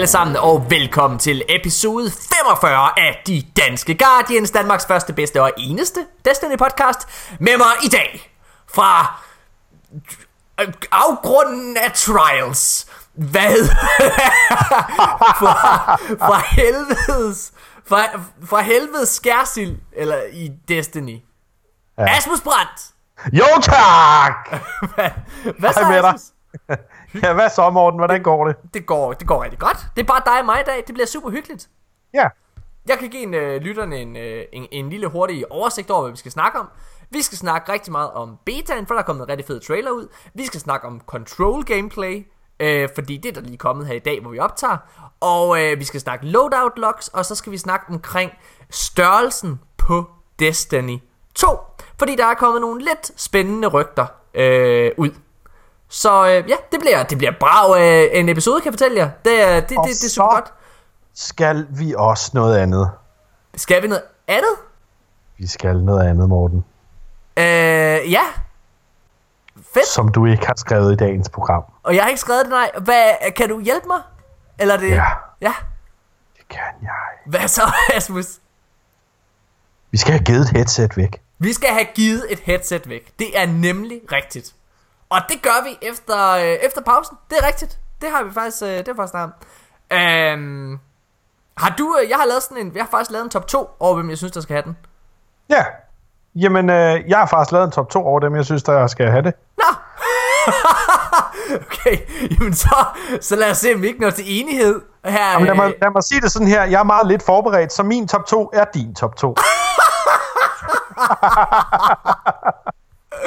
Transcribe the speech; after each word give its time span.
alle 0.00 0.08
sammen, 0.08 0.36
og 0.36 0.70
velkommen 0.70 1.18
til 1.18 1.42
episode 1.48 2.10
45 2.10 2.98
af 2.98 3.22
De 3.26 3.42
Danske 3.56 3.98
Guardians, 3.98 4.50
Danmarks 4.50 4.86
første, 4.86 5.12
bedste 5.12 5.42
og 5.42 5.52
eneste 5.58 6.00
Destiny 6.24 6.56
podcast. 6.58 6.98
Med 7.40 7.56
mig 7.56 7.66
i 7.84 7.88
dag 7.88 8.34
fra 8.74 9.20
afgrunden 10.92 11.76
af 11.76 11.92
Trials. 11.92 12.86
Hvad? 13.12 13.68
fra, 15.40 15.96
fra 15.96 16.42
helvedes 16.46 17.52
fra, 17.88 18.04
fra 18.44 18.60
helvedes 18.60 19.08
skærsild 19.08 19.78
Eller 19.92 20.22
i 20.32 20.50
Destiny 20.68 21.18
ja. 21.98 22.16
Asmus 22.16 22.40
Brandt 22.40 22.80
Jo 23.32 23.44
tak 23.62 24.60
Hvad, 24.94 25.10
hvad 25.58 25.72
så 25.72 25.80
Asmus? 25.80 26.22
Ja 27.22 27.32
hvad 27.32 27.50
så 27.50 27.70
Morten, 27.70 27.98
hvordan 27.98 28.22
går 28.22 28.46
det? 28.46 28.56
Det 28.74 28.86
går, 28.86 29.12
det 29.12 29.26
går 29.26 29.42
rigtig 29.42 29.58
godt 29.58 29.78
Det 29.96 30.02
er 30.02 30.06
bare 30.06 30.22
dig 30.26 30.38
og 30.38 30.44
mig 30.46 30.60
i 30.60 30.64
dag, 30.66 30.84
det 30.86 30.94
bliver 30.94 31.06
super 31.06 31.30
hyggeligt 31.30 31.68
Ja 32.14 32.28
Jeg 32.88 32.98
kan 32.98 33.08
give 33.08 33.22
en, 33.22 33.34
øh, 33.34 33.60
lytterne 33.60 33.96
en, 33.96 34.16
øh, 34.16 34.44
en, 34.52 34.66
en 34.70 34.90
lille 34.90 35.06
hurtig 35.06 35.52
oversigt 35.52 35.90
over, 35.90 36.02
hvad 36.02 36.10
vi 36.10 36.16
skal 36.16 36.32
snakke 36.32 36.58
om. 36.58 36.68
Vi 37.10 37.22
skal 37.22 37.38
snakke 37.38 37.72
rigtig 37.72 37.92
meget 37.92 38.10
om 38.10 38.38
betaen, 38.46 38.86
for 38.86 38.94
der 38.94 39.00
er 39.00 39.04
kommet 39.04 39.22
en 39.22 39.28
rigtig 39.28 39.46
fed 39.46 39.60
trailer 39.60 39.90
ud. 39.90 40.08
Vi 40.34 40.46
skal 40.46 40.60
snakke 40.60 40.86
om 40.86 41.00
control 41.06 41.64
gameplay, 41.64 42.26
øh, 42.60 42.88
fordi 42.94 43.16
det 43.16 43.28
er 43.28 43.40
der 43.40 43.40
lige 43.40 43.56
kommet 43.56 43.86
her 43.86 43.94
i 43.94 43.98
dag, 43.98 44.20
hvor 44.20 44.30
vi 44.30 44.38
optager. 44.38 44.76
Og 45.20 45.62
øh, 45.62 45.78
vi 45.78 45.84
skal 45.84 46.00
snakke 46.00 46.26
loadout 46.26 46.72
logs, 46.76 47.08
og 47.08 47.24
så 47.24 47.34
skal 47.34 47.52
vi 47.52 47.58
snakke 47.58 47.86
omkring 47.88 48.32
størrelsen 48.70 49.60
på 49.76 50.10
Destiny 50.38 50.98
2. 51.34 51.46
Fordi 51.98 52.16
der 52.16 52.26
er 52.26 52.34
kommet 52.34 52.60
nogle 52.60 52.84
lidt 52.84 53.20
spændende 53.20 53.68
rygter 53.68 54.06
øh, 54.34 54.92
ud. 54.96 55.10
Så 55.92 56.26
øh, 56.26 56.50
ja, 56.50 56.56
det 56.72 56.80
bliver, 56.80 57.02
det 57.02 57.18
bliver 57.18 57.32
brav 57.40 57.76
øh, 57.78 58.08
en 58.12 58.28
episode, 58.28 58.60
kan 58.60 58.66
jeg 58.66 58.72
fortælle 58.72 58.96
jer. 58.98 59.10
Det, 59.10 59.24
det, 59.24 59.62
det, 59.62 59.68
det, 59.68 59.78
det 59.84 59.90
er 59.90 59.94
super 60.10 60.28
så- 60.30 60.34
godt. 60.34 60.52
Skal 61.14 61.66
vi 61.70 61.94
også 61.98 62.30
noget 62.34 62.56
andet? 62.58 62.90
Skal 63.56 63.82
vi 63.82 63.88
noget 63.88 64.02
andet? 64.28 64.54
Vi 65.38 65.46
skal 65.46 65.76
noget 65.84 66.08
andet, 66.08 66.28
Morten. 66.28 66.64
Øh, 67.36 67.44
ja. 68.12 68.22
Fedt. 69.74 69.86
Som 69.86 70.08
du 70.08 70.26
ikke 70.26 70.46
har 70.46 70.54
skrevet 70.56 70.92
i 70.92 70.96
dagens 70.96 71.28
program. 71.28 71.62
Og 71.82 71.94
jeg 71.94 72.02
har 72.02 72.08
ikke 72.08 72.20
skrevet 72.20 72.40
det, 72.44 72.50
nej. 72.50 72.70
Hvad, 72.80 73.32
kan 73.36 73.48
du 73.48 73.60
hjælpe 73.60 73.86
mig? 73.86 74.00
Eller 74.58 74.74
er 74.74 74.78
det... 74.78 74.90
Ja. 74.90 75.04
Ja. 75.40 75.54
Det 76.38 76.48
kan 76.48 76.60
jeg. 76.82 76.90
Hvad 77.26 77.48
så, 77.48 77.62
Asmus? 77.96 78.26
Vi 79.90 79.98
skal 79.98 80.12
have 80.12 80.24
givet 80.24 80.40
et 80.42 80.48
headset 80.50 80.96
væk. 80.96 81.22
Vi 81.38 81.52
skal 81.52 81.68
have 81.68 81.86
givet 81.94 82.26
et 82.32 82.38
headset 82.38 82.88
væk. 82.88 83.12
Det 83.18 83.38
er 83.38 83.46
nemlig 83.46 84.00
rigtigt. 84.12 84.54
Og 85.10 85.20
det 85.28 85.42
gør 85.42 85.64
vi 85.64 85.78
efter, 85.82 86.30
øh, 86.30 86.42
efter 86.42 86.80
pausen. 86.82 87.16
Det 87.30 87.38
er 87.38 87.46
rigtigt. 87.46 87.78
Det 88.00 88.10
har 88.10 88.22
vi 88.22 88.32
faktisk, 88.32 88.62
øh, 88.62 88.68
det 88.68 88.88
er 88.88 88.94
faktisk 88.96 89.10
snart. 89.10 89.30
Øhm, 89.92 90.78
har 91.56 91.74
du, 91.78 91.96
øh, 92.02 92.10
jeg 92.10 92.18
har 92.18 92.26
lavet 92.26 92.42
sådan 92.42 92.66
en, 92.66 92.72
jeg 92.74 92.82
har 92.82 92.88
faktisk 92.90 93.10
lavet 93.10 93.24
en 93.24 93.30
top 93.30 93.46
2 93.46 93.70
over, 93.80 93.94
hvem 93.94 94.10
jeg 94.10 94.18
synes, 94.18 94.32
der 94.32 94.40
skal 94.40 94.54
have 94.54 94.64
den. 94.64 94.76
Ja. 95.50 95.64
Jamen, 96.34 96.70
øh, 96.70 97.08
jeg 97.08 97.18
har 97.18 97.26
faktisk 97.26 97.52
lavet 97.52 97.64
en 97.64 97.70
top 97.72 97.90
2 97.90 98.06
over 98.06 98.20
dem, 98.20 98.36
jeg 98.36 98.44
synes, 98.44 98.62
der 98.62 98.86
skal 98.86 99.10
have 99.10 99.22
det. 99.22 99.34
Nå! 99.58 99.64
okay, 101.66 101.98
jamen 102.30 102.54
så, 102.54 102.84
så 103.20 103.36
lad 103.36 103.50
os 103.50 103.58
se, 103.58 103.74
om 103.74 103.82
vi 103.82 103.86
ikke 103.86 104.00
når 104.00 104.10
til 104.10 104.24
enighed. 104.26 104.80
Her, 105.04 105.30
Jamen, 105.30 105.46
lad, 105.46 105.54
øh, 105.54 105.56
mig, 105.56 105.74
lad 105.82 105.90
mig 105.90 106.02
sige 106.02 106.20
det 106.20 106.32
sådan 106.32 106.48
her. 106.48 106.64
Jeg 106.64 106.80
er 106.80 106.84
meget 106.84 107.06
lidt 107.06 107.22
forberedt, 107.22 107.72
så 107.72 107.82
min 107.82 108.08
top 108.08 108.26
2 108.26 108.50
er 108.52 108.64
din 108.74 108.94
top 108.94 109.16
2. 109.16 109.34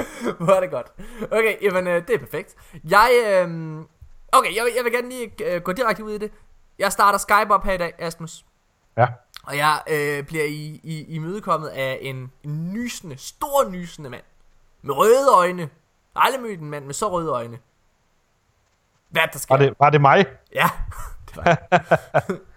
Hvor 0.40 0.54
er 0.54 0.60
det 0.60 0.72
godt. 0.72 0.88
Okay, 1.32 1.62
jamen 1.62 1.88
øh, 1.88 2.08
det 2.08 2.16
er 2.16 2.20
perfekt. 2.20 2.56
Jeg, 2.84 3.12
øh, 3.26 3.78
okay, 4.32 4.56
jeg, 4.56 4.68
jeg 4.78 4.84
vil 4.84 4.92
gerne 4.92 5.10
lige 5.10 5.32
øh, 5.46 5.62
gå 5.62 5.72
direkte 5.72 6.04
ud 6.04 6.12
i 6.12 6.18
det. 6.18 6.32
Jeg 6.80 6.92
starter 6.92 7.20
Skype 7.20 7.54
op 7.54 7.64
her 7.64 7.74
i 7.74 7.78
dag, 7.78 7.94
Asmus. 8.00 8.46
Ja. 8.98 9.08
Og 9.44 9.58
jeg 9.58 9.82
øh, 9.88 10.24
bliver 10.24 10.46
i, 10.46 10.80
i, 10.84 11.16
imødekommet 11.16 11.68
af 11.68 11.98
en, 12.02 12.32
en 12.44 12.74
nysende, 12.74 13.18
stor 13.18 13.70
nysende 13.70 14.10
mand. 14.10 14.24
Med 14.82 14.96
røde 14.96 15.30
øjne. 15.36 15.62
Jeg 15.62 15.70
har 16.22 16.22
aldrig 16.22 16.42
mødt 16.42 16.60
en 16.60 16.70
mand 16.70 16.86
med 16.86 16.94
så 16.94 17.12
røde 17.12 17.30
øjne. 17.30 17.60
Hvad 19.10 19.22
er 19.22 19.26
der 19.26 19.40
sker? 19.40 19.56
Var 19.56 19.64
det, 19.64 19.74
var 19.80 19.90
det 19.90 20.02
mig? 20.02 20.26
Ja, 20.56 20.70
det 21.28 21.38
var. 21.38 21.58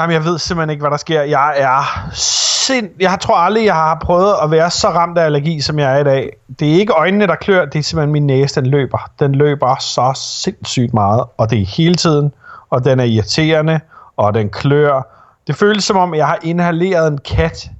Jamen, 0.00 0.14
jeg 0.14 0.24
ved 0.24 0.38
simpelthen 0.38 0.70
ikke, 0.70 0.80
hvad 0.80 0.90
der 0.90 0.96
sker. 0.96 1.22
Jeg 1.22 1.54
er 1.56 2.08
sind... 2.14 2.90
Jeg 3.00 3.18
tror 3.20 3.36
aldrig, 3.36 3.64
jeg 3.64 3.74
har 3.74 3.98
prøvet 4.02 4.34
at 4.42 4.50
være 4.50 4.70
så 4.70 4.88
ramt 4.88 5.18
af 5.18 5.24
allergi, 5.24 5.60
som 5.60 5.78
jeg 5.78 5.94
er 5.94 5.98
i 6.00 6.04
dag. 6.04 6.36
Det 6.58 6.68
er 6.70 6.74
ikke 6.74 6.92
øjnene, 6.92 7.26
der 7.26 7.34
klør. 7.34 7.64
Det 7.64 7.78
er 7.78 7.82
simpelthen 7.82 8.12
min 8.12 8.26
næse, 8.26 8.60
den 8.60 8.70
løber. 8.70 9.10
Den 9.18 9.34
løber 9.34 9.76
så 9.76 10.12
sindssygt 10.42 10.94
meget. 10.94 11.24
Og 11.36 11.50
det 11.50 11.62
er 11.62 11.66
hele 11.66 11.94
tiden. 11.94 12.32
Og 12.70 12.84
den 12.84 13.00
er 13.00 13.04
irriterende. 13.04 13.80
Og 14.16 14.34
den 14.34 14.50
klør. 14.50 15.02
Det 15.46 15.56
føles 15.56 15.84
som 15.84 15.96
om, 15.96 16.14
jeg 16.14 16.26
har 16.26 16.38
inhaleret 16.42 17.08
en 17.12 17.18
kat. 17.18 17.70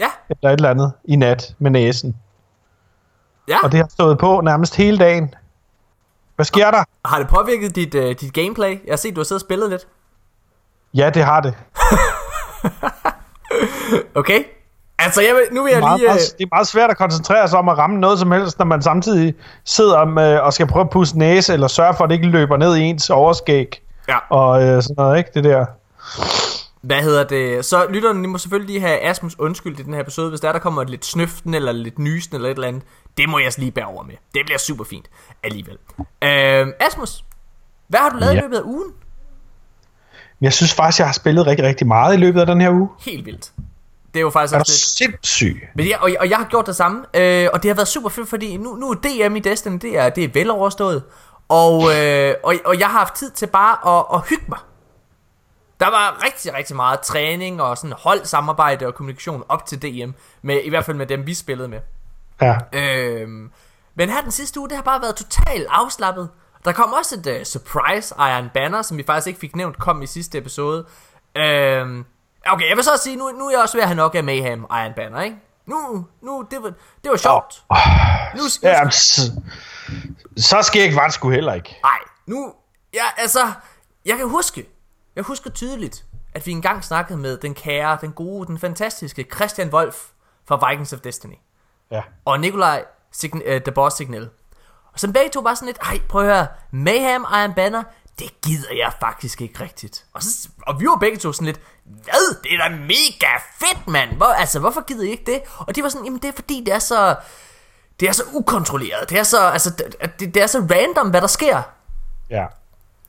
Ja, 0.00 0.06
Eller 0.28 0.50
et 0.50 0.56
eller 0.56 0.70
andet 0.70 0.92
i 1.04 1.16
nat 1.16 1.54
med 1.58 1.70
næsen. 1.70 2.16
ja. 3.48 3.56
Og 3.64 3.72
det 3.72 3.80
har 3.80 3.88
stået 3.90 4.18
på 4.18 4.40
nærmest 4.40 4.76
hele 4.76 4.98
dagen. 4.98 5.34
Hvad 6.36 6.44
sker 6.44 6.70
der? 6.70 6.84
Har 7.04 7.18
det 7.18 7.28
påvirket 7.28 7.76
dit, 7.76 7.94
øh, 7.94 8.14
dit 8.20 8.32
gameplay? 8.34 8.70
Jeg 8.70 8.92
har 8.92 8.96
set, 8.96 9.16
du 9.16 9.20
har 9.20 9.24
siddet 9.24 9.42
og 9.42 9.46
spillet 9.46 9.70
lidt. 9.70 9.86
Ja, 10.94 11.10
det 11.10 11.24
har 11.24 11.40
det. 11.40 11.54
Okay. 14.14 14.44
Altså, 14.98 15.22
jeg 15.22 15.34
vil, 15.34 15.42
nu 15.52 15.62
vil 15.62 15.72
jeg 15.72 15.80
meget, 15.80 16.00
lige... 16.00 16.10
Øh, 16.10 16.16
det 16.16 16.44
er 16.44 16.48
meget 16.52 16.66
svært 16.66 16.90
at 16.90 16.96
koncentrere 16.96 17.48
sig 17.48 17.58
om 17.58 17.68
at 17.68 17.78
ramme 17.78 18.00
noget 18.00 18.18
som 18.18 18.32
helst, 18.32 18.58
når 18.58 18.66
man 18.66 18.82
samtidig 18.82 19.34
sidder 19.64 20.04
med, 20.04 20.38
og 20.38 20.52
skal 20.52 20.66
prøve 20.66 20.84
at 20.84 20.90
pusse 20.90 21.18
næse, 21.18 21.52
eller 21.52 21.66
sørge 21.66 21.94
for, 21.96 22.04
at 22.04 22.10
det 22.10 22.16
ikke 22.16 22.28
løber 22.28 22.56
ned 22.56 22.76
i 22.76 22.80
ens 22.80 23.10
overskæg. 23.10 23.82
Ja. 24.08 24.16
Og 24.30 24.62
øh, 24.62 24.82
sådan 24.82 24.94
noget, 24.98 25.18
ikke? 25.18 25.30
Det 25.34 25.44
der. 25.44 25.66
Hvad 26.82 27.02
hedder 27.02 27.24
det? 27.24 27.64
Så 27.64 27.86
lytterne 27.90 28.22
de 28.22 28.28
må 28.28 28.38
selvfølgelig 28.38 28.74
lige 28.74 28.86
have 28.86 29.00
Asmus 29.00 29.38
undskyld 29.38 29.80
i 29.80 29.82
den 29.82 29.94
her 29.94 30.00
episode, 30.00 30.28
hvis 30.28 30.40
der, 30.40 30.52
der 30.52 30.58
kommer 30.58 30.84
lidt 30.84 31.06
snøften, 31.06 31.54
eller 31.54 31.72
lidt 31.72 31.98
nysen, 31.98 32.34
eller 32.34 32.48
et 32.48 32.54
eller 32.54 32.68
andet. 32.68 32.82
Det 33.16 33.28
må 33.28 33.38
jeg 33.38 33.52
lige 33.58 33.70
bære 33.70 33.86
over 33.86 34.02
med. 34.02 34.14
Det 34.34 34.42
bliver 34.44 34.58
super 34.58 34.84
fint 34.84 35.06
alligevel. 35.42 35.76
Øh, 35.98 36.66
Asmus, 36.80 37.24
hvad 37.88 38.00
har 38.00 38.10
du 38.10 38.16
lavet 38.16 38.34
ja. 38.34 38.38
i 38.38 38.42
løbet 38.42 38.56
af 38.56 38.62
ugen? 38.64 38.92
Men 40.40 40.44
jeg 40.44 40.52
synes 40.52 40.74
faktisk, 40.74 40.98
jeg 40.98 41.06
har 41.06 41.12
spillet 41.12 41.46
rigtig, 41.46 41.66
rigtig 41.66 41.86
meget 41.86 42.14
i 42.14 42.16
løbet 42.16 42.40
af 42.40 42.46
den 42.46 42.60
her 42.60 42.70
uge. 42.70 42.88
Helt 43.00 43.26
vildt. 43.26 43.52
Det 44.14 44.20
er 44.20 44.20
jo 44.20 44.30
faktisk 44.30 44.54
Er 44.54 44.58
også 44.58 44.72
sindssyg? 44.72 45.68
Men 45.74 45.88
jeg, 45.88 45.98
og, 46.00 46.10
og 46.20 46.30
jeg 46.30 46.38
har 46.38 46.44
gjort 46.44 46.66
det 46.66 46.76
samme, 46.76 47.04
øh, 47.14 47.48
og 47.52 47.62
det 47.62 47.68
har 47.68 47.74
været 47.74 47.88
super 47.88 48.08
fedt, 48.08 48.28
fordi 48.28 48.56
nu, 48.56 48.74
nu 48.74 48.90
er 48.90 48.94
DM 48.94 49.36
i 49.36 49.40
Destiny, 49.40 49.78
det 49.82 49.98
er, 49.98 50.08
det 50.08 50.24
er 50.24 50.28
veloverstået. 50.34 51.02
Og, 51.48 51.96
øh, 51.96 52.34
og, 52.44 52.54
og 52.64 52.78
jeg 52.78 52.86
har 52.86 52.98
haft 52.98 53.14
tid 53.14 53.30
til 53.30 53.46
bare 53.46 53.98
at, 53.98 54.04
at 54.14 54.28
hygge 54.28 54.44
mig. 54.48 54.58
Der 55.80 55.86
var 55.86 56.24
rigtig, 56.24 56.54
rigtig 56.54 56.76
meget 56.76 57.00
træning 57.00 57.62
og 57.62 57.78
sådan 57.78 57.96
holdsamarbejde 57.98 58.86
og 58.86 58.94
kommunikation 58.94 59.44
op 59.48 59.66
til 59.66 59.82
DM, 59.82 60.10
med, 60.42 60.60
i 60.64 60.68
hvert 60.68 60.84
fald 60.84 60.96
med 60.96 61.06
dem, 61.06 61.26
vi 61.26 61.34
spillede 61.34 61.68
med. 61.68 61.78
Ja. 62.42 62.56
Øhm, 62.72 63.50
men 63.94 64.10
her 64.10 64.20
den 64.20 64.30
sidste 64.30 64.60
uge, 64.60 64.68
det 64.68 64.76
har 64.76 64.82
bare 64.82 65.02
været 65.02 65.16
totalt 65.16 65.66
afslappet. 65.70 66.28
Der 66.64 66.72
kom 66.72 66.92
også 66.92 67.14
et 67.14 67.26
uh, 67.40 67.44
surprise 67.44 68.14
Iron 68.18 68.50
Banner, 68.54 68.82
som 68.82 68.96
vi 68.98 69.02
faktisk 69.06 69.26
ikke 69.26 69.40
fik 69.40 69.56
nævnt, 69.56 69.78
kom 69.78 70.02
i 70.02 70.06
sidste 70.06 70.38
episode. 70.38 70.86
Øhm, 71.36 72.04
okay, 72.46 72.68
jeg 72.68 72.76
vil 72.76 72.84
så 72.84 72.90
sige, 73.02 73.16
nu, 73.16 73.30
nu 73.30 73.46
er 73.46 73.50
jeg 73.50 73.60
også 73.60 73.76
ved 73.76 73.82
at 73.82 73.88
have 73.88 73.96
nok 73.96 74.14
af 74.14 74.24
Mayhem 74.24 74.60
Iron 74.70 74.92
Banner, 74.96 75.20
ikke? 75.20 75.36
Nu, 75.66 76.06
nu, 76.22 76.46
det 76.50 76.62
var, 76.62 76.72
det 77.04 77.10
var 77.10 77.16
sjovt. 77.16 77.62
Nu, 78.34 78.40
nu, 78.42 78.48
ja 78.62 78.90
så, 78.90 79.22
så 80.36 80.62
skal 80.62 80.78
jeg 80.78 80.84
ikke 80.84 80.96
var 80.96 81.08
sgu 81.08 81.30
heller 81.30 81.54
ikke. 81.54 81.76
Nej, 81.82 81.98
nu, 82.26 82.52
ja, 82.94 83.04
altså, 83.16 83.40
jeg 84.04 84.16
kan 84.16 84.28
huske, 84.28 84.68
jeg 85.16 85.24
husker 85.24 85.50
tydeligt, 85.50 86.04
at 86.34 86.46
vi 86.46 86.52
engang 86.52 86.84
snakkede 86.84 87.18
med 87.18 87.36
den 87.38 87.54
kære, 87.54 87.98
den 88.00 88.12
gode, 88.12 88.46
den 88.46 88.58
fantastiske 88.58 89.26
Christian 89.34 89.68
Wolf 89.68 89.96
fra 90.48 90.68
Vikings 90.70 90.92
of 90.92 91.00
Destiny. 91.00 91.34
Ja. 91.90 92.02
og 92.24 92.40
Nikolaj 92.40 92.84
Sign- 93.16 93.54
uh, 93.54 93.60
The 93.62 93.72
Boss 93.72 93.96
Signal. 93.96 94.28
Og 94.98 95.00
som 95.00 95.12
begge 95.12 95.30
to 95.30 95.40
var 95.40 95.54
sådan 95.54 95.66
lidt, 95.66 95.78
ej, 95.82 96.00
prøv 96.08 96.28
at 96.28 96.34
høre, 96.36 96.46
Mayhem 96.70 97.24
Iron 97.32 97.54
Banner, 97.54 97.82
det 98.18 98.40
gider 98.42 98.74
jeg 98.76 98.92
faktisk 99.00 99.40
ikke 99.40 99.62
rigtigt. 99.62 100.04
Og, 100.14 100.22
så, 100.22 100.48
og 100.66 100.80
vi 100.80 100.86
var 100.86 100.96
begge 100.96 101.18
to 101.18 101.32
sådan 101.32 101.46
lidt, 101.46 101.60
hvad, 101.84 102.42
det 102.42 102.54
er 102.54 102.68
da 102.68 102.76
mega 102.76 103.36
fedt, 103.58 103.88
mand. 103.88 104.16
Hvor, 104.16 104.26
altså, 104.26 104.58
hvorfor 104.58 104.80
gider 104.86 105.04
I 105.04 105.10
ikke 105.10 105.32
det? 105.32 105.42
Og 105.58 105.76
de 105.76 105.82
var 105.82 105.88
sådan, 105.88 106.04
jamen 106.04 106.18
det 106.22 106.28
er 106.28 106.32
fordi, 106.32 106.62
det 106.66 106.74
er 106.74 106.78
så, 106.78 107.16
det 108.00 108.08
er 108.08 108.12
så 108.12 108.22
ukontrolleret. 108.32 109.10
Det 109.10 109.18
er 109.18 109.22
så, 109.22 109.40
altså, 109.40 109.70
det, 110.20 110.34
det 110.34 110.36
er 110.42 110.46
så 110.46 110.58
random, 110.58 111.10
hvad 111.10 111.20
der 111.20 111.26
sker. 111.26 111.62
Ja. 112.30 112.46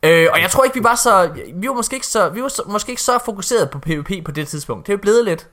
Øh, 0.03 0.27
og 0.33 0.41
jeg 0.41 0.51
tror 0.51 0.63
ikke, 0.63 0.79
vi 0.79 0.83
var 0.83 0.95
så, 0.95 1.31
vi 1.53 1.67
var 1.67 1.73
måske 1.73 1.95
ikke 1.95 2.07
så, 2.07 2.29
vi 2.29 2.43
var 2.43 2.47
så, 2.47 2.63
måske 2.65 2.89
ikke 2.89 3.01
så 3.01 3.19
fokuseret 3.25 3.69
på 3.69 3.79
PvP 3.79 4.25
på 4.25 4.31
det 4.31 4.47
tidspunkt. 4.47 4.87
Det 4.87 4.93
er 4.93 4.97
jo 4.97 5.01
blevet 5.01 5.25
lidt. 5.25 5.47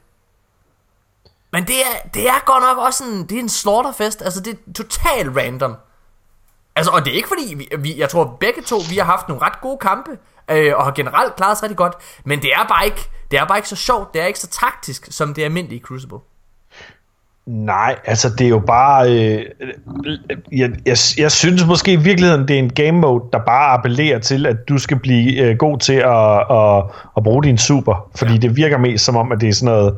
Men 1.52 1.66
det 1.66 1.76
er, 1.76 2.08
det 2.14 2.28
er 2.28 2.44
godt 2.46 2.62
nok 2.62 2.78
også 2.78 3.04
en, 3.04 3.26
det 3.26 3.36
er 3.36 3.40
en 3.40 3.48
slaughterfest. 3.48 4.22
Altså, 4.22 4.40
det 4.40 4.52
er 4.52 4.72
totalt 4.72 5.36
random. 5.36 5.76
Altså, 6.76 6.90
og 6.92 7.04
det 7.04 7.10
er 7.10 7.16
ikke 7.16 7.28
fordi, 7.28 7.54
vi, 7.54 7.68
vi, 7.78 7.98
jeg 7.98 8.08
tror 8.08 8.36
begge 8.40 8.62
to, 8.62 8.76
vi 8.90 8.96
har 8.96 9.04
haft 9.04 9.28
nogle 9.28 9.42
ret 9.42 9.60
gode 9.60 9.78
kampe, 9.78 10.10
øh, 10.50 10.72
og 10.76 10.84
har 10.84 10.92
generelt 10.92 11.36
klaret 11.36 11.52
os 11.52 11.62
rigtig 11.62 11.76
godt. 11.76 11.94
Men 12.24 12.42
det 12.42 12.50
er 12.52 12.66
bare 12.68 12.84
ikke, 12.84 13.08
det 13.30 13.38
er 13.38 13.46
bare 13.46 13.58
ikke 13.58 13.68
så 13.68 13.76
sjovt, 13.76 14.14
det 14.14 14.22
er 14.22 14.26
ikke 14.26 14.38
så 14.38 14.48
taktisk, 14.48 15.06
som 15.10 15.34
det 15.34 15.42
er 15.42 15.46
almindelige 15.46 15.80
Crucible. 15.80 16.18
Nej, 17.46 17.98
altså 18.04 18.30
det 18.38 18.44
er 18.44 18.48
jo 18.48 18.58
bare... 18.58 19.10
Øh, 19.10 19.44
jeg, 20.52 20.70
jeg, 20.86 20.96
jeg 21.18 21.32
synes 21.32 21.66
måske 21.66 21.92
i 21.92 21.96
virkeligheden, 21.96 22.48
det 22.48 22.54
er 22.54 22.58
en 22.58 22.72
game 22.72 23.00
mode, 23.00 23.24
der 23.32 23.38
bare 23.38 23.72
appellerer 23.72 24.18
til, 24.18 24.46
at 24.46 24.68
du 24.68 24.78
skal 24.78 24.98
blive 24.98 25.42
øh, 25.42 25.56
god 25.56 25.78
til 25.78 25.92
at, 25.92 26.38
at, 26.50 26.84
at 27.16 27.22
bruge 27.22 27.42
din 27.42 27.58
super. 27.58 28.10
Fordi 28.14 28.32
ja. 28.32 28.38
det 28.38 28.56
virker 28.56 28.78
mest 28.78 29.04
som 29.04 29.16
om, 29.16 29.32
at 29.32 29.40
det 29.40 29.48
er 29.48 29.52
sådan 29.52 29.74
noget, 29.74 29.96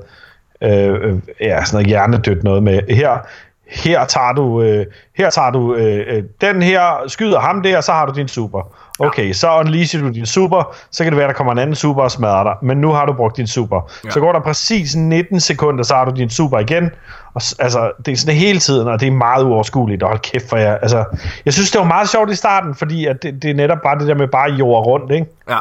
øh, 0.62 1.10
øh 1.10 1.18
ja, 1.40 1.64
sådan 1.64 1.76
noget 1.76 1.86
hjernedødt 1.86 2.44
noget 2.44 2.62
med. 2.62 2.80
Her, 2.88 3.18
her 3.68 4.04
tager 4.04 4.32
du, 4.32 4.62
øh, 4.62 4.86
her 5.16 5.30
tager 5.30 5.50
du 5.50 5.74
øh, 5.74 6.16
øh, 6.16 6.22
den 6.40 6.62
her, 6.62 7.04
skyder 7.06 7.40
ham 7.40 7.62
der, 7.62 7.80
så 7.80 7.92
har 7.92 8.06
du 8.06 8.12
din 8.12 8.28
super. 8.28 8.62
Okay, 8.98 9.26
ja. 9.28 9.32
så 9.32 9.58
unleasher 9.58 10.00
du 10.00 10.08
din 10.08 10.26
super, 10.26 10.76
så 10.90 11.04
kan 11.04 11.12
det 11.12 11.18
være, 11.18 11.28
der 11.28 11.34
kommer 11.34 11.52
en 11.52 11.58
anden 11.58 11.76
super 11.76 12.02
og 12.02 12.10
smadrer 12.10 12.42
dig, 12.42 12.54
men 12.62 12.78
nu 12.78 12.92
har 12.92 13.06
du 13.06 13.12
brugt 13.12 13.36
din 13.36 13.46
super. 13.46 13.90
Ja. 14.04 14.10
Så 14.10 14.20
går 14.20 14.32
der 14.32 14.40
præcis 14.40 14.96
19 14.96 15.40
sekunder, 15.40 15.84
så 15.84 15.94
har 15.94 16.04
du 16.04 16.10
din 16.16 16.30
super 16.30 16.58
igen, 16.58 16.90
og 17.34 17.42
altså, 17.58 17.92
det 18.06 18.12
er 18.12 18.16
sådan 18.16 18.34
hele 18.34 18.58
tiden, 18.58 18.88
og 18.88 19.00
det 19.00 19.08
er 19.08 19.12
meget 19.12 19.44
uoverskueligt, 19.44 20.02
og 20.02 20.08
hold 20.08 20.20
kæft 20.20 20.48
for 20.48 20.56
jer. 20.56 20.76
Altså, 20.76 21.04
jeg 21.44 21.52
synes, 21.52 21.70
det 21.70 21.78
var 21.78 21.86
meget 21.86 22.08
sjovt 22.08 22.30
i 22.30 22.34
starten, 22.34 22.74
fordi 22.74 23.06
at 23.06 23.22
det, 23.22 23.42
det 23.42 23.50
er 23.50 23.54
netop 23.54 23.78
bare 23.84 23.98
det 23.98 24.08
der 24.08 24.14
med 24.14 24.28
bare 24.28 24.50
jord 24.50 24.86
rundt, 24.86 25.12
ikke? 25.12 25.26
Ja. 25.50 25.58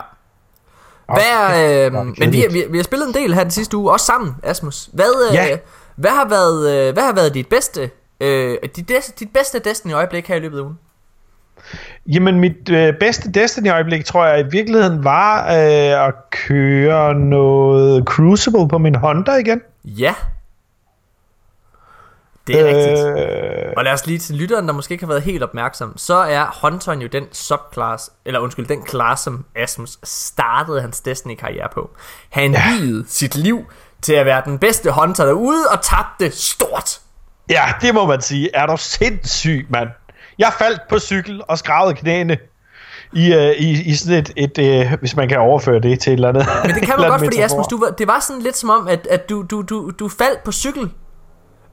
Hvad, 1.14 1.86
øh, 1.86 1.94
men 1.94 2.34
vi, 2.34 2.46
vi, 2.52 2.64
vi 2.70 2.78
har 2.78 2.84
spillet 2.84 3.08
en 3.08 3.14
del 3.14 3.34
her 3.34 3.42
den 3.42 3.52
sidste 3.52 3.78
uge, 3.78 3.92
også 3.92 4.06
sammen, 4.06 4.36
Asmus. 4.44 4.90
Hvad, 4.94 5.28
øh, 5.30 5.36
ja. 5.36 5.58
hvad, 5.96 6.12
har, 6.12 6.28
været, 6.30 6.88
øh, 6.88 6.94
hvad 6.94 7.04
har 7.04 7.14
været 7.14 7.34
dit 7.34 7.48
bedste, 7.48 7.90
øh, 8.20 8.58
dit, 8.76 8.92
dit 9.20 9.34
bedste 9.34 9.60
Destiny-øjeblik 9.60 10.28
her 10.28 10.36
i 10.36 10.40
løbet 10.40 10.58
af 10.58 10.62
ugen? 10.62 10.80
Jamen, 12.08 12.40
mit 12.40 12.70
øh, 12.70 12.94
bedste 13.00 13.32
Destiny-øjeblik, 13.32 14.06
tror 14.06 14.26
jeg, 14.26 14.40
i 14.40 14.50
virkeligheden 14.52 15.04
var 15.04 15.44
øh, 15.46 16.08
at 16.08 16.14
køre 16.32 17.14
noget 17.16 18.06
Crucible 18.06 18.68
på 18.68 18.78
min 18.78 18.96
Honda 18.96 19.36
igen. 19.36 19.62
Ja. 19.86 20.16
Det 22.48 22.60
er 22.60 22.68
øh... 22.68 22.76
rigtigt. 22.76 23.78
Og 23.78 23.84
lad 23.84 23.94
os 23.94 24.06
lige 24.08 24.20
til 24.20 24.36
lytteren, 24.36 24.68
der 24.68 24.74
måske 24.74 24.92
ikke 24.92 25.04
har 25.04 25.12
været 25.12 25.24
helt 25.24 25.44
opmærksom, 25.44 25.98
så 25.98 26.16
er 26.16 26.60
Hunteren 26.62 27.02
jo 27.02 27.08
den 27.08 27.24
subclass, 27.32 28.12
eller 28.26 28.40
undskyld, 28.40 28.66
den 28.68 28.88
class, 28.88 29.24
som 29.24 29.46
Asmus 29.56 29.98
startede 30.04 30.82
hans 30.82 31.02
Destiny-karriere 31.02 31.68
på. 31.74 31.90
Han 32.30 32.52
ja. 32.52 32.62
sit 33.08 33.36
liv 33.36 33.66
til 34.02 34.14
at 34.14 34.26
være 34.26 34.42
den 34.46 34.60
bedste 34.60 34.92
Hunter 34.92 35.26
derude, 35.26 35.64
og 35.72 35.82
tabte 35.82 36.32
stort. 36.32 37.00
Ja, 37.50 37.66
det 37.82 37.94
må 37.94 38.06
man 38.06 38.22
sige. 38.22 38.50
Er 38.54 38.66
du 38.66 38.78
sindssyg, 38.78 39.68
mand? 39.70 39.90
Jeg 40.40 40.54
faldt 40.60 40.82
på 40.90 41.00
cykel 41.00 41.42
og 41.48 41.58
skravede 41.58 41.96
knæene 41.96 42.38
i, 43.14 43.36
uh, 43.36 43.42
i, 43.42 43.82
i 43.92 43.96
sådan 43.96 44.26
et, 44.36 44.58
et 44.58 44.86
uh, 44.86 45.00
hvis 45.00 45.16
man 45.16 45.30
kan 45.30 45.40
overføre 45.40 45.80
det 45.80 46.00
til 46.00 46.14
et 46.14 46.14
eller 46.14 46.30
andet. 46.30 46.48
Men 46.66 46.76
det 46.76 46.84
kan 46.84 46.96
man 47.00 47.10
godt, 47.10 47.22
fordi 47.24 47.38
Asmus, 47.38 47.68
du 47.68 47.80
var, 47.80 47.90
det 47.90 48.08
var 48.08 48.20
sådan 48.20 48.42
lidt 48.42 48.58
som 48.58 48.70
om, 48.70 48.88
at, 48.88 49.08
at 49.08 49.30
du, 49.30 49.46
du, 49.52 49.62
du, 49.62 49.92
du 50.00 50.10
faldt 50.10 50.44
på 50.44 50.52
cykel, 50.52 50.90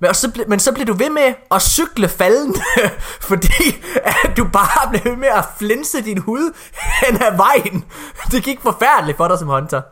men, 0.00 0.08
og 0.08 0.16
så, 0.16 0.30
ble, 0.32 0.44
men 0.48 0.58
så 0.58 0.72
blev 0.72 0.86
du 0.86 0.92
ved 0.92 1.10
med 1.10 1.34
at 1.50 1.62
cykle 1.62 2.08
falden, 2.08 2.54
fordi 3.30 3.76
at 4.04 4.36
du 4.36 4.44
bare 4.44 4.90
blev 4.90 5.02
ved 5.04 5.16
med 5.16 5.28
at 5.28 5.44
flinse 5.58 6.02
din 6.02 6.18
hud 6.18 6.54
hen 7.02 7.22
ad 7.22 7.36
vejen. 7.36 7.84
Det 8.32 8.44
gik 8.44 8.60
forfærdeligt 8.60 9.16
for 9.16 9.28
dig 9.28 9.38
som 9.38 9.48
hunter. 9.48 9.82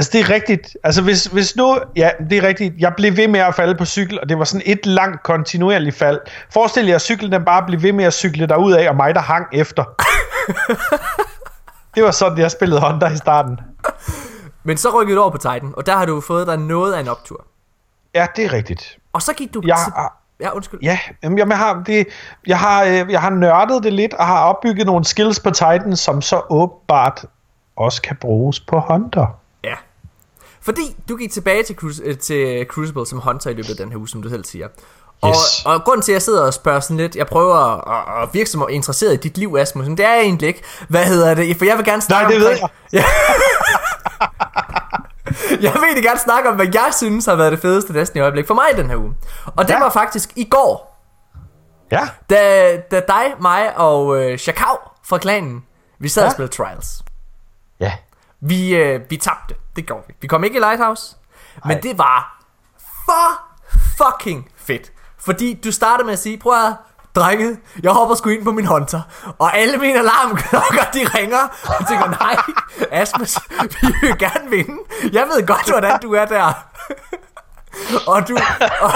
Altså 0.00 0.10
det 0.12 0.20
er 0.20 0.30
rigtigt. 0.30 0.76
Altså 0.84 1.02
hvis, 1.02 1.24
hvis 1.24 1.56
nu, 1.56 1.78
ja 1.96 2.10
det 2.30 2.38
er 2.38 2.48
rigtigt. 2.48 2.74
Jeg 2.78 2.94
blev 2.96 3.16
ved 3.16 3.28
med 3.28 3.40
at 3.40 3.54
falde 3.54 3.74
på 3.74 3.84
cykel, 3.84 4.20
og 4.20 4.28
det 4.28 4.38
var 4.38 4.44
sådan 4.44 4.62
et 4.66 4.86
langt 4.86 5.22
kontinuerligt 5.22 5.96
fald. 5.96 6.20
Forestil 6.50 6.86
jer, 6.86 6.94
at 6.94 7.02
cyklen 7.02 7.32
den 7.32 7.44
bare 7.44 7.66
blev 7.66 7.82
ved 7.82 7.92
med 7.92 8.04
at 8.04 8.12
cykle 8.12 8.46
derud 8.46 8.72
af, 8.72 8.88
og 8.88 8.96
mig 8.96 9.14
der 9.14 9.20
hang 9.20 9.46
efter. 9.52 9.84
det 11.94 12.04
var 12.04 12.10
sådan, 12.10 12.38
jeg 12.38 12.50
spillede 12.50 12.80
Honda 12.80 13.06
i 13.06 13.16
starten. 13.16 13.60
Men 14.62 14.76
så 14.76 15.00
rykkede 15.00 15.16
du 15.16 15.22
over 15.22 15.30
på 15.30 15.38
Titan, 15.38 15.72
og 15.76 15.86
der 15.86 15.96
har 15.96 16.06
du 16.06 16.20
fået 16.20 16.46
dig 16.46 16.56
noget 16.56 16.94
af 16.94 17.00
en 17.00 17.08
optur. 17.08 17.44
Ja, 18.14 18.26
det 18.36 18.44
er 18.44 18.52
rigtigt. 18.52 18.98
Og 19.12 19.22
så 19.22 19.32
gik 19.32 19.54
du... 19.54 19.62
Jeg, 19.66 19.76
til... 19.84 19.92
Ja, 20.40 20.54
undskyld. 20.54 20.80
Ja, 20.82 20.98
jamen, 21.22 21.38
jeg, 21.38 21.58
har, 21.58 21.82
det, 21.86 22.06
jeg, 22.46 22.58
har, 22.58 22.84
øh, 22.84 23.10
jeg 23.10 23.20
har 23.20 23.30
nørdet 23.30 23.82
det 23.82 23.92
lidt, 23.92 24.14
og 24.14 24.26
har 24.26 24.44
opbygget 24.44 24.86
nogle 24.86 25.04
skills 25.04 25.40
på 25.40 25.50
Titan, 25.50 25.96
som 25.96 26.22
så 26.22 26.42
åbenbart 26.50 27.24
også 27.76 28.02
kan 28.02 28.16
bruges 28.16 28.60
på 28.60 28.80
Hunter. 28.80 29.39
Fordi 30.62 30.96
du 31.08 31.16
gik 31.16 31.32
tilbage 31.32 31.62
til, 31.62 31.76
Cru- 31.82 32.02
øh, 32.04 32.18
til 32.18 32.66
Crucible 32.66 33.06
som 33.06 33.18
Hunter 33.18 33.50
i 33.50 33.54
løbet 33.54 33.70
af 33.70 33.76
den 33.76 33.90
her 33.90 33.98
uge, 33.98 34.08
som 34.08 34.22
du 34.22 34.28
selv 34.28 34.44
siger. 34.44 34.68
Og, 35.22 35.28
yes. 35.28 35.64
og 35.64 35.84
grunden 35.84 36.02
til, 36.02 36.12
at 36.12 36.14
jeg 36.14 36.22
sidder 36.22 36.42
og 36.42 36.54
spørger 36.54 36.80
sådan 36.80 36.96
lidt, 36.96 37.16
jeg 37.16 37.26
prøver 37.26 37.54
at, 37.56 38.22
at 38.22 38.28
virke 38.32 38.50
som 38.50 38.66
interesseret 38.70 39.14
i 39.14 39.16
dit 39.16 39.38
liv, 39.38 39.56
Asmus, 39.58 39.86
men 39.86 39.96
det 39.96 40.06
er 40.06 40.12
jeg 40.14 40.22
egentlig 40.22 40.48
ikke. 40.48 40.62
Hvad 40.88 41.04
hedder 41.04 41.34
det? 41.34 41.56
For 41.56 41.64
jeg 41.64 41.76
vil 41.76 41.84
gerne 41.84 42.02
snakke 42.02 42.38
Nej, 42.38 42.38
det 42.38 42.40
ved 42.40 42.68
jeg. 42.92 43.04
Jeg 45.50 45.72
vil 45.72 45.82
egentlig 45.82 46.04
gerne 46.04 46.20
snakke 46.20 46.48
om, 46.48 46.56
hvad 46.56 46.66
jeg 46.74 46.90
synes 46.96 47.26
har 47.26 47.34
været 47.34 47.52
det 47.52 47.60
fedeste 47.60 47.94
Destiny 47.94 48.22
øjeblik 48.22 48.46
for 48.46 48.54
mig 48.54 48.64
i 48.72 48.76
den 48.76 48.90
her 48.90 48.96
uge. 48.96 49.14
Og 49.56 49.68
det 49.68 49.74
ja. 49.74 49.78
var 49.78 49.90
faktisk 49.90 50.32
i 50.36 50.44
går. 50.44 50.90
Ja. 51.92 52.08
Da, 52.30 52.76
da 52.90 53.00
dig, 53.08 53.24
mig 53.40 53.76
og 53.76 54.22
øh, 54.22 54.38
Chakao 54.38 54.76
fra 55.04 55.18
klanen, 55.18 55.64
vi 55.98 56.08
sad 56.08 56.22
ja. 56.22 56.26
og 56.26 56.32
spillede 56.32 56.52
Trials. 56.52 57.02
Ja. 57.80 57.92
Vi, 58.40 58.76
øh, 58.76 59.00
vi 59.10 59.16
tabte. 59.16 59.54
Det 59.76 59.86
gjorde 59.86 60.04
vi. 60.08 60.14
Vi 60.20 60.26
kom 60.26 60.44
ikke 60.44 60.56
i 60.56 60.60
Lighthouse. 60.60 61.16
Ej. 61.64 61.68
Men 61.68 61.82
det 61.82 61.98
var 61.98 62.42
for 62.78 63.42
fucking 63.96 64.48
fedt. 64.56 64.92
Fordi 65.18 65.60
du 65.64 65.72
startede 65.72 66.06
med 66.06 66.12
at 66.12 66.18
sige, 66.18 66.38
prøv 66.38 66.66
at 66.66 66.74
drenge, 67.14 67.58
jeg 67.82 67.92
hopper 67.92 68.14
sgu 68.14 68.28
ind 68.30 68.44
på 68.44 68.52
min 68.52 68.66
hunter. 68.66 69.00
Og 69.38 69.56
alle 69.56 69.76
mine 69.78 69.98
alarmklokker, 69.98 70.84
de 70.94 71.18
ringer. 71.18 71.48
Jeg 71.78 71.86
tænker, 71.88 72.10
nej, 72.10 72.36
Asmus, 72.90 73.38
vi 73.60 73.94
vil 74.02 74.18
gerne 74.18 74.50
vinde. 74.50 74.78
Jeg 75.12 75.26
ved 75.26 75.46
godt, 75.46 75.70
hvordan 75.70 76.00
du 76.00 76.14
er 76.14 76.24
der. 76.24 76.52
og 78.06 78.28
du 78.28 78.36
og, 78.80 78.92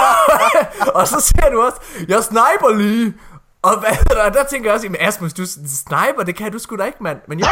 og, 0.95 1.07
så 1.07 1.19
ser 1.19 1.49
du 1.51 1.61
også, 1.61 1.77
jeg 2.07 2.23
sniper 2.23 2.75
lige. 2.77 3.13
Og 3.61 3.79
hvad, 3.79 4.17
og 4.25 4.33
der 4.33 4.43
tænker 4.43 4.69
jeg 4.69 4.75
også, 4.75 4.95
Asmus, 4.99 5.33
du 5.33 5.45
sniper, 5.45 6.23
det 6.25 6.35
kan 6.35 6.51
du 6.51 6.59
sgu 6.59 6.75
da 6.75 6.83
ikke, 6.83 7.03
mand. 7.03 7.19
Men 7.27 7.39
ja, 7.39 7.49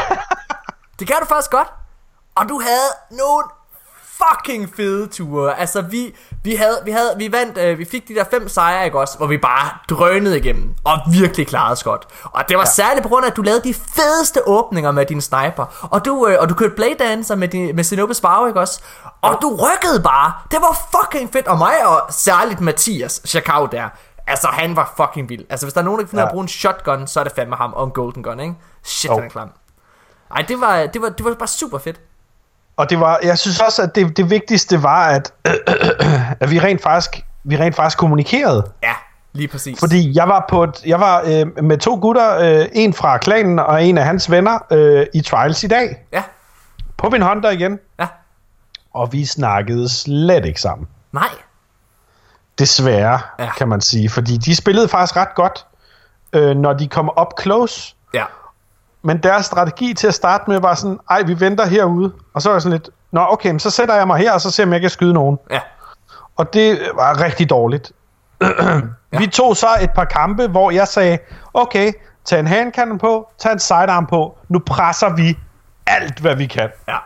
det 1.00 1.08
kan 1.08 1.16
du 1.20 1.26
faktisk 1.26 1.52
godt. 1.52 1.68
Og 2.36 2.50
du 2.50 2.60
havde 2.60 2.90
nogle 3.12 3.44
fucking 4.24 4.76
fede 4.76 5.08
ture. 5.08 5.60
Altså 5.60 5.82
vi 5.82 6.16
vi 6.44 6.56
havde 6.56 6.82
vi 6.86 6.92
havde 6.92 7.14
vi 7.18 7.32
vandt 7.32 7.58
øh, 7.58 7.80
vi 7.80 7.86
fik 7.86 8.08
de 8.08 8.16
der 8.16 8.24
fem 8.32 8.50
sejre 8.50 8.86
ikke 8.86 9.00
også, 9.00 9.18
hvor 9.18 9.28
vi 9.28 9.38
bare 9.38 9.70
drønede 9.90 10.38
igennem 10.38 10.76
og 10.84 10.98
virkelig 11.12 11.48
klarede 11.48 11.72
os 11.72 11.84
godt. 11.84 12.08
Og 12.24 12.44
det 12.50 12.58
var 12.58 12.64
ja. 12.64 12.70
særligt 12.70 13.04
på 13.04 13.10
grund 13.10 13.26
af 13.26 13.30
at 13.30 13.36
du 13.36 13.42
lavede 13.42 13.64
de 13.64 13.74
fedeste 13.74 14.48
åbninger 14.48 14.92
med 14.92 15.06
din 15.06 15.22
sniper. 15.22 15.88
Og 15.92 16.06
du 16.06 16.28
øh, 16.28 16.38
og 16.40 16.50
du 16.50 16.54
kørte 16.54 16.76
blade 16.76 16.96
dancer 17.00 17.36
med 17.36 17.48
din 17.48 17.76
med 17.76 17.84
Zenobis 17.84 18.22
Power, 18.22 18.48
ikke 18.48 18.60
også? 18.60 18.82
Og 19.22 19.38
du 19.42 19.56
rykkede 19.56 20.04
bare. 20.04 20.34
Det 20.52 20.60
var 20.62 20.88
fucking 20.92 21.34
fedt 21.34 21.48
og 21.48 21.58
mig 21.58 21.88
og 21.88 22.02
særligt 22.10 22.62
Mathias 22.62 23.22
Chakau 23.26 23.66
der. 23.66 23.90
Altså 24.28 24.48
han 24.48 24.76
var 24.76 24.94
fucking 24.98 25.30
vild. 25.30 25.46
Altså 25.50 25.66
hvis 25.66 25.74
der 25.74 25.82
er 25.82 25.86
nogen 25.86 26.00
der 26.00 26.06
kan 26.06 26.10
finde 26.10 26.22
ja. 26.22 26.28
at 26.28 26.32
bruge 26.32 26.42
en 26.42 26.48
shotgun, 26.48 27.08
så 27.08 27.20
er 27.20 27.24
det 27.24 27.34
fandme 27.36 27.56
ham 27.56 27.74
og 27.74 27.84
en 27.86 27.92
golden 27.92 28.24
gun, 28.24 28.40
ikke? 28.40 28.56
Shit, 28.84 29.12
oh. 29.12 29.18
han 29.18 29.26
er 29.26 29.30
klam. 29.30 29.50
Ej, 30.36 30.42
det 30.48 30.62
var, 30.62 30.86
det 30.86 31.02
var, 31.02 31.10
det 31.10 31.26
var 31.26 31.34
bare 31.34 31.48
super 31.48 31.78
fedt. 31.78 32.02
Og 32.78 32.90
det 32.90 33.00
var, 33.00 33.20
jeg 33.24 33.38
synes 33.38 33.60
også, 33.60 33.82
at 33.82 33.96
det, 33.96 34.18
det 34.18 34.30
vigtigste 34.30 34.84
var, 34.84 35.08
at, 35.08 35.34
øh, 35.48 35.54
øh, 36.08 36.32
at 36.32 36.52
vi 36.52 36.60
rent 36.60 36.82
faktisk 36.82 37.26
vi 37.44 37.58
rent 37.58 37.76
faktisk 37.76 37.98
kommunikerede. 37.98 38.72
Ja, 38.84 38.94
lige 39.34 39.48
præcis. 39.48 39.80
Fordi 39.80 40.18
jeg 40.18 40.28
var 40.28 40.46
på 40.50 40.64
et, 40.64 40.86
jeg 40.86 41.00
var 41.00 41.22
øh, 41.26 41.64
med 41.64 41.78
to 41.78 42.00
gutter, 42.02 42.38
øh, 42.38 42.66
en 42.74 42.94
fra 42.94 43.18
klanen 43.18 43.60
og 43.60 43.86
en 43.86 43.98
af 43.98 44.06
hans 44.06 44.32
venner 44.32 44.60
øh, 44.72 45.06
i 45.14 45.22
Trials 45.22 45.64
i 45.64 45.68
dag. 45.68 46.06
Ja. 46.12 46.24
På 46.98 47.10
min 47.10 47.22
Honda 47.22 47.50
igen. 47.50 47.80
Ja. 48.00 48.08
Og 48.94 49.14
vi 49.14 49.26
snakkede 49.26 49.90
slet 49.90 50.46
ikke 50.46 50.62
sammen. 50.62 50.88
Nej. 51.12 51.30
Desværre, 52.60 53.20
ja. 53.40 53.52
kan 53.58 53.68
man 53.68 53.82
sige. 53.82 54.10
Fordi 54.10 54.38
de 54.38 54.56
spillede 54.56 54.88
faktisk 54.88 55.18
ret 55.18 55.36
godt, 55.36 55.66
øh, 56.34 56.58
når 56.58 56.74
de 56.74 56.88
kom 56.88 57.10
op 57.10 57.34
close. 57.42 57.96
Ja. 58.14 58.24
Men 59.04 59.18
deres 59.18 59.46
strategi 59.46 59.94
til 59.94 60.08
at 60.08 60.14
starte 60.14 60.44
med 60.48 60.60
var 60.60 60.76
sådan, 60.76 61.00
ej, 61.10 61.22
vi 61.22 61.40
venter 61.40 61.66
herude. 61.66 62.14
Og 62.34 62.42
så 62.42 62.50
er 62.50 62.54
jeg 62.54 62.62
sådan 62.62 62.72
lidt, 62.72 62.90
nå 63.12 63.26
okay, 63.30 63.58
så 63.58 63.70
sætter 63.70 63.96
jeg 63.96 64.08
mig 64.08 64.18
her, 64.18 64.34
og 64.34 64.42
så 64.42 64.52
ser 64.52 64.64
jeg, 64.64 64.68
om 64.68 64.74
jeg 64.74 64.82
kan 64.82 64.90
skyde 64.90 65.14
nogen. 65.14 65.38
Ja. 65.52 65.60
Og 66.36 66.54
det 66.54 66.92
var 66.96 67.22
rigtig 67.22 67.50
dårligt. 67.50 67.92
ja. 68.42 68.82
Vi 69.18 69.28
tog 69.28 69.58
så 69.58 69.68
et 69.82 69.92
par 69.92 70.06
kampe, 70.06 70.48
hvor 70.48 70.72
jeg 70.72 70.88
sagde, 70.88 71.18
okay, 71.54 71.92
tag 72.26 72.40
en 72.40 72.48
handcannon 72.48 72.98
på, 72.98 73.30
tag 73.38 73.52
en 73.52 73.60
sidearm 73.60 74.06
på, 74.06 74.38
nu 74.50 74.60
presser 74.60 75.10
vi 75.16 75.38
alt, 75.88 76.20
hvad 76.20 76.36
vi 76.36 76.46
kan. 76.46 76.70
Ja. 76.88 76.98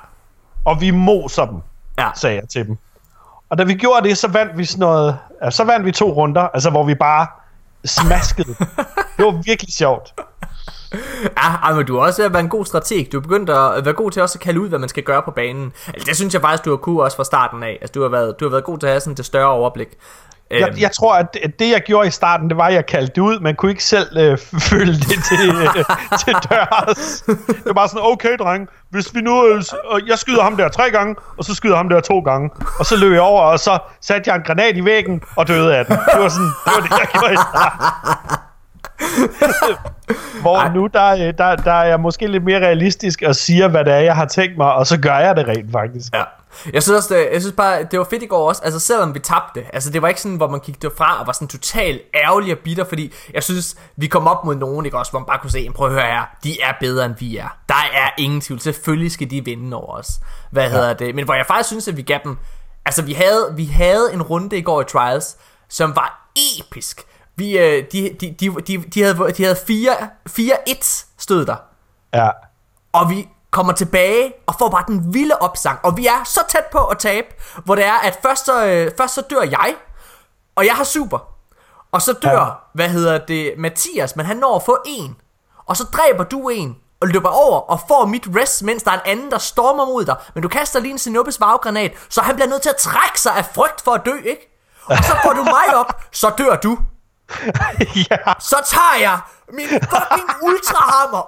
Og 0.65 0.81
vi 0.81 0.91
moser 0.91 1.45
dem, 1.45 1.61
ja. 1.97 2.09
sagde 2.15 2.35
jeg 2.35 2.49
til 2.49 2.67
dem. 2.67 2.77
Og 3.49 3.57
da 3.57 3.63
vi 3.63 3.73
gjorde 3.73 4.09
det, 4.09 4.17
så 4.17 4.27
vandt 4.27 4.57
vi 4.57 4.65
sådan 4.65 4.79
noget, 4.79 5.17
ja, 5.43 5.51
så 5.51 5.63
vandt 5.63 5.85
vi 5.85 5.91
to 5.91 6.13
runder, 6.13 6.41
altså 6.41 6.69
hvor 6.69 6.83
vi 6.83 6.95
bare 6.95 7.27
smaskede. 7.85 8.55
det 9.17 9.25
var 9.25 9.41
virkelig 9.45 9.73
sjovt. 9.73 10.13
Ja, 11.67 11.73
men 11.73 11.85
du 11.85 11.97
har 11.99 12.05
også 12.07 12.29
været 12.29 12.43
en 12.43 12.49
god 12.49 12.65
strateg. 12.65 13.07
Du 13.11 13.17
er 13.17 13.21
begyndt 13.21 13.49
at 13.49 13.85
være 13.85 13.93
god 13.93 14.11
til 14.11 14.21
også 14.21 14.37
at 14.37 14.41
kalde 14.43 14.59
ud, 14.61 14.69
hvad 14.69 14.79
man 14.79 14.89
skal 14.89 15.03
gøre 15.03 15.21
på 15.21 15.31
banen. 15.31 15.73
Altså, 15.87 16.05
det 16.07 16.15
synes 16.15 16.33
jeg 16.33 16.41
faktisk, 16.41 16.65
du 16.65 16.69
har 16.69 16.77
kunne 16.77 17.03
også 17.03 17.17
fra 17.17 17.23
starten 17.23 17.63
af. 17.63 17.77
Altså, 17.81 17.91
du 17.93 18.01
har 18.01 18.09
været, 18.09 18.35
du 18.39 18.45
har 18.45 18.49
været 18.49 18.63
god 18.63 18.77
til 18.77 18.87
at 18.87 18.91
have 18.93 18.99
sådan 18.99 19.15
det 19.15 19.25
større 19.25 19.47
overblik. 19.49 19.87
Jeg, 20.51 20.67
Øhm, 20.67 20.77
jeg 20.79 20.91
tror, 20.91 21.15
at 21.15 21.33
det- 21.59 21.71
jeg 21.71 21.81
gjorde 21.85 22.07
i 22.07 22.11
starten, 22.11 22.49
det 22.49 22.57
var, 22.57 22.63
at 22.67 22.73
jeg 22.73 22.85
kaldte 22.85 23.13
det 23.15 23.21
ud. 23.21 23.39
Man 23.39 23.55
kunne 23.55 23.71
ikke 23.71 23.83
selv 23.83 24.17
øh, 24.17 24.37
følge 24.59 24.93
det 24.93 25.23
til, 25.29 25.49
øh, 25.49 25.85
til 26.25 26.33
dørs. 26.49 27.23
Det 27.47 27.65
var 27.65 27.73
bare 27.73 27.87
sådan, 27.87 28.03
okay 28.03 28.37
dreng, 28.37 28.67
hvis 28.89 29.15
vi 29.15 29.21
nu... 29.21 29.45
Øh, 29.47 29.63
jeg 30.07 30.19
skyder 30.19 30.43
ham 30.43 30.57
der 30.57 30.69
tre 30.69 30.89
gange, 30.91 31.15
og 31.37 31.43
så 31.43 31.55
skyder 31.55 31.75
ham 31.75 31.89
der 31.89 31.99
to 31.99 32.19
gange. 32.19 32.49
Og 32.79 32.85
så 32.85 32.95
løb 32.97 33.11
jeg 33.13 33.21
over, 33.21 33.41
og 33.41 33.59
så 33.59 33.79
satte 34.01 34.29
jeg 34.29 34.35
en 34.37 34.43
granat 34.43 34.77
i 34.77 34.85
væggen 34.85 35.21
og 35.35 35.47
døde 35.47 35.75
af 35.75 35.85
den. 35.85 35.95
Det 36.13 36.21
var 36.21 36.29
sådan, 36.29 36.45
det 36.65 36.73
var 36.75 36.81
det, 36.81 36.89
jeg 36.89 37.07
gjorde 37.13 37.33
i 37.33 37.37
starten. 37.37 37.85
Hvor 40.41 40.57
Ej. 40.57 40.73
nu, 40.73 40.87
der, 40.87 41.13
øh, 41.13 41.33
der, 41.37 41.55
der 41.55 41.71
er 41.71 41.85
jeg 41.85 41.99
måske 41.99 42.27
lidt 42.27 42.43
mere 42.43 42.59
realistisk 42.59 43.21
og 43.21 43.35
siger, 43.35 43.67
hvad 43.67 43.85
det 43.85 43.93
er, 43.93 43.99
jeg 43.99 44.15
har 44.15 44.25
tænkt 44.25 44.57
mig, 44.57 44.73
og 44.73 44.87
så 44.87 44.99
gør 44.99 45.17
jeg 45.17 45.35
det 45.35 45.47
rent 45.47 45.71
faktisk. 45.71 46.13
Ja. 46.13 46.23
Jeg 46.73 46.83
synes 46.83 46.97
også, 46.97 47.15
det, 47.15 47.27
jeg 47.33 47.41
synes 47.41 47.55
bare, 47.55 47.83
det 47.83 47.99
var 47.99 48.07
fedt 48.09 48.23
i 48.23 48.25
går 48.25 48.47
også, 48.47 48.61
altså 48.63 48.79
selvom 48.79 49.13
vi 49.13 49.19
tabte, 49.19 49.65
altså 49.73 49.89
det 49.91 50.01
var 50.01 50.07
ikke 50.07 50.21
sådan, 50.21 50.37
hvor 50.37 50.47
man 50.47 50.59
gik 50.59 50.81
derfra 50.81 51.19
og 51.19 51.27
var 51.27 51.33
sådan 51.33 51.47
totalt 51.47 52.01
ærgerlig 52.15 52.53
og 52.53 52.59
bitter, 52.59 52.83
fordi 52.83 53.13
jeg 53.33 53.43
synes, 53.43 53.75
vi 53.95 54.07
kom 54.07 54.27
op 54.27 54.45
mod 54.45 54.55
nogen, 54.55 54.85
ikke 54.85 54.97
også, 54.97 55.11
hvor 55.11 55.19
man 55.19 55.25
bare 55.25 55.39
kunne 55.39 55.51
se, 55.51 55.69
prøv 55.75 55.87
at 55.87 55.93
høre 55.93 56.05
her, 56.05 56.23
de 56.43 56.61
er 56.61 56.73
bedre 56.79 57.05
end 57.05 57.15
vi 57.19 57.37
er. 57.37 57.57
Der 57.69 57.75
er 57.93 58.09
ingen 58.17 58.41
tvivl, 58.41 58.59
selvfølgelig 58.59 59.11
skal 59.11 59.31
de 59.31 59.45
vinde 59.45 59.77
over 59.77 59.97
os. 59.97 60.07
Hvad 60.51 60.63
ja. 60.63 60.69
hedder 60.69 60.93
det? 60.93 61.15
Men 61.15 61.25
hvor 61.25 61.33
jeg 61.33 61.45
faktisk 61.45 61.67
synes, 61.67 61.87
at 61.87 61.97
vi 61.97 62.01
gav 62.01 62.19
dem, 62.23 62.37
altså 62.85 63.01
vi 63.01 63.13
havde, 63.13 63.53
vi 63.55 63.65
havde 63.65 64.09
en 64.13 64.21
runde 64.21 64.57
i 64.57 64.61
går 64.61 64.81
i 64.81 64.83
Trials, 64.83 65.37
som 65.69 65.95
var 65.95 66.31
episk. 66.59 67.01
Vi, 67.37 67.57
øh, 67.57 67.83
de, 67.91 68.15
de, 68.21 68.35
de, 68.39 68.55
de, 68.67 68.77
de, 68.93 69.01
havde, 69.03 69.33
de 69.37 69.43
havde 69.43 69.55
4-1 70.29 71.05
stod 71.17 71.45
der. 71.45 71.55
Ja. 72.13 72.29
Og 72.93 73.09
vi 73.09 73.29
kommer 73.51 73.73
tilbage 73.73 74.33
og 74.47 74.55
får 74.59 74.69
bare 74.69 74.83
den 74.87 75.13
vilde 75.13 75.37
opsang. 75.39 75.79
Og 75.83 75.97
vi 75.97 76.07
er 76.07 76.23
så 76.25 76.39
tæt 76.49 76.65
på 76.71 76.85
at 76.85 76.97
tabe, 76.97 77.27
hvor 77.65 77.75
det 77.75 77.85
er, 77.85 77.93
at 78.03 78.19
først 78.21 78.45
så, 78.45 78.65
øh, 78.65 78.91
først 78.97 79.13
så 79.13 79.21
dør 79.29 79.41
jeg, 79.41 79.75
og 80.55 80.65
jeg 80.65 80.73
har 80.75 80.83
super. 80.83 81.19
Og 81.91 82.01
så 82.01 82.13
dør, 82.13 82.41
Ja. 82.41 82.45
hvad 82.73 82.89
hedder 82.89 83.17
det, 83.17 83.53
Mathias, 83.57 84.15
men 84.15 84.25
han 84.25 84.37
når 84.37 84.55
at 84.55 84.63
få 84.63 84.77
en. 84.85 85.15
Og 85.65 85.77
så 85.77 85.83
dræber 85.83 86.23
du 86.23 86.49
en, 86.49 86.77
og 87.01 87.07
løber 87.07 87.29
over 87.29 87.59
og 87.59 87.79
får 87.87 88.05
mit 88.05 88.27
rest, 88.35 88.63
mens 88.63 88.83
der 88.83 88.91
er 88.91 88.95
en 88.95 89.01
anden, 89.05 89.31
der 89.31 89.37
stormer 89.37 89.85
mod 89.85 90.05
dig. 90.05 90.15
Men 90.33 90.43
du 90.43 90.49
kaster 90.49 90.79
lige 90.79 90.91
en 90.91 90.97
Sinopes 90.97 91.39
varvgranat, 91.39 91.91
så 92.09 92.21
han 92.21 92.35
bliver 92.35 92.47
nødt 92.47 92.61
til 92.61 92.69
at 92.69 92.75
trække 92.75 93.21
sig 93.21 93.35
af 93.35 93.45
frygt 93.45 93.81
for 93.83 93.91
at 93.91 94.01
dø, 94.05 94.15
ikke? 94.25 94.53
Og 94.85 94.97
så 94.97 95.15
får 95.23 95.33
du 95.33 95.43
mig 95.43 95.75
op, 95.75 96.01
så 96.11 96.31
dør 96.37 96.55
du. 96.55 96.77
ja. 98.11 98.17
Så 98.39 98.55
tager 98.65 98.97
jeg 99.01 99.19
min 99.53 99.67
fucking 99.67 100.29
ultrahammer. 100.43 101.23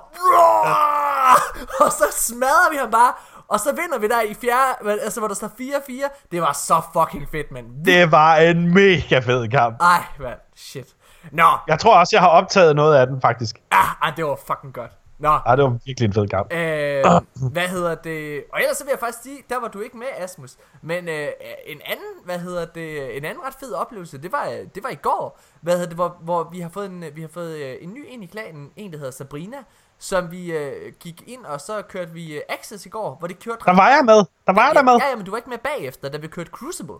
Og 1.79 1.91
så 1.91 2.06
smadrer 2.12 2.72
vi 2.72 2.77
ham 2.77 2.91
bare. 2.91 3.13
Og 3.48 3.60
så 3.60 3.72
vinder 3.72 3.98
vi 4.00 4.08
der 4.08 4.22
i 4.22 4.34
fjerde, 4.41 5.01
altså 5.01 5.20
hvor 5.20 5.27
der 5.27 5.36
står 5.36 5.48
4-4. 5.48 6.27
Det 6.32 6.41
var 6.41 6.53
så 6.53 6.82
fucking 6.94 7.27
fedt, 7.32 7.51
mand. 7.51 7.86
Det 7.86 8.12
var 8.12 8.36
en 8.36 8.74
mega 8.74 9.20
fed 9.20 9.48
kamp. 9.50 9.82
Ej, 9.82 10.03
mand. 10.20 10.39
Shit. 10.56 10.88
Nå, 11.32 11.58
Jeg 11.68 11.79
tror 11.79 11.96
også, 12.00 12.15
jeg 12.15 12.22
har 12.22 12.29
optaget 12.29 12.75
noget 12.75 12.96
af 12.98 13.08
den, 13.08 13.22
faktisk. 13.22 13.56
ah, 13.72 14.08
ah, 14.08 14.15
det 14.18 14.25
var 14.25 14.38
fucking 14.48 14.74
godt. 14.74 14.91
Nå, 15.19 15.29
Ja, 15.47 15.55
det 15.55 15.63
var 15.63 15.77
virkelig 15.85 16.07
en 16.07 16.13
fed 16.13 16.27
kamp. 16.27 16.53
øh, 16.53 17.49
hvad 17.55 17.67
hedder 17.67 17.95
det? 17.95 18.43
Og 18.53 18.59
ellers 18.61 18.77
så 18.77 18.83
vil 18.83 18.91
jeg 18.91 18.99
faktisk 18.99 19.23
sige, 19.23 19.43
der 19.49 19.59
var 19.59 19.67
du 19.67 19.79
ikke 19.79 19.97
med, 19.97 20.07
Asmus. 20.17 20.57
Men 20.81 21.09
øh, 21.09 21.27
en 21.65 21.81
anden, 21.85 22.13
hvad 22.25 22.39
hedder 22.39 22.65
det? 22.65 23.17
En 23.17 23.25
anden 23.25 23.43
ret 23.47 23.53
fed 23.59 23.73
oplevelse, 23.73 24.17
det 24.17 24.31
var, 24.31 24.45
det 24.75 24.83
var 24.83 24.89
i 24.89 24.95
går. 24.95 25.39
Hvad 25.61 25.73
hedder 25.73 25.88
det? 25.88 25.95
Hvor, 25.95 26.17
hvor 26.21 26.49
vi 26.51 26.59
har 26.59 26.69
fået 26.69 26.85
en, 26.85 27.03
vi 27.13 27.21
har 27.21 27.27
fået 27.33 27.55
øh, 27.57 27.75
en 27.81 27.93
ny 27.93 28.07
ind 28.07 28.23
i 28.23 28.25
klanen, 28.27 28.69
en 28.75 28.91
der 28.91 28.97
hedder 28.97 29.11
Sabrina, 29.11 29.57
som 29.99 30.31
vi 30.31 30.51
øh, 30.51 30.93
gik 30.99 31.23
ind 31.27 31.45
og 31.45 31.61
så 31.61 31.81
kørte 31.81 32.11
vi 32.11 32.35
øh, 32.35 32.41
Access 32.49 32.85
i 32.85 32.89
går, 32.89 33.15
hvor 33.19 33.27
det 33.27 33.43
kørte 33.43 33.57
Der 33.65 33.75
var 33.75 33.89
jeg 33.89 34.01
med. 34.05 34.23
Der 34.47 34.53
var 34.53 34.65
jeg 34.65 34.75
der 34.75 34.83
med. 34.83 34.93
Ja, 34.93 35.09
ja, 35.09 35.15
men 35.15 35.25
du 35.25 35.31
var 35.31 35.38
ikke 35.38 35.49
med 35.49 35.57
bagefter, 35.57 36.09
da 36.09 36.17
vi 36.17 36.27
kørte 36.27 36.49
Crucible. 36.51 36.95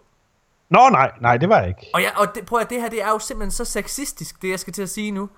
Nå, 0.70 0.90
nej, 0.90 1.12
nej, 1.22 1.38
det 1.38 1.50
var 1.50 1.60
jeg 1.60 1.68
ikke. 1.68 1.88
Og, 1.94 2.02
ja, 2.02 2.10
og 2.18 2.36
det, 2.36 2.46
prøv 2.46 2.60
at 2.60 2.70
det 2.70 2.82
her, 2.82 2.90
det 2.90 3.02
er 3.04 3.10
jo 3.10 3.20
simpelthen 3.20 3.52
så 3.52 3.66
sexistisk, 3.66 4.42
det 4.42 4.50
jeg 4.50 4.60
skal 4.60 4.74
til 4.74 4.82
at 4.82 4.90
sige 4.90 5.12
nu. 5.12 5.30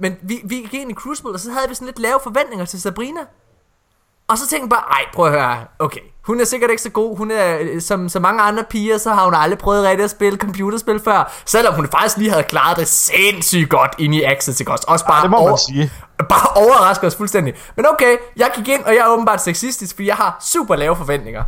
Men 0.00 0.16
vi, 0.22 0.40
vi 0.44 0.54
gik 0.56 0.74
ind 0.74 0.90
i 0.90 0.94
Crucible, 0.94 1.32
og 1.32 1.40
så 1.40 1.50
havde 1.52 1.68
vi 1.68 1.74
sådan 1.74 1.86
lidt 1.86 1.98
lave 1.98 2.18
forventninger 2.22 2.66
til 2.66 2.82
Sabrina. 2.82 3.20
Og 4.28 4.38
så 4.38 4.46
tænkte 4.48 4.62
jeg 4.64 4.68
bare, 4.70 4.92
ej, 4.92 5.04
prøv 5.14 5.26
at 5.26 5.32
høre, 5.32 5.56
okay, 5.78 6.00
hun 6.26 6.40
er 6.40 6.44
sikkert 6.44 6.70
ikke 6.70 6.82
så 6.82 6.90
god, 6.90 7.16
hun 7.16 7.30
er, 7.30 7.58
øh, 7.60 7.82
som 7.82 8.08
så 8.08 8.20
mange 8.20 8.42
andre 8.42 8.64
piger, 8.64 8.98
så 8.98 9.12
har 9.14 9.24
hun 9.24 9.34
aldrig 9.34 9.58
prøvet 9.58 9.84
rigtig 9.84 10.04
at 10.04 10.10
spille 10.10 10.38
computerspil 10.38 11.00
før, 11.04 11.32
selvom 11.44 11.74
hun 11.74 11.88
faktisk 11.90 12.16
lige 12.16 12.30
havde 12.30 12.42
klaret 12.42 12.76
det 12.76 12.88
sindssygt 12.88 13.70
godt 13.70 13.94
inde 13.98 14.16
i 14.16 14.22
Access, 14.22 14.60
ikke 14.60 14.72
også? 14.72 14.84
Også 14.88 15.06
bare 15.06 15.22
det 15.22 15.30
må 15.30 15.36
over- 15.36 15.48
man 15.50 15.58
sige. 15.58 15.92
Bare 16.28 16.48
overrasker 16.64 17.06
os 17.06 17.16
fuldstændig. 17.16 17.54
Men 17.76 17.86
okay, 17.88 18.16
jeg 18.36 18.50
gik 18.54 18.68
ind, 18.68 18.84
og 18.84 18.94
jeg 18.94 19.00
er 19.00 19.08
åbenbart 19.08 19.42
sexistisk, 19.42 19.94
fordi 19.94 20.08
jeg 20.08 20.16
har 20.16 20.36
super 20.40 20.76
lave 20.76 20.96
forventninger. 20.96 21.44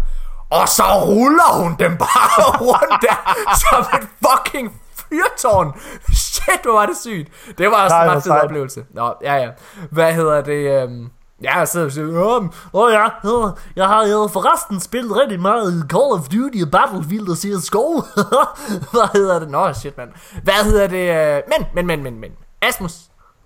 Og 0.50 0.68
så 0.68 0.82
ruller 1.04 1.52
hun 1.62 1.76
dem 1.78 1.96
bare 1.96 2.42
rundt 2.70 3.02
der, 3.02 3.34
som 3.70 4.00
et 4.00 4.08
fucking 4.26 4.79
fyrtårn. 5.12 5.72
Shit, 6.14 6.60
hvor 6.62 6.72
var 6.72 6.86
det 6.86 6.96
sygt. 6.96 7.28
Det 7.58 7.66
var 7.66 7.84
også 7.84 7.96
Nej, 7.96 8.04
en 8.04 8.10
ret 8.10 8.22
fed 8.22 8.32
oplevelse. 8.32 8.84
Nå, 8.90 9.14
ja, 9.22 9.34
ja. 9.34 9.48
Hvad 9.90 10.14
hedder 10.14 10.40
det? 10.40 10.82
Øhm, 10.82 11.10
ja, 11.42 11.58
jeg 11.58 11.68
sidder 11.68 11.86
og 11.86 11.92
siger, 11.92 12.06
åh, 12.06 12.44
åh 12.72 12.92
ja, 12.92 13.06
åh, 13.24 13.50
jeg 13.76 13.86
har 13.86 14.06
jo 14.06 14.28
forresten 14.32 14.80
spillet 14.80 15.16
rigtig 15.16 15.40
meget 15.40 15.86
Call 15.90 16.12
of 16.12 16.28
Duty 16.28 16.62
og 16.64 16.70
Battlefield 16.70 17.28
og 17.28 17.36
CSGO. 17.36 18.00
Hvad 18.92 19.12
hedder 19.12 19.38
det? 19.38 19.50
Nå, 19.50 19.72
shit, 19.72 19.96
mand. 19.96 20.10
Hvad 20.42 20.64
hedder 20.64 20.86
det? 20.86 21.36
øh, 21.36 21.42
Men, 21.48 21.66
men, 21.74 21.86
men, 21.86 22.02
men, 22.02 22.20
men. 22.20 22.30
Asmus, 22.62 22.92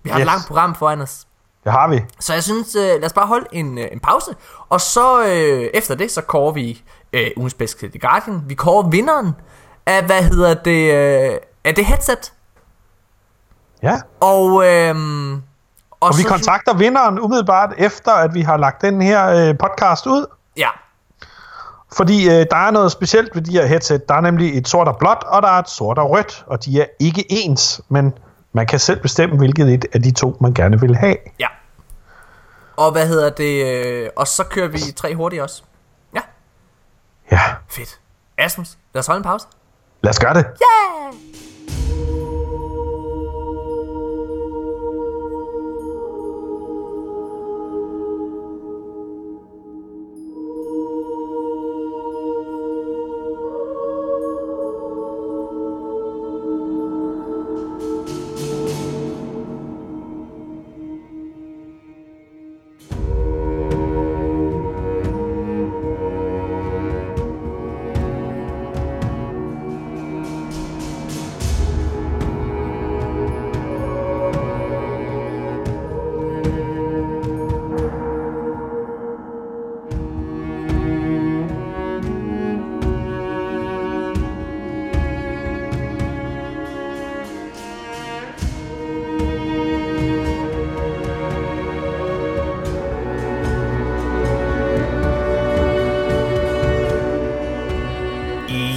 vi 0.03 0.09
har 0.09 0.19
yes. 0.19 0.23
et 0.23 0.25
langt 0.25 0.47
program 0.47 0.75
foran 0.75 1.01
os. 1.01 1.25
Det 1.63 1.71
har 1.71 1.87
vi. 1.87 2.01
Så 2.19 2.33
jeg 2.33 2.43
synes, 2.43 2.75
øh, 2.75 2.81
lad 2.81 3.05
os 3.05 3.13
bare 3.13 3.27
holde 3.27 3.45
en, 3.51 3.77
øh, 3.77 3.87
en 3.91 3.99
pause, 3.99 4.31
og 4.69 4.81
så 4.81 5.25
øh, 5.25 5.69
efter 5.73 5.95
det, 5.95 6.11
så 6.11 6.21
kårer 6.21 6.51
vi 6.51 6.83
øh, 7.13 7.27
ugens 7.37 7.53
bedste 7.53 7.89
The 7.89 7.99
Guardian. 7.99 8.41
Vi 8.47 8.53
kårer 8.53 8.89
vinderen 8.89 9.31
af, 9.85 10.05
hvad 10.05 10.21
hedder 10.23 10.53
det, 10.53 10.93
øh, 10.93 11.37
af 11.65 11.75
det 11.75 11.85
headset. 11.85 12.33
Ja. 13.83 14.01
Og, 14.19 14.65
øh, 14.67 14.95
og, 15.91 15.97
Og 15.99 16.17
vi 16.17 16.21
så- 16.21 16.27
kontakter 16.27 16.73
vinderen 16.77 17.19
umiddelbart 17.19 17.73
efter, 17.77 18.11
at 18.11 18.33
vi 18.33 18.41
har 18.41 18.57
lagt 18.57 18.81
den 18.81 19.01
her 19.01 19.27
øh, 19.27 19.57
podcast 19.57 20.05
ud. 20.07 20.25
Ja, 20.57 20.69
Fordi 21.93 22.25
øh, 22.29 22.45
der 22.51 22.55
er 22.57 22.71
noget 22.71 22.91
specielt 22.91 23.35
ved 23.35 23.41
de 23.41 23.51
her 23.51 23.65
headset. 23.65 24.09
Der 24.09 24.15
er 24.15 24.21
nemlig 24.21 24.57
et 24.57 24.67
sort 24.67 24.87
og 24.87 24.97
blåt, 24.97 25.23
og 25.23 25.41
der 25.41 25.47
er 25.49 25.59
et 25.59 25.69
sort 25.69 25.97
og 25.97 26.09
rødt. 26.09 26.43
Og 26.47 26.65
de 26.65 26.81
er 26.81 26.85
ikke 26.99 27.25
ens, 27.29 27.81
men 27.89 28.13
man 28.53 28.67
kan 28.67 28.79
selv 28.79 29.01
bestemme, 29.01 29.37
hvilket 29.37 29.73
et 29.73 29.85
af 29.93 30.01
de 30.01 30.11
to, 30.11 30.37
man 30.41 30.53
gerne 30.53 30.79
vil 30.79 30.95
have. 30.95 31.15
ja. 31.39 31.47
Og 32.77 32.91
hvad 32.91 33.07
hedder 33.07 33.29
det, 33.29 33.65
øh, 33.85 34.09
og 34.15 34.27
så 34.27 34.43
kører 34.43 34.67
vi 34.67 34.79
tre 34.95 35.15
hurtigt 35.15 35.41
også. 35.41 35.63
Ja, 36.15 36.21
Ja, 37.31 37.39
fedt. 37.69 37.99
Asmus, 38.37 38.77
lad 38.93 38.99
os 38.99 39.07
holde 39.07 39.17
en 39.17 39.23
pause. 39.23 39.47
lad 40.01 40.09
os 40.09 40.19
gøre 40.19 40.33
det. 40.33 40.45
Yeah! 40.45 41.13
you 41.67 42.14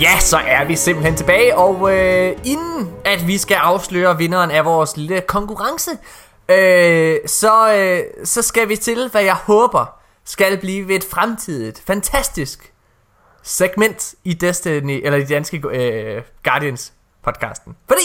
Ja, 0.09 0.21
så 0.21 0.37
er 0.37 0.65
vi 0.65 0.77
simpelthen 0.77 1.17
tilbage, 1.17 1.57
og 1.57 1.97
øh, 1.97 2.37
inden 2.45 2.91
at 3.05 3.27
vi 3.27 3.39
skal 3.39 3.55
afsløre 3.55 4.19
vinderen 4.19 4.51
af 4.51 4.65
vores 4.65 4.97
lille 4.97 5.21
konkurrence, 5.21 5.91
øh, 6.49 7.19
så, 7.27 7.75
øh, 7.75 8.27
så 8.27 8.43
skal 8.43 8.69
vi 8.69 8.77
til, 8.77 9.09
hvad 9.11 9.23
jeg 9.23 9.35
håber 9.35 10.01
skal 10.25 10.59
blive 10.59 10.95
et 10.95 11.05
fremtidigt, 11.05 11.83
fantastisk 11.87 12.73
segment 13.43 14.15
i 14.25 14.35
Destiny, 14.35 15.01
eller 15.05 15.19
i 15.19 15.25
danske 15.25 15.63
øh, 15.71 16.23
Guardians 16.45 16.93
podcasten. 17.23 17.77
Fordi 17.89 18.03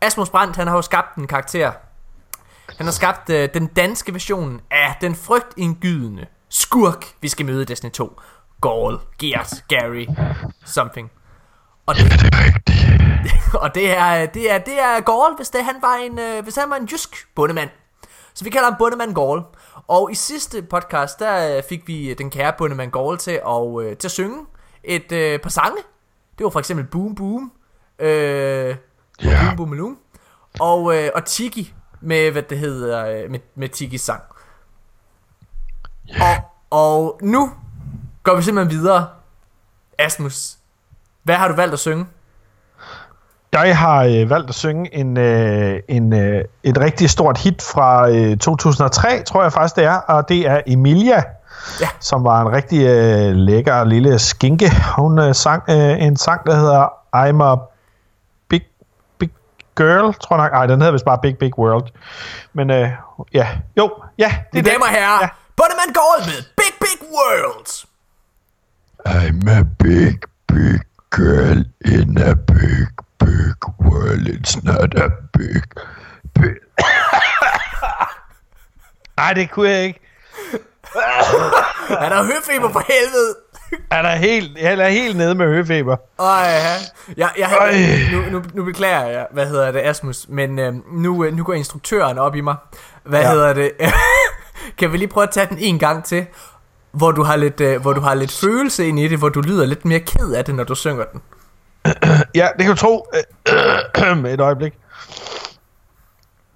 Asmus 0.00 0.30
Brandt, 0.30 0.56
han 0.56 0.66
har 0.66 0.76
jo 0.76 0.82
skabt 0.82 1.16
en 1.16 1.26
karakter. 1.26 1.72
Han 2.76 2.86
har 2.86 2.92
skabt 2.92 3.30
øh, 3.30 3.48
den 3.54 3.66
danske 3.66 4.12
version 4.12 4.60
af 4.70 4.96
den 5.00 5.14
frygtindgydende 5.14 6.26
skurk, 6.48 7.06
vi 7.20 7.28
skal 7.28 7.46
møde 7.46 7.62
i 7.62 7.64
Destiny 7.64 7.90
2. 7.90 8.20
Gaul, 8.68 8.98
Gears, 9.18 9.64
Gary, 9.68 10.06
something. 10.64 11.10
Og 11.86 11.96
Ja, 11.98 12.02
det, 12.02 12.12
det 12.12 12.34
er 12.34 12.44
rigtigt. 12.44 13.54
og 13.64 13.74
det 13.74 13.96
er, 13.96 14.26
det 14.26 14.50
er, 14.52 14.58
det 14.58 14.80
er 14.80 15.00
Gaul, 15.00 15.36
hvis, 15.36 15.50
det, 15.50 15.64
han 15.64 15.74
var 15.80 15.94
en, 15.94 16.18
øh, 16.18 16.42
hvis 16.42 16.56
han 16.56 16.70
var 16.70 16.76
en 16.76 16.84
jysk 16.84 17.28
bundemand. 17.34 17.70
Så 18.34 18.44
vi 18.44 18.50
kalder 18.50 18.70
ham 18.70 18.78
bundemand 18.78 19.14
Gaul. 19.14 19.42
Og 19.88 20.12
i 20.12 20.14
sidste 20.14 20.62
podcast, 20.62 21.18
der 21.18 21.56
øh, 21.56 21.62
fik 21.68 21.88
vi 21.88 22.14
den 22.14 22.30
kære 22.30 22.52
bundemand 22.58 22.92
Gaul 22.92 23.18
til 23.18 23.30
at, 23.30 23.82
øh, 23.82 23.96
til 23.96 24.08
at 24.08 24.12
synge 24.12 24.46
et 24.84 25.12
øh, 25.12 25.40
par 25.40 25.50
sange. 25.50 25.76
Det 26.38 26.44
var 26.44 26.50
for 26.50 26.58
eksempel 26.58 26.86
Boom 26.86 27.14
Boom. 27.14 27.52
Øh, 27.98 28.76
Ja. 29.22 29.40
Boom 29.44 29.56
Boom 29.56 29.72
Loom. 29.72 29.98
Og, 30.60 30.96
øh, 30.96 31.10
og 31.14 31.24
Tiki 31.24 31.74
med, 32.00 32.30
hvad 32.30 32.42
det 32.42 32.58
hedder, 32.58 33.06
øh, 33.24 33.30
med, 33.30 33.38
med 33.54 33.68
Tikis 33.68 34.00
sang. 34.00 34.22
Ja. 36.08 36.42
Og, 36.70 37.00
og 37.04 37.18
nu 37.22 37.50
går 38.24 38.36
vi 38.36 38.42
simpelthen 38.42 38.78
videre. 38.80 39.06
Asmus, 39.98 40.56
hvad 41.22 41.34
har 41.34 41.48
du 41.48 41.54
valgt 41.54 41.72
at 41.72 41.78
synge? 41.78 42.06
Jeg 43.52 43.78
har 43.78 44.04
øh, 44.04 44.30
valgt 44.30 44.48
at 44.48 44.54
synge 44.54 44.94
en, 44.94 45.18
øh, 45.18 45.80
en, 45.88 46.12
øh, 46.12 46.44
et 46.62 46.78
rigtig 46.80 47.10
stort 47.10 47.38
hit 47.38 47.62
fra 47.62 48.10
øh, 48.10 48.36
2003, 48.38 49.22
tror 49.22 49.42
jeg 49.42 49.52
faktisk 49.52 49.76
det 49.76 49.84
er, 49.84 49.96
og 49.96 50.28
det 50.28 50.38
er 50.48 50.60
Emilia, 50.66 51.22
Ja. 51.80 51.88
som 52.00 52.24
var 52.24 52.40
en 52.40 52.52
rigtig 52.52 52.86
øh, 52.86 53.34
lækker 53.34 53.84
lille 53.84 54.18
skinke. 54.18 54.70
Hun 54.96 55.18
øh, 55.18 55.34
sang 55.34 55.62
øh, 55.70 56.02
en 56.02 56.16
sang, 56.16 56.46
der 56.46 56.54
hedder 56.54 56.86
I'm 57.16 57.42
a 57.44 57.56
Big 58.48 58.62
Big 59.18 59.30
Girl, 59.76 60.14
tror 60.14 60.36
jeg 60.36 60.44
nok. 60.44 60.52
Ej, 60.52 60.66
den 60.66 60.80
hedder 60.80 60.92
vist 60.92 61.04
bare 61.04 61.18
Big 61.22 61.38
Big 61.38 61.58
World. 61.58 61.86
Men 62.52 62.70
øh, 62.70 62.88
ja, 63.34 63.48
jo, 63.76 63.90
ja, 64.18 64.34
det 64.52 64.58
er 64.58 64.62
Mine 64.62 64.70
damer 64.70 64.84
og 64.84 64.90
herrer, 64.90 65.18
ja. 65.22 65.28
Bundemann 65.56 65.92
Gaul 65.94 66.18
med 66.26 66.44
Big 66.56 66.74
Big 66.80 67.08
World. 67.12 67.86
I'm 69.06 69.48
a 69.48 69.64
big, 69.78 70.20
big 70.46 70.80
girl 71.10 71.64
in 71.84 72.18
a 72.18 72.34
big, 72.34 72.88
big 73.18 73.56
world. 73.78 74.26
It's 74.28 74.64
not 74.64 74.94
a 74.98 75.10
big, 75.32 75.62
big... 76.34 76.56
Nej, 79.16 79.32
det 79.32 79.50
kunne 79.50 79.70
jeg 79.70 79.84
ikke. 79.84 80.00
Han 81.88 82.12
har 82.12 82.22
høfeber 82.22 82.72
for 82.72 82.82
helvede. 82.86 83.36
Han 83.92 84.04
er 84.04 84.16
helt, 84.16 84.58
han 84.58 84.80
er 84.80 84.88
helt 84.88 85.16
nede 85.16 85.34
med 85.34 85.46
høfeber. 85.46 85.96
Ej, 86.18 86.26
ja. 86.26 86.74
Jeg, 87.16 87.30
jeg, 87.38 87.52
Ej. 87.60 87.72
nu, 88.12 88.30
nu, 88.30 88.44
nu 88.54 88.64
beklager 88.64 89.06
jeg, 89.06 89.26
hvad 89.30 89.46
hedder 89.46 89.72
det, 89.72 89.80
Asmus, 89.80 90.26
men 90.28 90.58
øh, 90.58 90.74
nu, 90.92 91.24
øh, 91.24 91.36
nu 91.36 91.44
går 91.44 91.54
instruktøren 91.54 92.18
op 92.18 92.34
i 92.36 92.40
mig. 92.40 92.56
Hvad. 93.04 93.20
Ja. 93.20 93.30
hedder 93.30 93.52
det? 93.52 93.72
kan 94.78 94.92
vi 94.92 94.96
lige 94.96 95.08
prøve 95.08 95.26
at 95.26 95.30
tage 95.32 95.46
den 95.46 95.58
en 95.58 95.78
gang 95.78 96.04
til, 96.04 96.26
hvor 96.94 97.12
du 97.12 97.22
har 97.22 97.36
lidt, 97.36 97.60
øh, 97.60 97.80
hvor 97.80 97.92
du 97.92 98.00
har 98.00 98.14
lidt 98.14 98.32
følelse 98.32 98.88
ind 98.88 98.98
i 98.98 99.08
det, 99.08 99.18
hvor 99.18 99.28
du 99.28 99.40
lyder 99.40 99.66
lidt 99.66 99.84
mere 99.84 100.00
ked 100.00 100.32
af 100.32 100.44
det, 100.44 100.54
når 100.54 100.64
du 100.64 100.74
synger 100.74 101.04
den. 101.12 101.22
Ja, 102.34 102.48
det 102.58 102.66
kan 102.66 102.70
du 102.70 102.76
tro. 102.76 103.06
Et 104.34 104.40
øjeblik. 104.40 104.74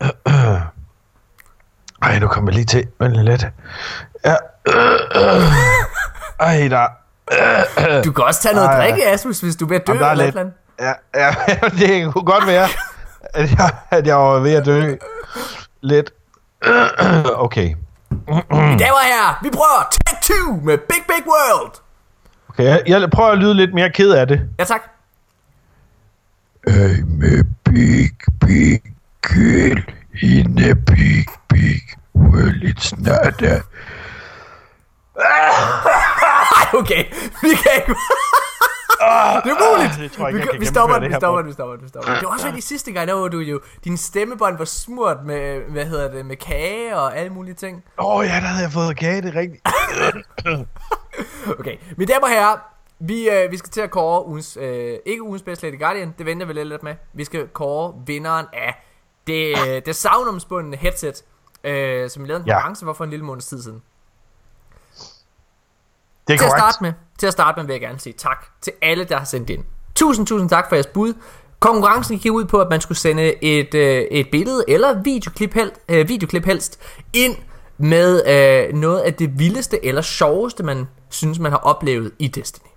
Ej, 2.02 2.18
nu 2.18 2.28
kommer 2.28 2.50
lige 2.50 2.64
til. 2.64 2.86
Vent 3.00 3.16
lidt. 3.16 3.46
Ja. 4.24 4.36
Ej, 6.40 6.68
der. 6.68 6.86
Du 8.02 8.12
kan 8.12 8.24
også 8.24 8.42
tage 8.42 8.54
noget 8.54 8.68
Ej, 8.68 8.74
ja. 8.74 8.80
drikke, 8.82 9.06
Asmus, 9.06 9.40
hvis 9.40 9.56
du 9.56 9.64
er 9.64 9.68
ved 9.68 9.76
at 9.76 9.86
dø 9.86 9.92
er 9.92 10.10
eller 10.10 10.24
lidt. 10.24 10.36
Ja, 10.80 10.92
ja, 11.14 11.34
det 11.78 12.12
kunne 12.12 12.24
godt 12.24 12.46
være, 12.46 12.68
at 13.34 13.50
jeg, 13.58 13.70
at 13.90 14.06
jeg 14.06 14.16
var 14.16 14.38
ved 14.38 14.52
at 14.52 14.66
dø. 14.66 14.96
Lidt. 15.80 16.12
Okay. 17.34 17.74
Damer 18.28 18.98
og 19.02 19.04
herrer, 19.04 19.38
vi 19.42 19.50
prøver 19.50 19.88
take 19.90 20.18
two 20.22 20.60
med 20.62 20.78
Big 20.78 21.02
Big 21.08 21.26
World. 21.26 21.72
Okay, 22.48 22.64
jeg, 22.64 22.82
jeg 22.86 23.10
prøver 23.10 23.30
at 23.30 23.38
lyde 23.38 23.54
lidt 23.54 23.74
mere 23.74 23.90
ked 23.90 24.10
af 24.10 24.26
det. 24.26 24.40
Ja, 24.58 24.64
tak. 24.64 24.82
I'm 26.68 27.22
a 27.38 27.42
big, 27.64 28.10
big 28.40 28.82
girl 29.22 29.82
in 30.22 30.58
a 30.58 30.74
big, 30.74 31.26
big 31.48 31.82
world. 32.14 32.62
It's 32.62 32.92
not 32.98 33.42
a... 33.42 33.60
Okay. 36.78 37.04
Vi 37.42 37.48
kan 37.62 37.72
ikke... 37.76 37.94
det 39.44 39.50
er 39.52 39.76
muligt. 39.76 39.98
det 40.00 40.12
tror 40.12 40.26
jeg 40.26 40.34
vi, 40.34 40.40
ikke, 40.40 40.50
jeg 40.52 40.60
vi 40.60 40.66
stopper 40.66 40.98
den, 40.98 41.08
vi 41.08 41.14
stopper 41.14 41.38
den, 41.40 41.46
vi 41.48 41.52
stopper 41.52 41.74
den, 41.76 41.84
vi 41.84 41.88
stopper 41.88 42.10
den. 42.10 42.20
Det 42.20 42.26
var 42.26 42.32
også 42.32 42.46
fordi 42.46 42.60
sidste 42.60 42.92
gang, 42.92 43.08
der 43.08 43.14
var 43.14 43.28
du 43.28 43.38
jo... 43.38 43.60
Din 43.84 43.96
stemmebånd 43.96 44.58
var 44.58 44.64
smurt 44.64 45.16
med, 45.24 45.60
hvad 45.60 45.84
hedder 45.86 46.10
det, 46.10 46.26
med 46.26 46.36
kage 46.36 46.96
og 46.96 47.16
alle 47.16 47.32
mulige 47.32 47.54
ting. 47.54 47.84
Åh 47.98 48.16
oh, 48.16 48.24
ja, 48.26 48.30
der 48.34 48.40
havde 48.40 48.64
jeg 48.64 48.72
fået 48.72 48.96
kage, 48.96 49.22
det 49.22 49.36
er 49.36 49.40
rigtigt. 49.40 49.62
Okay, 51.60 51.76
mine 51.96 52.12
damer 52.12 52.26
og 52.26 52.28
herrer, 52.32 52.56
vi, 53.00 53.30
øh, 53.30 53.50
vi 53.50 53.56
skal 53.56 53.70
til 53.70 53.80
at 53.80 53.90
kåre 53.90 54.26
ugens, 54.26 54.58
øh, 54.60 54.94
ikke 55.06 55.22
ugens 55.22 55.42
bedste 55.42 55.70
Lady 55.70 55.78
Guardian, 55.80 56.14
det 56.18 56.26
venter 56.26 56.46
vi 56.46 56.52
lidt, 56.52 56.68
lidt 56.68 56.82
med. 56.82 56.94
Vi 57.14 57.24
skal 57.24 57.48
kåre 57.48 57.94
vinderen 58.06 58.46
af 58.52 58.84
det, 59.26 59.54
øh, 59.68 59.82
det 59.86 59.96
savnomsbundne 59.96 60.76
headset, 60.76 61.22
øh, 61.64 62.10
som 62.10 62.22
vi 62.22 62.28
lavede 62.28 62.42
en 62.42 62.46
Ja. 62.46 62.52
konkurrence 62.54 62.84
for 62.84 62.92
for 62.92 63.04
en 63.04 63.10
lille 63.10 63.24
måneds 63.24 63.46
tid 63.46 63.62
siden. 63.62 63.82
Det 66.28 66.34
er 66.34 66.38
Til 66.38 66.44
at 66.44 66.50
starte 66.50 66.78
med, 66.80 66.92
til 67.18 67.26
at 67.26 67.32
starte 67.32 67.60
med 67.60 67.66
vil 67.66 67.72
jeg 67.72 67.80
gerne 67.80 67.98
sige 67.98 68.12
tak 68.12 68.46
til 68.60 68.72
alle, 68.82 69.04
der 69.04 69.18
har 69.18 69.24
sendt 69.24 69.50
ind. 69.50 69.64
Tusind, 69.94 70.26
tusind 70.26 70.48
tak 70.48 70.68
for 70.68 70.76
jeres 70.76 70.86
bud. 70.86 71.14
Konkurrencen 71.60 72.18
gik 72.18 72.32
ud 72.32 72.44
på, 72.44 72.60
at 72.60 72.68
man 72.70 72.80
skulle 72.80 72.98
sende 72.98 73.44
et, 73.44 73.74
øh, 73.74 74.02
et 74.10 74.30
billede 74.30 74.64
eller 74.68 75.02
videoklip, 75.02 75.54
hel, 75.54 75.72
øh, 75.88 76.08
videoklip 76.08 76.44
helst 76.44 76.80
ind 77.12 77.36
med 77.78 78.26
øh, 78.26 78.74
noget 78.74 79.00
af 79.00 79.14
det 79.14 79.38
vildeste 79.38 79.84
eller 79.84 80.02
sjoveste, 80.02 80.62
man 80.62 80.88
synes, 81.08 81.38
man 81.38 81.52
har 81.52 81.58
oplevet 81.58 82.12
i 82.18 82.28
Destiny. 82.28 82.70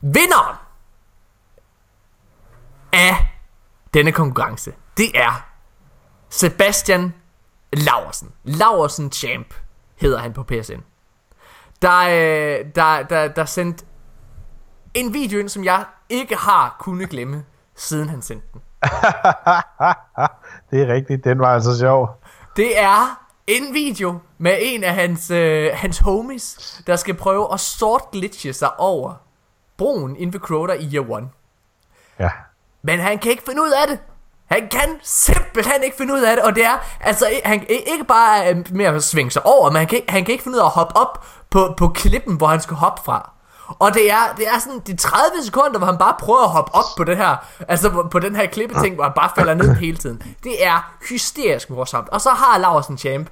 Vinderen 0.00 0.56
af 2.92 3.26
denne 3.94 4.12
konkurrence, 4.12 4.72
det 4.96 5.10
er 5.14 5.46
Sebastian 6.30 7.14
Laversen. 7.72 8.32
Laversen 8.44 9.12
Champ 9.12 9.54
hedder 9.96 10.18
han 10.18 10.32
på 10.32 10.42
PSN 10.42 10.80
der, 11.82 12.00
øh, 12.00 12.66
der, 12.74 13.02
der, 13.02 13.28
der 13.28 13.44
sendt 13.44 13.84
en 14.94 15.14
video 15.14 15.38
ind, 15.38 15.48
som 15.48 15.64
jeg 15.64 15.84
ikke 16.08 16.36
har 16.36 16.76
kunnet 16.80 17.10
glemme, 17.10 17.44
siden 17.76 18.08
han 18.08 18.22
sendte 18.22 18.46
den. 18.52 18.60
det 20.70 20.82
er 20.82 20.94
rigtigt, 20.94 21.24
den 21.24 21.38
var 21.38 21.54
altså 21.54 21.78
sjov. 21.78 22.22
Det 22.56 22.78
er 22.78 23.26
en 23.46 23.74
video 23.74 24.18
med 24.38 24.56
en 24.60 24.84
af 24.84 24.94
hans, 24.94 25.30
øh, 25.30 25.70
hans 25.74 25.98
homies, 25.98 26.82
der 26.86 26.96
skal 26.96 27.14
prøve 27.14 27.52
at 27.52 27.60
sort 27.60 28.10
glitche 28.12 28.52
sig 28.52 28.80
over 28.80 29.14
broen 29.76 30.16
inden 30.16 30.32
ved 30.32 30.40
Crota 30.40 30.72
i 30.72 30.94
Year 30.94 31.16
1. 31.18 31.28
Ja. 32.18 32.30
Men 32.82 33.00
han 33.00 33.18
kan 33.18 33.30
ikke 33.30 33.42
finde 33.46 33.62
ud 33.62 33.70
af 33.82 33.88
det. 33.88 33.98
Han 34.52 34.68
kan 34.68 34.98
simpelthen 35.02 35.82
ikke 35.82 35.96
finde 35.96 36.14
ud 36.14 36.20
af 36.20 36.36
det, 36.36 36.44
og 36.44 36.54
det 36.54 36.64
er, 36.64 36.78
altså, 37.00 37.26
han 37.44 37.64
ikke 37.68 38.04
bare 38.08 38.50
øh, 38.50 38.56
med 38.70 38.84
at 38.84 39.04
svinge 39.04 39.30
sig 39.30 39.46
over, 39.46 39.70
men 39.70 39.76
han 39.76 39.86
kan, 39.86 40.00
han 40.08 40.24
kan 40.24 40.32
ikke 40.32 40.44
finde 40.44 40.56
ud 40.56 40.60
af 40.60 40.64
at 40.64 40.70
hoppe 40.70 40.96
op 40.96 41.24
på, 41.50 41.74
på 41.76 41.88
klippen, 41.88 42.36
hvor 42.36 42.46
han 42.46 42.60
skal 42.60 42.76
hoppe 42.76 43.02
fra. 43.04 43.30
Og 43.78 43.94
det 43.94 44.10
er, 44.10 44.34
det 44.36 44.48
er 44.48 44.58
sådan 44.58 44.80
de 44.86 44.96
30 44.96 45.24
sekunder, 45.44 45.78
hvor 45.78 45.86
han 45.86 45.98
bare 45.98 46.14
prøver 46.18 46.42
at 46.42 46.50
hoppe 46.50 46.74
op 46.74 46.84
på 46.96 47.04
det 47.04 47.16
her, 47.16 47.36
altså 47.68 47.90
på, 47.90 48.08
på 48.10 48.18
den 48.18 48.36
her 48.36 48.46
klippeting, 48.46 48.94
hvor 48.94 49.04
han 49.04 49.12
bare 49.16 49.30
falder 49.36 49.54
ned 49.54 49.74
hele 49.74 49.96
tiden. 49.96 50.22
Det 50.44 50.66
er 50.66 50.94
hysterisk 51.08 51.70
morsomt. 51.70 52.08
Og 52.08 52.20
så 52.20 52.30
har 52.30 52.58
Laursen 52.58 52.98
Champ, 52.98 53.28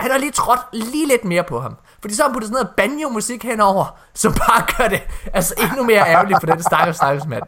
han 0.00 0.10
har 0.10 0.18
lige 0.18 0.32
trådt 0.32 0.60
lige 0.72 1.08
lidt 1.08 1.24
mere 1.24 1.44
på 1.44 1.60
ham. 1.60 1.76
Fordi 2.00 2.14
så 2.14 2.22
har 2.22 2.28
han 2.28 2.34
puttet 2.34 2.48
sådan 2.48 2.62
noget 2.62 2.76
banjo-musik 2.76 3.42
henover, 3.42 3.98
som 4.14 4.32
bare 4.32 4.66
gør 4.78 4.88
det 4.88 5.02
altså 5.34 5.54
endnu 5.58 5.84
mere 5.84 6.08
ærgerligt 6.08 6.40
for 6.40 6.46
den 6.46 6.62
stakkels, 6.62 6.96
stakkels 6.96 7.26
mand. 7.26 7.42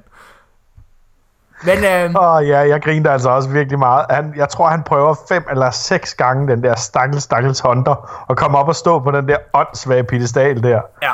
Men 1.64 1.78
øh, 1.84 2.14
oh, 2.14 2.48
ja, 2.48 2.58
jeg 2.58 2.82
griner 2.82 3.10
altså 3.10 3.30
også 3.30 3.48
virkelig 3.48 3.78
meget. 3.78 4.06
Han, 4.10 4.32
jeg 4.36 4.48
tror, 4.48 4.68
han 4.68 4.82
prøver 4.82 5.14
fem 5.28 5.44
eller 5.50 5.70
seks 5.70 6.14
gange 6.14 6.48
den 6.48 6.62
der 6.62 6.74
stakkels, 6.76 7.22
stakkels 7.22 7.60
hunter, 7.60 8.24
og 8.28 8.36
komme 8.36 8.58
op 8.58 8.68
og 8.68 8.76
stå 8.76 8.98
på 8.98 9.10
den 9.10 9.28
der 9.28 9.36
åndssvage 9.54 10.04
pedestal 10.04 10.62
der. 10.62 10.80
ja. 11.02 11.10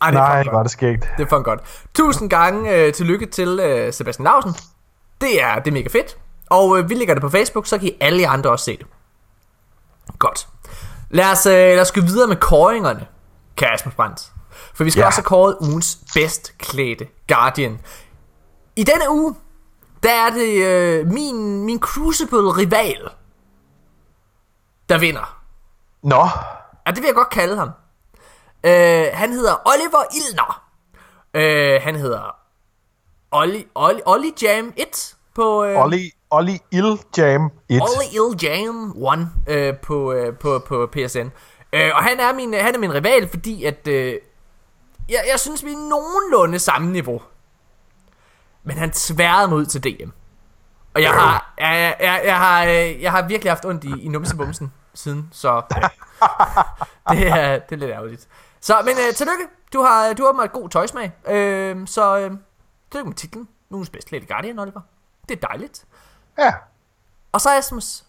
Ej, 0.00 0.10
det 0.10 0.14
Nej, 0.18 0.42
var 0.44 0.50
godt. 0.52 0.64
det 0.64 0.70
skægt. 0.70 1.08
Det 1.18 1.32
er 1.32 1.42
godt. 1.42 1.60
Tusind 1.94 2.30
gange 2.30 2.70
øh, 2.74 2.92
tillykke 2.92 3.26
til 3.26 3.60
øh, 3.62 3.92
Sebastian 3.92 4.24
Lausen. 4.24 4.54
Det 5.20 5.42
er, 5.42 5.54
det 5.54 5.66
er 5.66 5.72
mega 5.72 5.88
fedt. 5.88 6.16
Og 6.50 6.78
øh, 6.78 6.88
vi 6.88 6.94
lægger 6.94 7.14
det 7.14 7.20
på 7.22 7.28
Facebook, 7.28 7.66
så 7.66 7.78
kan 7.78 7.88
I 7.88 7.96
alle 8.00 8.22
jer 8.22 8.30
andre 8.30 8.50
også 8.50 8.64
se 8.64 8.76
det. 8.76 8.86
Godt. 10.18 10.48
Lad 11.10 11.30
os, 11.32 11.46
øh, 11.46 11.52
lad 11.52 11.80
os 11.80 11.92
gå 11.92 12.00
videre 12.00 12.28
med 12.28 12.36
kåringerne, 12.36 13.06
kære 13.56 13.72
Asmus 13.72 13.94
Brandt. 13.94 14.22
For 14.74 14.84
vi 14.84 14.90
skal 14.90 15.00
Ja. 15.00 15.06
også 15.06 15.18
have 15.18 15.24
kåret 15.24 15.56
ugens 15.60 15.98
bedst 16.14 16.52
klædte 16.58 17.06
Guardian. 17.28 17.78
I 18.76 18.84
denne 18.84 19.10
uge, 19.10 19.34
der 20.04 20.10
er 20.26 20.30
det 20.30 20.64
øh, 20.64 21.06
min, 21.06 21.64
min 21.64 21.80
Crucible-rival, 21.80 23.10
der 24.88 24.98
vinder. 24.98 25.40
Nå, 26.02 26.28
Ja, 26.86 26.90
det 26.90 26.98
vil 27.02 27.06
jeg 27.06 27.14
godt 27.14 27.30
kalde 27.30 27.56
ham. 27.56 27.70
Øh, 28.64 29.06
han 29.12 29.32
hedder 29.32 29.54
Oliver 29.64 30.04
Ilner. 30.14 30.62
Øh, 31.34 31.82
han 31.82 31.96
hedder 31.96 32.36
Olli, 33.32 33.66
Olli, 33.74 34.00
Olli 34.06 34.32
Jam 34.42 34.72
1 34.76 35.16
på... 35.34 35.64
Øh, 35.64 35.84
Olli, 35.84 36.10
Olli 36.30 36.58
Il 36.72 36.98
Jam 37.18 37.50
1. 37.68 37.82
Olli 37.82 38.06
Il 38.12 38.42
Jam 38.42 38.94
1 39.46 39.54
øh, 39.54 39.76
på, 39.76 40.12
øh, 40.12 40.38
på, 40.38 40.58
på 40.58 40.88
PSN. 40.92 41.28
Øh, 41.72 41.90
og 41.94 42.04
han 42.04 42.20
er, 42.20 42.32
min, 42.32 42.54
han 42.54 42.74
er 42.74 42.78
min 42.78 42.94
rival, 42.94 43.28
fordi 43.28 43.64
at... 43.64 43.88
Øh, 43.88 44.14
jeg, 45.08 45.24
jeg 45.30 45.40
synes, 45.40 45.64
vi 45.64 45.72
er 45.72 45.88
nogenlunde 45.88 46.58
samme 46.58 46.92
niveau. 46.92 47.22
Men 48.64 48.76
han 48.78 48.90
tværede 48.90 49.48
mig 49.48 49.58
ud 49.58 49.66
til 49.66 49.84
DM. 49.84 50.10
Og 50.94 51.02
jeg 51.02 51.10
har, 51.10 51.54
jeg, 51.58 51.96
jeg, 52.00 52.22
jeg, 52.24 52.38
har, 52.38 52.64
øh, 52.64 53.02
jeg 53.02 53.10
har 53.12 53.22
virkelig 53.22 53.50
haft 53.50 53.64
ondt 53.64 53.84
i, 53.84 54.02
i 54.02 54.08
numsebumsen 54.08 54.72
siden, 54.94 55.28
så 55.32 55.62
det, 57.10 57.26
er, 57.28 57.58
det 57.58 57.72
er 57.72 57.76
lidt 57.76 57.90
ærgerligt. 57.90 58.28
Så, 58.60 58.82
men 58.84 58.94
øh, 59.08 59.14
tillykke. 59.14 59.44
Du 59.72 59.82
har, 59.82 60.12
du 60.12 60.22
har 60.22 60.28
åbenbart 60.28 60.52
god 60.52 60.68
tøjsmag. 60.68 61.12
Øh, 61.28 61.86
så 61.86 62.18
øh, 62.18 62.30
tillykke 62.90 63.08
med 63.08 63.14
titlen. 63.16 63.48
Nogens 63.70 63.90
bedste 63.90 64.12
Lady 64.12 64.28
Guardian, 64.28 64.58
Oliver. 64.58 64.80
Det 65.28 65.42
er 65.42 65.46
dejligt. 65.48 65.84
Ja, 66.38 66.52
Og 67.32 67.40
så 67.40 67.50
Asmus. 67.58 68.04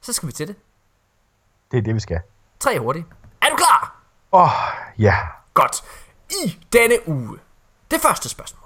Så 0.00 0.12
skal 0.12 0.26
vi 0.26 0.32
til 0.32 0.48
det. 0.48 0.56
det 1.70 1.78
er 1.78 1.82
det, 1.82 1.94
vi 1.94 2.00
skal. 2.00 2.20
Tre 2.60 2.78
hurtigt. 2.80 3.06
Er 3.42 3.46
du 3.50 3.56
klar? 3.56 4.02
Åh, 4.32 4.42
oh, 4.42 4.50
ja. 4.98 5.16
Godt. 5.54 5.84
I 6.30 6.58
denne 6.72 7.08
uge. 7.08 7.38
Det 7.90 8.00
første 8.00 8.28
spørgsmål. 8.28 8.61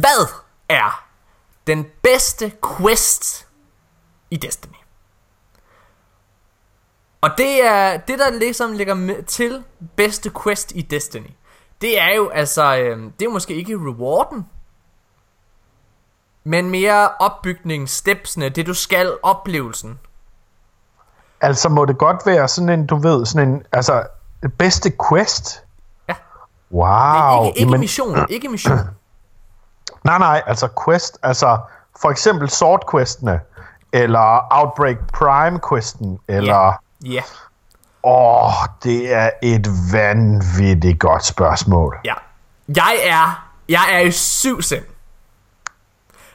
Hvad 0.00 0.26
er 0.68 1.04
den 1.66 1.86
bedste 2.02 2.52
quest 2.78 3.46
i 4.30 4.36
Destiny? 4.36 4.74
Og 7.20 7.30
det 7.38 7.66
er 7.66 7.96
det 7.96 8.18
der 8.18 8.30
ligesom 8.30 8.72
ligger 8.72 9.22
til 9.26 9.64
bedste 9.96 10.30
quest 10.42 10.72
i 10.74 10.82
Destiny. 10.82 11.30
Det 11.80 12.00
er 12.00 12.14
jo 12.14 12.28
altså 12.28 12.76
øh, 12.76 13.10
det 13.18 13.26
er 13.26 13.30
måske 13.30 13.54
ikke 13.54 13.74
rewarden, 13.74 14.46
men 16.44 16.70
mere 16.70 17.08
opbygning, 17.08 17.88
stepsene, 17.88 18.48
det 18.48 18.66
du 18.66 18.74
skal, 18.74 19.16
oplevelsen. 19.22 19.98
Altså, 21.40 21.68
må 21.68 21.84
det 21.84 21.98
godt 21.98 22.26
være 22.26 22.48
sådan 22.48 22.68
en, 22.68 22.86
du 22.86 22.96
ved, 22.96 23.26
sådan 23.26 23.48
en, 23.48 23.62
altså, 23.72 24.06
bedste 24.58 24.92
quest? 25.08 25.62
Ja. 26.08 26.14
Wow. 26.70 27.46
ikke, 27.46 27.58
ikke 27.60 27.78
mission, 27.78 28.26
ikke 28.30 28.48
mission. 28.48 28.78
Nej, 30.06 30.18
nej, 30.18 30.42
altså 30.46 30.68
quest, 30.84 31.18
altså 31.22 31.58
for 32.00 32.10
eksempel 32.10 32.50
Sword-questene, 32.50 33.40
eller 33.92 34.46
Outbreak 34.50 34.96
Prime-questen, 35.12 36.18
eller... 36.28 36.72
Ja. 37.04 37.22
Åh, 38.04 38.52
det 38.82 39.12
er 39.14 39.30
et 39.42 39.66
vanvittigt 39.92 41.00
godt 41.00 41.24
spørgsmål. 41.24 41.96
Ja. 42.04 42.14
Jeg 42.76 42.96
er, 43.02 43.48
jeg 43.68 43.84
er 43.92 43.98
i 44.00 44.10
syv 44.10 44.62
sind. 44.62 44.84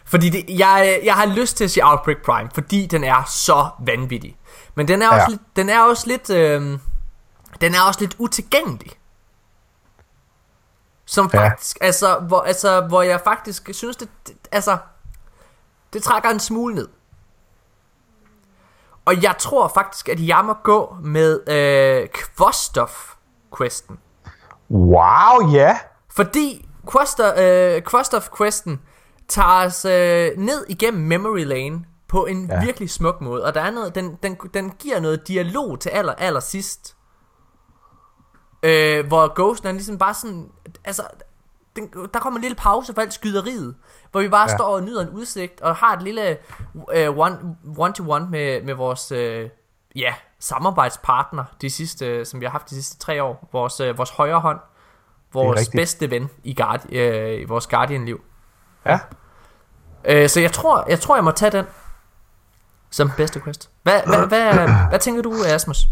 Fordi 0.05 0.29
det, 0.29 0.45
jeg, 0.60 0.99
jeg 1.03 1.13
har 1.13 1.25
lyst 1.25 1.57
til 1.57 1.63
at 1.63 1.71
sige 1.71 1.86
Outbreak 1.88 2.17
Prime, 2.25 2.49
fordi 2.53 2.86
den 2.86 3.03
er 3.03 3.23
så 3.27 3.69
vanvittig. 3.79 4.38
Men 4.75 4.88
den 4.88 5.01
er 5.01 5.07
også, 5.07 5.21
Ja. 5.21 5.27
lidt, 5.29 5.41
den 5.55 5.69
er 5.69 5.79
også 5.81 6.07
lidt, 6.07 6.29
øh, 6.29 6.79
den 7.62 7.75
er 7.75 7.81
også 7.88 7.99
lidt 7.99 8.15
utilgængelig. 8.19 8.91
Som 11.05 11.29
Ja. 11.33 11.39
faktisk, 11.39 11.77
altså, 11.81 12.19
hvor, 12.19 12.41
altså, 12.41 12.81
hvor 12.81 13.01
jeg 13.01 13.21
faktisk 13.23 13.69
synes, 13.73 13.97
det, 13.97 14.09
det, 14.27 14.35
altså, 14.51 14.77
det 15.93 16.03
trækker 16.03 16.29
en 16.29 16.39
smule 16.39 16.75
ned. 16.75 16.87
Og 19.05 19.23
jeg 19.23 19.35
tror 19.39 19.67
faktisk, 19.67 20.09
at 20.09 20.27
jeg 20.27 20.45
må 20.45 20.53
gå 20.53 20.95
med 21.03 21.49
øh, 21.49 22.07
Kvostov-questen. 22.09 23.99
Wow, 24.71 25.51
ja. 25.53 25.77
Fordi 26.09 26.67
Quester, 26.91 27.33
øh, 27.37 27.81
Questov 27.91 28.21
Questen 28.37 28.81
tager 29.27 29.65
os 29.65 29.85
øh, 29.85 30.31
ned 30.37 30.65
igennem 30.69 31.03
Memory 31.03 31.43
Lane 31.43 31.85
på 32.07 32.25
en. 32.25 32.45
Ja. 32.51 32.61
virkelig 32.63 32.89
smuk 32.89 33.21
måde. 33.21 33.45
Og 33.45 33.53
der 33.53 33.61
er 33.61 33.71
noget, 33.71 33.95
den, 33.95 34.17
den, 34.23 34.37
den 34.53 34.69
giver 34.79 34.99
noget 34.99 35.27
dialog 35.27 35.79
til 35.79 35.89
aller, 35.89 36.13
aller 36.13 36.39
sidst. 36.39 36.95
Øh, 38.63 39.08
hvor 39.08 39.34
Ghosten 39.36 39.67
er 39.67 39.71
ligesom 39.71 39.97
bare 39.97 40.13
sådan... 40.13 40.50
Altså, 40.84 41.04
den, 41.76 41.89
der 42.13 42.19
kommer 42.19 42.38
en 42.38 42.41
lille 42.41 42.56
pause 42.56 42.93
for 42.93 43.02
alt 43.02 43.13
skyderiet. 43.13 43.76
Hvor 44.12 44.21
vi 44.21 44.30
bare 44.30 44.50
ja. 44.50 44.58
Står 44.58 44.76
og 44.76 44.84
nyder 44.84 45.02
en 45.02 45.10
udsigt. 45.10 45.62
Og 45.62 45.76
har 45.76 45.95
et 45.95 46.02
lille 46.02 46.38
øh, 46.93 47.17
one, 47.17 47.56
one-to-one 47.78 48.28
med, 48.30 48.62
med 48.62 48.74
vores... 48.74 49.12
Øh, 49.12 49.50
ja, 49.95 50.13
samarbejdspartner, 50.39 51.43
de 51.62 51.69
sidste, 51.69 52.26
som 52.26 52.39
vi 52.39 52.45
har 52.45 52.52
haft 52.52 52.69
de 52.69 52.76
sidste 52.76 52.97
tre 52.97 53.24
år. 53.24 53.50
Vores, 53.52 53.80
øh, 53.80 53.97
vores 53.97 54.10
højre 54.10 54.39
hånd. 54.39 54.60
Vores 55.34 55.69
bedste 55.69 56.12
ven 56.12 56.30
i, 56.43 56.54
Guard, 56.54 56.91
øh, 56.91 57.41
i 57.41 57.43
vores 57.43 57.67
Guardian-liv. 57.67 58.21
Ja. 58.86 59.00
Øh, 60.06 60.30
så 60.30 60.39
jeg 60.39 60.52
tror, 60.52 60.86
jeg 60.89 61.00
tror, 61.00 61.15
jeg 61.15 61.24
må 61.24 61.32
tage 61.32 61.52
den 61.52 61.65
som 62.89 63.12
bedste 63.17 63.41
quest. 63.41 63.69
Hvad, 63.84 64.02
hvad, 64.06 64.28
hvad, 64.28 64.69
hvad 64.89 65.00
tænker 65.00 65.21
du, 65.21 65.34
Asmus? 65.45 65.88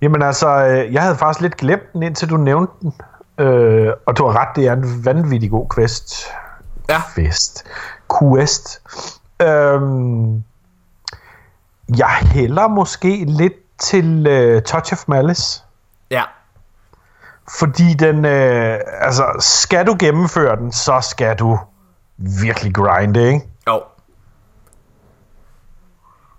Jamen 0.00 0.22
altså, 0.22 0.48
øh, 0.48 0.92
jeg 0.92 1.02
havde 1.02 1.16
faktisk 1.16 1.40
lidt 1.40 1.56
glemt 1.56 1.92
den, 1.92 2.02
indtil 2.02 2.30
du 2.30 2.36
nævnte 2.36 2.72
den. 2.82 2.94
Øh, 3.38 3.92
og 4.06 4.18
du 4.18 4.26
har 4.26 4.40
ret, 4.40 4.56
det 4.56 4.66
er 4.66 4.72
en 4.72 5.04
vanvittig 5.04 5.50
god 5.50 5.66
quest. 5.74 6.26
Ja. 6.88 7.02
Quest. 7.14 7.64
Quest. 8.18 8.82
Øhm, 9.42 10.44
jeg 11.98 12.14
hælder 12.22 12.68
måske 12.68 13.24
lidt 13.24 13.78
til 13.78 14.26
øh, 14.26 14.62
Touch 14.62 14.92
of 14.92 15.04
Malice. 15.08 15.62
Ja. 16.10 16.22
Fordi 17.58 17.94
den, 17.94 18.24
øh, 18.24 18.78
altså, 19.00 19.24
skal 19.38 19.86
du 19.86 19.96
gennemføre 19.98 20.56
den, 20.56 20.72
så 20.72 21.00
skal 21.00 21.36
du 21.36 21.58
virkelig 22.16 22.74
grinde, 22.74 23.26
ikke? 23.26 23.40
Jo. 23.68 23.82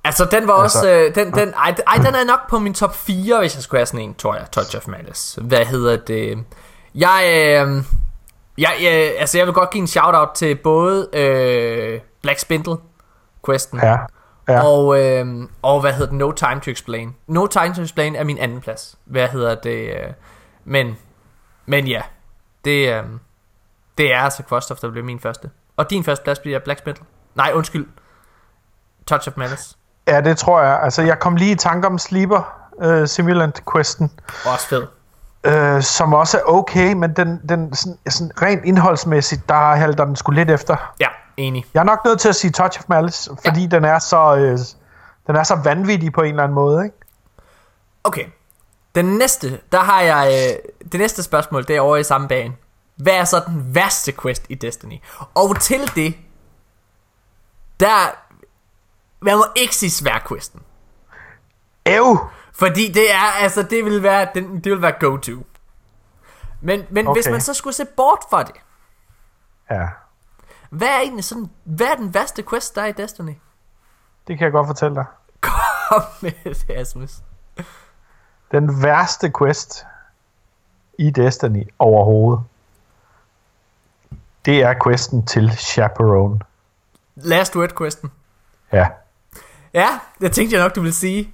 Altså, 0.08 0.26
den 0.26 0.48
var 0.48 0.54
altså, 0.54 0.78
også... 0.78 0.90
Øh, 0.90 1.16
den, 1.16 1.34
den, 1.34 1.54
ej, 1.54 1.76
ej, 1.88 1.96
den 1.96 2.16
er 2.16 2.24
nok 2.24 2.50
på 2.50 2.60
min 2.60 2.74
top 2.74 2.96
4, 2.96 3.40
hvis 3.40 3.56
jeg 3.56 3.64
skulle 3.64 3.80
have 3.80 3.86
sådan 3.86 4.00
en, 4.00 4.14
tror 4.16 4.36
jeg. 4.36 4.52
Touch 4.52 4.78
of 4.78 4.88
Malice. 4.88 5.42
Hvad 5.42 5.66
hedder 5.66 5.98
det? 5.98 6.44
Jeg... 6.96 7.24
Øh, 7.26 7.84
jeg, 8.58 8.78
jeg, 8.82 8.92
altså, 9.18 9.38
jeg 9.38 9.48
vil 9.48 9.54
godt 9.54 9.70
give 9.70 9.82
en 9.82 9.88
shout-out 9.88 10.30
til 10.36 10.56
både 10.56 11.10
øh, 11.14 12.00
Black 12.22 12.40
Spindle 12.40 12.78
questen 13.46 13.80
Ja. 13.84 13.98
ja. 14.48 14.64
og, 14.68 15.02
øh, 15.04 15.26
og 15.62 15.82
hvad 15.82 15.94
hedder 15.94 16.10
det? 16.10 16.18
No 16.18 16.32
Time 16.32 16.60
to 16.60 16.72
Explain. 16.72 17.16
No 17.28 17.48
Time 17.48 17.74
to 17.76 17.82
Explain 17.82 18.16
er 18.16 18.24
min 18.24 18.38
anden 18.38 18.62
plads. 18.62 18.98
Hvad 19.06 19.28
hedder 19.28 19.56
det? 19.56 19.96
Øh, 19.96 20.14
men, 20.66 20.98
men 21.66 21.88
ja, 21.88 22.02
det, 22.66 22.94
øh, 22.94 23.04
det 23.98 24.14
er 24.14 24.20
altså 24.20 24.44
Kvostov, 24.44 24.78
der 24.82 24.90
bliver 24.92 25.06
min 25.06 25.20
første. 25.20 25.50
Og 25.78 25.90
din 25.90 26.04
første 26.04 26.24
plads 26.24 26.40
bliver 26.40 26.60
Black 26.60 26.80
Spindle. 26.80 27.06
Nej, 27.36 27.52
undskyld. 27.56 27.88
Touch 29.08 29.28
of 29.28 29.38
Malice. 29.38 29.76
Ja, 30.08 30.22
det 30.22 30.38
tror 30.38 30.62
jeg. 30.62 30.80
Altså, 30.84 31.02
jeg 31.02 31.20
kom 31.20 31.36
lige 31.36 31.52
i 31.52 31.56
tanke 31.56 31.88
om 31.88 31.98
Sleeper 31.98 32.54
øh, 32.82 33.08
Simulant-questen. 33.08 34.12
Også 34.46 34.68
fed. 34.68 34.88
øh, 35.44 35.82
som 35.82 36.14
også 36.14 36.38
er 36.38 36.42
okay, 36.46 36.94
men 36.94 37.14
den, 37.14 37.42
den 37.50 37.76
sådan, 37.76 37.98
sådan 38.10 38.32
rent 38.42 38.66
indholdsmæssigt, 38.66 39.50
der 39.50 39.76
halter 39.76 40.06
den 40.06 40.16
sgu 40.16 40.32
lidt 40.32 40.52
efter. 40.52 40.94
Ja, 41.00 41.08
enig. 41.38 41.66
Jeg 41.74 41.80
er 41.80 41.84
nok 41.84 42.06
nødt 42.06 42.20
til 42.20 42.30
at 42.30 42.36
sige 42.36 42.52
Touch 42.52 42.80
of 42.80 42.86
Malice, 42.90 43.30
fordi 43.46 43.62
ja. 43.62 43.68
den 43.68 43.86
er 43.86 44.00
så 44.00 44.36
øh, 44.36 44.60
den 45.28 45.36
er 45.36 45.44
så 45.44 45.56
vanvittig 45.56 46.14
på 46.14 46.22
en 46.22 46.30
eller 46.30 46.44
anden 46.44 46.56
måde, 46.56 46.86
ikke? 46.86 46.96
Okay. 48.04 48.26
Den 48.96 49.06
næste, 49.06 49.60
der 49.72 49.80
har 49.80 50.02
jeg... 50.02 50.28
Øh, 50.28 50.92
det 50.92 51.00
næste 51.00 51.24
spørgsmål, 51.24 51.68
det 51.68 51.76
er 51.76 51.82
over 51.82 51.98
i 51.98 52.04
samme 52.04 52.28
bane. 52.28 52.54
Hvad 52.96 53.14
er 53.14 53.24
så 53.24 53.44
den 53.48 53.76
værste 53.76 54.14
quest 54.22 54.46
i 54.50 54.56
Destiny? 54.56 55.02
Og 55.34 55.60
til 55.60 55.92
det, 55.96 56.16
der... 57.80 58.16
Man 59.20 59.38
må 59.38 59.46
ikke 59.56 59.76
sige 59.76 59.92
svær-questen. 59.92 60.62
Ew! 61.86 62.18
Fordi 62.54 62.92
det 62.92 63.14
er, 63.14 63.42
altså, 63.42 63.64
det 63.64 63.86
vil 63.86 64.04
være, 64.04 64.28
den, 64.34 64.60
det 64.60 64.72
vil 64.72 64.82
være 64.82 64.94
go-to. 65.00 65.46
Men, 66.62 66.86
men 66.90 67.08
okay. 67.08 67.18
hvis 67.18 67.32
man 67.32 67.42
så 67.42 67.54
skulle 67.54 67.74
se 67.74 67.86
bort 67.86 68.20
fra 68.30 68.44
det, 68.44 68.56
Ja, 69.70 69.88
hvad 70.70 70.88
er 70.88 71.00
egentlig 71.00 71.24
sådan, 71.24 71.50
hvad 71.64 71.88
er 71.88 71.96
den 71.96 72.14
værste 72.14 72.44
quest, 72.44 72.76
der 72.76 72.82
er 72.82 72.86
i 72.86 72.92
Destiny? 72.92 73.34
det 74.28 74.38
kan 74.38 74.46
jeg 74.46 74.52
godt 74.52 74.68
fortælle 74.68 74.96
dig. 74.96 75.06
Kom 75.42 76.02
med 76.22 76.32
det, 76.44 76.70
Asmus. 76.70 77.22
Den 78.52 78.84
værste 78.84 79.32
quest 79.40 79.86
i 80.98 81.10
Destiny 81.10 81.68
overhovedet, 81.80 82.44
det 84.46 84.64
er 84.64 84.74
questen 84.84 85.26
til 85.26 85.52
Chaperone. 85.58 86.40
Last 87.16 87.56
word 87.56 87.78
questen. 87.78 88.12
Ja. 88.72 88.88
Ja, 89.78 90.00
det 90.22 90.32
tænkte 90.32 90.56
jeg 90.56 90.64
nok, 90.64 90.76
du 90.76 90.82
ville 90.82 90.94
sige. 90.94 91.34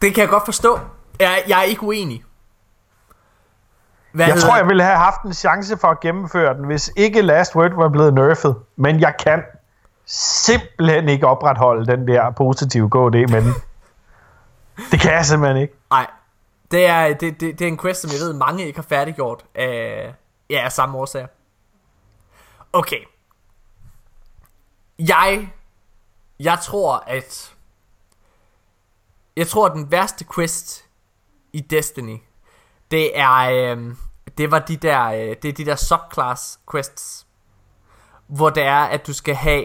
Det 0.00 0.14
kan 0.14 0.22
jeg 0.22 0.28
godt 0.28 0.44
forstå. 0.44 0.78
Jeg, 1.20 1.44
jeg 1.48 1.58
er 1.58 1.62
ikke 1.62 1.82
uenig. 1.82 2.24
Hvad 4.12 4.26
Jeg 4.26 4.40
tror, 4.40 4.56
jeg 4.56 4.68
ville 4.68 4.82
have 4.82 4.96
haft 4.96 5.22
en 5.22 5.34
chance 5.34 5.76
for 5.76 5.88
at 5.88 6.00
gennemføre 6.00 6.54
den, 6.54 6.64
hvis 6.64 6.92
ikke 6.96 7.22
Last 7.22 7.56
Word 7.56 7.74
var 7.74 7.88
blevet 7.88 8.14
nerfed. 8.14 8.54
Men 8.76 9.00
jeg 9.00 9.14
kan 9.18 9.42
simpelthen 10.44 11.08
ikke 11.08 11.26
opretholde 11.26 11.86
den 11.86 12.08
der 12.08 12.30
positive 12.30 12.90
KD 12.90 13.30
med 13.30 13.42
den. 13.42 13.54
Det 14.90 15.00
kan 15.00 15.12
jeg 15.12 15.24
simpelthen 15.24 15.62
ikke. 15.62 15.74
Nej, 15.90 16.06
det 16.70 16.86
er, 16.86 17.14
det, 17.14 17.40
det, 17.40 17.58
det 17.58 17.60
er 17.60 17.68
en 17.68 17.78
quest, 17.78 18.00
som 18.00 18.10
jeg 18.10 18.20
ved, 18.20 18.32
mange 18.32 18.66
ikke 18.66 18.78
har 18.78 18.86
færdiggjort 18.88 19.44
af, 19.54 20.14
ja, 20.50 20.64
af 20.64 20.72
samme 20.72 20.98
årsager. 20.98 21.26
Okay. 22.72 23.00
Jeg, 24.98 25.52
jeg 26.40 26.58
tror, 26.62 27.04
at 27.06 27.53
jeg 29.36 29.48
tror, 29.48 29.68
den 29.68 29.90
værste 29.90 30.24
quest 30.34 30.84
i 31.52 31.60
Destiny, 31.60 32.16
Det 32.90 33.18
er, 33.18 33.36
øh, 33.76 33.94
det 34.38 34.50
var 34.50 34.58
de 34.58 34.76
der, 34.76 35.04
øh, 35.04 35.36
det 35.42 35.44
er 35.48 35.52
de 35.52 35.64
der 35.64 35.76
subclass 35.76 36.58
quests, 36.72 37.26
hvor 38.26 38.50
det 38.50 38.62
er, 38.62 38.80
at 38.84 39.06
du 39.06 39.12
skal 39.12 39.34
have, 39.34 39.64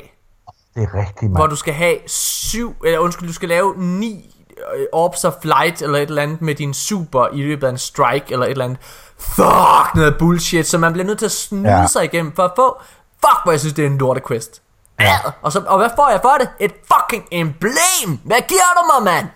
Det 0.76 0.84
er 0.84 1.00
rigtigt, 1.00 1.32
hvor 1.32 1.40
mand. 1.40 1.50
du 1.50 1.56
skal 1.56 1.74
have 1.74 1.98
syv, 2.08 2.76
eller 2.86 3.00
undskyld, 3.00 3.28
du 3.28 3.34
skal 3.34 3.50
lave 3.50 3.74
ni 3.78 4.36
øh, 4.76 4.86
orbs 4.94 5.24
of 5.26 5.34
light, 5.44 5.82
eller 5.82 5.98
et 5.98 6.10
eller 6.10 6.22
andet 6.22 6.42
med 6.42 6.56
din 6.56 6.74
super 6.74 7.28
i 7.34 7.42
løbet 7.42 7.68
af 7.68 7.72
en 7.72 7.78
strike, 7.78 8.26
eller 8.34 8.46
et 8.46 8.52
eller 8.52 8.66
andet. 8.66 8.78
Fuck, 9.18 9.96
noget 9.96 10.16
bullshit, 10.20 10.68
så 10.68 10.78
man 10.78 10.94
bliver 10.94 11.06
nødt 11.06 11.20
til 11.20 11.26
at 11.26 11.32
snyde 11.32 11.70
ja. 11.70 11.80
Ja. 11.82 11.88
sig 11.88 12.04
igennem 12.06 12.36
for 12.36 12.44
at 12.46 12.52
få, 12.56 12.80
fuck, 13.12 13.44
hvor 13.44 13.52
jeg 13.52 13.60
synes, 13.60 13.74
det 13.74 13.84
er 13.86 13.90
en 13.90 13.98
lorte 13.98 14.22
quest. 14.28 14.62
Ja. 15.00 15.16
Og, 15.42 15.52
så, 15.52 15.60
og 15.68 15.78
hvad 15.78 15.90
får 15.96 16.10
jeg 16.10 16.20
for 16.22 16.36
det? 16.40 16.50
Et 16.60 16.72
fucking 16.94 17.28
emblem! 17.32 18.20
Hvad 18.24 18.42
giver 18.48 18.62
du 18.78 19.04
mig, 19.04 19.14
mand? 19.14 19.28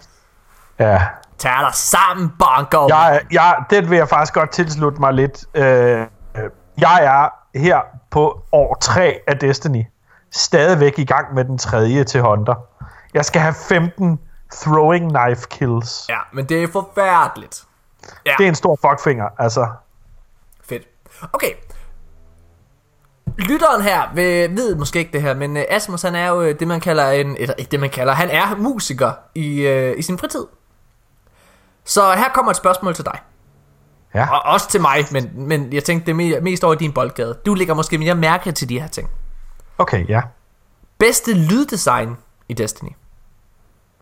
Ja. 0.79 1.01
Tag 1.37 1.51
dig 1.65 1.73
sammen, 1.73 2.31
banker. 2.39 2.85
Jeg, 2.89 3.21
jeg, 3.31 3.55
det 3.69 3.89
vil 3.89 3.97
jeg 3.97 4.09
faktisk 4.09 4.33
godt 4.33 4.51
tilslutte 4.51 4.99
mig 4.99 5.13
lidt. 5.13 5.45
Øh, 5.53 6.01
øh, 6.01 6.07
jeg 6.77 7.03
er 7.03 7.29
her 7.59 7.81
på 8.11 8.43
år 8.51 8.77
3 8.81 9.19
af 9.27 9.37
Destiny. 9.37 9.83
Stadigvæk 10.31 10.99
i 10.99 11.05
gang 11.05 11.33
med 11.33 11.45
den 11.45 11.57
tredje 11.57 12.03
til 12.03 12.21
Hunter. 12.21 12.55
Jeg 13.13 13.25
skal 13.25 13.41
have 13.41 13.53
15 13.53 14.19
throwing 14.51 15.15
knife 15.15 15.47
kills. 15.49 16.05
Ja, 16.09 16.17
men 16.33 16.45
det 16.45 16.63
er 16.63 16.67
forfærdeligt. 16.71 17.63
Ja, 18.25 18.33
Det 18.37 18.43
er 18.43 18.47
en 18.47 18.55
stor 18.55 18.77
fuckfinger, 18.87 19.25
altså. 19.39 19.67
fedt. 20.69 20.83
Okay. 21.33 21.51
Lytteren 23.37 23.81
her 23.81 24.01
ved, 24.15 24.49
ved 24.49 24.75
måske 24.75 24.99
ikke 24.99 25.11
det 25.13 25.21
her, 25.21 25.33
men 25.33 25.57
uh, 25.57 25.63
Asmus 25.69 26.01
han 26.01 26.15
er 26.15 26.27
jo 26.27 26.41
øh, 26.41 26.59
det 26.59 26.67
man 26.67 26.79
kalder 26.79 27.11
en, 27.11 27.37
eller 27.37 27.55
ikke 27.57 27.71
det 27.71 27.79
man 27.79 27.89
kalder, 27.89 28.13
han 28.13 28.29
er 28.29 28.55
musiker 28.55 29.11
i, 29.35 29.67
uh, 29.67 29.99
i 29.99 30.01
sin 30.01 30.17
fritid. 30.17 30.45
Så 31.85 32.13
her 32.13 32.29
kommer 32.33 32.51
et 32.51 32.57
spørgsmål 32.57 32.95
til 32.95 33.05
dig. 33.05 33.19
Ja. 34.13 34.29
Og 34.31 34.41
også 34.53 34.69
til 34.69 34.81
mig, 34.81 35.05
men, 35.11 35.47
men 35.47 35.73
jeg 35.73 35.83
tænkte 35.83 36.13
det 36.13 36.33
er 36.33 36.37
me- 36.37 36.41
mest 36.41 36.63
over 36.63 36.73
i 36.73 36.77
din 36.77 36.93
boldgade. 36.93 37.39
Du 37.45 37.53
lægger 37.53 37.73
måske 37.73 37.97
mere 37.97 38.15
mærke 38.15 38.51
til 38.51 38.69
de 38.69 38.79
her 38.79 38.87
ting. 38.87 39.09
Okay, 39.77 40.09
ja. 40.09 40.21
Bedste 40.97 41.33
lyddesign 41.33 42.17
i 42.49 42.53
Destiny. 42.53 42.89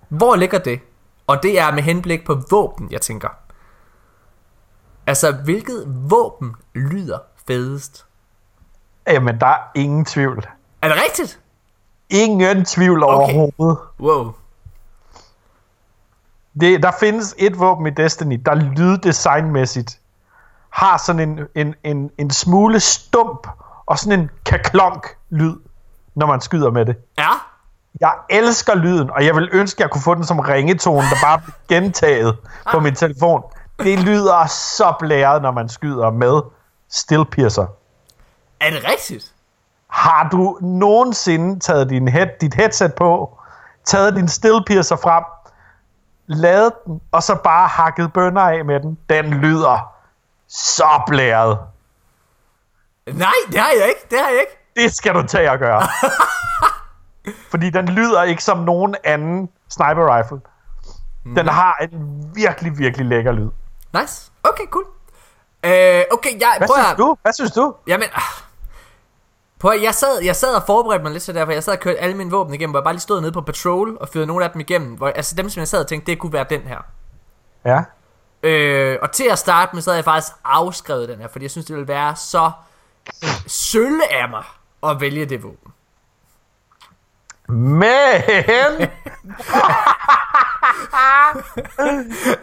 Hvor 0.10 0.36
ligger 0.36 0.60
det? 0.60 0.80
Og 1.28 1.44
det 1.44 1.60
er 1.60 1.72
med 1.72 1.84
henblik 1.84 2.26
på 2.26 2.42
våben, 2.52 2.92
jeg 2.92 3.02
tænker. 3.02 3.30
Altså, 5.08 5.32
hvilket 5.32 5.84
våben 5.88 6.56
lyder 6.74 7.20
fedest? 7.48 8.06
Jamen, 9.08 9.40
der 9.40 9.48
er 9.48 9.58
ingen 9.76 10.06
tvivl. 10.06 10.48
Er 10.82 10.88
det 10.88 10.98
rigtigt? 11.04 11.40
Ingen 12.10 12.66
tvivl 12.66 13.04
okay. 13.04 13.14
overhovedet. 13.16 13.78
Wow. 14.00 14.32
Det, 16.60 16.84
der 16.84 16.92
findes 17.00 17.36
et 17.38 17.60
våben 17.60 17.88
i 17.88 17.90
Destiny, 17.90 18.42
der 18.46 18.56
lyddesignmæssigt 18.56 20.00
har 20.70 20.98
sådan 20.98 21.30
en, 21.30 21.40
en, 21.56 21.76
en, 21.84 22.12
en 22.18 22.32
smule 22.32 22.80
stump 22.80 23.48
og 23.86 24.00
sådan 24.00 24.20
en 24.20 24.30
kaklonk 24.46 25.08
lyd, 25.30 25.56
når 26.16 26.28
man 26.28 26.42
skyder 26.42 26.72
med 26.72 26.86
det. 26.86 26.96
Ja? 27.18 27.30
Jeg 28.00 28.14
elsker 28.30 28.76
lyden, 28.76 29.10
og 29.10 29.26
jeg 29.26 29.36
vil 29.36 29.50
ønske, 29.52 29.78
at 29.78 29.80
jeg 29.80 29.90
kunne 29.90 30.02
få 30.02 30.16
den 30.16 30.26
som 30.26 30.40
ringetone, 30.40 31.02
der 31.02 31.16
bare 31.24 31.40
bliver 31.40 31.82
gentaget 31.82 32.38
på 32.72 32.80
min 32.80 32.96
telefon. 32.96 33.44
Det 33.80 34.00
lyder 34.00 34.46
så 34.46 34.94
blæret, 35.00 35.42
når 35.42 35.52
man 35.52 35.70
skyder 35.70 36.12
med 36.12 36.42
Stillpiercer. 36.90 37.66
Er 38.60 38.70
det 38.70 38.84
rigtigt? 38.92 39.32
Har 39.88 40.30
du 40.30 40.58
nogensinde 40.62 41.60
taget 41.60 41.90
din 41.90 42.08
head, 42.08 42.28
dit 42.42 42.54
headset 42.54 42.94
på, 42.94 43.38
taget 43.86 44.16
din 44.16 44.28
Stillpiercer 44.28 44.96
frem, 44.96 45.24
lavet 46.32 46.74
den, 46.86 47.02
og 47.12 47.24
så 47.24 47.36
bare 47.36 47.68
hakket 47.68 48.14
bønner 48.14 48.42
af 48.42 48.66
med 48.66 48.80
den? 48.80 48.98
Den 49.10 49.26
lyder 49.34 49.94
så 50.48 51.02
blæret. 51.08 51.60
Nej, 53.08 53.34
det 53.48 53.60
har 53.60 53.72
jeg 53.80 53.88
ikke. 53.88 54.02
Det 54.12 54.20
har 54.20 54.30
jeg 54.30 54.40
ikke. 54.40 54.58
Det 54.76 54.96
skal 54.96 55.14
du 55.14 55.24
tage 55.28 55.50
at 55.50 55.60
gøre. 55.60 55.88
Fordi 57.52 57.70
den 57.70 57.86
lyder 57.86 58.24
ikke 58.24 58.44
som 58.44 58.58
nogen 58.58 58.96
anden 59.04 59.50
sniper 59.70 60.18
rifle. 60.18 60.42
Den 61.36 61.48
har 61.48 61.78
en 61.82 62.32
virkelig, 62.36 62.78
virkelig 62.78 63.06
lækker 63.06 63.32
lyd. 63.32 63.50
Nice. 64.00 64.32
Okay, 64.44 64.66
cool. 64.70 64.86
Øh, 65.64 66.04
okay, 66.12 66.40
jeg 66.40 66.56
Hvad 66.58 66.68
prøv 66.68 66.76
synes 66.84 66.98
du? 66.98 67.18
Hvad 67.22 67.34
synes 67.34 67.52
du? 67.52 67.76
Jamen, 67.88 68.08
at, 69.70 69.84
jeg 69.84 69.96
sad, 69.96 70.22
jeg 70.24 70.36
sad 70.36 70.56
og 70.56 70.64
forberedte 70.68 71.04
mig 71.04 71.12
lidt 71.12 71.24
til 71.24 71.36
derfor. 71.36 71.52
Jeg 71.52 71.64
sad 71.64 71.74
og 71.74 71.80
kørte 71.80 72.00
alle 72.00 72.18
mine 72.18 72.32
våben 72.32 72.54
igennem, 72.54 72.72
hvor 72.72 72.80
jeg 72.80 72.84
bare 72.84 72.94
lige 72.94 73.02
stod 73.02 73.22
nede 73.22 73.32
på 73.32 73.42
patrol 73.42 73.98
og 74.00 74.10
fyrede 74.10 74.28
nogle 74.28 74.46
af 74.46 74.52
dem 74.52 74.60
igennem. 74.60 74.94
Hvor, 74.94 75.08
altså 75.08 75.36
dem, 75.36 75.50
som 75.50 75.60
jeg 75.60 75.68
sad 75.68 75.80
og 75.80 75.88
tænkte, 75.88 76.12
det 76.12 76.20
kunne 76.20 76.34
være 76.34 76.46
den 76.50 76.62
her. 76.62 76.78
Ja. 77.66 77.84
Øh, 78.44 79.00
og 79.02 79.12
til 79.12 79.28
at 79.32 79.40
starte 79.40 79.76
med, 79.76 79.82
så 79.82 79.90
havde 79.90 79.98
jeg 79.98 80.06
faktisk 80.06 80.34
afskrevet 80.46 81.10
den 81.10 81.20
her, 81.20 81.28
fordi 81.28 81.44
jeg 81.46 81.52
synes, 81.52 81.66
det 81.66 81.76
ville 81.76 81.88
være 81.88 82.16
så 82.16 82.52
sølle 83.48 84.14
af 84.14 84.30
mig 84.30 84.44
at 84.84 85.02
vælge 85.02 85.26
det 85.26 85.44
våben. 85.44 85.74
Men... 87.48 87.82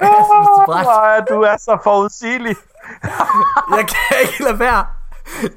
Åh, 0.02 1.24
du 1.28 1.42
er 1.42 1.56
så 1.58 1.78
forudsigelig. 1.82 2.56
Jeg 3.76 3.86
kan 3.88 4.18
ikke 4.22 4.42
lade 4.42 4.58
være. 4.58 4.86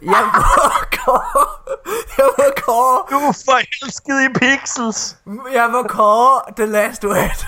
Jeg 0.02 0.24
må 0.34 0.70
kåre, 0.98 1.46
jeg 2.18 2.30
må 2.38 2.46
kåre, 2.66 2.98
Du 3.12 3.16
er 3.16 3.36
forelsket 3.46 4.18
i 4.26 4.30
pixels. 4.40 5.18
jeg 5.54 5.70
må 5.72 5.84
kåre 5.84 6.42
The 6.58 6.66
Last 6.66 7.06
Word 7.06 7.46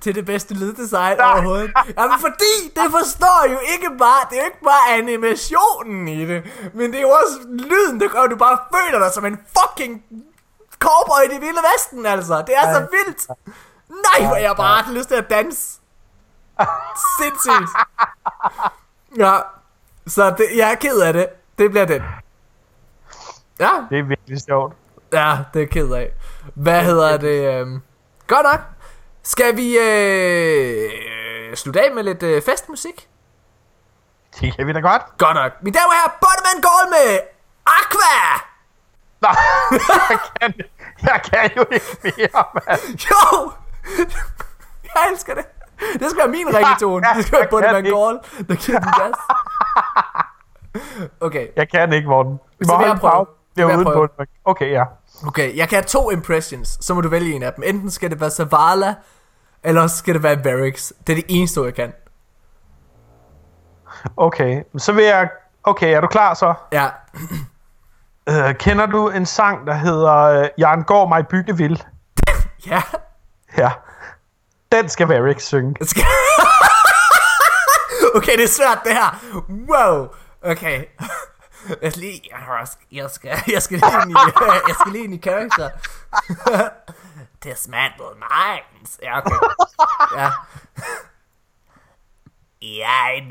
til 0.00 0.14
det 0.14 0.24
bedste 0.26 0.54
lyddesign 0.54 1.16
Nej. 1.16 1.32
overhovedet. 1.32 1.70
Jamen 1.98 2.20
fordi, 2.20 2.54
det 2.76 2.86
forstår 2.90 3.46
jo 3.52 3.58
ikke 3.72 3.90
bare, 3.98 4.20
det 4.30 4.38
er 4.38 4.42
jo 4.42 4.46
ikke 4.46 4.64
bare 4.64 4.92
animationen 4.98 6.08
i 6.08 6.26
det, 6.26 6.42
men 6.74 6.90
det 6.92 6.98
er 6.98 7.02
jo 7.02 7.10
også 7.10 7.38
lyden, 7.48 8.00
der 8.00 8.08
gør, 8.08 8.20
at 8.22 8.30
du 8.30 8.36
bare 8.36 8.58
føler 8.74 8.98
dig 8.98 9.12
som 9.14 9.24
en 9.24 9.38
fucking 9.58 10.02
cowboy 10.78 11.20
i 11.26 11.34
det 11.34 11.40
vilde 11.40 11.60
vesten, 11.74 12.06
altså. 12.06 12.42
Det 12.46 12.56
er 12.56 12.74
så 12.74 12.80
vildt. 12.90 13.28
Nej, 14.06 14.26
hvor 14.26 14.36
jeg 14.36 14.56
bare 14.56 14.82
har 14.82 14.92
lyst 14.92 15.08
til 15.08 15.14
at 15.14 15.30
danse. 15.30 15.78
Sindssygt. 17.20 17.70
Ja, 19.18 19.38
så 20.06 20.30
det, 20.38 20.46
jeg 20.56 20.70
er 20.70 20.74
ked 20.74 20.98
af 21.00 21.12
det. 21.12 21.26
Det 21.62 21.70
bliver 21.70 21.84
den. 21.86 22.02
Ja, 23.60 23.70
Det 23.90 23.98
er 23.98 24.02
virkelig 24.02 24.40
sjovt. 24.42 24.74
ja, 25.12 25.38
det 25.54 25.62
er 25.62 25.66
ked 25.66 25.92
af. 25.92 26.10
Hvad 26.54 26.84
hedder 26.84 27.16
det? 27.16 27.54
øhm, 27.60 27.82
Godt 28.26 28.42
nok. 28.52 28.60
Skal 29.22 29.56
vi 29.56 29.78
øh, 29.78 30.90
slutte 31.56 31.80
af 31.80 31.94
med 31.94 32.02
lidt 32.02 32.22
øh, 32.22 32.42
festmusik? 32.42 33.08
Det 34.40 34.56
kan 34.56 34.66
vi 34.66 34.72
da 34.72 34.80
godt. 34.80 35.02
Godt 35.18 35.34
nok. 35.34 35.52
Mine 35.62 35.74
damer 35.74 35.86
og 35.86 35.92
herrer, 35.92 36.18
Bottom 36.20 36.62
Goal 36.62 36.90
med 36.90 37.18
Aqua! 37.66 38.38
Nej, 39.20 39.36
jeg 40.10 40.18
kan, 40.40 40.54
jeg 41.02 41.20
kan 41.24 41.50
jo 41.56 41.64
ikke 41.70 41.96
mere, 42.04 42.44
mand. 42.54 42.80
Jo! 43.10 43.50
Jeg 44.84 45.02
elsker 45.12 45.34
det. 45.34 45.44
Det 46.00 46.10
skal 46.10 46.18
være 46.18 46.28
min 46.28 46.56
ringetone. 46.56 47.06
Det 47.16 47.26
skal 47.26 47.48
være 47.52 47.78
ikke. 47.78 47.90
Goal, 47.90 48.14
der 48.48 48.54
giver 48.54 48.78
den 48.80 48.88
gas. 48.98 49.14
Okay, 51.20 51.46
Jeg 51.56 51.68
kan 51.68 51.92
ikke, 51.92 52.08
Morten. 52.08 52.40
Vi 52.58 52.66
må 52.68 52.78
vil 52.78 52.86
holde 52.86 53.00
prøve. 53.00 53.26
Det 53.56 53.66
vil 53.66 53.72
er 53.72 53.76
uden 53.76 54.08
på 54.16 54.24
Okay, 54.44 54.70
ja. 54.70 54.84
okay. 55.26 55.56
Jeg 55.56 55.68
kan 55.68 55.76
have 55.76 55.84
to 55.84 56.10
impressions, 56.10 56.78
så 56.80 56.94
må 56.94 57.00
du 57.00 57.08
vælge 57.08 57.32
en 57.32 57.42
af 57.42 57.52
dem. 57.52 57.64
Enten 57.66 57.90
skal 57.90 58.10
det 58.10 58.20
være 58.20 58.30
Zavala, 58.30 58.94
eller 59.62 59.82
også 59.82 59.96
skal 59.96 60.14
det 60.14 60.22
være 60.22 60.44
Varix. 60.44 60.92
Det 61.06 61.12
er 61.12 61.16
det 61.16 61.24
eneste, 61.28 61.62
jeg 61.62 61.74
kan. 61.74 61.92
Okay, 64.16 64.62
så 64.78 64.92
vil 64.92 65.04
jeg... 65.04 65.28
Okay, 65.64 65.96
er 65.96 66.00
du 66.00 66.06
klar 66.06 66.34
så? 66.34 66.54
Ja. 66.72 66.88
Uh, 68.30 68.54
kender 68.64 68.86
du 68.86 69.08
en 69.08 69.26
sang, 69.26 69.66
der 69.66 69.74
hedder 69.74 70.40
uh, 70.40 70.46
Jørgen 70.60 70.84
går 70.84 71.08
mig 71.08 71.26
bygge 71.28 71.56
vild? 71.56 71.78
Ja. 72.66 72.82
Ja. 73.58 73.70
Den 74.72 74.88
skal 74.88 75.08
Varix 75.08 75.42
synge. 75.42 75.74
Skal... 75.86 76.04
okay, 78.16 78.32
det 78.36 78.44
er 78.44 78.48
svært 78.48 78.78
det 78.84 78.92
her. 78.92 79.20
Wow. 79.48 80.08
Okay. 80.42 80.84
Jeg 81.82 81.92
skal 81.92 82.02
lige, 82.02 82.22
jeg 82.92 83.10
skal, 83.10 83.38
jeg 83.52 83.62
skal 83.62 83.78
lige 83.78 84.02
ind 84.02 84.10
i, 84.10 84.14
jeg 84.68 84.74
skal 84.80 84.92
lige 84.92 85.04
ind 85.04 85.14
i 85.14 85.18
character. 85.18 85.70
Dismantle 87.44 88.04
minds. 88.14 88.98
Ja, 89.02 89.18
okay. 89.18 89.34
Ja. 90.16 90.30
Jeg 92.62 93.30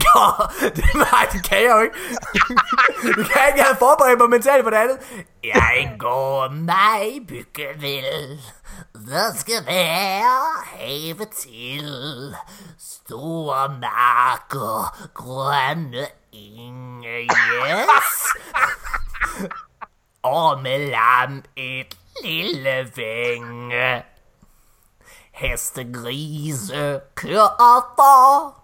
går... 0.00 0.52
Det, 0.76 0.84
nej, 0.94 1.28
det 1.32 1.44
kan 1.44 1.62
jeg 1.62 1.70
jo 1.70 1.80
ikke. 1.80 1.96
Det 3.02 3.26
kan 3.26 3.36
jeg 3.36 3.46
ikke. 3.46 3.58
Jeg 3.58 3.64
havde 3.64 3.78
forberedt 3.78 4.18
mig 4.18 4.30
mentalt 4.30 4.64
på 4.64 4.70
det 4.70 4.76
andet. 4.76 4.98
Jeg 5.44 5.96
går 5.98 6.48
mig 6.48 7.20
byggevild. 7.28 8.38
Der 9.10 9.34
skal 9.36 9.66
være 9.66 10.46
have 10.64 11.24
til. 11.24 12.36
Store 12.78 13.68
marker, 13.80 14.96
grønne 15.14 16.06
inge, 16.32 17.22
yes. 17.22 18.34
Og 20.22 20.62
med 20.62 20.90
lam 20.90 21.42
et 21.56 21.98
lille 22.22 22.90
vinge. 22.96 23.68
vænge. 23.68 24.02
Hestegrise 25.32 27.00
kører 27.14 27.94
for 27.96 28.63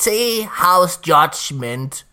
til 0.00 0.48
House 0.52 1.00
Judgment, 1.08 2.06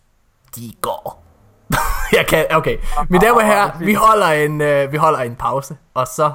de 0.56 0.72
går. 0.80 1.24
jeg 2.16 2.26
kan, 2.26 2.46
okay. 2.50 2.78
Mine 3.08 3.24
damer 3.24 3.40
og 3.40 3.46
herrer, 3.46 3.78
vi 3.78 3.94
holder 3.94 4.26
en, 4.26 4.60
øh, 4.60 4.92
vi 4.92 4.96
holder 4.96 5.18
en 5.18 5.36
pause, 5.36 5.76
og 5.94 6.06
så 6.06 6.32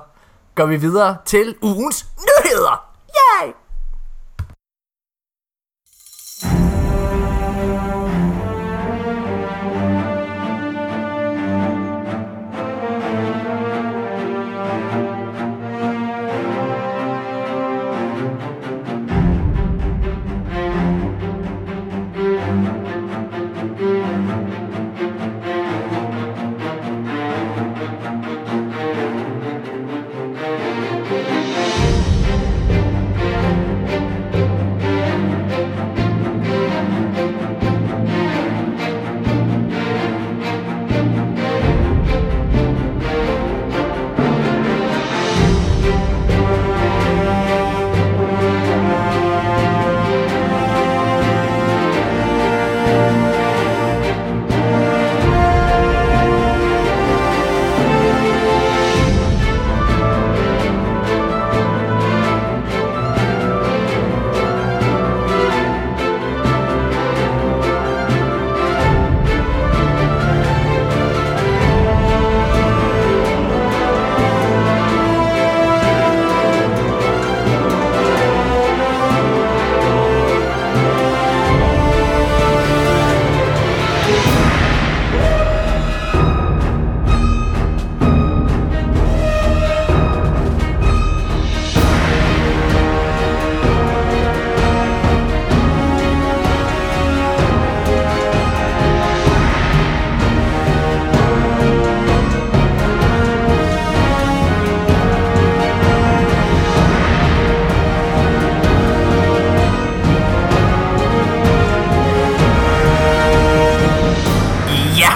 går 0.55 0.65
vi 0.65 0.75
videre 0.75 1.17
til 1.25 1.55
ugens 1.61 2.05
nyheder. 2.17 2.85
Yay! 3.09 3.51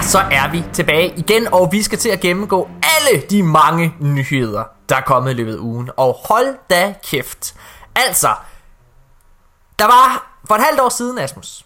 Så 0.08 0.18
er 0.18 0.50
vi 0.50 0.64
tilbage 0.72 1.14
igen, 1.16 1.52
og 1.52 1.72
vi 1.72 1.82
skal 1.82 1.98
til 1.98 2.08
at 2.08 2.20
gennemgå 2.20 2.68
alle 2.82 3.26
de 3.30 3.42
mange 3.42 3.94
nyheder, 4.00 4.64
der 4.88 4.96
er 4.96 5.00
kommet 5.00 5.30
i 5.30 5.34
løbet 5.34 5.54
af 5.54 5.58
ugen. 5.58 5.90
Og 5.96 6.16
hold 6.28 6.56
da 6.70 6.94
kæft. 7.10 7.54
Altså, 7.94 8.28
der 9.78 9.84
var 9.84 10.36
for 10.48 10.54
et 10.54 10.60
halvt 10.60 10.80
år 10.80 10.88
siden, 10.88 11.18
Asmus, 11.18 11.64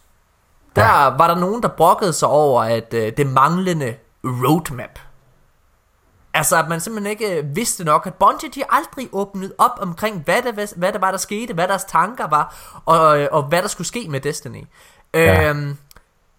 der 0.76 0.84
ja. 0.84 1.08
var 1.08 1.26
der 1.26 1.34
nogen, 1.34 1.62
der 1.62 1.68
brokkede 1.68 2.12
sig 2.12 2.28
over, 2.28 2.62
at 2.64 2.94
øh, 2.94 3.12
det 3.16 3.26
manglende 3.26 3.94
roadmap. 4.24 4.98
Altså, 6.34 6.56
at 6.56 6.68
man 6.68 6.80
simpelthen 6.80 7.10
ikke 7.10 7.38
øh, 7.38 7.56
vidste 7.56 7.84
nok, 7.84 8.06
at 8.06 8.14
Bungie 8.14 8.50
de 8.54 8.62
aldrig 8.70 9.08
åbnet 9.12 9.52
op 9.58 9.78
omkring, 9.80 10.22
hvad 10.24 10.42
der, 10.42 10.74
hvad 10.76 10.92
der 10.92 10.98
var, 10.98 11.10
der 11.10 11.18
skete, 11.18 11.54
hvad 11.54 11.68
deres 11.68 11.84
tanker 11.84 12.26
var, 12.26 12.56
og, 12.84 13.20
øh, 13.20 13.28
og 13.32 13.42
hvad 13.42 13.62
der 13.62 13.68
skulle 13.68 13.88
ske 13.88 14.06
med 14.08 14.20
Destiny. 14.20 14.64
Ja. 15.14 15.48
Øhm, 15.48 15.78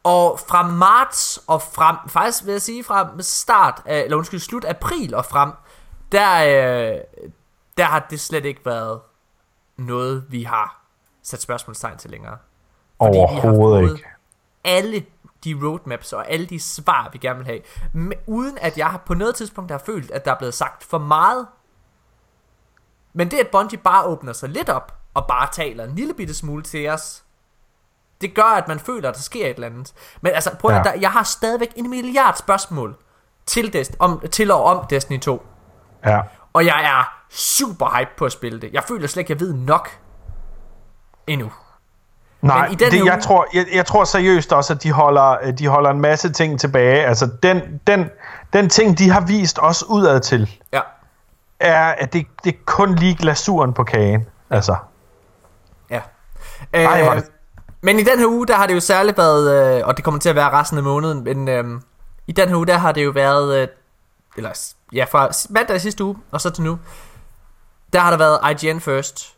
og 0.04 0.39
fra 0.39 0.68
marts 0.68 1.44
og 1.48 1.62
frem, 1.62 1.96
faktisk 2.08 2.46
vil 2.46 2.52
jeg 2.52 2.62
sige 2.62 2.84
fra 2.84 3.12
start, 3.20 3.82
af, 3.86 4.00
eller 4.00 4.18
undskyld, 4.18 4.39
slut 4.39 4.66
april 4.66 5.16
og 5.16 5.26
frem, 5.26 5.52
der, 6.12 6.44
øh, 6.44 6.98
der 7.78 7.84
har 7.84 8.08
det 8.10 8.20
slet 8.20 8.46
ikke 8.46 8.66
været 8.66 9.02
noget, 9.78 10.26
vi 10.30 10.44
har 10.44 10.86
sat 11.24 11.42
spørgsmålstegn 11.42 11.98
til 11.98 12.12
længere. 12.12 12.38
Fordi 13.04 13.18
Overhovedet 13.18 13.82
vi 13.82 13.88
har 13.88 13.96
ikke. 13.96 14.08
alle 14.63 15.06
de 15.44 15.60
roadmaps 15.63 16.13
og 16.13 16.30
alle 16.32 16.46
de 16.46 16.60
svar, 16.60 17.10
vi 17.13 17.18
gerne 17.18 17.38
vil 17.38 17.46
have. 17.46 17.60
Men, 17.94 18.18
uden 18.28 18.58
at 18.58 18.78
jeg 18.78 19.00
på 19.06 19.13
noget 19.13 19.36
tidspunkt 19.36 19.72
har 19.72 19.78
følt, 19.86 20.12
at 20.12 20.26
der 20.26 20.32
er 20.32 20.38
blevet 20.38 20.54
sagt 20.54 20.84
for 20.84 20.98
meget. 20.98 21.48
Men 23.13 23.32
det, 23.32 23.38
at 23.38 23.48
Bungie 23.48 23.78
bare 23.78 24.06
åbner 24.06 24.34
sig 24.34 24.50
lidt 24.50 24.70
op, 24.70 24.98
og 25.13 25.28
bare 25.28 25.48
taler 25.52 25.84
en 25.84 25.96
lille 25.96 26.13
bitte 26.13 26.34
smule 26.34 26.63
til 26.63 26.89
os, 26.89 27.24
det 28.24 28.36
gør, 28.36 28.58
at 28.58 28.68
man 28.68 28.80
føler, 28.80 29.10
at 29.10 29.16
der 29.16 29.22
sker 29.22 29.46
et 29.46 29.56
eller 29.56 29.68
andet. 29.68 29.94
Men 30.22 30.32
altså, 30.32 30.56
prøv 30.60 30.72
at, 30.72 30.78
ja. 30.78 30.84
der, 30.84 31.00
jeg 31.00 31.12
har 31.12 31.24
stadigvæk 31.24 31.74
en 31.76 31.90
milliard 31.90 32.36
spørgsmål 32.36 32.96
til, 33.46 33.72
Dest- 33.76 33.96
om, 34.00 34.24
til 34.32 34.52
og 34.52 34.64
om 34.64 34.86
Destiny 34.90 35.20
2. 35.20 35.46
Ja. 36.06 36.22
Og 36.54 36.66
jeg 36.66 36.84
er 36.84 37.26
super 37.30 37.98
hype 37.98 38.12
på 38.18 38.26
at 38.26 38.32
spille 38.32 38.62
det. 38.62 38.74
Jeg 38.74 38.84
føler 38.84 39.08
slet 39.08 39.22
ikke, 39.22 39.34
at 39.34 39.42
jeg 39.42 39.48
ved 39.48 39.54
nok 39.54 39.90
endnu. 41.28 41.52
Nej, 42.42 42.66
i 42.66 42.76
den 42.76 42.92
det, 42.92 42.98
jeg, 42.98 43.14
uge... 43.14 43.22
tror, 43.22 43.48
jeg, 43.54 43.66
jeg 43.74 43.86
tror 43.86 44.04
seriøst 44.04 44.54
også, 44.54 44.74
at 44.74 44.84
de 44.84 44.92
holder, 44.92 45.52
de 45.52 45.68
holder 45.68 45.90
en 45.90 46.02
masse 46.02 46.32
ting 46.32 46.60
tilbage. 46.60 47.06
Altså, 47.06 47.30
den, 47.44 47.82
den, 47.88 48.10
den 48.54 48.70
ting, 48.70 48.98
de 48.98 49.10
har 49.10 49.22
vist 49.22 49.60
os 49.62 49.84
udad 49.84 50.20
til, 50.20 50.60
ja. 50.74 50.82
er, 51.60 51.88
at 51.88 52.14
det, 52.14 52.28
det 52.44 52.54
er 52.54 52.58
kun 52.66 52.96
lige 52.96 53.16
glasuren 53.16 53.74
på 53.74 53.84
kagen. 53.84 54.26
Altså. 54.50 54.76
Ja. 55.90 56.02
Ej, 56.74 57.02
øh, 57.16 57.22
men 57.84 58.00
i 58.00 58.04
den 58.04 58.19
her 58.19 58.28
uge, 58.28 58.48
der 58.48 58.56
har 58.56 58.67
det 58.67 58.74
jo 58.76 58.80
særligt 58.80 59.17
været, 59.17 59.78
øh, 59.80 59.88
og 59.88 59.98
det 59.98 60.06
kommer 60.06 60.19
til 60.19 60.30
at 60.30 60.36
være 60.36 60.50
resten 60.50 60.78
af 60.78 60.84
måneden, 60.84 61.24
men 61.24 61.48
øh, 61.48 61.82
i 62.28 62.32
den 62.32 62.50
her 62.50 62.56
uge, 62.56 62.67
der 62.67 62.78
har 62.78 62.91
det 62.91 63.06
jo 63.06 63.10
været, 63.10 63.62
øh, 63.62 63.67
eller 64.38 64.74
ja, 64.93 65.06
fra 65.12 65.30
mandag 65.50 65.82
sidste 65.82 66.04
uge, 66.04 66.17
og 66.32 66.41
så 66.41 66.50
til 66.50 66.63
nu, 66.63 66.80
der 67.93 68.00
har 68.00 68.10
der 68.10 68.17
været 68.17 68.63
IGN 68.63 68.80
First. 68.80 69.36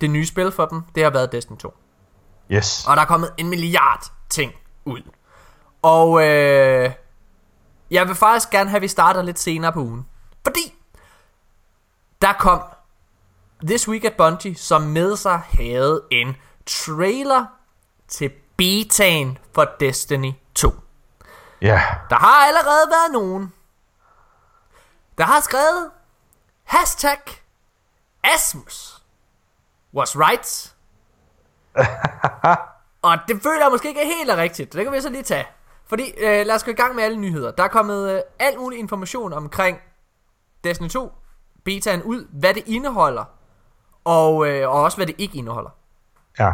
Det 0.00 0.10
nye 0.10 0.26
spil 0.26 0.52
for 0.52 0.66
dem, 0.66 0.82
det 0.94 1.02
har 1.02 1.10
været 1.10 1.32
Destiny 1.32 1.56
2. 1.56 1.74
Yes. 2.50 2.86
Og 2.88 2.96
der 2.96 3.02
er 3.02 3.06
kommet 3.06 3.30
en 3.36 3.48
milliard 3.48 4.12
ting 4.30 4.52
ud. 4.84 5.02
Og 5.82 6.22
øh, 6.22 6.90
jeg 7.90 8.08
vil 8.08 8.14
faktisk 8.14 8.50
gerne 8.50 8.70
have, 8.70 8.76
at 8.76 8.82
vi 8.82 8.88
starter 8.88 9.22
lidt 9.22 9.38
senere 9.38 9.72
på 9.72 9.80
ugen. 9.80 10.06
Fordi 10.44 10.74
der 12.22 12.32
kom 12.32 12.62
This 13.66 13.88
Week 13.88 14.04
at 14.04 14.14
Bungie, 14.18 14.54
som 14.54 14.82
med 14.82 15.16
sig 15.16 15.38
havde 15.38 16.02
en 16.10 16.36
trailer 16.66 17.46
til 18.08 18.30
betaen 18.56 19.38
for 19.54 19.68
Destiny 19.80 20.32
2. 20.54 20.74
Ja. 21.62 21.66
Yeah. 21.66 21.80
Der 22.10 22.16
har 22.16 22.46
allerede 22.46 22.90
været 22.90 23.12
nogen, 23.12 23.52
der 25.18 25.24
har 25.24 25.40
skrevet 25.40 25.90
hashtag 26.64 27.18
Asmus 28.24 29.02
was 29.94 30.16
right. 30.16 30.74
og 33.08 33.18
det 33.28 33.42
føler 33.42 33.62
jeg 33.62 33.70
måske 33.70 33.88
ikke 33.88 34.00
er 34.00 34.16
helt 34.18 34.30
rigtigt. 34.30 34.72
Det 34.72 34.84
kan 34.84 34.92
vi 34.92 35.00
så 35.00 35.08
lige 35.08 35.22
tage. 35.22 35.46
Fordi 35.86 36.10
øh, 36.18 36.46
lad 36.46 36.54
os 36.54 36.64
gå 36.64 36.70
i 36.70 36.74
gang 36.74 36.94
med 36.94 37.04
alle 37.04 37.16
nyheder. 37.16 37.50
Der 37.50 37.64
er 37.64 37.68
kommet 37.68 38.14
øh, 38.14 38.20
alt 38.38 38.58
mulig 38.58 38.78
information 38.78 39.32
omkring 39.32 39.78
Destiny 40.64 40.88
2 40.88 41.12
betaen 41.64 42.02
ud, 42.02 42.26
hvad 42.32 42.54
det 42.54 42.62
indeholder, 42.66 43.24
og, 44.04 44.48
øh, 44.48 44.68
og 44.68 44.82
også 44.82 44.96
hvad 44.96 45.06
det 45.06 45.14
ikke 45.18 45.38
indeholder. 45.38 45.70
Ja. 46.38 46.52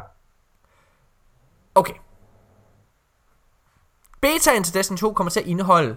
Okay. 1.74 1.94
Betaen 4.20 4.64
til 4.64 4.74
Destiny 4.74 4.98
2 4.98 5.12
kommer 5.12 5.30
til 5.30 5.40
at 5.40 5.46
indeholde 5.46 5.96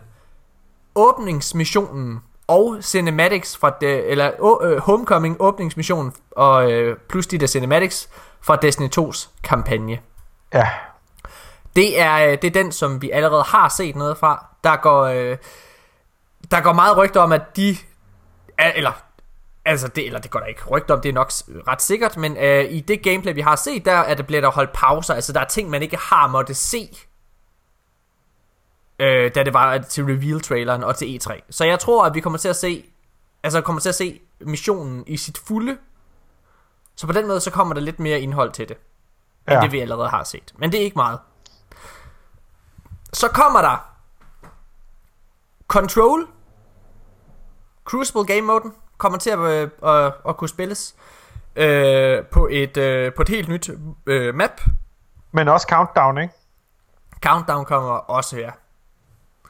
åbningsmissionen 0.95 2.19
og 2.47 2.77
cinematics 2.81 3.57
fra 3.57 3.75
det, 3.81 4.11
eller 4.11 4.31
uh, 4.39 4.77
Homecoming 4.77 5.37
åbningsmissionen 5.39 6.13
og 6.31 6.65
uh, 6.65 6.97
plus 7.09 7.27
de 7.27 7.37
der 7.37 7.47
cinematics 7.47 8.09
fra 8.41 8.55
Destiny 8.55 8.89
2's 8.99 9.29
kampagne. 9.43 9.99
Ja. 10.53 10.69
Det 11.75 11.99
er, 12.01 12.35
det 12.35 12.47
er 12.47 12.51
den, 12.51 12.71
som 12.71 13.01
vi 13.01 13.11
allerede 13.11 13.43
har 13.43 13.69
set 13.69 13.95
noget 13.95 14.17
fra. 14.17 14.45
Der 14.63 14.75
går, 14.75 15.09
uh, 15.09 15.37
der 16.51 16.61
går 16.61 16.73
meget 16.73 16.97
rygter 16.97 17.21
om, 17.21 17.31
at 17.31 17.57
de, 17.57 17.77
eller 18.75 19.04
Altså, 19.65 19.87
det, 19.87 20.05
eller 20.05 20.19
det 20.19 20.31
går 20.31 20.39
der 20.39 20.45
ikke 20.47 20.65
rygt 20.65 20.91
om, 20.91 21.01
det 21.01 21.09
er 21.09 21.13
nok 21.13 21.31
ret 21.67 21.81
sikkert, 21.81 22.17
men 22.17 22.37
øh, 22.37 22.65
i 22.71 22.79
det 22.79 23.03
gameplay, 23.03 23.33
vi 23.33 23.41
har 23.41 23.55
set, 23.55 23.85
der 23.85 23.91
er 23.91 24.13
det 24.15 24.27
bliver 24.27 24.41
der 24.41 24.51
holdt 24.51 24.73
pauser. 24.73 25.13
Altså, 25.13 25.33
der 25.33 25.39
er 25.39 25.45
ting, 25.45 25.69
man 25.69 25.81
ikke 25.81 25.97
har 25.97 26.27
måtte 26.27 26.53
se, 26.53 26.97
øh, 28.99 29.31
da 29.35 29.43
det 29.43 29.53
var 29.53 29.77
til 29.77 30.03
reveal-traileren 30.05 30.83
og 30.83 30.95
til 30.95 31.19
E3. 31.19 31.39
Så 31.49 31.65
jeg 31.65 31.79
tror, 31.79 32.05
at 32.05 32.13
vi 32.13 32.19
kommer 32.19 32.39
til 32.39 32.47
at 32.49 32.55
se, 32.55 32.85
altså 33.43 33.61
kommer 33.61 33.79
til 33.81 33.89
at 33.89 33.95
se 33.95 34.21
missionen 34.41 35.03
i 35.07 35.17
sit 35.17 35.37
fulde. 35.37 35.77
Så 36.95 37.07
på 37.07 37.13
den 37.13 37.27
måde, 37.27 37.39
så 37.39 37.51
kommer 37.51 37.73
der 37.73 37.81
lidt 37.81 37.99
mere 37.99 38.19
indhold 38.19 38.51
til 38.51 38.69
det, 38.69 38.77
end 39.47 39.55
Ja. 39.57 39.61
det 39.61 39.71
vi 39.71 39.79
allerede 39.79 40.09
har 40.09 40.23
set. 40.23 40.53
Men 40.57 40.71
det 40.71 40.79
er 40.79 40.83
ikke 40.83 40.95
meget. 40.95 41.19
Så 43.13 43.27
kommer 43.27 43.61
der 43.61 43.89
Control 45.67 46.27
Crucible 47.85 48.25
Game 48.25 48.41
Moden 48.41 48.73
kommer 48.97 49.19
til 49.19 49.29
at, 49.29 49.39
øh, 49.39 49.69
at, 49.83 50.13
at 50.29 50.37
kunne 50.37 50.49
spilles 50.49 50.95
øh, 51.55 52.25
på, 52.25 52.47
et, 52.51 52.77
øh, 52.77 53.13
på 53.13 53.21
et 53.21 53.29
helt 53.29 53.49
nyt 53.49 53.69
øh, 54.05 54.35
map. 54.35 54.61
Men 55.31 55.47
også 55.47 55.67
Countdown, 55.69 56.17
ikke? 56.17 56.33
Countdown 57.25 57.65
kommer 57.65 57.91
også 57.91 58.35
her. 58.35 58.51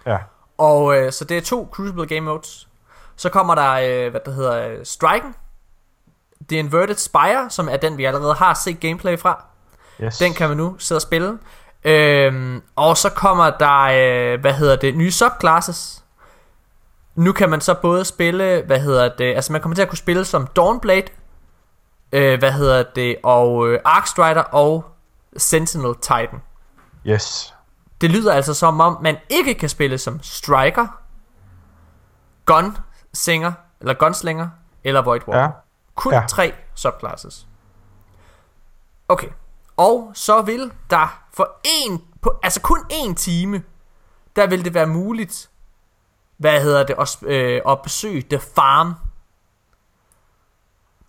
Ja. 0.06 0.18
Og 0.58 0.98
øh, 0.98 1.12
så 1.12 1.26
det 1.26 1.38
er 1.38 1.41
to 1.41 1.70
Crucible 1.72 2.08
Game 2.08 2.22
Modes. 2.22 2.68
Så 3.16 3.30
kommer 3.30 3.56
der, 3.56 3.72
øh, 3.72 4.12
hvad 4.12 4.22
der 4.26 4.32
hedder, 4.32 4.68
øh, 4.68 4.86
Striken. 4.86 5.36
The 6.50 6.58
Inverted 6.58 6.96
Spire, 6.96 7.50
som 7.50 7.70
er 7.70 7.78
den, 7.78 7.98
vi 7.98 8.06
allerede 8.06 8.34
har 8.34 8.54
set 8.54 8.80
gameplay 8.80 9.20
fra. 9.20 9.46
Yes. 10.02 10.18
Den 10.18 10.34
kan 10.34 10.48
man 10.48 10.58
nu 10.58 10.76
sidde 10.80 10.98
og 10.98 11.02
spille. 11.02 11.39
Øhm, 11.84 12.62
og 12.76 12.98
så 12.98 13.10
kommer 13.10 13.50
der, 13.50 13.82
øh, 13.82 14.41
hvad 14.41 14.54
hedder 14.54 14.76
det, 14.76 14.96
nye 14.96 15.12
subclasses. 15.12 16.04
Nu 17.16 17.32
kan 17.32 17.49
man 17.49 17.61
så 17.61 17.74
både 17.74 18.05
spille, 18.05 18.63
hvad 18.66 18.80
hedder 18.80 19.09
det, 19.18 19.36
altså 19.36 19.51
man 19.51 19.61
kommer 19.61 19.76
til 19.76 19.82
at 19.82 19.89
kunne 19.89 19.97
spille 19.97 20.26
som 20.26 20.47
Dawnblade, 20.47 21.07
øh, 22.11 22.39
hvad 22.39 22.51
hedder 22.51 22.84
det, 22.84 23.16
og 23.24 23.68
øh, 23.68 23.80
Arcstrider 23.86 24.41
og 24.41 24.86
Sentinel 25.38 25.95
Titan. 25.95 26.41
Yes. 27.07 27.53
Det 28.01 28.11
lyder 28.11 28.34
altså 28.34 28.53
som 28.53 28.80
om, 28.80 28.97
man 29.01 29.18
ikke 29.30 29.53
kan 29.53 29.70
spille 29.70 29.97
som 29.97 30.20
Striker, 30.24 30.88
Gunsinger, 32.45 33.51
eller 33.80 33.93
Gunslinger, 33.93 34.49
eller 34.84 35.01
Void 35.01 35.22
Warrior. 35.28 35.43
Ja. 35.43 35.49
Kun 35.95 36.13
Ja. 36.13 36.24
tre 36.30 36.53
subclasses. 36.76 37.47
Okay. 39.07 39.28
Og 39.78 40.11
så 40.13 40.41
vil 40.41 40.72
der 40.89 41.20
for 41.34 41.57
en, 41.63 42.01
på, 42.22 42.39
altså 42.43 42.61
kun 42.61 42.80
en 42.89 43.16
time, 43.16 43.63
der 44.36 44.47
vil 44.47 44.66
det 44.66 44.74
være 44.74 44.86
muligt, 44.88 45.49
hvad 46.38 46.61
hedder 46.61 46.83
det, 46.86 46.95
at, 46.99 47.17
øh, 47.21 47.61
at 47.69 47.81
besøge 47.81 48.21
The 48.29 48.39
Farm. 48.55 48.93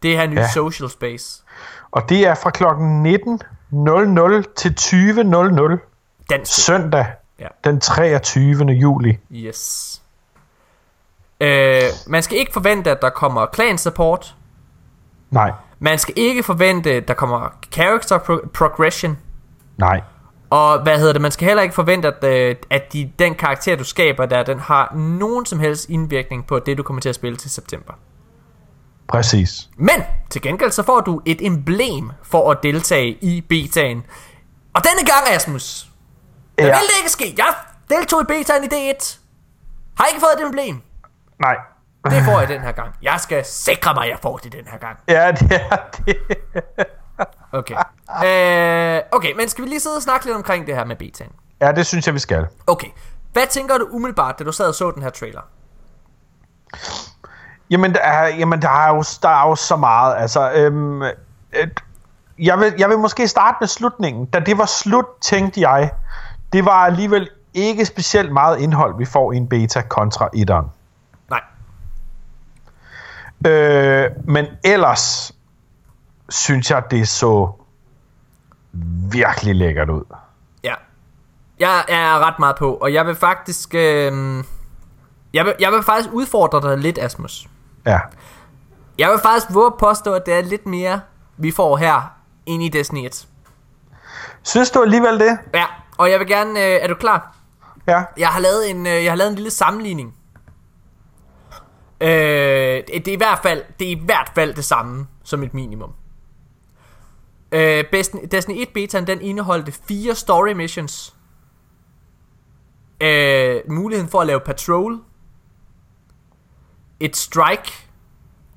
Det 0.02 0.16
her 0.16 0.26
nye 0.26 0.40
Ja. 0.40 0.48
social 0.50 0.90
space. 0.90 1.42
Og 1.90 2.08
det 2.08 2.26
er 2.26 2.34
fra 2.34 2.50
klokken 2.50 3.02
19.00 3.06 4.54
til 4.56 4.74
20.00 4.80 5.78
Dansk. 6.30 6.64
søndag 6.64 7.06
Ja. 7.40 7.48
den 7.64 7.80
23. 7.80 8.64
juli. 8.66 9.18
Yes. 9.32 10.02
Øh, 11.40 11.82
man 12.06 12.22
skal 12.22 12.38
ikke 12.38 12.52
forvente, 12.52 12.90
at 12.90 13.02
der 13.02 13.10
kommer 13.10 13.46
clan 13.54 13.78
support. 13.78 14.34
Nej, 15.30 15.52
Man 15.78 15.98
skal 15.98 16.14
ikke 16.16 16.42
forvente, 16.42 16.92
at 16.92 17.08
der 17.08 17.14
kommer 17.14 17.48
character 17.72 18.18
pro- 18.18 18.48
progression. 18.54 19.18
nej. 19.76 20.00
Og 20.50 20.82
hvad 20.82 20.98
hedder 20.98 21.12
det, 21.12 21.22
man 21.22 21.30
skal 21.30 21.46
heller 21.46 21.62
ikke 21.62 21.74
forvente, 21.74 22.08
at, 22.08 22.24
øh, 22.24 22.56
at 22.70 22.92
de, 22.92 23.12
den 23.18 23.34
karakter, 23.34 23.76
du 23.76 23.84
skaber 23.84 24.26
der, 24.26 24.42
den 24.42 24.60
har 24.60 24.92
nogen 24.94 25.46
som 25.46 25.60
helst 25.60 25.88
indvirkning 25.88 26.46
på 26.46 26.58
det, 26.58 26.78
du 26.78 26.82
kommer 26.82 27.00
til 27.00 27.08
at 27.08 27.14
spille 27.14 27.36
til 27.36 27.50
september. 27.50 27.92
Præcis. 29.08 29.68
Men 29.76 30.02
til 30.30 30.42
gengæld 30.42 30.70
så 30.70 30.82
får 30.82 31.00
du 31.00 31.20
et 31.24 31.46
emblem 31.46 32.10
for 32.22 32.50
at 32.50 32.58
deltage 32.62 33.18
i 33.20 33.40
betaen. 33.40 34.04
Og 34.74 34.82
denne 34.84 35.06
gang, 35.10 35.34
Asmus, 35.36 35.86
der 36.58 36.66
Ja. 36.66 36.72
vil 36.72 36.80
det 36.88 36.98
ikke 36.98 37.10
ske. 37.10 37.34
Jeg 37.38 37.54
deltog 37.90 38.22
i 38.22 38.24
betaen 38.24 38.64
i 38.64 38.66
D1. 38.66 39.18
Har 39.98 40.06
ikke 40.06 40.20
fået 40.20 40.40
et 40.40 40.46
emblem. 40.46 40.80
Nej. 41.40 41.56
Det 42.10 42.22
får 42.24 42.40
jeg 42.40 42.48
den 42.48 42.60
her 42.60 42.72
gang. 42.72 42.94
Jeg 43.02 43.20
skal 43.20 43.44
sikre 43.44 43.94
mig, 43.94 44.04
at 44.04 44.10
jeg 44.10 44.18
får 44.22 44.36
det 44.36 44.52
den 44.52 44.66
her 44.70 44.78
gang. 44.78 44.98
Ja, 45.08 45.32
det 45.32 45.60
er 45.70 45.76
det. 46.06 46.16
Okay. 47.52 47.74
øh, 47.74 49.02
okay, 49.12 49.32
men 49.36 49.48
skal 49.48 49.64
vi 49.64 49.68
lige 49.68 49.80
sidde 49.80 49.96
og 49.96 50.02
snakke 50.02 50.26
lidt 50.26 50.36
omkring 50.36 50.66
det 50.66 50.74
her 50.74 50.84
med 50.84 50.96
betaen? 50.96 51.30
Ja, 51.60 51.72
det 51.72 51.86
synes 51.86 52.06
jeg, 52.06 52.14
vi 52.14 52.18
skal. 52.18 52.46
Okay. 52.66 52.88
Hvad 53.32 53.46
tænker 53.46 53.78
du 53.78 53.86
umiddelbart, 53.90 54.38
da 54.38 54.44
du 54.44 54.52
sad 54.52 54.68
og 54.68 54.74
så 54.74 54.90
den 54.90 55.02
her 55.02 55.10
trailer? 55.10 55.40
Jamen, 57.70 57.94
der 57.94 58.00
er, 58.00 58.26
jamen, 58.26 58.62
der 58.62 58.68
er, 58.68 58.94
jo, 58.94 59.04
der 59.22 59.28
er 59.28 59.48
jo 59.48 59.54
så 59.54 59.76
meget. 59.76 60.16
Altså, 60.18 60.52
øhm, 60.52 61.02
et, 61.02 61.82
jeg, 62.38 62.58
vil, 62.58 62.74
jeg 62.78 62.88
vil 62.88 62.98
måske 62.98 63.28
starte 63.28 63.56
med 63.60 63.68
slutningen. 63.68 64.26
Da 64.26 64.40
det 64.40 64.58
var 64.58 64.66
slut, 64.66 65.06
tænkte 65.20 65.60
jeg, 65.60 65.90
det 66.52 66.64
var 66.64 66.84
alligevel 66.84 67.28
ikke 67.54 67.84
specielt 67.84 68.32
meget 68.32 68.58
indhold, 68.58 68.98
vi 68.98 69.04
får 69.04 69.32
i 69.32 69.36
en 69.36 69.48
beta 69.48 69.82
kontra 69.82 70.28
etteren. 70.34 70.66
Nej. 71.30 71.40
Øh, 73.46 74.10
men 74.24 74.46
ellers 74.64 75.32
synes 76.28 76.70
jeg, 76.70 76.82
det 76.90 77.08
så 77.08 77.52
virkelig 79.10 79.54
lækkert 79.54 79.90
ud. 79.90 80.04
Ja. 80.64 80.74
Jeg 81.58 81.84
er 81.88 82.18
ret 82.26 82.38
meget 82.38 82.56
på, 82.56 82.74
og 82.74 82.92
jeg 82.92 83.06
vil 83.06 83.14
faktisk... 83.14 83.74
Øh, 83.74 84.44
jeg, 85.32 85.44
vil, 85.44 85.54
jeg 85.60 85.72
vil 85.72 85.82
faktisk 85.82 86.12
udfordre 86.12 86.70
dig 86.70 86.78
lidt, 86.78 86.98
Asmus. 86.98 87.48
Ja. 87.86 88.00
Jeg 88.98 89.10
vil 89.10 89.18
faktisk 89.18 89.46
våge 89.54 89.66
at 89.66 89.78
påstå, 89.78 90.14
at 90.14 90.26
det 90.26 90.34
er 90.34 90.42
lidt 90.42 90.66
mere, 90.66 91.00
vi 91.36 91.50
får 91.50 91.76
her, 91.76 92.12
ind 92.46 92.62
i 92.62 92.68
Destiny 92.68 93.06
1. 93.06 93.26
Synes 94.42 94.70
du 94.70 94.82
alligevel 94.82 95.20
det? 95.20 95.38
Ja, 95.54 95.64
og 95.98 96.10
jeg 96.10 96.18
vil 96.18 96.26
gerne... 96.26 96.60
Øh, 96.60 96.78
er 96.82 96.86
du 96.86 96.94
klar? 96.94 97.36
Ja. 97.86 98.02
Jeg 98.16 98.28
har 98.28 98.40
lavet 98.40 98.70
en, 98.70 98.86
øh, 98.86 99.04
jeg 99.04 99.12
har 99.12 99.16
lavet 99.16 99.30
en 99.30 99.34
lille 99.34 99.50
sammenligning. 99.50 100.14
Øh, 102.00 102.08
det, 102.08 102.86
det, 102.88 103.08
er 103.08 103.12
i 103.12 103.16
hvert 103.16 103.38
fald, 103.42 103.62
det 103.78 103.86
er 103.86 103.90
i 103.90 104.02
hvert 104.04 104.32
fald 104.34 104.54
det 104.54 104.64
samme 104.64 105.06
som 105.24 105.42
et 105.42 105.54
minimum. 105.54 105.92
Øh, 107.52 107.84
Destiny, 107.92 108.20
Destiny 108.30 108.62
1 108.62 108.68
betaen, 108.74 109.06
den 109.06 109.20
indeholdte 109.20 109.72
fire 109.72 110.14
story 110.14 110.52
missions. 110.52 111.16
Øh, 113.00 113.60
muligheden 113.68 114.10
for 114.10 114.20
at 114.20 114.26
lave 114.26 114.40
patrol. 114.40 115.00
Et 117.00 117.16
strike. 117.16 117.72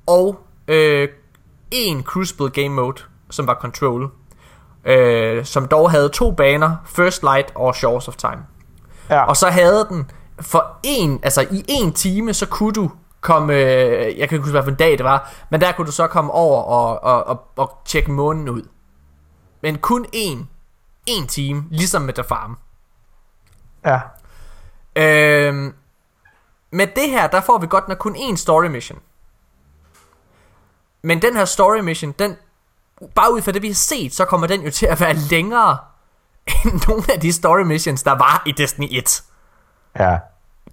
Og 0.06 0.40
øh, 0.68 1.08
en 1.70 2.02
Crucible 2.02 2.50
game 2.50 2.68
mode, 2.68 3.02
som 3.30 3.46
var 3.46 3.54
control. 3.54 4.10
Øh, 4.84 5.44
som 5.44 5.68
dog 5.68 5.90
havde 5.90 6.08
to 6.08 6.30
baner, 6.30 6.76
First 6.86 7.22
Light 7.22 7.52
og 7.54 7.74
Shores 7.74 8.08
of 8.08 8.16
Time. 8.16 8.46
Ja. 9.10 9.24
Og 9.24 9.36
så 9.36 9.50
havde 9.50 9.86
den 9.90 10.10
for 10.40 10.78
en, 10.82 11.20
altså 11.22 11.46
i 11.50 11.64
en 11.68 11.92
time, 11.92 12.34
så 12.34 12.46
kunne 12.46 12.72
du 12.72 12.90
komme, 13.20 13.54
øh, 13.54 14.18
jeg 14.18 14.28
kan 14.28 14.36
ikke 14.36 14.38
huske, 14.38 14.50
hvad 14.50 14.62
for 14.62 14.70
en 14.70 14.76
dag 14.76 14.98
det 14.98 15.04
var, 15.04 15.32
men 15.50 15.60
der 15.60 15.72
kunne 15.72 15.86
du 15.86 15.92
så 15.92 16.06
komme 16.06 16.32
over 16.32 16.62
og, 16.62 17.04
og, 17.04 17.26
og, 17.26 17.40
og 17.56 17.78
tjekke 17.84 18.10
månen 18.10 18.48
ud. 18.48 18.62
Men 19.60 19.78
kun 19.78 20.06
en, 20.12 20.48
en 21.06 21.26
time, 21.26 21.64
ligesom 21.70 22.02
med 22.02 22.14
The 22.14 22.24
Farm. 22.24 22.58
ja. 23.84 24.00
Øhm, 24.96 25.74
med 26.70 26.86
det 26.86 27.10
her, 27.10 27.26
der 27.26 27.40
får 27.40 27.58
vi 27.58 27.66
godt 27.66 27.88
nok 27.88 27.98
kun 27.98 28.16
én 28.16 28.36
story 28.36 28.66
mission. 28.66 28.98
Men 31.02 31.22
den 31.22 31.36
her 31.36 31.44
story 31.44 31.78
mission, 31.78 32.12
den, 32.12 32.36
bare 33.14 33.32
ud 33.32 33.42
fra 33.42 33.52
det 33.52 33.62
vi 33.62 33.66
har 33.66 33.74
set, 33.74 34.14
så 34.14 34.24
kommer 34.24 34.46
den 34.46 34.62
jo 34.62 34.70
til 34.70 34.86
at 34.86 35.00
være 35.00 35.14
længere 35.14 35.78
end 36.64 36.80
nogle 36.88 37.04
af 37.12 37.20
de 37.20 37.32
story 37.32 37.60
missions, 37.60 38.02
der 38.02 38.12
var 38.12 38.42
i 38.46 38.52
Destiny 38.52 38.88
1. 38.90 39.22
Ja. 39.98 40.18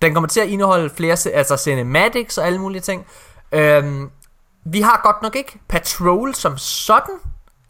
Den 0.01 0.13
kommer 0.13 0.27
til 0.27 0.39
at 0.39 0.47
indeholde 0.47 0.89
flere 0.89 1.17
altså 1.33 1.57
cinematics 1.57 2.37
og 2.37 2.45
alle 2.45 2.59
mulige 2.59 2.81
ting. 2.81 3.05
Øhm, 3.51 4.11
vi 4.63 4.81
har 4.81 5.01
godt 5.03 5.21
nok 5.21 5.35
ikke 5.35 5.59
patrol 5.67 6.35
som 6.35 6.57
sådan 6.57 7.15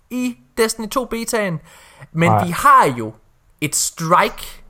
i 0.10 0.38
Destiny 0.58 0.90
2 0.90 1.06
betaen, 1.06 1.60
men 2.12 2.32
Nej. 2.32 2.46
vi 2.46 2.52
har 2.52 2.86
jo 2.98 3.14
et 3.62 3.76
strike. 3.76 4.64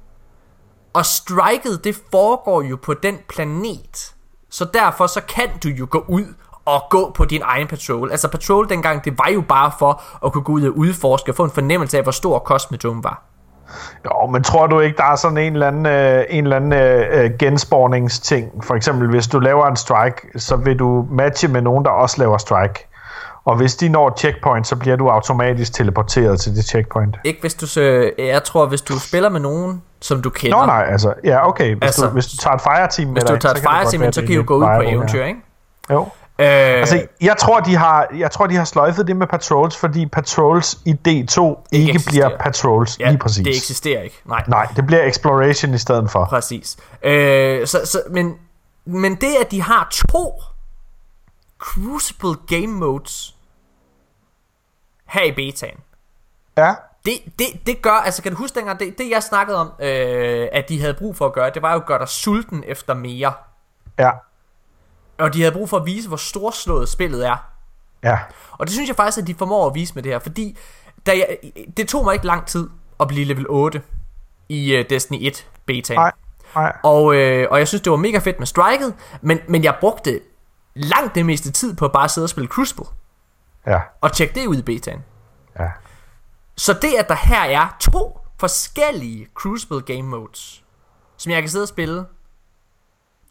Og 0.93 1.05
striket, 1.05 1.83
det 1.83 2.01
foregår 2.11 2.61
jo 2.61 2.77
på 2.81 2.93
den 2.93 3.17
planet. 3.29 4.15
Så 4.49 4.65
derfor 4.73 5.07
så 5.07 5.21
kan 5.21 5.49
du 5.63 5.69
jo 5.69 5.87
gå 5.89 6.05
ud 6.07 6.33
og 6.65 6.81
gå 6.89 7.11
på 7.11 7.25
din 7.25 7.41
egen 7.43 7.67
patrol. 7.67 8.11
Altså 8.11 8.27
patrol 8.27 8.69
dengang, 8.69 9.05
det 9.05 9.17
var 9.17 9.29
jo 9.33 9.41
bare 9.41 9.71
for 9.79 10.03
at 10.25 10.33
kunne 10.33 10.43
gå 10.43 10.51
ud 10.51 10.63
og 10.63 10.77
udforske 10.77 11.31
og 11.31 11.35
få 11.35 11.43
en 11.43 11.51
fornemmelse 11.51 11.97
af, 11.97 12.03
hvor 12.03 12.11
stor 12.11 12.39
Cosmodrome 12.39 13.03
var. 13.03 13.23
Jo, 14.05 14.27
men 14.27 14.43
tror 14.43 14.67
du 14.67 14.79
ikke, 14.79 14.97
der 14.97 15.03
er 15.03 15.15
sådan 15.15 15.37
en 15.37 15.53
eller 15.53 15.67
anden, 15.67 15.85
øh, 15.85 16.25
en 16.29 16.43
eller 16.43 16.55
anden 16.55 16.73
øh, 16.73 17.23
øh, 17.23 17.31
genspawningsting? 17.39 18.63
For 18.63 18.75
eksempel, 18.75 19.09
hvis 19.09 19.27
du 19.27 19.39
laver 19.39 19.67
en 19.67 19.75
strike, 19.75 20.39
så 20.39 20.55
vil 20.55 20.79
du 20.79 21.07
matche 21.11 21.47
med 21.47 21.61
nogen, 21.61 21.85
der 21.85 21.91
også 21.91 22.15
laver 22.19 22.37
strike. 22.37 22.87
Og 23.47 23.55
hvis 23.55 23.75
de 23.75 23.89
når 23.89 24.07
et 24.07 24.19
checkpoint, 24.19 24.67
så 24.67 24.75
bliver 24.75 24.95
du 24.95 25.09
automatisk 25.09 25.73
teleporteret 25.73 26.39
til 26.39 26.55
det 26.55 26.65
checkpoint. 26.65 27.17
Ikke 27.23 27.41
hvis 27.41 27.53
du, 27.53 27.67
så, 27.67 28.11
jeg 28.17 28.43
tror, 28.43 28.65
hvis 28.65 28.81
du 28.81 28.99
spiller 28.99 29.29
med 29.29 29.39
nogen, 29.39 29.81
som 30.01 30.21
du 30.21 30.29
kender. 30.29 30.59
Nå 30.59 30.65
nej, 30.65 30.85
altså, 30.89 31.13
ja 31.23 31.47
okay. 31.47 31.75
Hvis, 31.75 31.83
Altså, 31.83 32.05
du, 32.05 32.11
hvis 32.11 32.27
du 32.27 32.37
tager 32.37 32.55
et 32.55 32.61
fireteam 32.61 33.07
med 33.07 33.15
Hvis 33.15 33.23
du 33.23 33.33
dig, 33.33 33.41
tager 33.41 33.53
et 33.53 33.57
så 33.57 33.63
fireteam, 33.63 34.13
så 34.13 34.21
det 34.21 34.27
kan 34.29 34.35
jo 34.37 34.43
gå 34.47 34.55
ud 34.55 34.61
på 34.61 34.81
eventyr, 34.81 35.25
ikke? 35.25 35.39
Jo. 35.91 36.01
Øh, 36.39 36.47
Altså, 36.79 37.05
jeg 37.21 37.35
tror, 37.37 37.59
de 37.59 37.75
har, 37.75 38.07
jeg 38.17 38.31
tror, 38.31 38.47
de 38.47 38.55
har 38.55 38.65
sløjfet 38.65 39.07
det 39.07 39.15
med 39.15 39.27
Patrols, 39.27 39.77
fordi 39.77 40.05
Patrols 40.05 40.77
i 40.85 40.91
D2 40.91 41.07
ikke, 41.09 41.25
ikke 41.71 41.91
eksisterer. 41.91 42.27
bliver 42.27 42.37
Patrols, 42.39 42.99
ja, 42.99 43.09
lige 43.09 43.19
præcis. 43.19 43.43
det 43.45 43.55
eksisterer 43.57 44.01
ikke. 44.01 44.21
Nej, 44.25 44.43
Nej, 44.47 44.67
det 44.75 44.85
bliver 44.87 45.03
Exploration 45.03 45.73
i 45.73 45.77
stedet 45.77 46.11
for. 46.11 46.25
præcis. 46.25 46.77
Øh, 47.03 47.67
så, 47.67 47.81
så, 47.85 48.01
men, 48.09 48.33
men 48.85 49.15
det, 49.15 49.29
at 49.41 49.51
de 49.51 49.61
har 49.61 49.87
to 49.91 50.41
Crucible 51.59 52.35
Game 52.47 52.67
Modes 52.67 53.33
her 55.07 55.23
i 55.23 55.31
betaen, 55.31 55.77
Ja, 56.57 56.73
det, 57.05 57.13
det, 57.39 57.47
det 57.65 57.81
gør, 57.81 57.91
altså 57.91 58.23
kan 58.23 58.31
du 58.31 58.37
huske 58.37 58.55
dengang, 58.55 58.79
det, 58.79 58.97
det 58.97 59.09
jeg 59.09 59.23
snakkede 59.23 59.57
om, 59.57 59.71
øh, 59.79 60.47
at 60.51 60.69
de 60.69 60.79
havde 60.81 60.93
brug 60.93 61.15
for 61.15 61.25
at 61.25 61.33
gøre, 61.33 61.49
det 61.49 61.61
var 61.61 61.73
jo 61.73 61.79
at 61.79 61.85
gøre 61.85 61.99
dig 61.99 62.07
sulten 62.07 62.63
efter 62.67 62.93
mere. 62.93 63.33
ja, 63.99 64.11
Og 65.17 65.33
de 65.33 65.41
havde 65.41 65.51
brug 65.53 65.69
for 65.69 65.77
at 65.77 65.85
vise, 65.85 66.07
hvor 66.07 66.17
storslået 66.17 66.89
spillet 66.89 67.27
er. 67.27 67.37
ja. 68.03 68.19
Og 68.51 68.65
det 68.67 68.73
synes 68.73 68.87
jeg 68.87 68.95
faktisk, 68.95 69.17
at 69.17 69.27
de 69.27 69.35
formår 69.35 69.67
at 69.67 69.75
vise 69.75 69.95
med 69.95 70.03
det 70.03 70.11
her, 70.11 70.19
fordi 70.19 70.57
da 71.05 71.11
jeg, 71.11 71.37
det 71.77 71.87
tog 71.87 72.03
mig 72.05 72.13
ikke 72.13 72.25
lang 72.25 72.45
tid 72.45 72.69
at 72.99 73.07
blive 73.07 73.25
level 73.25 73.45
8 73.49 73.81
i 74.49 74.79
uh, 74.79 74.85
Destiny 74.89 75.17
1 75.21 75.47
beta. 75.65 75.93
Nej, 75.93 76.11
nej. 76.55 76.77
Og, 76.83 77.15
øh, 77.15 77.47
og 77.51 77.59
jeg 77.59 77.67
synes, 77.67 77.81
det 77.81 77.91
var 77.91 77.97
mega 77.97 78.17
fedt 78.17 78.39
med 78.39 78.47
striket, 78.47 78.93
men, 79.21 79.39
men 79.47 79.63
jeg 79.63 79.75
brugte 79.79 80.19
langt 80.75 81.15
det 81.15 81.25
meste 81.25 81.51
tid 81.51 81.75
på 81.75 81.85
at 81.85 81.91
bare 81.91 82.09
sidde 82.09 82.25
og 82.25 82.29
spille 82.29 82.47
Crucible, 82.47 82.85
Ja, 83.67 83.81
og 84.01 84.11
tjekke 84.13 84.35
det 84.39 84.47
ud 84.47 84.57
i 84.57 84.61
betaen. 84.61 85.03
ja. 85.59 85.71
Så 86.55 86.73
det, 86.73 86.93
at 86.99 87.07
der 87.07 87.15
her 87.15 87.43
er 87.61 87.75
to 87.79 88.19
forskellige 88.39 89.27
Crucible 89.33 89.81
game 89.81 90.03
modes, 90.03 90.63
som 91.17 91.31
jeg 91.31 91.41
kan 91.41 91.49
sidde 91.49 91.63
og 91.63 91.67
spille, 91.67 92.05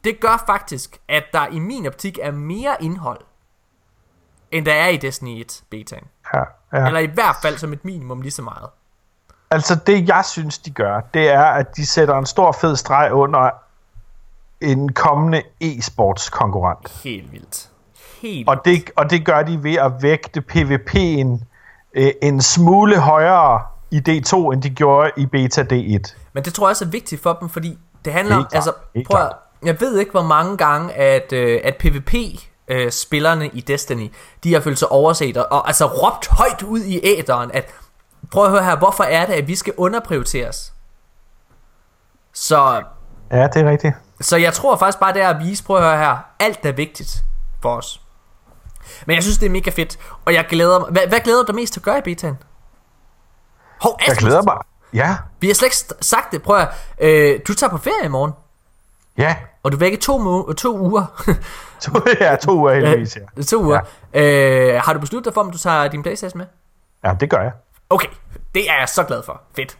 det 0.03 0.19
gør 0.19 0.43
faktisk, 0.45 0.97
at 1.07 1.23
der 1.33 1.47
i 1.47 1.59
min 1.59 1.87
optik 1.87 2.19
er 2.21 2.31
mere 2.31 2.77
indhold, 2.79 3.21
end 4.51 4.65
der 4.65 4.73
er 4.73 4.87
i 4.87 4.97
Destiny 4.97 5.41
1 5.41 5.63
betaen. 5.69 6.03
ja, 6.33 6.43
ja. 6.73 6.87
Eller 6.87 6.99
i 6.99 7.05
hvert 7.05 7.35
fald 7.41 7.57
som 7.57 7.73
et 7.73 7.85
minimum 7.85 8.21
lige 8.21 8.31
så 8.31 8.41
meget. 8.41 8.69
Altså, 9.51 9.75
det 9.75 10.07
jeg 10.07 10.25
synes, 10.25 10.57
de 10.57 10.71
gør, 10.71 11.01
det 11.13 11.29
er, 11.29 11.43
at 11.45 11.75
de 11.75 11.85
sætter 11.85 12.17
en 12.17 12.25
stor 12.25 12.51
fed 12.51 12.75
streg 12.75 13.13
under 13.13 13.49
en 14.61 14.93
kommende 14.93 15.43
e-sports 15.63 16.29
konkurrent. 16.29 17.01
Helt 17.03 17.31
vildt. 17.31 17.69
Helt 18.21 18.49
Og 18.49 18.65
det, 18.65 18.89
og 18.95 19.09
det 19.09 19.25
gør 19.25 19.41
de 19.41 19.63
ved 19.63 19.75
at 19.75 19.91
vægte 20.01 20.43
PvP'en 20.51 21.43
øh, 21.93 22.11
en 22.21 22.41
smule 22.41 22.99
højere 22.99 23.61
i 23.91 23.97
D2, 24.09 24.35
end 24.53 24.61
de 24.61 24.69
gjorde 24.69 25.11
i 25.17 25.25
beta 25.25 25.61
D1. 25.61 26.15
Men 26.33 26.43
det 26.43 26.53
tror 26.53 26.67
jeg 26.67 26.69
også 26.69 26.85
er 26.85 26.89
vigtigt 26.89 27.21
for 27.21 27.33
dem, 27.33 27.49
fordi 27.49 27.77
det 28.05 28.13
handler 28.13 28.35
om, 28.35 28.47
altså, 28.51 28.73
prøv 29.05 29.21
at, 29.21 29.31
jeg 29.63 29.81
ved 29.81 29.99
ikke, 29.99 30.11
hvor 30.11 30.23
mange 30.23 30.57
gange, 30.57 30.93
at, 30.93 31.33
øh, 31.33 31.59
at 31.63 31.75
PvP-spillerne 31.79 33.47
i 33.47 33.61
Destiny, 33.61 34.11
de 34.43 34.53
har 34.53 34.61
følt 34.61 34.79
sig 34.79 34.91
overset, 34.91 35.37
og, 35.37 35.45
og 35.51 35.67
altså 35.67 35.85
råbt 35.85 36.27
højt 36.27 36.63
ud 36.63 36.79
i 36.79 36.99
æderen, 37.03 37.51
at 37.53 37.73
prøv 38.31 38.45
at 38.45 38.51
høre 38.51 38.63
her, 38.63 38.77
hvorfor 38.77 39.03
er 39.03 39.25
det, 39.25 39.33
at 39.33 39.47
vi 39.47 39.55
skal 39.55 39.73
underprioriteres? 39.77 40.73
Så, 42.33 42.83
Ja, 43.31 43.47
det 43.47 43.61
er 43.61 43.69
rigtigt. 43.69 43.95
så 44.21 44.37
jeg 44.37 44.53
tror 44.53 44.75
faktisk 44.75 44.99
bare, 44.99 45.13
det 45.13 45.21
er 45.21 45.29
at 45.29 45.39
vise, 45.39 45.63
prøv 45.63 45.77
at 45.77 45.83
høre 45.83 45.97
her, 45.97 46.17
alt 46.39 46.65
er 46.65 46.71
vigtigt 46.71 47.23
for 47.61 47.77
os. 47.77 48.01
Men 49.05 49.15
jeg 49.15 49.23
synes, 49.23 49.37
det 49.37 49.45
er 49.45 49.49
mega 49.49 49.69
fedt, 49.71 49.97
og 50.25 50.33
jeg 50.33 50.45
glæder 50.49 50.79
mig. 50.79 50.89
Hvad, 50.91 51.07
hvad 51.07 51.19
glæder 51.19 51.41
du 51.43 51.47
dig 51.47 51.55
mest 51.55 51.73
til 51.73 51.79
at 51.79 51.83
gøre 51.83 51.97
i 51.97 52.01
betaen? 52.01 52.37
Hov, 53.81 53.99
Jeg 54.07 54.15
glæder 54.15 54.41
mig. 54.43 54.57
Ja, 54.93 55.17
Vi 55.39 55.47
har 55.47 55.53
slet 55.53 55.65
ikke 55.67 56.03
sagt 56.05 56.31
det. 56.31 56.43
Prøv 56.43 56.57
at, 56.59 56.67
øh, 56.99 57.39
du 57.47 57.53
tager 57.53 57.71
på 57.71 57.77
ferie 57.77 58.05
i 58.05 58.07
morgen, 58.07 58.31
ja. 59.17 59.35
og 59.63 59.71
du 59.71 59.77
er 59.77 59.79
væk 59.79 59.93
i 59.93 59.95
to, 59.97 60.17
mu- 60.17 60.53
to 60.53 60.77
uger. 60.79 61.05
To, 61.81 61.91
ja, 62.19 62.35
to 62.35 62.51
uger 62.57 62.73
heldigvis, 62.73 63.17
ja. 63.37 63.41
to 63.43 63.63
uger. 63.63 63.79
Ja. 64.13 64.21
Øh, 64.75 64.81
har 64.83 64.93
du 64.93 64.99
besluttet 64.99 65.25
dig 65.25 65.33
for, 65.33 65.41
om 65.41 65.51
du 65.51 65.57
tager 65.57 65.87
din 65.87 66.03
Playstation 66.03 66.37
med? 66.37 66.45
Ja, 67.03 67.13
det 67.19 67.29
gør 67.29 67.41
jeg. 67.41 67.51
Okay, 67.89 68.07
det 68.55 68.69
er 68.69 68.79
jeg 68.79 68.89
så 68.89 69.03
glad 69.03 69.23
for. 69.23 69.41
Fedt. 69.55 69.77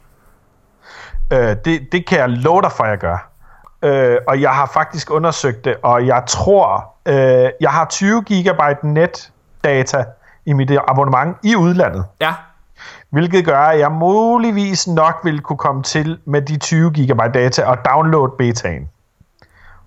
Øh, 1.34 1.56
det, 1.66 1.88
det 1.92 2.08
kan 2.08 2.20
jeg 2.20 2.30
love 2.30 2.62
dig 2.62 2.72
for, 2.72 2.84
at 2.84 2.90
jeg 2.90 2.98
gør. 2.98 3.32
Øh, 3.82 4.18
og 4.28 4.42
jeg 4.42 4.52
har 4.52 4.66
faktisk 4.66 5.12
undersøgt 5.12 5.66
det, 5.66 5.76
og 5.84 6.08
jeg 6.08 6.24
tror, 6.28 6.94
øh, 7.06 7.50
jeg 7.62 7.72
har 7.72 7.86
20 7.86 8.24
gigabyte 8.24 8.88
netdata 8.88 10.06
i 10.46 10.54
mit 10.54 10.72
abonnement 10.88 11.38
i 11.44 11.56
udlandet. 11.56 12.06
Ja, 12.22 12.34
Hvilket 13.10 13.46
gør, 13.46 13.60
at 13.60 13.80
jeg 13.80 13.92
muligvis 13.92 14.88
nok 14.88 15.20
vil 15.24 15.42
kunne 15.42 15.58
komme 15.58 15.84
til 15.84 16.20
med 16.26 16.42
de 16.42 16.58
20 16.58 16.92
gigabyte 16.92 17.32
data 17.32 17.66
og 17.66 17.78
downloade 17.86 18.34
betaen. 18.38 18.90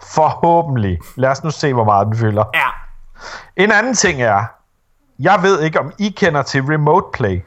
Forhåbentlig. 0.02 0.98
Lad 1.16 1.30
os 1.30 1.44
nu 1.44 1.50
se, 1.50 1.72
hvor 1.72 1.84
meget 1.84 2.06
den 2.06 2.16
fylder. 2.16 2.44
ja. 2.54 2.66
En 3.56 3.72
anden 3.72 3.94
ting 3.94 4.22
er, 4.22 4.44
jeg 5.18 5.38
ved 5.42 5.60
ikke, 5.60 5.80
om 5.80 5.92
I 5.98 6.08
kender 6.08 6.42
til 6.42 6.62
Remote 6.62 7.06
Play. 7.12 7.42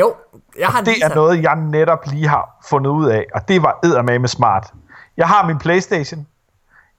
Jo, 0.00 0.14
jeg 0.58 0.68
har 0.68 0.78
Det 0.78 0.88
lige 0.88 1.04
er 1.04 1.14
noget, 1.14 1.42
jeg 1.42 1.56
netop 1.56 2.06
lige 2.06 2.28
har 2.28 2.56
fundet 2.68 2.90
ud 2.90 3.06
af, 3.06 3.26
og 3.34 3.48
det 3.48 3.62
var 3.62 3.78
eddermame 3.84 4.28
smart. 4.28 4.72
Jeg 5.16 5.28
har 5.28 5.46
min 5.46 5.58
Playstation, 5.58 6.26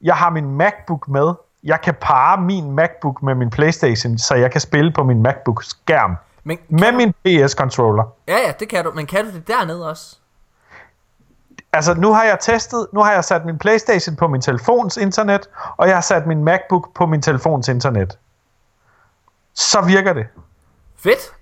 jeg 0.01 0.15
har 0.15 0.29
min 0.29 0.51
MacBook 0.57 1.07
med, 1.07 1.33
jeg 1.63 1.81
kan 1.81 1.95
parre 2.01 2.41
min 2.41 2.71
MacBook 2.71 3.23
med 3.23 3.35
min 3.35 3.49
Playstation, 3.49 4.17
så 4.17 4.35
jeg 4.35 4.51
kan 4.51 4.61
spille 4.61 4.91
på 4.91 5.03
min 5.03 5.21
MacBook-skærm 5.27 6.15
Men, 6.43 6.57
med 6.69 6.91
min 6.91 7.13
PS-controller. 7.13 8.03
ja, 8.27 8.37
ja, 8.37 8.51
det 8.59 8.69
kan 8.69 8.85
du. 8.85 8.91
Men 8.91 9.05
kan 9.05 9.25
du 9.25 9.31
det 9.31 9.47
dernede 9.47 9.89
også? 9.89 10.17
Altså, 11.73 11.93
nu 11.93 12.13
har 12.13 12.23
jeg 12.23 12.37
testet, 12.41 12.87
nu 12.93 12.99
har 12.99 13.11
jeg 13.11 13.23
sat 13.25 13.45
min 13.45 13.57
Playstation 13.57 14.15
på 14.15 14.27
min 14.27 14.41
telefons 14.41 14.97
internet, 14.97 15.49
og 15.77 15.87
jeg 15.87 15.95
har 15.95 16.01
sat 16.01 16.27
min 16.27 16.43
MacBook 16.43 16.93
på 16.95 17.05
min 17.05 17.21
telefons 17.21 17.67
internet. 17.67 18.17
Så 19.53 19.81
virker 19.81 20.13
det. 20.13 20.27
Fedt. 20.97 21.33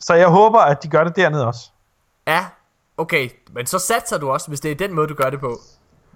Så 0.00 0.14
jeg 0.14 0.28
håber, 0.28 0.60
at 0.60 0.82
de 0.82 0.88
gør 0.88 1.04
det 1.04 1.16
dernede 1.16 1.46
også. 1.46 1.70
Ja, 2.26 2.46
okay. 2.96 3.30
Men 3.52 3.66
så 3.66 3.78
satser 3.78 4.18
du 4.18 4.30
også, 4.30 4.48
hvis 4.48 4.60
det 4.60 4.70
er 4.70 4.74
den 4.74 4.94
måde, 4.94 5.08
du 5.08 5.14
gør 5.14 5.30
det 5.30 5.40
på. 5.40 5.58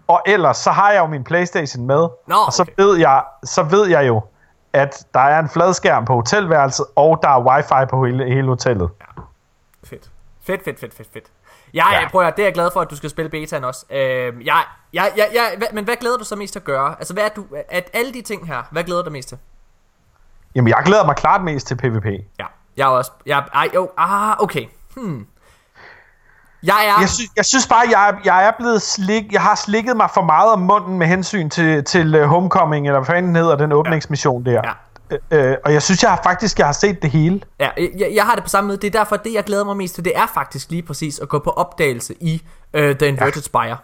Og 0.08 0.22
ellers, 0.26 0.56
så 0.56 0.70
har 0.70 0.90
jeg 0.90 1.00
jo 1.00 1.06
min 1.06 1.24
Playstation 1.24 1.86
med, 1.86 2.08
Nå, 2.26 2.36
og 2.46 2.52
så 2.52 2.62
okay. 2.62 2.72
ved, 2.76 2.96
jeg, 2.96 3.22
så 3.44 3.62
ved 3.62 3.86
jeg 3.86 4.06
jo, 4.06 4.22
at 4.72 5.06
der 5.14 5.20
er 5.20 5.38
en 5.38 5.48
fladskærm 5.48 6.04
på 6.04 6.14
hotelværelset, 6.14 6.86
og 6.96 7.18
der 7.22 7.28
er 7.28 7.40
wifi 7.40 7.86
på 7.90 8.04
hele, 8.04 8.24
hele 8.24 8.48
hotellet. 8.48 8.90
Fedt. 9.84 10.10
Fedt, 10.46 10.64
fedt, 10.64 10.80
fedt, 10.80 10.94
fedt, 10.94 11.08
fedt. 11.12 11.24
Jeg, 11.74 11.86
ja. 11.92 12.00
Ja. 12.00 12.08
prøv 12.08 12.20
at, 12.20 12.24
høre, 12.24 12.36
det 12.36 12.42
er 12.42 12.46
jeg 12.46 12.54
glad 12.54 12.70
for, 12.72 12.80
at 12.80 12.90
du 12.90 12.96
skal 12.96 13.10
spille 13.10 13.28
betaen 13.28 13.64
også. 13.64 13.86
Øh, 13.90 14.46
jeg, 14.46 14.62
jeg, 14.92 15.12
jeg, 15.16 15.28
jeg, 15.34 15.54
hvad, 15.58 15.66
men 15.72 15.84
hvad 15.84 15.96
glæder 15.96 16.16
du 16.16 16.24
så 16.24 16.36
mest 16.36 16.52
til 16.52 16.60
at 16.60 16.64
gøre? 16.64 16.94
Altså, 16.98 17.14
hvad 17.14 17.24
er 17.24 17.28
du, 17.28 17.46
at 17.68 17.90
alle 17.92 18.12
de 18.12 18.22
ting 18.22 18.46
her, 18.46 18.62
hvad 18.70 18.84
glæder 18.84 19.02
du 19.02 19.04
dig 19.04 19.12
mest 19.12 19.28
til? 19.28 19.38
Jamen, 20.54 20.68
jeg 20.68 20.82
glæder 20.84 21.06
mig 21.06 21.16
klart 21.16 21.42
mest 21.42 21.66
til 21.66 21.76
PvP. 21.76 22.06
Ja, 22.38 22.46
jeg 22.76 22.84
er 22.84 22.88
også, 22.88 23.10
jeg, 23.26 23.44
ej, 23.54 23.68
jo, 23.74 23.90
ah, 23.96 24.42
okay. 24.42 24.66
Hmm. 24.96 25.26
Jeg 26.62 26.74
er, 26.96 27.00
Jeg, 27.00 27.08
sy- 27.08 27.30
jeg 27.36 27.44
synes 27.44 27.66
bare, 27.66 27.82
jeg, 27.90 28.08
er- 28.08 28.20
jeg 28.24 28.46
er 28.46 28.52
blevet 28.58 28.82
slik, 28.82 29.32
jeg 29.32 29.40
har 29.42 29.54
slikket 29.54 29.96
mig 29.96 30.08
for 30.14 30.22
meget 30.22 30.52
om 30.52 30.58
munden 30.60 30.98
med 30.98 31.06
hensyn 31.06 31.50
til, 31.50 31.84
til 31.84 32.14
uh, 32.14 32.22
Homecoming, 32.22 32.86
eller 32.86 32.98
hvad 33.00 33.06
fanden 33.06 33.34
den 33.34 33.36
hedder, 33.36 33.56
den 33.56 33.72
åbningsmission 33.72 34.44
der. 34.44 34.62
Ja. 34.64 34.72
Øh, 35.30 35.56
og 35.64 35.72
jeg 35.72 35.82
synes 35.82 36.02
jeg 36.02 36.10
har, 36.10 36.20
faktisk, 36.22 36.58
jeg 36.58 36.66
har 36.66 36.72
set 36.72 37.02
det 37.02 37.10
hele. 37.10 37.40
ja, 37.60 37.68
jeg, 37.98 38.10
jeg 38.14 38.24
har 38.24 38.34
det 38.34 38.44
på 38.44 38.48
samme 38.48 38.68
måde. 38.68 38.78
Det 38.78 38.94
er 38.94 38.98
derfor, 38.98 39.16
det, 39.16 39.34
jeg 39.34 39.44
glæder 39.44 39.64
mig 39.64 39.76
mest 39.76 39.94
til, 39.94 40.04
det 40.04 40.12
er 40.16 40.26
faktisk 40.34 40.70
lige 40.70 40.82
præcis 40.82 41.18
at 41.18 41.28
gå 41.28 41.38
på 41.38 41.50
opdagelse 41.50 42.14
i 42.20 42.42
uh, 42.74 42.80
The 42.80 43.08
Inverted 43.08 43.32
ja. 43.34 43.40
Spire. 43.40 43.76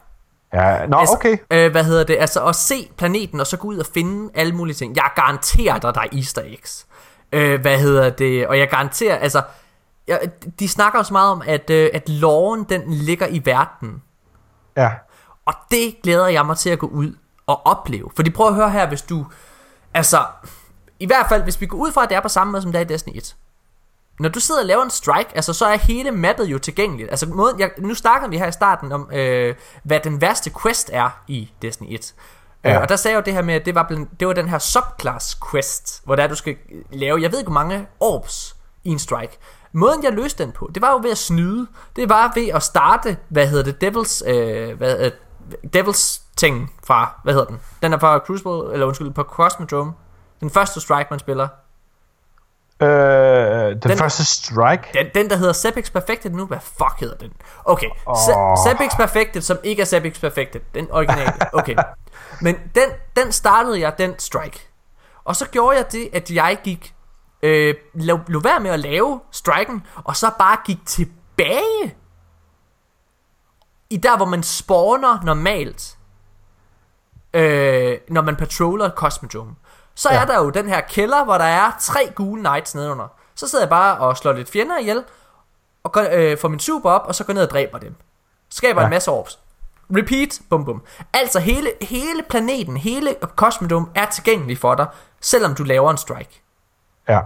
Ja, 0.55 0.87
nå, 0.87 0.97
Altså, 0.99 1.15
okay. 1.15 1.37
Øh, 1.51 1.71
hvad 1.71 1.85
hedder 1.85 2.05
det? 2.05 2.17
Altså 2.21 2.45
at 2.45 2.57
se 2.57 2.89
planeten, 2.99 3.41
og 3.41 3.47
så 3.47 3.57
gå 3.57 3.69
ud 3.69 3.79
og 3.79 3.87
finde 3.95 4.31
alle 4.35 4.53
mulige 4.53 4.75
ting. 4.75 4.97
Jeg 4.97 5.05
garanterer 5.17 5.79
dig, 5.79 5.95
der 5.95 6.01
er 6.01 6.17
easter 6.17 6.43
eggs. 6.45 6.87
Øh, 7.33 7.61
hvad 7.61 7.79
hedder 7.79 8.11
det? 8.11 8.47
Og 8.47 8.59
jeg 8.59 8.69
garanterer, 8.69 9.17
altså... 9.17 9.43
Jeg, 10.07 10.31
de 10.59 10.69
snakker 10.69 10.99
også 10.99 11.13
meget 11.13 11.31
om, 11.31 11.43
at, 11.47 11.71
øh, 11.71 11.91
at 11.95 12.09
loven, 12.09 12.65
den 12.65 12.83
ligger 12.93 13.27
i 13.27 13.43
verden. 13.45 14.03
Ja. 14.77 14.91
Og 15.47 15.55
det 15.71 15.97
glæder 16.03 16.27
jeg 16.27 16.47
mig 16.47 16.57
til 16.57 16.71
at 16.71 16.79
gå 16.79 16.87
ud 16.87 17.17
og 17.47 17.67
opleve. 17.67 18.11
Fordi 18.17 18.31
prøv 18.31 18.49
at 18.49 18.55
høre 18.55 18.71
her, 18.71 18.89
hvis 18.89 19.03
du... 19.03 19.27
Altså, 19.95 20.25
i 21.01 21.07
hvert 21.07 21.27
fald, 21.29 21.43
hvis 21.43 21.61
vi 21.61 21.67
går 21.67 21.79
ud 21.79 21.93
fra, 21.93 22.03
at 22.03 22.09
det 22.09 22.17
er 22.17 22.21
på 22.21 22.29
samme 22.29 22.51
måde, 22.51 22.63
som 22.63 22.73
det 22.73 22.79
er 22.79 22.85
i 22.85 22.89
Destiny 22.89 23.17
1. 23.17 23.37
Når 24.21 24.29
du 24.29 24.41
sidder 24.41 24.61
og 24.61 24.67
laver 24.67 24.83
en 24.83 24.91
strike, 24.91 25.31
altså 25.35 25.53
så 25.53 25.67
er 25.67 25.77
hele 25.77 26.11
mappet 26.11 26.47
jo 26.47 26.59
tilgængeligt. 26.59 27.11
Altså 27.11 27.27
måden, 27.27 27.61
jeg, 27.61 27.71
nu 27.79 27.95
snakker 27.95 28.29
vi 28.29 28.39
her 28.39 28.47
i 28.47 28.53
starten 28.53 28.93
om, 28.93 29.11
øh, 29.13 29.55
hvad 29.83 30.01
den 30.01 30.21
værste 30.21 30.51
quest 30.63 30.91
er 30.93 31.23
i 31.29 31.51
Destiny 31.63 31.95
1. 31.95 32.15
Ja. 32.65 32.71
Ja. 32.71 32.77
Øh, 32.77 32.83
og 32.83 32.89
der 32.89 32.97
sagde 32.97 33.13
jeg 33.13 33.21
jo 33.21 33.25
det 33.25 33.35
her 33.35 33.43
med, 33.43 33.55
at 33.55 33.67
det 33.67 33.75
var, 33.75 33.83
blandt, 33.83 34.21
det 34.21 34.29
var 34.29 34.35
den 34.35 34.49
her 34.49 34.59
subclass 34.59 35.39
quest, 35.51 36.03
hvor 36.05 36.17
der 36.17 36.27
du 36.27 36.35
skal 36.35 36.57
lave, 36.91 37.23
jeg 37.23 37.33
ved 37.33 37.39
ikke 37.39 37.51
hvor 37.51 37.61
mange 37.61 37.87
orbs 38.01 38.57
i 38.85 38.91
en 38.91 38.99
strike. 38.99 39.39
Måden 39.75 40.05
jeg 40.05 40.13
løste 40.13 40.45
den 40.45 40.53
på, 40.53 40.71
det 40.75 40.83
var 40.83 40.93
jo 40.93 40.99
ved 41.03 41.11
at 41.11 41.19
snyde. 41.19 41.67
Det 41.97 42.09
var 42.09 42.33
ved 42.35 42.49
at 42.49 42.63
starte, 42.63 43.17
hvad 43.29 43.47
hedder 43.47 43.65
det, 43.65 43.81
Devils, 43.81 44.23
øh, 44.27 44.79
hvad, 44.79 44.99
øh, 44.99 45.11
Devils 45.73 46.23
ting 46.37 46.73
fra, 46.85 47.21
hvad 47.25 47.35
hedder 47.35 47.47
den? 47.47 47.61
Den 47.83 47.93
er 47.93 47.99
fra 47.99 48.19
Crucible, 48.19 48.73
eller 48.73 48.87
undskyld, 48.87 49.11
på 49.11 49.23
Cosmodrome. 49.23 49.93
Den 50.41 50.51
første 50.51 50.81
strike, 50.81 51.07
man 51.11 51.19
spiller. 51.19 51.49
Øh, 52.83 53.83
den, 53.83 53.99
første 53.99 54.25
strike. 54.25 54.89
Den, 54.95 55.07
den 55.15 55.31
der 55.31 55.37
hedder 55.37 55.53
Sepix 55.53 55.93
Perfected 55.93 56.31
nu, 56.31 56.47
hvad 56.47 56.59
fuck 56.61 57.01
hedder 57.01 57.17
den? 57.17 57.33
Okay, 57.65 57.89
oh. 58.07 58.17
Sepix 58.67 58.97
Perfected, 58.97 59.43
som 59.43 59.59
ikke 59.63 59.83
er 59.83 59.87
Sepix 59.87 60.21
Perfected, 60.21 60.61
den 60.75 60.89
originale, 60.91 61.33
okay. 61.53 61.77
Men 62.41 62.57
den, 62.75 62.89
den 63.17 63.33
startede 63.33 63.81
jeg, 63.81 63.99
den 63.99 64.19
strike. 64.19 64.69
Og 65.25 65.37
så 65.37 65.49
gjorde 65.49 65.77
jeg 65.77 65.93
det, 65.93 66.09
at 66.13 66.31
jeg 66.31 66.59
gik, 66.65 66.95
øh, 67.45 67.75
lå, 67.95 68.19
lå 68.29 68.41
være 68.41 68.61
med 68.61 68.71
at 68.71 68.81
lave 68.81 69.21
striken, 69.31 69.87
og 70.05 70.17
så 70.17 70.31
bare 70.39 70.57
gik 70.65 70.87
tilbage 70.87 71.97
i 73.91 73.97
der, 73.97 74.17
hvor 74.17 74.27
man 74.27 74.43
spawner 74.43 75.23
normalt, 75.23 75.99
øh, 77.35 77.99
når 78.09 78.23
man 78.23 78.37
patroller 78.37 78.91
Cosmodrome. 78.91 79.55
Så 79.95 80.09
ja. 80.13 80.21
er 80.21 80.27
der 80.27 80.39
jo 80.39 80.51
den 80.51 80.69
her 80.69 80.81
kælder, 80.81 81.25
hvor 81.25 81.39
der 81.39 81.45
er 81.45 81.73
tre 81.81 82.13
gule 82.15 82.43
knights 82.43 82.75
nedenunder. 82.75 83.09
Så 83.35 83.49
sidder 83.49 83.65
jeg 83.65 83.71
bare 83.71 83.99
og 83.99 84.17
slår 84.17 84.33
lidt 84.33 84.51
fjender 84.51 84.79
ihjel, 84.79 85.05
og 85.85 85.93
går, 85.93 86.07
øh, 86.13 86.39
får 86.39 86.49
min 86.49 86.61
super 86.61 86.91
op, 86.91 87.07
og 87.07 87.15
så 87.15 87.25
går 87.25 87.33
ned 87.33 87.43
og 87.43 87.51
dræber 87.51 87.79
dem. 87.79 87.95
Skaber 88.51 88.81
ja. 88.81 88.87
en 88.87 88.91
masse 88.91 89.11
orbs. 89.11 89.39
Repeat, 89.97 90.41
bum 90.51 90.65
bum. 90.65 90.83
Altså 91.13 91.41
hele, 91.41 91.73
hele 91.81 92.23
planeten, 92.29 92.77
hele 92.77 93.17
Cosmodome 93.37 93.87
er 93.95 94.07
tilgængelig 94.07 94.59
for 94.59 94.75
dig, 94.75 94.87
selvom 95.21 95.55
du 95.55 95.63
laver 95.63 95.91
en 95.91 95.97
strike. 95.97 96.44
Ja. 97.09 97.21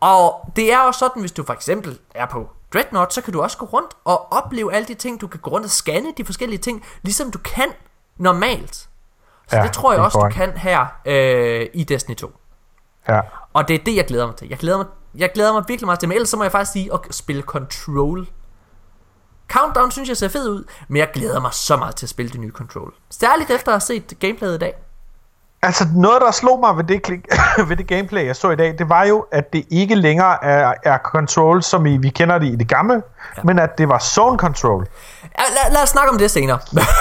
Og 0.00 0.52
det 0.56 0.72
er 0.72 0.78
også 0.78 0.98
sådan, 0.98 1.20
hvis 1.20 1.32
du 1.32 1.44
for 1.44 1.52
eksempel 1.52 1.98
er 2.14 2.26
på 2.26 2.48
Dreadnought, 2.72 3.12
så 3.14 3.20
kan 3.20 3.32
du 3.32 3.42
også 3.42 3.58
gå 3.58 3.66
rundt 3.66 3.94
og 4.04 4.32
opleve 4.32 4.74
alle 4.74 4.88
de 4.88 4.94
ting. 4.94 5.20
Du 5.20 5.26
kan 5.26 5.40
gå 5.40 5.50
rundt 5.50 5.64
og 5.64 5.70
scanne 5.70 6.12
de 6.16 6.24
forskellige 6.24 6.58
ting, 6.58 6.84
ligesom 7.02 7.30
du 7.30 7.38
kan 7.38 7.68
normalt. 8.16 8.88
Så 9.48 9.56
ja, 9.56 9.62
det 9.62 9.72
tror 9.72 9.92
jeg 9.92 9.98
det 9.98 10.04
også, 10.04 10.18
du 10.18 10.28
kan 10.28 10.56
her 10.56 10.86
øh, 11.04 11.66
i 11.74 11.84
Destiny 11.84 12.16
2. 12.16 12.32
Ja. 13.08 13.20
Og 13.52 13.68
det 13.68 13.80
er 13.80 13.84
det, 13.84 13.96
jeg 13.96 14.06
glæder 14.06 14.26
mig 14.26 14.36
til. 14.36 14.48
Jeg 14.48 14.58
glæder 14.58 14.76
mig, 14.78 14.86
jeg 15.14 15.32
glæder 15.34 15.52
mig 15.52 15.64
virkelig 15.68 15.86
meget 15.86 16.00
til, 16.00 16.08
men 16.08 16.14
ellers 16.14 16.28
så 16.28 16.36
må 16.36 16.42
jeg 16.42 16.52
faktisk 16.52 16.72
sige 16.72 16.92
at 16.92 17.00
spille 17.14 17.42
Control. 17.42 18.28
Countdown 19.48 19.90
synes 19.90 20.08
jeg 20.08 20.16
ser 20.16 20.28
fed 20.28 20.48
ud, 20.48 20.64
men 20.88 20.96
jeg 20.96 21.10
glæder 21.14 21.40
mig 21.40 21.54
så 21.54 21.76
meget 21.76 21.96
til 21.96 22.06
at 22.06 22.10
spille 22.10 22.32
det 22.32 22.40
nye 22.40 22.50
Control. 22.50 22.94
Særligt 23.10 23.50
efter 23.50 23.68
at 23.68 23.74
have 23.74 23.80
set 23.80 24.18
gameplayet 24.18 24.54
i 24.54 24.58
dag. 24.58 24.74
Altså 25.62 25.84
noget, 25.96 26.20
der 26.22 26.30
slog 26.30 26.60
mig 26.60 26.76
ved 26.76 26.84
det, 26.84 27.08
ved 27.68 27.76
det 27.76 27.86
gameplay, 27.88 28.26
jeg 28.26 28.36
så 28.36 28.50
i 28.50 28.56
dag, 28.56 28.74
det 28.78 28.88
var 28.88 29.04
jo, 29.04 29.26
at 29.32 29.52
det 29.52 29.64
ikke 29.70 29.94
længere 29.94 30.44
er, 30.44 30.74
er 30.84 30.98
control, 31.04 31.62
som 31.62 31.86
i, 31.86 31.96
vi 31.96 32.08
kender 32.08 32.38
det 32.38 32.46
i 32.46 32.56
det 32.56 32.68
gamle, 32.68 32.94
ja. 33.36 33.42
men 33.44 33.58
at 33.58 33.78
det 33.78 33.88
var 33.88 33.98
zone 33.98 34.38
control. 34.38 34.86
Ja, 35.38 35.42
lad, 35.64 35.72
lad 35.74 35.82
os 35.82 35.88
snakke 35.88 36.10
om 36.10 36.18
det 36.18 36.30
senere. 36.30 36.58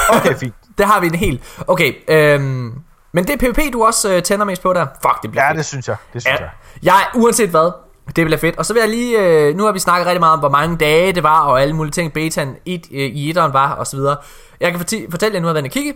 Okay, 0.09 0.35
fint. 0.35 0.53
det 0.77 0.85
har 0.85 0.99
vi 0.99 1.07
en 1.07 1.15
helt... 1.15 1.43
Okay, 1.67 1.93
øhm, 2.07 2.73
men 3.13 3.27
det 3.27 3.29
er 3.29 3.37
PvP, 3.37 3.73
du 3.73 3.85
også 3.85 4.13
øh, 4.15 4.23
tænder 4.23 4.45
mest 4.45 4.61
på 4.61 4.73
der. 4.73 4.85
Fuck, 5.01 5.21
det 5.21 5.31
bliver 5.31 5.43
Ja, 5.43 5.49
fedt. 5.49 5.57
det 5.57 5.65
synes 5.65 5.87
jeg. 5.87 5.95
Det 6.13 6.21
synes 6.21 6.39
Ja. 6.39 6.43
jeg. 6.43 6.49
Jeg, 6.83 7.21
uanset 7.21 7.49
hvad, 7.49 7.71
det 8.15 8.25
bliver 8.25 8.37
fedt. 8.37 8.57
Og 8.57 8.65
så 8.65 8.73
vil 8.73 8.79
jeg 8.79 8.89
lige, 8.89 9.19
øh, 9.19 9.55
nu 9.57 9.63
har 9.65 9.71
vi 9.71 9.79
snakket 9.79 10.07
rigtig 10.07 10.19
meget 10.19 10.33
om, 10.33 10.39
hvor 10.39 10.49
mange 10.49 10.77
dage 10.77 11.13
det 11.13 11.23
var, 11.23 11.41
og 11.41 11.61
alle 11.61 11.75
mulige 11.75 11.91
ting, 11.91 12.13
betaen 12.13 12.55
et, 12.65 12.85
øh, 12.91 12.99
i 12.99 13.29
etteren 13.29 13.53
var, 13.53 13.71
og 13.71 13.87
så 13.87 13.95
videre. 13.97 14.17
Jeg 14.59 14.71
kan 14.71 14.79
fortælle, 15.11 15.35
jer, 15.35 15.41
nu 15.41 15.47
har 15.47 15.53
jeg 15.55 15.63
været 15.63 15.71
kigge. 15.73 15.93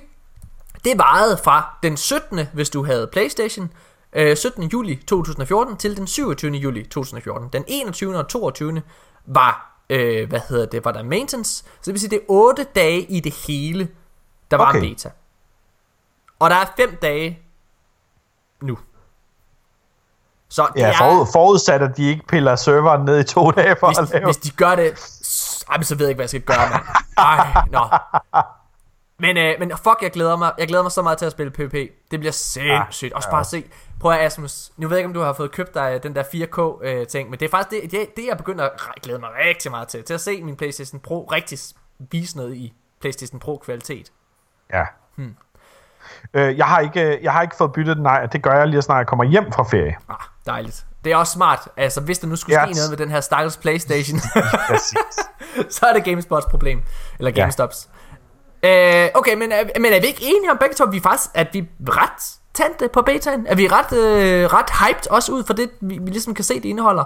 Det 0.86 0.98
varede 0.98 1.38
fra 1.44 1.78
den 1.84 1.98
17. 1.98 2.40
hvis 2.54 2.70
du 2.70 2.86
havde 2.86 3.08
Playstation, 3.12 3.72
øh, 4.14 4.38
17. 4.38 4.64
juli 4.64 4.96
2014 5.08 5.78
til 5.78 5.98
den 5.98 6.08
27. 6.08 6.52
juli 6.52 6.84
2014. 6.84 7.50
Den 7.54 7.64
21. 7.68 8.18
og 8.18 8.28
22. 8.28 8.82
var, 9.26 9.80
øh, 9.90 10.30
hvad 10.30 10.40
hedder 10.50 10.66
det, 10.66 10.86
var 10.86 10.92
der 10.92 11.04
maintenance. 11.04 11.54
Så 11.56 11.64
det 11.86 11.94
vil 11.94 12.00
sige, 12.00 12.10
det 12.10 12.16
er 12.18 12.24
8 12.28 12.64
dage 12.76 13.02
i 13.02 13.20
det 13.20 13.34
hele, 13.48 13.90
der 14.52 14.58
var 14.58 14.70
Okay. 14.70 14.82
en 14.84 14.90
beta. 14.96 15.10
Og 16.40 16.50
der 16.50 16.56
er 16.56 16.66
5 16.78 16.98
dage 17.02 17.40
nu. 18.62 18.78
Så 20.50 20.68
det 20.74 20.82
Ja, 20.82 20.88
er, 20.94 20.98
forud, 20.98 21.28
forudsat, 21.34 21.82
at 21.82 21.98
de 21.98 22.04
ikke 22.10 22.28
piller 22.28 22.56
serveren 22.56 23.06
ned 23.06 23.20
i 23.20 23.24
to 23.24 23.52
dage 23.52 23.76
for 23.80 23.88
hvis, 23.88 23.98
at 23.98 24.10
lave. 24.10 24.26
hvis 24.26 24.38
de 24.38 24.52
gør 24.52 24.76
det, 24.76 25.00
s- 25.00 25.64
ej, 25.70 25.78
men 25.78 25.84
så 25.84 25.96
ved 25.96 26.06
jeg 26.06 26.10
ikke, 26.10 26.18
hvad 26.18 26.24
jeg 26.24 26.30
skal 26.30 26.42
gøre, 26.42 26.70
mand. 26.70 26.84
Ej, 27.18 27.64
nå. 27.72 27.88
Men, 29.28 29.38
øh, 29.38 29.56
men 29.60 29.72
fuck, 29.78 29.98
jeg 30.02 30.12
glæder 30.12 30.36
mig. 30.38 30.52
Jeg 30.58 30.68
glæder 30.68 30.84
mig 30.84 30.92
så 30.92 31.02
meget 31.02 31.18
til 31.18 31.26
at 31.26 31.32
spille 31.32 31.52
PvP. 31.52 31.74
Det 32.12 32.20
bliver 32.20 32.32
sindssygt. 32.32 33.14
Også 33.14 33.30
bare 33.30 33.40
at 33.40 33.46
se. 33.46 33.64
Prøv 34.00 34.12
at 34.12 34.20
Asmus. 34.20 34.72
Nu 34.78 34.88
ved 34.88 34.98
jeg 34.98 35.00
ikke, 35.00 35.08
om 35.08 35.14
du 35.14 35.20
har 35.22 35.34
fået 35.34 35.52
købt 35.52 35.74
dig 35.74 36.04
den 36.04 36.16
der 36.16 36.24
4K 36.24 36.86
øh, 36.88 37.08
ting, 37.08 37.30
men 37.30 37.40
det 37.40 37.46
er 37.46 37.50
faktisk 37.50 37.82
det, 37.82 37.92
det, 37.92 38.16
det 38.18 38.26
jeg 38.30 38.38
begynder 38.38 38.64
at 38.66 39.02
glæde 39.04 39.20
mig 39.20 39.30
rigtig 39.48 39.72
meget 39.72 39.88
til. 39.88 40.04
Til 40.04 40.14
at 40.14 40.22
se 40.22 40.44
min 40.44 40.56
PlayStation 40.56 41.00
Pro 41.00 41.24
rigtig 41.32 41.60
vise 42.12 42.38
noget 42.38 42.56
i 42.56 42.74
PlayStation 43.02 43.40
Pro 43.40 43.62
kvalitet. 43.66 44.12
Ja. 44.74 44.84
Hmm. 45.16 45.36
Øh, 46.34 46.58
jeg, 46.58 46.66
har 46.66 46.80
ikke, 46.80 47.20
jeg 47.24 47.32
har 47.32 47.42
ikke 47.42 47.56
fået 47.56 47.74
byttet 47.74 47.96
den, 47.96 48.04
nej, 48.04 48.26
det 48.26 48.42
gør 48.44 48.52
jeg 48.54 48.68
lige 48.68 48.82
snart 48.82 48.98
jeg 48.98 49.08
kommer 49.08 49.24
hjem 49.24 49.52
fra 49.52 49.64
ferie. 49.64 49.98
Ah, 50.10 50.16
dejligt. 50.46 50.86
Det 51.04 51.12
er 51.12 51.16
også 51.18 51.34
smart. 51.34 51.68
Altså, 51.78 52.02
hvis 52.02 52.20
der 52.20 52.28
nu 52.28 52.36
skulle 52.36 52.56
ske 52.56 52.70
Yes. 52.70 52.78
noget 52.78 52.90
med 52.90 52.98
den 52.98 53.10
her 53.10 53.22
stakkels 53.22 53.58
PlayStation, 53.58 54.20
så 55.76 55.86
er 55.86 55.94
det 55.94 56.04
GameSpots 56.04 56.46
problem. 56.46 56.84
Eller 57.20 57.32
Ja. 57.36 57.50
Øh, 58.64 59.10
okay, 59.14 59.34
men 59.36 59.52
er, 59.52 59.64
men 59.80 59.94
er 59.94 60.00
vi 60.02 60.08
ikke 60.08 60.22
enige 60.24 60.52
om 60.52 60.58
begge 60.58 60.76
to, 60.76 60.84
at 60.84 60.92
vi 60.92 61.00
faktisk 61.00 61.30
at 61.34 61.48
vi 61.54 61.68
ret 61.90 62.38
tændte 62.54 62.88
på 62.94 63.02
betaen? 63.02 63.48
Er 63.48 63.56
vi 63.56 63.68
ret, 63.68 63.94
øh, 63.98 64.54
ret 64.54 64.70
hyped 64.70 65.12
også 65.12 65.32
ud 65.32 65.44
for 65.44 65.54
det, 65.54 65.72
vi, 65.82 65.98
vi 66.02 66.10
ligesom 66.10 66.34
kan 66.34 66.44
se, 66.44 66.56
det 66.56 66.66
indeholder? 66.66 67.04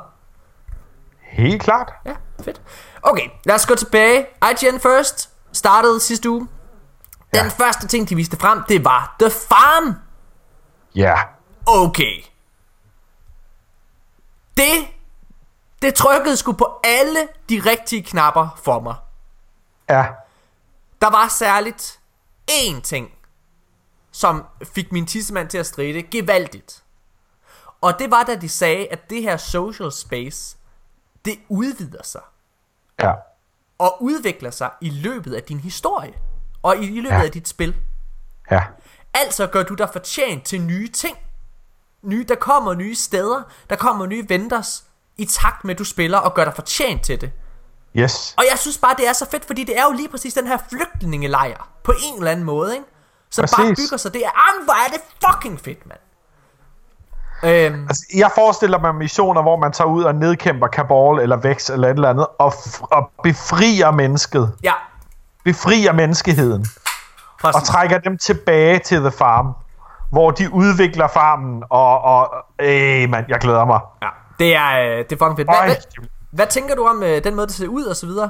Helt 1.21 1.61
klart. 1.61 1.91
Ja, 2.05 2.15
fedt. 2.43 2.61
Okay, 3.01 3.27
lad 3.45 3.55
os 3.55 3.65
gå 3.65 3.75
tilbage. 3.75 4.25
IGN 4.51 4.79
First 4.79 5.29
startede 5.53 5.99
sidste 5.99 6.29
uge. 6.29 6.39
Den 6.39 6.47
Ja. 7.33 7.47
første 7.47 7.87
ting, 7.87 8.09
de 8.09 8.15
viste 8.15 8.37
frem, 8.37 8.61
det 8.69 8.85
var 8.85 9.15
The 9.19 9.29
Farm. 9.29 9.95
Ja. 10.95 11.15
Okay. 11.65 12.23
Det, 14.57 14.87
det 15.81 15.93
trykkede 15.95 16.37
sgu 16.37 16.51
på 16.51 16.79
alle 16.83 17.19
de 17.49 17.61
rigtige 17.65 18.03
knapper 18.03 18.59
for 18.63 18.79
mig. 18.79 18.95
Ja. 19.89 20.05
Der 21.01 21.09
var 21.09 21.27
særligt 21.27 21.99
én 22.51 22.81
ting, 22.81 23.11
som 24.11 24.45
fik 24.63 24.91
min 24.91 25.05
tissemand 25.05 25.49
til 25.49 25.57
at 25.57 25.65
stride 25.65 26.03
gevaldigt. 26.03 26.83
Og 27.81 27.99
det 27.99 28.11
var, 28.11 28.23
da 28.23 28.35
de 28.35 28.49
sagde, 28.49 28.87
at 28.87 29.09
det 29.09 29.21
her 29.21 29.37
social 29.37 29.91
space, 29.91 30.57
det 31.25 31.39
udvider 31.49 32.03
sig. 32.03 32.21
Ja. 33.01 33.13
Og 33.77 33.97
udvikler 34.03 34.51
sig 34.51 34.71
i 34.81 34.89
løbet 34.89 35.33
af 35.33 35.43
din 35.43 35.59
historie. 35.59 36.13
Og 36.63 36.77
i, 36.77 36.97
i 36.97 37.01
løbet 37.01 37.15
Ja. 37.17 37.23
af 37.23 37.31
dit 37.31 37.47
spil. 37.47 37.75
Ja. 38.51 38.63
Altså 39.13 39.47
gør 39.47 39.63
du 39.63 39.73
dig 39.73 39.89
fortjent 39.93 40.45
til 40.45 40.61
nye 40.61 40.87
ting. 40.87 41.17
Nye, 42.01 42.25
der 42.27 42.35
kommer 42.35 42.73
nye 42.73 42.95
steder, 42.95 43.43
der 43.69 43.75
kommer 43.75 44.05
nye 44.05 44.29
vendors, 44.29 44.85
i 45.17 45.25
takt 45.25 45.63
med 45.63 45.73
at 45.75 45.79
du 45.79 45.83
spiller 45.83 46.17
og 46.17 46.33
gør 46.33 46.43
dig 46.43 46.53
fortjent 46.55 47.03
til 47.03 47.21
det. 47.21 47.31
Yes. 47.99 48.33
Og 48.37 48.43
jeg 48.51 48.59
synes 48.59 48.77
bare, 48.77 48.95
det 48.97 49.07
er 49.07 49.13
så 49.13 49.25
fedt, 49.31 49.45
fordi 49.45 49.63
det 49.63 49.77
er 49.79 49.83
jo 49.83 49.91
lige 49.91 50.09
præcis 50.09 50.33
den 50.33 50.47
her 50.47 50.57
flygtningelejr, 50.69 51.67
på 51.83 51.91
en 52.03 52.17
eller 52.17 52.31
anden 52.31 52.45
måde, 52.45 52.73
ikke? 52.73 52.85
Som 53.29 53.41
Præcis. 53.43 53.57
bare 53.57 53.67
bygger 53.75 53.97
sig. 53.97 54.13
Det 54.13 54.21
er, 54.25 54.29
ah, 54.29 54.63
hvor 54.65 54.73
er 54.73 54.91
det 54.91 55.01
fucking 55.27 55.59
fedt, 55.59 55.85
mand. 55.87 55.99
Øhm, 57.43 57.83
Altså, 57.89 58.03
jeg 58.15 58.31
forestiller 58.35 58.79
mig 58.79 58.95
missioner, 58.95 59.41
hvor 59.41 59.55
man 59.57 59.71
tager 59.71 59.87
ud 59.87 60.03
og 60.03 60.15
nedkæmper 60.15 60.67
Kabal 60.67 61.19
eller 61.19 61.35
Vex 61.37 61.69
eller 61.69 61.87
et 61.87 61.93
eller 61.93 62.09
andet, 62.09 62.27
og, 62.39 62.53
og 62.81 63.11
befrier 63.23 63.91
mennesket. 63.91 64.53
ja, 64.63 64.73
Befrier 65.45 65.93
menneskeheden. 65.93 66.65
Og 67.43 67.53
præcis. 67.53 67.69
trækker 67.69 67.97
dem 67.97 68.17
tilbage 68.17 68.79
til 68.79 68.99
The 68.99 69.11
Farm. 69.11 69.53
Hvor 70.11 70.31
de 70.31 70.53
udvikler 70.53 71.07
farmen, 71.07 71.63
og, 71.69 72.01
og 72.01 72.33
øh, 72.61 73.09
man, 73.09 73.25
jeg 73.29 73.39
glæder 73.39 73.65
mig. 73.65 73.79
Ja, 74.01 74.07
det 74.39 74.55
er, 74.55 74.79
øh, 74.79 74.97
det 74.97 75.11
er 75.11 75.17
fucking 75.17 75.37
fedt. 75.37 75.47
Hvad, 75.47 75.57
Øj, 75.57 75.65
hvad, 75.65 75.75
hvad 76.31 76.47
tænker 76.47 76.75
du 76.75 76.87
om 76.87 77.03
øh, 77.03 77.23
den 77.23 77.35
måde, 77.35 77.47
det 77.47 77.55
ser 77.55 77.67
ud 77.67 77.83
og 77.83 77.95
så 77.95 78.05
videre? 78.05 78.29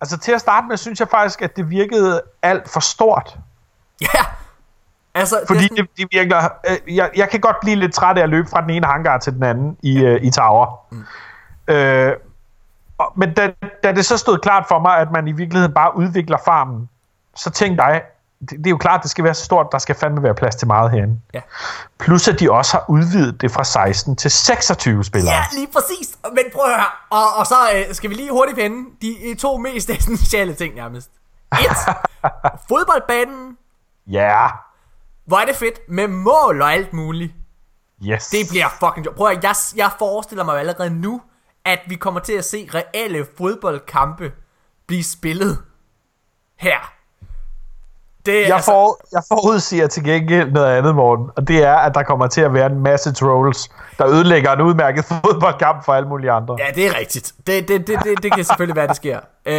Altså 0.00 0.18
til 0.18 0.32
at 0.32 0.40
starte 0.40 0.66
med, 0.66 0.76
synes 0.76 1.00
jeg 1.00 1.08
faktisk, 1.08 1.42
at 1.42 1.56
det 1.56 1.70
virkede 1.70 2.22
alt 2.42 2.70
for 2.70 2.80
stort. 2.80 3.38
Ja, 4.00 4.24
altså, 5.14 5.40
Fordi 5.46 5.60
det, 5.60 5.68
sådan, 5.68 5.86
det, 5.96 5.96
det 5.96 6.08
virker... 6.12 6.48
Øh, 6.68 6.96
jeg, 6.96 7.10
jeg 7.16 7.28
kan 7.30 7.40
godt 7.40 7.56
blive 7.60 7.76
lidt 7.76 7.94
træt 7.94 8.18
af 8.18 8.22
at 8.22 8.28
løbe 8.28 8.48
fra 8.48 8.60
den 8.60 8.70
ene 8.70 8.86
hangar 8.86 9.18
til 9.18 9.32
den 9.32 9.42
anden 9.42 9.76
i, 9.82 10.04
øh, 10.04 10.22
i 10.22 10.30
Tower. 10.30 10.86
Mm. 10.90 11.04
Øh, 11.68 12.12
og, 12.98 13.12
men 13.16 13.34
da, 13.34 13.52
da 13.82 13.92
det 13.92 14.06
så 14.06 14.18
stod 14.18 14.38
klart 14.38 14.64
for 14.68 14.78
mig, 14.78 14.98
at 14.98 15.12
man 15.12 15.28
i 15.28 15.32
virkeligheden 15.32 15.74
bare 15.74 15.96
udvikler 15.96 16.38
farmen, 16.44 16.88
så 17.36 17.50
tænkte 17.50 17.84
jeg, 17.84 18.02
det, 18.40 18.50
det 18.50 18.66
er 18.66 18.70
jo 18.70 18.76
klart, 18.76 19.02
det 19.02 19.10
skal 19.10 19.24
være 19.24 19.34
så 19.34 19.44
stort, 19.44 19.66
der 19.72 19.78
skal 19.78 19.94
fandme 19.94 20.22
være 20.22 20.34
plads 20.34 20.56
til 20.56 20.66
meget 20.66 20.90
herinde. 20.90 21.20
ja. 21.34 21.40
Plus 21.98 22.28
at 22.28 22.40
de 22.40 22.50
også 22.50 22.72
har 22.72 22.84
udvidet 22.88 23.40
det 23.40 23.50
fra 23.50 23.64
16 23.64 24.16
til 24.16 24.30
26 24.30 25.04
spillere. 25.04 25.34
ja, 25.34 25.44
lige 25.52 25.68
præcis. 25.72 26.18
Men 26.32 26.44
prøv 26.54 26.64
at 26.64 26.70
høre. 26.70 26.84
Og, 27.10 27.34
og 27.36 27.46
så 27.46 27.54
øh, 27.74 27.94
skal 27.94 28.10
vi 28.10 28.14
lige 28.14 28.30
hurtigt 28.30 28.56
vende 28.56 28.90
de 29.02 29.30
øh, 29.30 29.36
to 29.36 29.56
mest 29.56 29.90
essentielle 29.98 30.54
ting 30.54 30.74
nærmest. 30.74 31.10
Et, 31.52 31.94
fodboldbanen. 32.68 33.56
Ja. 34.06 34.46
Hvor 35.26 35.36
er 35.38 35.44
det 35.44 35.56
fedt 35.56 35.80
med 35.88 36.08
mål 36.08 36.62
og 36.62 36.72
alt 36.72 36.92
muligt. 36.92 37.34
Yes. 38.04 38.26
Det 38.26 38.46
bliver 38.50 38.68
fucking 38.80 39.16
Prøv 39.16 39.30
at, 39.30 39.44
jeg, 39.44 39.54
jeg 39.76 39.90
forestiller 39.98 40.44
mig 40.44 40.58
allerede 40.58 40.90
nu, 40.90 41.22
at 41.64 41.78
vi 41.88 41.94
kommer 41.94 42.20
til 42.20 42.32
at 42.32 42.44
se 42.44 42.68
reelle 42.74 43.26
fodboldkampe 43.38 44.32
blive 44.86 45.04
spillet 45.04 45.58
her. 46.58 46.95
Det, 48.26 48.34
Jeg, 48.34 48.54
altså, 48.54 48.70
for, 48.70 49.00
jeg 49.12 49.22
forudsiger 49.28 49.86
til 49.86 50.04
gengæld 50.04 50.52
noget 50.52 50.66
andet, 50.78 50.94
morgen, 50.94 51.30
og 51.36 51.48
det 51.48 51.64
er, 51.64 51.74
at 51.76 51.94
der 51.94 52.02
kommer 52.02 52.26
til 52.26 52.40
at 52.40 52.54
være 52.54 52.66
en 52.66 52.82
masse 52.82 53.12
trolls, 53.12 53.68
der 53.98 54.06
ødelægger 54.06 54.52
en 54.52 54.60
udmærket 54.60 55.04
fodboldkamp 55.24 55.84
for 55.84 55.92
alle 55.92 56.08
mulige 56.08 56.30
andre. 56.30 56.56
Ja, 56.58 56.72
det 56.74 56.86
er 56.86 56.98
rigtigt. 56.98 57.32
Det, 57.46 57.68
det, 57.68 57.86
det, 57.86 57.98
det, 58.04 58.22
det 58.22 58.32
kan 58.32 58.44
selvfølgelig 58.44 58.76
være, 58.76 58.86
det 58.88 58.96
sker. 58.96 59.20
Øh, 59.46 59.54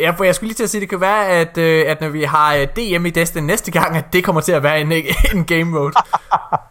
ja, 0.00 0.10
for 0.10 0.24
jeg 0.24 0.34
skulle 0.34 0.48
lige 0.48 0.56
til 0.56 0.62
at 0.64 0.70
sige, 0.70 0.80
det 0.80 0.88
kan 0.88 1.00
være, 1.00 1.26
at, 1.26 1.58
øh, 1.58 1.84
at 1.90 2.00
når 2.00 2.08
vi 2.08 2.22
har 2.24 2.54
øh, 2.54 2.66
DM 2.76 3.06
i 3.06 3.10
Destiny 3.10 3.46
næste 3.46 3.70
gang, 3.70 3.96
at 3.96 4.04
det 4.12 4.24
kommer 4.24 4.40
til 4.40 4.52
at 4.52 4.62
være 4.62 4.80
en, 4.80 4.92
en 5.34 5.44
game 5.44 5.64
mode. 5.64 5.92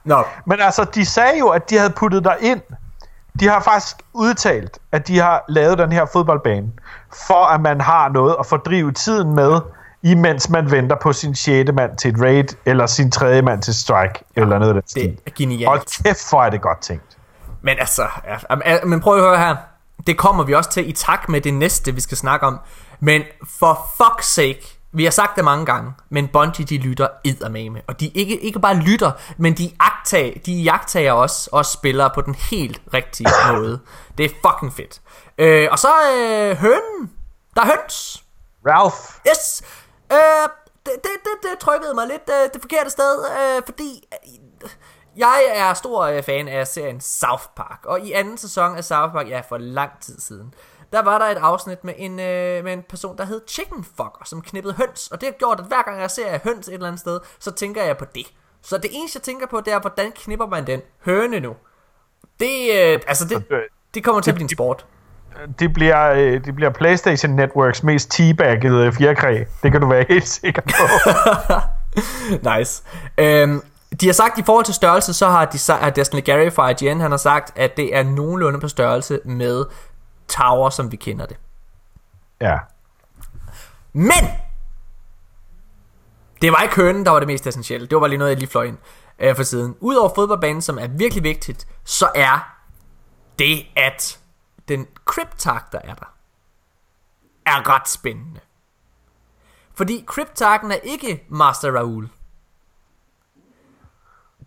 Nå, 0.05 0.23
Men 0.45 0.59
altså, 0.61 0.83
de 0.83 1.05
sagde 1.05 1.39
jo, 1.39 1.47
at 1.47 1.69
de 1.69 1.77
havde 1.77 1.93
puttet 1.97 2.23
dig 2.23 2.35
ind. 2.41 2.61
De 3.39 3.47
har 3.47 3.61
faktisk 3.61 3.95
udtalt, 4.13 4.79
at 4.91 5.07
de 5.07 5.19
har 5.19 5.43
lavet 5.49 5.77
den 5.77 5.91
her 5.91 6.05
fodboldbane, 6.13 6.67
for 7.27 7.45
at 7.45 7.61
man 7.61 7.81
har 7.81 8.09
noget 8.09 8.35
at 8.39 8.45
fordrive 8.45 8.91
tiden 8.91 9.35
med, 9.35 9.59
imens 10.03 10.49
man 10.49 10.71
venter 10.71 10.95
på 11.01 11.13
sin 11.13 11.35
6. 11.35 11.71
mand 11.73 11.97
til 11.97 12.13
et 12.13 12.21
raid, 12.21 12.43
eller 12.65 12.85
sin 12.85 13.11
tredje 13.11 13.41
mand 13.41 13.61
til 13.61 13.75
strike, 13.75 14.23
eller 14.35 14.59
noget 14.59 14.75
af 14.75 14.81
det 14.81 14.91
stil. 14.91 15.17
er 15.25 15.31
genialt. 15.35 15.67
Hold 15.67 16.03
kæft, 16.03 16.29
hvor 16.29 16.43
er 16.43 16.49
det 16.49 16.61
godt 16.61 16.81
tænkt. 16.81 17.17
Men 17.61 17.79
altså, 17.79 18.07
ja, 18.65 18.85
men 18.85 18.99
prøv 19.01 19.15
at 19.15 19.21
høre 19.21 19.37
her. 19.37 19.55
Det 20.07 20.17
kommer 20.17 20.43
vi 20.43 20.53
også 20.53 20.69
til 20.69 20.89
i 20.89 20.91
takt 20.91 21.29
med 21.29 21.41
det 21.41 21.53
næste, 21.53 21.95
vi 21.95 22.01
skal 22.01 22.17
snakke 22.17 22.45
om. 22.47 22.59
Men 22.99 23.21
for 23.59 23.73
fuck's 23.73 24.23
sake, 24.23 24.79
vi 24.91 25.03
har 25.03 25.11
sagt 25.11 25.35
det 25.35 25.45
mange 25.45 25.65
gange, 25.65 25.93
men 26.09 26.27
Bungie 26.27 26.65
de 26.65 26.77
lytter 26.77 27.07
eddermame. 27.25 27.81
Og 27.87 27.99
de 27.99 28.07
ikke, 28.07 28.39
ikke 28.39 28.59
bare 28.59 28.75
lytter, 28.75 29.11
men 29.37 29.53
de, 29.53 29.71
agtag, 29.79 30.41
de 30.45 30.53
jagtager 30.53 31.11
også, 31.11 31.49
også 31.51 31.71
spillere 31.71 32.09
på 32.15 32.21
den 32.21 32.35
helt 32.35 32.81
rigtige 32.93 33.29
måde. 33.51 33.79
Det 34.17 34.25
er 34.25 34.29
fucking 34.29 34.73
fedt. 34.73 35.01
Øh, 35.37 35.67
og 35.71 35.79
så 35.79 35.87
øh, 36.17 36.57
hønen. 36.57 37.11
Der 37.55 37.61
er 37.61 37.65
høns. 37.65 38.23
Ralph, 38.67 38.95
Yes! 39.29 39.61
Øh, 40.11 40.49
det, 40.85 40.93
det, 41.03 41.11
det, 41.23 41.49
det 41.51 41.59
trykkede 41.59 41.93
mig 41.93 42.07
lidt 42.07 42.29
øh, 42.29 42.49
det 42.53 42.61
forkerte 42.61 42.89
sted, 42.89 43.25
øh, 43.25 43.61
fordi 43.65 44.07
øh, 44.13 44.69
jeg 45.15 45.43
er 45.53 45.73
stor 45.73 46.01
øh, 46.01 46.23
fan 46.23 46.47
af 46.47 46.67
serien 46.67 47.01
South 47.01 47.43
Park, 47.55 47.79
og 47.85 47.99
i 47.99 48.11
anden 48.11 48.37
sæson 48.37 48.77
af 48.77 48.83
South 48.83 49.13
Park, 49.13 49.29
ja, 49.29 49.41
for 49.49 49.57
lang 49.57 49.91
tid 50.01 50.19
siden, 50.19 50.53
der 50.93 51.01
var 51.01 51.17
der 51.17 51.25
et 51.25 51.37
afsnit 51.37 51.83
med 51.83 51.93
en, 51.97 52.19
øh, 52.19 52.63
med 52.63 52.73
en 52.73 52.83
person, 52.89 53.17
der 53.17 53.25
hed 53.25 53.41
Chicken 53.47 53.83
Fucker, 53.83 54.23
som 54.25 54.41
knippede 54.41 54.73
høns, 54.73 55.07
og 55.07 55.21
det 55.21 55.27
har 55.29 55.33
gjort, 55.33 55.59
at 55.59 55.65
hver 55.65 55.83
gang 55.83 56.01
jeg 56.01 56.11
ser 56.11 56.39
høns 56.43 56.67
et 56.67 56.73
eller 56.73 56.87
andet 56.87 56.99
sted, 56.99 57.19
så 57.39 57.51
tænker 57.51 57.83
jeg 57.83 57.97
på 57.97 58.05
det. 58.15 58.33
Så 58.61 58.77
det 58.77 58.89
eneste, 58.93 59.17
jeg 59.17 59.23
tænker 59.23 59.47
på, 59.47 59.61
det 59.61 59.73
er, 59.73 59.79
hvordan 59.79 60.11
knipper 60.11 60.47
man 60.47 60.67
den 60.67 60.81
høne 61.05 61.39
nu? 61.39 61.55
Det, 62.39 62.71
øh, 62.73 62.99
altså 63.07 63.25
det, 63.25 63.43
det 63.93 64.03
kommer 64.03 64.21
til 64.21 64.31
at 64.31 64.35
blive 64.35 64.45
en 64.45 64.49
sport. 64.49 64.85
Det 65.59 65.73
bliver, 65.73 66.11
øh, 66.11 66.45
det 66.45 66.55
bliver 66.55 66.69
PlayStation 66.69 67.31
Networks 67.31 67.83
mest 67.83 68.11
teabaggede 68.11 68.91
fjerkræ. 68.91 69.43
Det 69.63 69.71
kan 69.71 69.81
du 69.81 69.87
være 69.87 70.05
helt 70.09 70.27
sikker 70.27 70.61
på. 70.61 71.11
nice. 72.57 72.83
Øhm, 73.17 73.61
de 74.01 74.05
har 74.05 74.13
sagt, 74.13 74.37
i 74.37 74.43
forhold 74.43 74.65
til 74.65 74.73
størrelse, 74.73 75.13
så 75.13 75.27
har, 75.29 75.45
de, 75.45 75.57
har 75.73 75.89
Destiny 75.89 76.23
Gary 76.23 76.51
fra 76.51 76.69
IGN, 76.69 76.99
han 76.99 77.11
har 77.11 77.17
sagt, 77.17 77.57
at 77.57 77.77
det 77.77 77.95
er 77.95 78.03
nogenlunde 78.03 78.59
på 78.59 78.67
størrelse 78.67 79.19
med 79.25 79.65
Tower, 80.27 80.69
som 80.69 80.91
vi 80.91 80.97
kender 80.97 81.25
det. 81.25 81.37
ja. 82.41 82.57
Men! 83.93 84.29
Det 86.41 86.51
var 86.51 86.61
ikke 86.61 86.75
hønen, 86.75 87.05
der 87.05 87.11
var 87.11 87.19
det 87.19 87.27
mest 87.27 87.47
essentielle. 87.47 87.87
Det 87.87 87.95
var 87.95 87.99
bare 87.99 88.09
lige 88.09 88.17
noget, 88.17 88.31
jeg 88.31 88.39
lige 88.39 88.49
fløj 88.49 88.63
ind 88.63 88.77
øh, 89.19 89.35
for 89.35 89.43
siden. 89.43 89.75
Udover 89.79 90.09
fodboldbanen, 90.15 90.61
som 90.61 90.77
er 90.77 90.87
virkelig 90.87 91.23
vigtigt, 91.23 91.67
så 91.83 92.09
er 92.15 92.55
det, 93.39 93.65
at 93.75 94.19
den 94.69 94.87
Cryptark, 95.05 95.71
der 95.71 95.79
er 95.83 95.95
der, 95.95 96.13
er 97.45 97.69
ret 97.69 97.89
spændende. 97.89 98.39
Fordi 99.75 100.03
Cryptarken 100.07 100.71
er 100.71 100.75
ikke 100.75 101.25
Master 101.29 101.71
Raoul. 101.71 102.09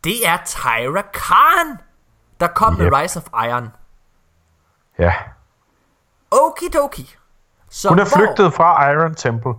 Det 0.05 0.27
er 0.27 0.39
Tyra 0.47 1.03
Khan, 1.12 1.79
der 2.41 2.47
kom 2.47 2.73
yep. 2.75 2.79
Med 2.81 2.93
Rise 3.01 3.18
of 3.18 3.45
Iron. 3.49 3.68
ja. 4.99 5.14
Okidoki. 6.31 7.16
Så 7.70 7.89
Hun 7.89 7.99
er 7.99 8.05
hvor- 8.05 8.16
flygtet 8.16 8.55
fra 8.55 8.91
Iron 8.91 9.14
Temple. 9.14 9.53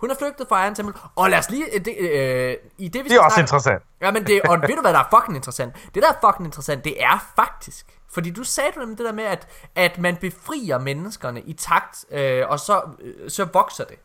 Hun 0.00 0.10
er 0.10 0.14
flygtet 0.18 0.48
fra 0.48 0.64
Iron 0.64 0.74
Temple. 0.74 0.94
Og 1.16 1.30
lad 1.30 1.38
os 1.38 1.50
lige... 1.50 1.74
øh, 1.74 1.84
Det, 1.84 1.96
øh, 1.98 2.56
i 2.78 2.88
det, 2.88 3.04
vi 3.04 3.08
Det 3.08 3.16
er 3.16 3.20
også 3.20 3.34
snakke- 3.34 3.40
interessant. 3.40 3.82
Ja, 4.00 4.10
men 4.10 4.26
det, 4.26 4.42
og 4.42 4.62
ved 4.62 4.76
du 4.76 4.80
hvad 4.80 4.92
der 4.92 4.98
er 4.98 5.08
fucking 5.18 5.36
interessant? 5.36 5.74
Det 5.94 6.02
der 6.02 6.08
er 6.08 6.30
fucking 6.30 6.46
interessant, 6.46 6.84
det 6.84 7.02
er 7.04 7.18
faktisk, 7.36 7.98
fordi 8.14 8.30
du 8.30 8.44
sagde 8.44 8.70
du 8.74 8.80
nemlig 8.80 8.98
det 8.98 9.06
der 9.06 9.12
med, 9.12 9.24
at, 9.24 9.48
at 9.74 9.98
man 9.98 10.16
befrier 10.16 10.78
menneskerne 10.78 11.40
i 11.40 11.52
takt, 11.52 12.04
øh, 12.10 12.42
og 12.48 12.60
så, 12.60 12.82
øh, 13.00 13.30
så 13.30 13.44
vokser 13.52 13.84
det. 13.84 13.96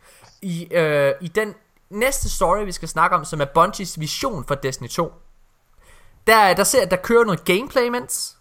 I, 0.41 0.68
øh, 0.72 1.14
I 1.22 1.28
den 1.28 1.53
næste 1.89 2.30
story, 2.30 2.66
vi 2.66 2.72
skal 2.72 2.88
snakke 2.88 3.16
om, 3.16 3.26
som 3.26 3.41
er 3.41 3.45
Bungies 3.45 3.99
vision 3.99 4.45
for 4.45 4.55
Destiny 4.55 4.88
2, 4.88 5.14
der, 6.28 6.53
der 6.53 6.64
ser 6.64 6.86
der 6.86 6.95
kører 6.95 7.26
noget 7.26 7.45
gameplay 7.45 7.84
imens, 7.84 8.38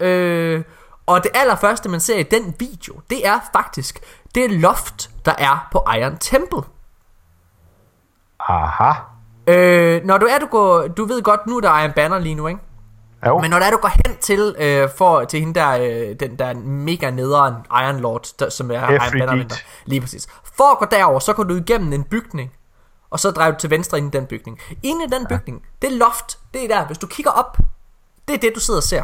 øh, 0.00 0.62
og 1.06 1.22
det 1.22 1.30
allerførste, 1.34 1.88
man 1.88 2.00
ser 2.00 2.18
i 2.18 2.22
den 2.22 2.54
video, 2.58 3.00
det 3.10 3.26
er 3.26 3.40
faktisk 3.52 4.00
det 4.34 4.50
loft, 4.50 5.10
der 5.24 5.34
er 5.38 5.68
på 5.72 5.84
Iron 5.98 6.16
Temple. 6.18 6.62
Aha. 8.40 8.92
Øh, 9.46 10.04
når 10.04 10.18
du 10.18 10.26
er, 10.26 10.38
du 10.38 10.46
går, 10.46 10.88
du 10.88 11.04
ved 11.04 11.22
godt, 11.22 11.46
nu 11.46 11.56
er 11.56 11.60
der 11.60 11.80
Iron 11.80 11.92
Banner 11.92 12.18
lige 12.18 12.34
nu, 12.34 12.46
ikke? 12.46 12.60
Jo. 13.26 13.40
Men 13.40 13.50
når 13.50 13.58
der 13.58 13.66
er, 13.66 13.70
du 13.70 13.76
går 13.76 13.92
hen 14.06 14.16
til, 14.20 14.54
øh, 14.58 14.88
for, 14.96 15.24
til 15.24 15.40
hende 15.40 15.54
der, 15.54 15.70
øh, 15.70 16.16
den 16.20 16.38
der 16.38 16.54
mega 16.54 17.10
nederen 17.10 17.54
Iron 17.70 18.00
Lord, 18.00 18.26
der, 18.38 18.50
som 18.50 18.70
er 18.70 18.90
Iron 18.90 19.38
venter. 19.38 19.56
Lige 19.84 20.00
præcis. 20.00 20.26
For 20.56 20.72
at 20.72 20.78
gå 20.78 20.84
derover, 20.90 21.18
så 21.18 21.32
går 21.32 21.42
du 21.42 21.56
igennem 21.56 21.92
en 21.92 22.04
bygning, 22.04 22.52
og 23.10 23.20
så 23.20 23.30
drejer 23.30 23.50
du 23.50 23.58
til 23.58 23.70
venstre 23.70 23.98
ind 23.98 24.14
i 24.14 24.18
den 24.18 24.26
bygning. 24.26 24.58
Inde 24.82 25.04
i 25.04 25.08
den 25.08 25.26
bygning, 25.26 25.62
det 25.82 25.92
loft, 25.92 26.38
det 26.54 26.64
er 26.64 26.68
der, 26.68 26.86
hvis 26.86 26.98
du 26.98 27.06
kigger 27.06 27.30
op, 27.30 27.58
det 28.28 28.34
er 28.34 28.38
det, 28.38 28.52
du 28.54 28.60
sidder 28.60 28.80
og 28.80 28.84
ser. 28.84 29.02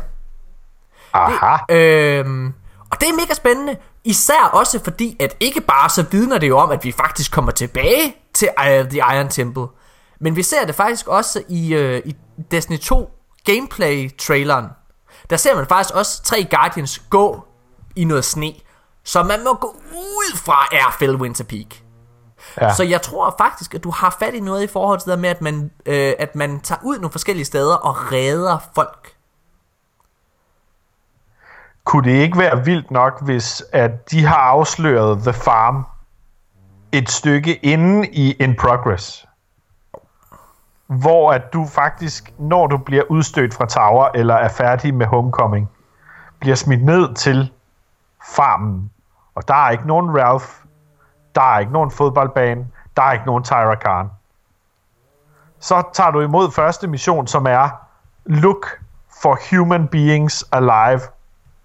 Aha. 1.12 1.56
Øhm, 1.70 2.54
og 2.90 3.00
det 3.00 3.08
er 3.08 3.12
mega 3.12 3.34
spændende, 3.34 3.76
især 4.04 4.50
også 4.52 4.80
fordi, 4.84 5.16
at 5.20 5.36
ikke 5.40 5.60
bare 5.60 5.90
så 5.90 6.04
vidner 6.10 6.38
det 6.38 6.48
jo 6.48 6.58
om, 6.58 6.70
at 6.70 6.84
vi 6.84 6.92
faktisk 6.92 7.32
kommer 7.32 7.52
tilbage 7.52 8.16
til 8.34 8.48
uh, 8.58 8.64
The 8.64 8.98
Iron 8.98 9.28
Temple, 9.28 9.66
men 10.20 10.36
vi 10.36 10.42
ser 10.42 10.66
det 10.66 10.74
faktisk 10.74 11.08
også 11.08 11.42
i, 11.48 11.76
uh, 11.76 12.08
i 12.08 12.16
Destiny 12.50 12.78
2 12.78 13.17
gameplay-traileren. 13.49 14.66
Der 15.30 15.36
ser 15.36 15.57
man 15.57 15.66
faktisk 15.66 15.94
også 15.94 16.22
tre 16.22 16.46
Guardians 16.51 16.99
gå 16.99 17.44
i 17.96 18.05
noget 18.05 18.24
sne, 18.24 18.53
så 19.05 19.22
man 19.22 19.44
må 19.44 19.55
gå 19.55 19.76
ud 19.92 20.36
fra 20.36 20.66
er 20.72 20.96
Fellwinter 20.99 21.44
Peak. 21.44 21.74
Ja. 22.61 22.74
Så 22.74 22.82
jeg 22.82 23.03
tror 23.03 23.34
faktisk, 23.38 23.74
at 23.74 23.84
du 23.84 23.90
har 23.90 24.16
fat 24.18 24.34
i 24.34 24.40
noget 24.40 24.62
i 24.62 24.66
forhold 24.66 25.01
til 25.01 25.11
det 25.11 25.18
med, 25.18 25.28
at 25.28 25.42
man, 25.42 25.70
øh, 25.86 26.12
at 26.18 26.34
man 26.34 26.61
tager 26.61 26.80
ud 26.84 26.96
nogle 26.96 27.12
forskellige 27.12 27.44
steder 27.44 27.76
og 27.76 28.12
redder 28.12 28.59
folk. 28.74 29.14
Kunne 31.84 32.11
det 32.11 32.22
ikke 32.22 32.38
være 32.38 32.64
vildt 32.64 32.90
nok, 32.90 33.22
hvis 33.24 33.64
at 33.72 34.11
de 34.11 34.24
har 34.24 34.36
afsløret 34.36 35.22
The 35.22 35.32
Farm 35.32 35.86
et 36.92 37.11
stykke 37.11 37.55
inde 37.57 38.09
i 38.09 38.32
In 38.32 38.57
Progress? 38.57 39.27
Hvor 40.89 41.32
at 41.32 41.53
du 41.53 41.66
faktisk, 41.66 42.32
når 42.39 42.66
du 42.66 42.76
bliver 42.76 43.03
udstødt 43.09 43.55
fra 43.55 43.66
Tower, 43.66 44.09
eller 44.14 44.34
er 44.34 44.49
færdig 44.49 44.95
med 44.95 45.07
Homecoming, 45.07 45.70
bliver 46.41 46.57
smidt 46.57 46.84
ned 46.84 47.14
til 47.14 47.53
farmen. 48.36 48.91
Og 49.34 49.49
der 49.49 49.55
er 49.55 49.70
ikke 49.70 49.86
nogen 49.86 50.20
Ralph, 50.20 50.47
der 51.34 51.43
er 51.43 51.59
ikke 51.59 51.72
nogen 51.72 51.91
fodboldbane, 51.91 52.66
der 52.97 53.03
er 53.03 53.12
ikke 53.12 53.26
nogen 53.26 53.45
Tyra 53.45 53.74
Khan. 53.74 54.11
Så 55.61 55.82
tager 55.93 56.11
du 56.11 56.20
imod 56.20 56.51
første 56.51 56.86
mission, 56.86 57.26
som 57.26 57.47
er 57.47 57.68
Look 58.24 58.66
for 59.22 59.39
human 59.51 59.89
beings 59.89 60.45
alive 60.53 61.01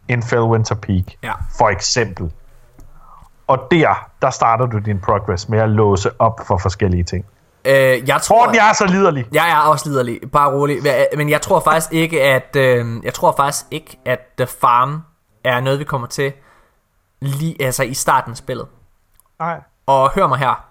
in 0.07 0.23
Fellwinter 0.23 0.75
Peak. 0.75 1.03
Ja. 1.23 1.33
For 1.57 1.69
eksempel. 1.69 2.33
Og 3.47 3.67
der, 3.71 4.09
der 4.21 4.29
starter 4.29 4.65
du 4.65 4.77
din 4.77 4.99
progress 4.99 5.49
med 5.49 5.59
at 5.59 5.69
låse 5.69 6.11
op 6.19 6.39
for 6.47 6.57
forskellige 6.57 7.03
ting. 7.03 7.25
Øh, 7.65 8.07
jeg 8.07 8.21
tror... 8.21 8.45
Morten, 8.45 8.55
jeg 8.55 8.69
er 8.69 8.73
så 8.73 8.85
liderlig. 8.85 9.27
Jeg 9.31 9.51
er 9.51 9.57
også 9.57 9.89
liderlig, 9.89 10.31
bare 10.31 10.51
rolig. 10.51 10.77
Men 11.17 11.29
jeg 11.29 11.41
tror 11.41 11.59
faktisk 11.59 11.93
ikke, 11.93 12.23
at 12.23 12.55
øh, 12.55 13.03
jeg 13.03 13.13
tror 13.13 13.33
faktisk 13.35 13.65
ikke, 13.71 13.99
at 14.05 14.19
The 14.37 14.47
Farm 14.47 15.01
er 15.43 15.59
noget, 15.59 15.79
vi 15.79 15.83
kommer 15.83 16.07
til 16.07 16.33
lige, 17.19 17.61
altså 17.61 17.83
i 17.83 17.93
starten 17.93 18.31
af 18.31 18.37
spillet. 18.37 18.67
Nej. 19.39 19.61
Og 19.85 20.11
hør 20.11 20.27
mig 20.27 20.39
her. 20.39 20.65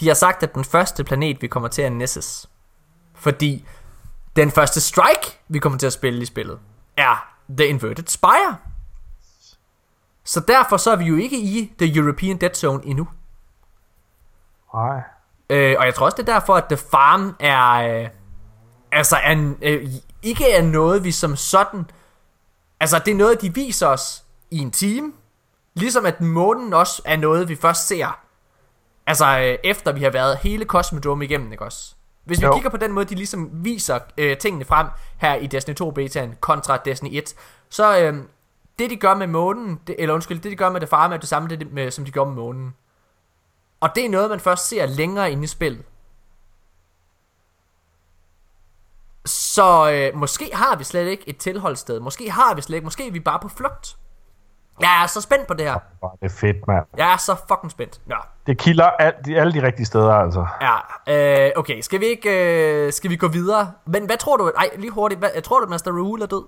De 0.00 0.06
har 0.06 0.14
sagt, 0.14 0.42
at 0.42 0.54
den 0.54 0.64
første 0.64 1.04
planet, 1.04 1.42
vi 1.42 1.46
kommer 1.46 1.68
til, 1.68 1.84
er 1.84 1.90
Nessus. 1.90 2.46
Fordi 3.14 3.66
den 4.36 4.50
første 4.50 4.80
strike, 4.80 5.40
vi 5.48 5.58
kommer 5.58 5.78
til 5.78 5.86
at 5.86 5.92
spille 5.92 6.22
i 6.22 6.24
spillet, 6.24 6.58
er 6.96 7.28
The 7.48 7.66
Inverted 7.66 8.06
Spire. 8.06 8.56
Så 10.24 10.40
derfor 10.40 10.76
så 10.76 10.90
er 10.90 10.96
vi 10.96 11.04
jo 11.04 11.16
ikke 11.16 11.38
i 11.38 11.72
The 11.78 11.96
European 11.98 12.36
Dead 12.36 12.54
Zone 12.54 12.86
endnu. 12.86 13.08
Nej. 14.74 15.00
Øh, 15.50 15.76
og 15.78 15.84
jeg 15.84 15.94
tror 15.94 16.06
også, 16.06 16.16
det 16.16 16.28
er 16.28 16.32
derfor, 16.32 16.54
at 16.54 16.64
The 16.64 16.76
Farm 16.76 17.36
er... 17.40 18.00
Øh, 18.02 18.08
altså, 18.92 19.16
er, 19.16 19.54
øh, 19.62 19.88
ikke 20.22 20.52
er 20.52 20.62
noget, 20.62 21.04
vi 21.04 21.12
som 21.12 21.36
sådan... 21.36 21.90
Altså, 22.80 22.98
det 22.98 23.10
er 23.10 23.16
noget, 23.16 23.42
de 23.42 23.54
viser 23.54 23.86
os 23.86 24.24
i 24.50 24.58
en 24.58 24.70
time. 24.70 25.12
Ligesom 25.74 26.06
at 26.06 26.20
månen 26.20 26.72
også 26.72 27.02
er 27.04 27.16
noget, 27.16 27.48
vi 27.48 27.56
først 27.56 27.86
ser... 27.86 28.18
Altså, 29.06 29.38
øh, 29.40 29.58
efter 29.64 29.92
vi 29.92 30.02
har 30.02 30.10
været 30.10 30.38
hele 30.38 30.64
Cosmodrome 30.64 31.24
igennem, 31.24 31.52
ikke 31.52 31.64
også? 31.64 31.94
Hvis 32.24 32.40
vi 32.40 32.46
Jo. 32.46 32.54
kigger 32.54 32.70
på 32.70 32.76
den 32.76 32.92
måde, 32.92 33.04
de 33.04 33.14
ligesom 33.14 33.50
viser 33.52 33.98
øh, 34.18 34.36
tingene 34.36 34.64
frem 34.64 34.86
her 35.18 35.34
i 35.34 35.46
Destiny 35.46 35.74
2 35.74 35.90
betaen 35.90 36.34
kontra 36.40 36.76
Destiny 36.76 37.08
1, 37.12 37.34
så 37.68 37.98
øh, 37.98 38.14
det 38.78 38.90
de 38.90 38.96
gør 38.96 39.14
med 39.14 39.26
månen, 39.26 39.80
det, 39.86 39.96
eller 39.98 40.14
undskyld, 40.14 40.38
det 40.40 40.50
de 40.50 40.56
gør 40.56 40.70
med 40.70 40.80
det 40.80 40.88
farme, 40.88 41.14
er 41.14 41.18
det 41.18 41.28
samme, 41.28 41.48
det, 41.48 41.72
med, 41.72 41.90
som 41.90 42.04
de 42.04 42.10
gør 42.10 42.24
med 42.24 42.34
månen. 42.34 42.74
Og 43.80 43.90
det 43.94 44.04
er 44.04 44.08
noget, 44.08 44.30
man 44.30 44.40
først 44.40 44.68
ser 44.68 44.86
længere 44.86 45.32
inde 45.32 45.44
i 45.44 45.46
spillet. 45.46 45.84
Så 49.24 49.90
øh, 49.90 50.18
måske 50.20 50.50
har 50.54 50.76
vi 50.76 50.84
slet 50.84 51.06
ikke 51.06 51.28
et 51.28 51.36
tilholdssted. 51.36 52.00
Måske 52.00 52.30
har 52.30 52.54
vi 52.54 52.62
slet 52.62 52.76
ikke. 52.76 52.84
Måske 52.84 53.08
er 53.08 53.12
vi 53.12 53.20
bare 53.20 53.38
på 53.38 53.48
flugt. 53.48 53.96
Jeg 54.80 55.02
er 55.02 55.06
så 55.06 55.20
spændt 55.20 55.46
på 55.46 55.54
det 55.54 55.66
her. 55.66 55.78
Hvor 55.98 56.08
er 56.08 56.16
det 56.28 56.32
fedt, 56.32 56.66
mand. 56.68 56.84
Jeg 56.96 57.12
er 57.12 57.16
så 57.16 57.36
fucking 57.48 57.70
spændt. 57.70 58.00
Ja. 58.10 58.16
Det 58.46 58.58
kilder 58.58 58.84
alt, 58.84 59.16
de, 59.26 59.40
alle 59.40 59.52
de 59.52 59.66
rigtige 59.66 59.86
steder, 59.86 60.12
altså. 60.12 60.46
Ja, 61.06 61.46
øh, 61.46 61.52
okay, 61.56 61.80
skal 61.80 62.00
vi 62.00 62.06
ikke, 62.06 62.30
øh, 62.86 62.92
skal 62.92 63.10
vi 63.10 63.16
gå 63.16 63.28
videre? 63.28 63.72
Men 63.86 64.06
hvad 64.06 64.16
tror 64.16 64.36
du, 64.36 64.52
ej, 64.56 64.70
lige 64.76 64.90
hurtigt, 64.90 65.18
hvad, 65.18 65.42
tror 65.42 65.58
du, 65.58 65.62
at 65.64 65.70
Master 65.70 65.90
Rule 65.90 66.22
er 66.22 66.26
død? 66.26 66.44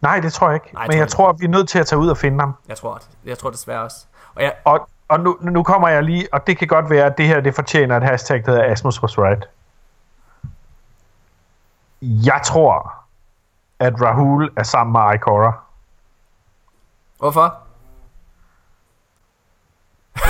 Nej, 0.00 0.20
det 0.20 0.32
tror 0.32 0.48
jeg 0.48 0.54
ikke. 0.54 0.74
Nej, 0.74 0.82
jeg 0.82 0.88
Men 0.88 0.92
tror 0.92 0.96
jeg 0.98 1.04
ikke. 1.04 1.12
tror, 1.12 1.28
at 1.28 1.36
vi 1.40 1.44
er 1.44 1.48
nødt 1.48 1.68
til 1.68 1.78
at 1.78 1.86
tage 1.86 1.98
ud 1.98 2.08
og 2.08 2.16
finde 2.18 2.40
ham. 2.40 2.54
Jeg 2.68 2.76
tror, 2.76 2.94
det. 2.94 3.08
jeg 3.24 3.38
tror 3.38 3.50
desværre 3.50 3.82
også. 3.82 3.96
Og 4.34 4.42
jeg, 4.42 4.52
Og, 4.64 4.88
og 5.08 5.20
nu, 5.20 5.38
nu 5.40 5.62
kommer 5.62 5.88
jeg 5.88 6.02
lige, 6.02 6.28
og 6.32 6.46
det 6.46 6.58
kan 6.58 6.68
godt 6.68 6.90
være, 6.90 7.04
at 7.06 7.18
det 7.18 7.26
her 7.26 7.40
det 7.40 7.54
fortjener 7.54 7.96
et 7.96 8.02
hashtag, 8.02 8.42
der 8.46 8.50
hedder 8.52 8.72
Asmus 8.72 9.02
was 9.02 9.18
right. 9.18 9.44
Jeg 12.02 12.40
tror, 12.44 12.94
at 13.78 13.92
Rahul 14.02 14.50
er 14.56 14.62
sammen 14.62 14.92
med 14.92 15.14
Ikora. 15.14 15.52
hvorfor? 17.18 17.54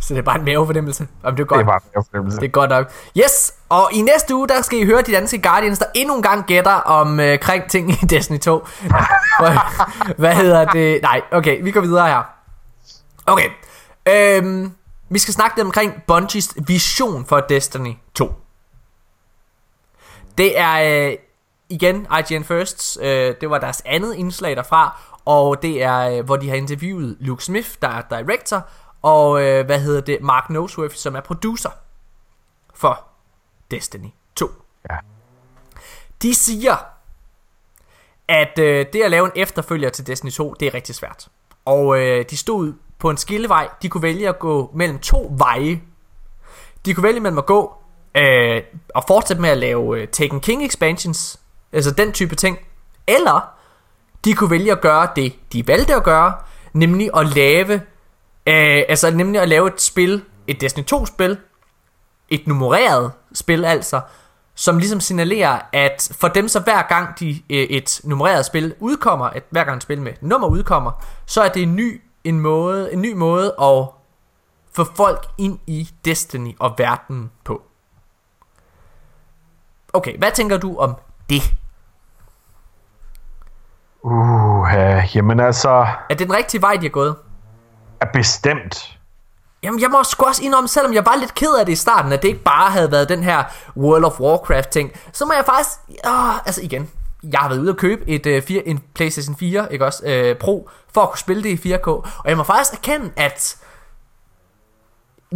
så 0.00 0.14
det 0.14 0.18
er 0.18 0.22
bare 0.22 0.38
en 0.38 0.44
mavefornemmelse. 0.44 1.08
Jamen, 1.24 1.36
det 1.36 1.42
er 1.42 1.46
godt. 1.46 1.58
Det 1.58 1.66
var 1.66 1.82
en 1.96 2.04
fornemmelse. 2.10 2.40
Det 2.40 2.46
er 2.46 2.50
godt 2.50 2.70
nok. 2.70 2.90
Yes, 3.16 3.54
og 3.68 3.88
i 3.92 4.02
næste 4.02 4.34
uge, 4.34 4.48
der 4.48 4.62
skal 4.62 4.78
I 4.78 4.84
høre 4.84 5.02
de 5.02 5.12
danske 5.12 5.42
Guardians, 5.42 5.78
der 5.78 5.86
endnu 5.94 6.16
en 6.16 6.22
gang 6.22 6.44
gætter 6.46 6.72
om 6.74 7.20
øh, 7.20 7.38
kring 7.38 7.70
ting 7.70 7.90
i 7.90 7.94
Destiny 8.10 8.38
2. 8.38 8.58
Hvad- 9.40 10.14
Hvad 10.16 10.34
hedder 10.34 10.64
det? 10.64 11.02
Nej, 11.02 11.20
okay, 11.32 11.62
vi 11.62 11.70
går 11.70 11.80
videre 11.80 12.06
her. 12.06 12.22
Okay, 13.26 13.48
øhm, 14.08 14.72
vi 15.08 15.18
skal 15.18 15.34
snakke 15.34 15.56
lidt 15.56 15.66
omkring 15.66 16.02
Bungies 16.06 16.54
vision 16.66 17.26
for 17.26 17.40
Destiny 17.40 17.94
2. 18.14 18.32
Det 20.38 20.58
er 20.58 21.08
øh, 21.08 21.16
igen 21.68 22.06
IGN 22.18 22.44
First, 22.44 22.98
øh, 23.00 23.34
det 23.40 23.50
var 23.50 23.58
deres 23.58 23.82
andet 23.84 24.14
indslag 24.14 24.56
derfra, 24.56 25.00
og 25.24 25.62
det 25.62 25.82
er, 25.82 25.98
øh, 25.98 26.24
hvor 26.24 26.36
de 26.36 26.48
har 26.48 26.56
interviewet 26.56 27.16
Luke 27.20 27.44
Smith, 27.44 27.68
der 27.82 27.88
er 27.88 28.02
director, 28.02 28.68
og 29.02 29.42
øh, 29.42 29.66
hvad 29.66 29.80
hedder 29.80 30.00
det, 30.00 30.18
Mark 30.22 30.50
Nosworth, 30.50 30.94
som 30.94 31.14
er 31.14 31.20
producer 31.20 31.70
for 32.74 33.04
Destiny 33.70 34.08
2. 34.36 34.50
Ja. 34.90 34.96
De 36.22 36.34
siger, 36.34 36.76
at 38.28 38.58
øh, 38.58 38.86
det 38.92 39.02
at 39.02 39.10
lave 39.10 39.26
en 39.26 39.32
efterfølger 39.36 39.90
til 39.90 40.06
Destiny 40.06 40.30
2, 40.30 40.54
det 40.60 40.68
er 40.68 40.74
rigtig 40.74 40.94
svært. 40.94 41.28
Og 41.64 41.98
øh, 41.98 42.24
de 42.30 42.36
stod 42.36 42.72
på 42.98 43.10
en 43.10 43.16
skillevej. 43.16 43.68
De 43.82 43.88
kunne 43.88 44.02
vælge 44.02 44.28
at 44.28 44.38
gå 44.38 44.70
mellem 44.74 44.98
to 44.98 45.32
veje. 45.36 45.80
De 46.86 46.94
kunne 46.94 47.04
vælge 47.04 47.20
mellem 47.20 47.38
at 47.38 47.46
gå 47.46 47.74
øh, 48.14 48.62
og 48.94 49.04
fortsætte 49.06 49.42
med 49.42 49.50
at 49.50 49.58
lave 49.58 50.00
øh, 50.00 50.08
Taken 50.08 50.40
King 50.40 50.64
expansions, 50.64 51.40
altså 51.72 51.90
den 51.90 52.12
type 52.12 52.34
ting, 52.34 52.58
eller 53.06 53.50
de 54.24 54.34
kunne 54.34 54.50
vælge 54.50 54.72
at 54.72 54.80
gøre 54.80 55.08
det, 55.16 55.52
de 55.52 55.66
valgte 55.66 55.94
at 55.94 56.02
gøre, 56.02 56.34
nemlig 56.72 57.10
at 57.16 57.26
lave, 57.26 57.74
øh, 58.46 58.82
altså 58.88 59.10
nemlig 59.10 59.40
at 59.40 59.48
lave 59.48 59.66
et 59.66 59.80
spil, 59.80 60.22
et 60.46 60.60
Destiny 60.60 60.84
2 60.84 61.06
spil, 61.06 61.38
et 62.28 62.46
nummereret 62.46 63.12
spil 63.34 63.64
altså, 63.64 64.00
som 64.54 64.78
ligesom 64.78 65.00
signalerer, 65.00 65.60
at 65.72 66.12
for 66.20 66.28
dem 66.28 66.48
så 66.48 66.60
hver 66.60 66.82
gang 66.82 67.20
de, 67.20 67.30
øh, 67.50 67.58
et 67.58 68.00
nummereret 68.04 68.46
spil 68.46 68.74
udkommer, 68.80 69.30
et, 69.30 69.42
hver 69.50 69.64
gang 69.64 69.76
et 69.76 69.82
spil 69.82 70.02
med 70.02 70.12
nummer 70.20 70.48
udkommer, 70.48 71.04
så 71.26 71.42
er 71.42 71.48
det 71.48 71.62
en 71.62 71.76
ny, 71.76 72.02
en 72.28 72.40
måde, 72.40 72.92
en 72.92 73.02
ny 73.02 73.12
måde 73.12 73.54
at 73.62 73.88
få 74.72 74.84
folk 74.96 75.26
ind 75.38 75.58
i 75.66 75.90
Destiny 76.04 76.56
og 76.60 76.74
verden 76.78 77.30
på. 77.44 77.62
Okay, 79.92 80.18
hvad 80.18 80.32
tænker 80.32 80.56
du 80.56 80.76
om 80.76 80.94
det? 81.30 81.42
Uh, 84.02 85.16
jamen 85.16 85.40
altså, 85.40 85.86
Er 86.10 86.14
det 86.14 86.18
den 86.18 86.36
rigtige 86.36 86.62
vej, 86.62 86.74
de 86.74 86.82
har 86.82 86.88
gået? 86.88 87.16
er 88.00 88.06
bestemt. 88.12 88.98
Jamen, 89.62 89.80
jeg 89.80 89.90
må 89.90 90.04
sgu 90.04 90.26
også 90.26 90.42
indrømme, 90.44 90.68
selvom 90.68 90.94
jeg 90.94 91.06
var 91.06 91.16
lidt 91.16 91.34
ked 91.34 91.54
af 91.58 91.66
det 91.66 91.72
i 91.72 91.76
starten, 91.76 92.12
at 92.12 92.22
det 92.22 92.28
ikke 92.28 92.42
bare 92.42 92.70
havde 92.70 92.92
været 92.92 93.08
den 93.08 93.22
her 93.22 93.44
World 93.76 94.04
of 94.04 94.20
Warcraft 94.20 94.68
ting, 94.68 94.92
så 95.12 95.24
må 95.26 95.32
jeg 95.32 95.44
faktisk, 95.46 95.70
åh, 96.06 96.36
altså 96.36 96.62
igen, 96.62 96.90
jeg 97.22 97.40
har 97.40 97.48
været 97.48 97.60
ude 97.60 97.70
og 97.70 97.76
købe 97.76 98.08
et, 98.08 98.26
øh, 98.26 98.42
fire, 98.42 98.68
en 98.68 98.82
PlayStation 98.94 99.36
4, 99.36 99.72
ikke 99.72 99.84
også, 99.84 100.06
øh, 100.06 100.36
Pro, 100.36 100.70
for 100.94 101.00
at 101.00 101.08
kunne 101.08 101.18
spille 101.18 101.42
det 101.42 101.48
i 101.48 101.56
4K, 101.56 101.86
og 101.88 102.24
jeg 102.24 102.36
må 102.36 102.42
faktisk 102.42 102.72
erkende, 102.72 103.10
at 103.16 103.56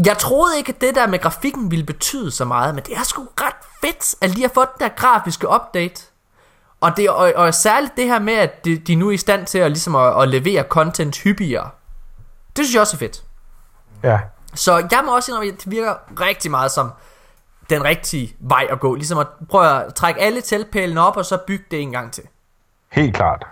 jeg 0.07 0.19
troede 0.19 0.57
ikke, 0.59 0.73
at 0.73 0.81
det 0.81 0.95
der 0.95 1.07
med 1.07 1.19
grafikken 1.19 1.71
ville 1.71 1.85
betyde 1.85 2.31
så 2.31 2.45
meget, 2.45 2.75
men 2.75 2.85
det 2.85 2.97
er 2.97 3.03
sgu 3.03 3.27
ret 3.41 3.55
fedt, 3.81 4.15
at 4.21 4.31
lige 4.31 4.43
har 4.43 4.53
fået 4.55 4.69
den 4.79 4.85
der 4.85 4.95
grafiske 4.97 5.49
update. 5.49 6.03
Og, 6.81 6.97
det, 6.97 7.11
og, 7.11 7.33
og 7.37 7.55
særligt 7.55 7.97
det 7.97 8.05
her 8.05 8.19
med, 8.19 8.33
at 8.33 8.65
de, 8.65 8.79
de 8.79 8.95
nu 8.95 9.09
er 9.09 9.13
i 9.13 9.17
stand 9.17 9.47
til 9.47 9.59
at, 9.59 9.71
ligesom 9.71 9.95
at, 9.97 10.23
at 10.23 10.29
levere 10.29 10.63
content 10.63 11.19
hyppigere. 11.19 11.71
Det 12.57 12.65
synes 12.65 12.75
jeg 12.75 12.81
også 12.81 12.97
er 12.97 12.99
fedt. 12.99 13.23
Ja. 14.03 14.19
Så 14.55 14.89
jeg 14.91 15.03
må 15.05 15.17
også 15.17 15.33
indrømme, 15.33 15.53
at 15.53 15.65
det 15.65 15.71
virker 15.71 15.95
rigtig 16.21 16.51
meget 16.51 16.73
som 16.73 16.91
den 17.71 17.85
rigtige 17.85 18.37
vej 18.39 18.67
at 18.71 18.81
gå. 18.81 18.95
Ligesom 18.95 19.19
at 19.19 19.27
prøve 19.49 19.85
at 19.85 19.95
trække 19.95 20.21
alle 20.21 20.41
teltpælene 20.41 21.01
op, 21.01 21.17
og 21.17 21.25
så 21.25 21.39
bygge 21.47 21.65
det 21.71 21.81
en 21.81 21.93
gang 21.93 22.13
til. 22.13 22.25
Helt 22.93 23.15
klart. 23.15 23.47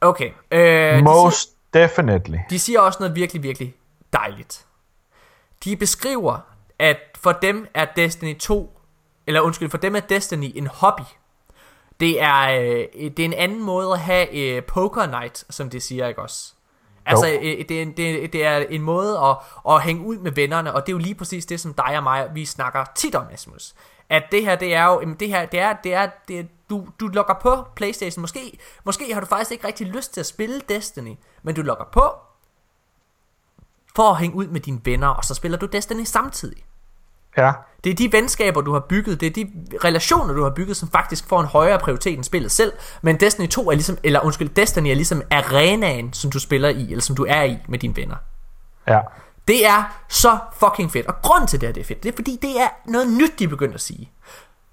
Okay. 0.00 0.30
Øh, 0.50 0.60
de, 0.60 0.98
siger, 0.98 1.02
Most 1.02 1.48
definitely. 1.74 2.38
de 2.50 2.58
siger 2.58 2.80
også 2.80 2.96
noget 3.00 3.16
virkelig, 3.16 3.42
virkelig 3.42 3.74
dejligt. 4.12 4.66
De 5.64 5.76
beskriver, 5.76 6.38
at 6.78 6.96
for 7.20 7.32
dem 7.32 7.66
er 7.74 7.86
Destiny 7.96 8.38
2, 8.38 8.78
eller 9.26 9.40
undskyld, 9.40 9.70
for 9.70 9.78
dem 9.78 9.96
er 9.96 10.00
Destiny 10.00 10.52
en 10.54 10.66
hobby. 10.66 11.02
Det 12.00 12.22
er, 12.22 12.60
øh, 12.60 13.10
det 13.10 13.18
er 13.18 13.24
en 13.24 13.32
anden 13.32 13.62
måde 13.62 13.92
at 13.92 13.98
have 13.98 14.34
øh, 14.34 14.62
poker 14.62 15.06
night, 15.06 15.44
som 15.50 15.70
de 15.70 15.80
siger, 15.80 16.08
ikke 16.08 16.22
også? 16.22 16.54
Altså, 17.06 17.28
øh, 17.28 17.68
det, 17.68 17.70
er 17.70 17.82
en, 17.82 17.96
det, 17.96 18.32
det 18.32 18.44
er 18.44 18.56
en 18.56 18.82
måde 18.82 19.18
at, 19.18 19.36
at 19.68 19.82
hænge 19.82 20.06
ud 20.06 20.18
med 20.18 20.32
vennerne, 20.32 20.74
og 20.74 20.86
det 20.86 20.92
er 20.92 20.94
jo 20.94 20.98
lige 20.98 21.14
præcis 21.14 21.46
det, 21.46 21.60
som 21.60 21.74
dig 21.74 21.96
og 21.96 22.02
mig, 22.02 22.28
vi 22.34 22.44
snakker 22.44 22.84
tit 22.94 23.14
om, 23.14 23.26
Asmus. 23.32 23.74
At 24.08 24.22
det 24.32 24.44
her, 24.44 24.56
det 24.56 24.74
er 24.74 24.84
jo, 24.84 25.00
jamen, 25.00 25.14
det 25.14 25.28
her, 25.28 25.46
det 25.46 25.60
er, 25.60 25.72
det 25.72 25.94
er, 25.94 26.08
det 26.28 26.38
er 26.38 26.44
du, 26.70 26.86
du 27.00 27.06
logger 27.06 27.34
på 27.34 27.64
Playstation, 27.76 28.20
måske, 28.20 28.58
måske 28.84 29.14
har 29.14 29.20
du 29.20 29.26
faktisk 29.26 29.50
ikke 29.52 29.66
rigtig 29.66 29.86
lyst 29.86 30.14
til 30.14 30.20
at 30.20 30.26
spille 30.26 30.60
Destiny, 30.68 31.14
men 31.42 31.54
du 31.54 31.62
logger 31.62 31.84
på, 31.84 32.14
for 33.96 34.10
at 34.10 34.18
hænge 34.18 34.36
ud 34.36 34.46
med 34.46 34.60
dine 34.60 34.80
venner, 34.84 35.08
og 35.08 35.24
så 35.24 35.34
spiller 35.34 35.58
du 35.58 35.66
Destiny 35.66 36.04
samtidig. 36.04 36.65
Ja. 37.36 37.52
Det 37.84 37.92
er 37.92 37.94
de 37.94 38.12
venskaber, 38.12 38.60
du 38.60 38.72
har 38.72 38.80
bygget, 38.80 39.20
det 39.20 39.26
er 39.26 39.30
de 39.30 39.52
relationer, 39.84 40.34
du 40.34 40.42
har 40.42 40.50
bygget, 40.50 40.76
som 40.76 40.90
faktisk 40.90 41.28
får 41.28 41.40
en 41.40 41.46
højere 41.46 41.78
prioritet 41.78 42.14
end 42.14 42.24
spillet 42.24 42.52
selv. 42.52 42.72
Men 43.02 43.20
Destiny 43.20 43.48
2 43.48 43.70
er 43.70 43.74
ligesom, 43.74 43.98
eller 44.02 44.20
undskyld, 44.20 44.48
Destiny 44.48 44.88
er 44.88 44.94
ligesom 44.94 45.22
arenaen, 45.30 46.12
som 46.12 46.30
du 46.30 46.38
spiller 46.38 46.68
i, 46.68 46.90
eller 46.90 47.02
som 47.02 47.16
du 47.16 47.26
er 47.28 47.42
i 47.42 47.58
med 47.68 47.78
dine 47.78 47.96
venner. 47.96 48.16
Ja. 48.88 49.00
Det 49.48 49.66
er 49.66 50.04
så 50.08 50.38
fucking 50.58 50.92
fedt. 50.92 51.06
Og 51.06 51.14
grund 51.22 51.48
til 51.48 51.60
det, 51.60 51.66
at 51.66 51.74
det 51.74 51.80
er 51.80 51.84
fedt, 51.84 52.02
det 52.02 52.12
er 52.12 52.16
fordi, 52.16 52.38
det 52.42 52.60
er 52.60 52.68
noget 52.90 53.08
nyt, 53.08 53.38
de 53.38 53.44
er 53.44 53.48
begyndt 53.48 53.74
at 53.74 53.80
sige. 53.80 54.12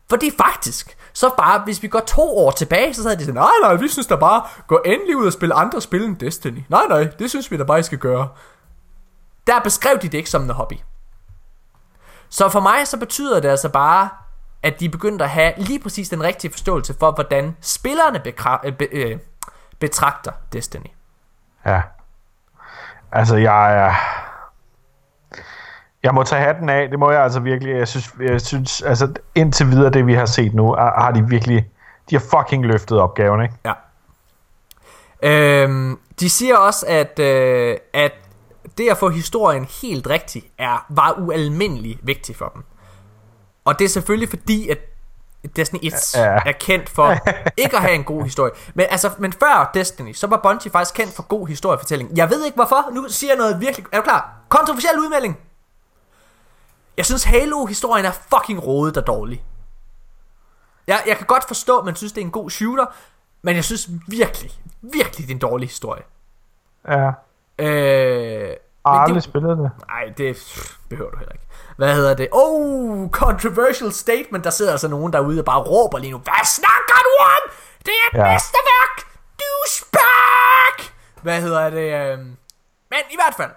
Fordi 0.09 0.31
faktisk, 0.37 0.97
så 1.13 1.29
bare, 1.37 1.61
hvis 1.65 1.83
vi 1.83 1.87
går 1.87 1.99
to 1.99 2.37
år 2.37 2.51
tilbage, 2.51 2.93
så 2.93 3.03
sagde 3.03 3.17
de 3.17 3.25
sådan, 3.25 3.33
nej, 3.33 3.51
nej, 3.61 3.75
vi 3.75 3.87
synes 3.87 4.07
da 4.07 4.15
bare, 4.15 4.41
gå 4.67 4.81
endelig 4.85 5.17
ud 5.17 5.25
og 5.25 5.33
spille 5.33 5.55
andre 5.55 5.81
spil 5.81 6.03
end 6.03 6.17
Destiny. 6.17 6.63
Nej, 6.69 6.83
nej, 6.89 7.03
det 7.03 7.29
synes 7.29 7.51
vi 7.51 7.57
da 7.57 7.63
bare, 7.63 7.79
I 7.79 7.83
skal 7.83 7.97
gøre. 7.97 8.27
Der 9.47 9.59
beskrev 9.59 9.97
de 10.01 10.07
det 10.07 10.13
ikke 10.13 10.29
som 10.29 10.43
en 10.43 10.49
hobby. 10.49 10.75
Så 12.33 12.49
for 12.49 12.59
mig, 12.59 12.87
så 12.87 12.97
betyder 12.97 13.39
det 13.39 13.49
altså 13.49 13.69
bare, 13.69 14.09
at 14.63 14.79
de 14.79 14.89
begyndte 14.89 15.23
at 15.25 15.29
have 15.31 15.53
lige 15.57 15.79
præcis 15.79 16.09
den 16.09 16.23
rigtige 16.23 16.51
forståelse 16.51 16.95
for, 16.99 17.11
hvordan 17.11 17.57
spillerne 17.61 18.21
bekra- 18.27 18.61
øh, 18.63 18.73
be- 18.73 18.89
øh, 18.91 19.17
betragter 19.79 20.31
Destiny. 20.53 20.87
Ja. 21.65 21.81
Altså, 23.11 23.35
jeg 23.35 23.77
er... 23.77 23.93
Jeg 26.03 26.13
må 26.13 26.23
tage 26.23 26.41
hatten 26.41 26.69
af, 26.69 26.89
det 26.89 26.99
må 26.99 27.11
jeg 27.11 27.23
altså 27.23 27.39
virkelig. 27.39 27.75
Jeg 27.75 27.87
synes, 27.87 28.13
jeg 28.19 28.41
synes 28.41 28.81
altså 28.81 29.13
indtil 29.35 29.67
videre 29.67 29.89
det 29.89 30.07
vi 30.07 30.13
har 30.13 30.25
set 30.25 30.53
nu, 30.53 30.75
har 30.75 31.11
de 31.11 31.27
virkelig, 31.27 31.67
de 32.09 32.15
har 32.15 32.23
fucking 32.37 32.65
løftet 32.65 32.99
opgaven, 32.99 33.41
ikke? 33.41 33.55
Ja. 33.65 33.73
Øhm, 35.23 35.99
de 36.19 36.29
siger 36.29 36.57
også, 36.57 36.85
at, 36.89 37.19
øh, 37.19 37.77
at 37.93 38.13
det 38.77 38.89
at 38.89 38.97
få 38.97 39.09
historien 39.09 39.65
helt 39.81 40.07
rigtig 40.07 40.51
er, 40.57 40.85
var 40.89 41.11
ualmindelig 41.11 41.99
vigtigt 42.03 42.37
for 42.37 42.47
dem. 42.53 42.63
Og 43.65 43.79
det 43.79 43.85
er 43.85 43.89
selvfølgelig 43.89 44.29
fordi, 44.29 44.69
at 44.69 44.77
Destiny 45.55 45.79
1 45.83 45.93
Ja. 46.15 46.21
er 46.45 46.51
kendt 46.51 46.89
for 46.89 47.15
ikke 47.57 47.75
at 47.75 47.81
have 47.81 47.95
en 47.95 48.03
god 48.03 48.23
historie. 48.23 48.51
Men, 48.73 48.85
altså, 48.89 49.11
men 49.19 49.33
før 49.33 49.71
Destiny, 49.73 50.13
så 50.13 50.27
var 50.27 50.39
Bungie 50.43 50.71
faktisk 50.71 50.95
kendt 50.95 51.13
for 51.13 51.23
god 51.23 51.47
historiefortælling. 51.47 52.17
Jeg 52.17 52.29
ved 52.29 52.45
ikke 52.45 52.55
hvorfor. 52.55 52.91
Nu 52.93 53.09
siger 53.09 53.31
jeg 53.31 53.37
noget 53.37 53.61
virkelig... 53.61 53.85
Er 53.91 53.97
du 53.97 54.03
klar? 54.03 54.33
Kontroversiel 54.49 54.99
udmelding. 54.99 55.37
Jeg 56.97 57.05
synes 57.05 57.23
Halo-historien 57.23 58.05
er 58.05 58.11
fucking 58.11 58.65
rodet 58.65 58.97
og 58.97 59.07
dårlig. 59.07 59.43
Jeg, 60.87 61.03
jeg 61.07 61.17
kan 61.17 61.25
godt 61.25 61.43
forstå, 61.47 61.77
at 61.77 61.85
man 61.85 61.95
synes, 61.95 62.13
det 62.13 62.21
er 62.21 62.25
en 62.25 62.31
god 62.31 62.49
shooter, 62.49 62.85
men 63.41 63.55
jeg 63.55 63.63
synes 63.63 63.89
virkelig, 64.07 64.51
virkelig, 64.81 65.27
det 65.27 65.29
er 65.31 65.35
en 65.35 65.39
dårlig 65.39 65.69
historie. 65.69 66.03
Ja. 66.87 67.11
Øh, 67.59 68.55
har 68.85 68.91
aldrig 68.93 69.15
det- 69.15 69.23
spillet 69.23 69.57
det. 69.57 69.71
Nej, 69.87 70.13
det 70.17 70.35
pff, 70.35 70.77
behøver 70.89 71.11
du 71.11 71.17
heller 71.17 71.33
ikke. 71.33 71.45
Hvad 71.77 71.95
hedder 71.95 72.13
det? 72.13 72.27
Oh, 72.31 73.09
controversial 73.09 73.91
statement. 73.91 74.43
Der 74.43 74.49
sidder 74.49 74.71
altså 74.71 74.87
nogen 74.87 75.13
derude 75.13 75.39
og 75.41 75.45
bare 75.45 75.59
råber 75.63 75.97
lige 75.97 76.11
nu. 76.11 76.17
Hvad 76.17 76.45
snakker 76.45 76.95
du 77.07 77.23
om? 77.23 77.51
Det 77.85 77.87
er 77.91 78.17
et 78.17 78.17
Ja. 78.19 78.25
ja. 78.27 78.33
mesterværk! 78.33 79.07
Douchebag! 79.39 80.95
Hvad 81.21 81.41
hedder 81.41 81.69
det? 81.69 82.11
øhm, 82.11 82.37
Men 82.89 82.99
i 83.11 83.15
hvert 83.15 83.33
fald. 83.37 83.51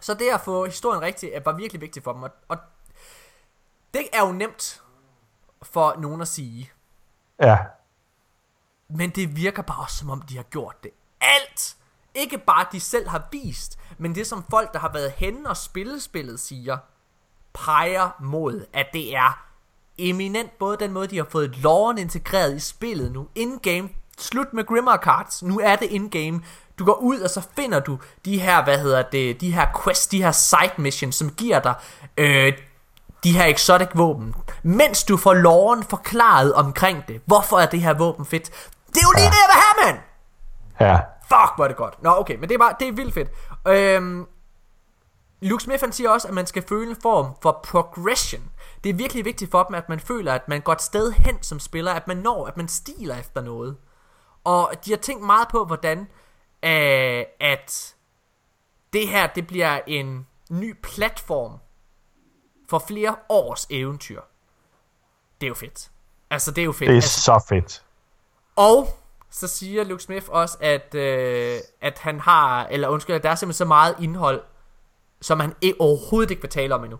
Så 0.00 0.14
det 0.14 0.28
at 0.34 0.40
få 0.40 0.64
historien 0.64 1.02
rigtig 1.02 1.30
øh, 1.34 1.46
var 1.46 1.52
virkelig 1.52 1.80
vigtigt 1.80 2.04
for 2.04 2.12
dem. 2.12 2.22
Og, 2.22 2.30
og 2.48 2.56
det 3.94 4.08
er 4.12 4.26
jo 4.26 4.32
nemt 4.32 4.82
for 5.62 5.94
nogen 5.98 6.20
at 6.20 6.28
sige. 6.28 6.72
Ja. 7.42 7.58
Men 8.90 9.10
det 9.10 9.36
virker 9.36 9.62
bare 9.62 9.82
også 9.82 9.96
som 9.96 10.10
om 10.10 10.22
de 10.22 10.36
har 10.36 10.42
gjort 10.44 10.76
det 10.82 10.90
alt. 11.20 11.76
Ikke 12.14 12.38
bare 12.38 12.66
de 12.72 12.80
selv 12.80 13.08
har 13.08 13.22
vist, 13.32 13.78
men 13.98 14.14
det 14.14 14.26
som 14.26 14.44
folk 14.50 14.72
der 14.72 14.78
har 14.78 14.92
været 14.92 15.12
henne 15.16 15.48
og 15.48 15.56
spillet 15.56 16.02
spillet 16.02 16.40
siger, 16.40 16.76
peger 17.54 18.10
mod, 18.20 18.64
at 18.72 18.86
det 18.92 19.16
er 19.16 19.38
eminent 19.98 20.58
både 20.58 20.76
den 20.76 20.92
måde 20.92 21.06
de 21.06 21.16
har 21.16 21.26
fået 21.30 21.56
loven 21.56 21.98
integreret 21.98 22.56
i 22.56 22.60
spillet 22.60 23.12
nu, 23.12 23.28
in-game, 23.34 23.88
slut 24.18 24.52
med 24.52 24.66
Grimmer 24.66 24.96
Cards, 24.96 25.42
nu 25.42 25.60
er 25.60 25.76
det 25.76 25.90
in-game, 25.90 26.42
du 26.78 26.84
går 26.84 26.94
ud 26.94 27.20
og 27.20 27.30
så 27.30 27.42
finder 27.56 27.80
du 27.80 27.98
de 28.24 28.40
her, 28.40 28.64
hvad 28.64 28.78
hedder 28.78 29.02
det, 29.02 29.40
de 29.40 29.52
her 29.52 29.66
quests, 29.84 30.06
de 30.06 30.22
her 30.22 30.32
side 30.32 30.72
missions, 30.78 31.16
som 31.16 31.30
giver 31.30 31.60
dig 31.60 31.74
øh, 32.16 32.52
de 33.24 33.32
her 33.32 33.44
exotic 33.44 33.88
våben, 33.94 34.34
mens 34.62 35.04
du 35.04 35.16
får 35.16 35.34
loven 35.34 35.82
forklaret 35.82 36.54
omkring 36.54 37.04
det. 37.08 37.20
Hvorfor 37.26 37.58
er 37.58 37.66
det 37.66 37.80
her 37.82 37.94
våben 37.94 38.26
fedt? 38.26 38.50
Det 38.86 38.96
er 38.96 39.06
jo 39.06 39.12
lige 39.16 39.24
Ja. 39.24 39.30
det, 39.30 39.36
jeg 39.36 39.48
vil 39.54 39.62
have, 39.62 39.92
mand! 39.92 40.02
Ja. 40.80 41.00
Fuck, 41.32 41.56
hvor 41.56 41.64
er 41.64 41.68
det 41.68 41.76
godt. 41.76 42.02
Nå, 42.02 42.10
okay, 42.10 42.36
men 42.36 42.48
det 42.48 42.54
er, 42.54 42.58
bare, 42.58 42.74
det 42.80 42.88
er 42.88 42.92
vildt 42.92 43.14
fedt. 43.14 43.30
Øhm, 43.68 44.26
Luke 45.40 45.64
Smith 45.64 45.80
han 45.80 45.92
siger 45.92 46.10
også, 46.10 46.28
at 46.28 46.34
man 46.34 46.46
skal 46.46 46.62
føle 46.68 46.90
en 46.90 46.96
form 47.02 47.26
for 47.42 47.60
progression. 47.64 48.42
Det 48.84 48.90
er 48.90 48.94
virkelig 48.94 49.24
vigtigt 49.24 49.50
for 49.50 49.62
dem, 49.62 49.74
at 49.74 49.88
man 49.88 50.00
føler, 50.00 50.32
at 50.32 50.48
man 50.48 50.60
går 50.60 50.72
et 50.72 50.82
sted 50.82 51.12
hen 51.12 51.42
som 51.42 51.60
spiller, 51.60 51.92
at 51.92 52.08
man 52.08 52.16
når, 52.16 52.46
at 52.46 52.56
man 52.56 52.68
stiler 52.68 53.18
efter 53.18 53.40
noget. 53.40 53.76
Og 54.44 54.72
de 54.84 54.90
har 54.90 54.98
tænkt 54.98 55.26
meget 55.26 55.48
på, 55.48 55.64
hvordan 55.64 55.98
øh, 56.62 57.24
at 57.40 57.94
det 58.92 59.08
her, 59.08 59.26
det 59.26 59.46
bliver 59.46 59.80
en 59.86 60.26
ny 60.50 60.76
platform 60.82 61.58
for 62.68 62.78
flere 62.78 63.16
års 63.28 63.66
eventyr. 63.70 64.20
Det 65.40 65.46
er 65.46 65.48
jo 65.48 65.54
fedt. 65.54 65.90
Altså, 66.30 66.50
det 66.50 66.62
er 66.62 66.64
jo 66.64 66.72
fedt. 66.72 66.88
Det 66.88 66.92
er 66.92 66.94
altså, 66.94 67.20
så 67.20 67.44
fedt. 67.48 67.84
og 68.56 68.88
så 69.32 69.48
siger 69.48 69.84
Luke 69.84 70.02
Smith 70.02 70.26
også, 70.28 70.56
at, 70.60 70.94
øh, 70.94 71.58
at 71.80 71.98
han 71.98 72.20
har, 72.20 72.66
eller 72.70 72.88
undskyld, 72.88 73.16
at 73.16 73.22
der 73.22 73.30
er 73.30 73.34
simpelthen 73.34 73.58
så 73.58 73.64
meget 73.64 73.94
indhold, 74.00 74.42
som 75.20 75.40
han 75.40 75.54
ikke, 75.60 75.80
overhovedet 75.80 76.30
ikke 76.30 76.42
vil 76.42 76.50
tale 76.50 76.74
om 76.74 76.84
endnu. 76.84 76.98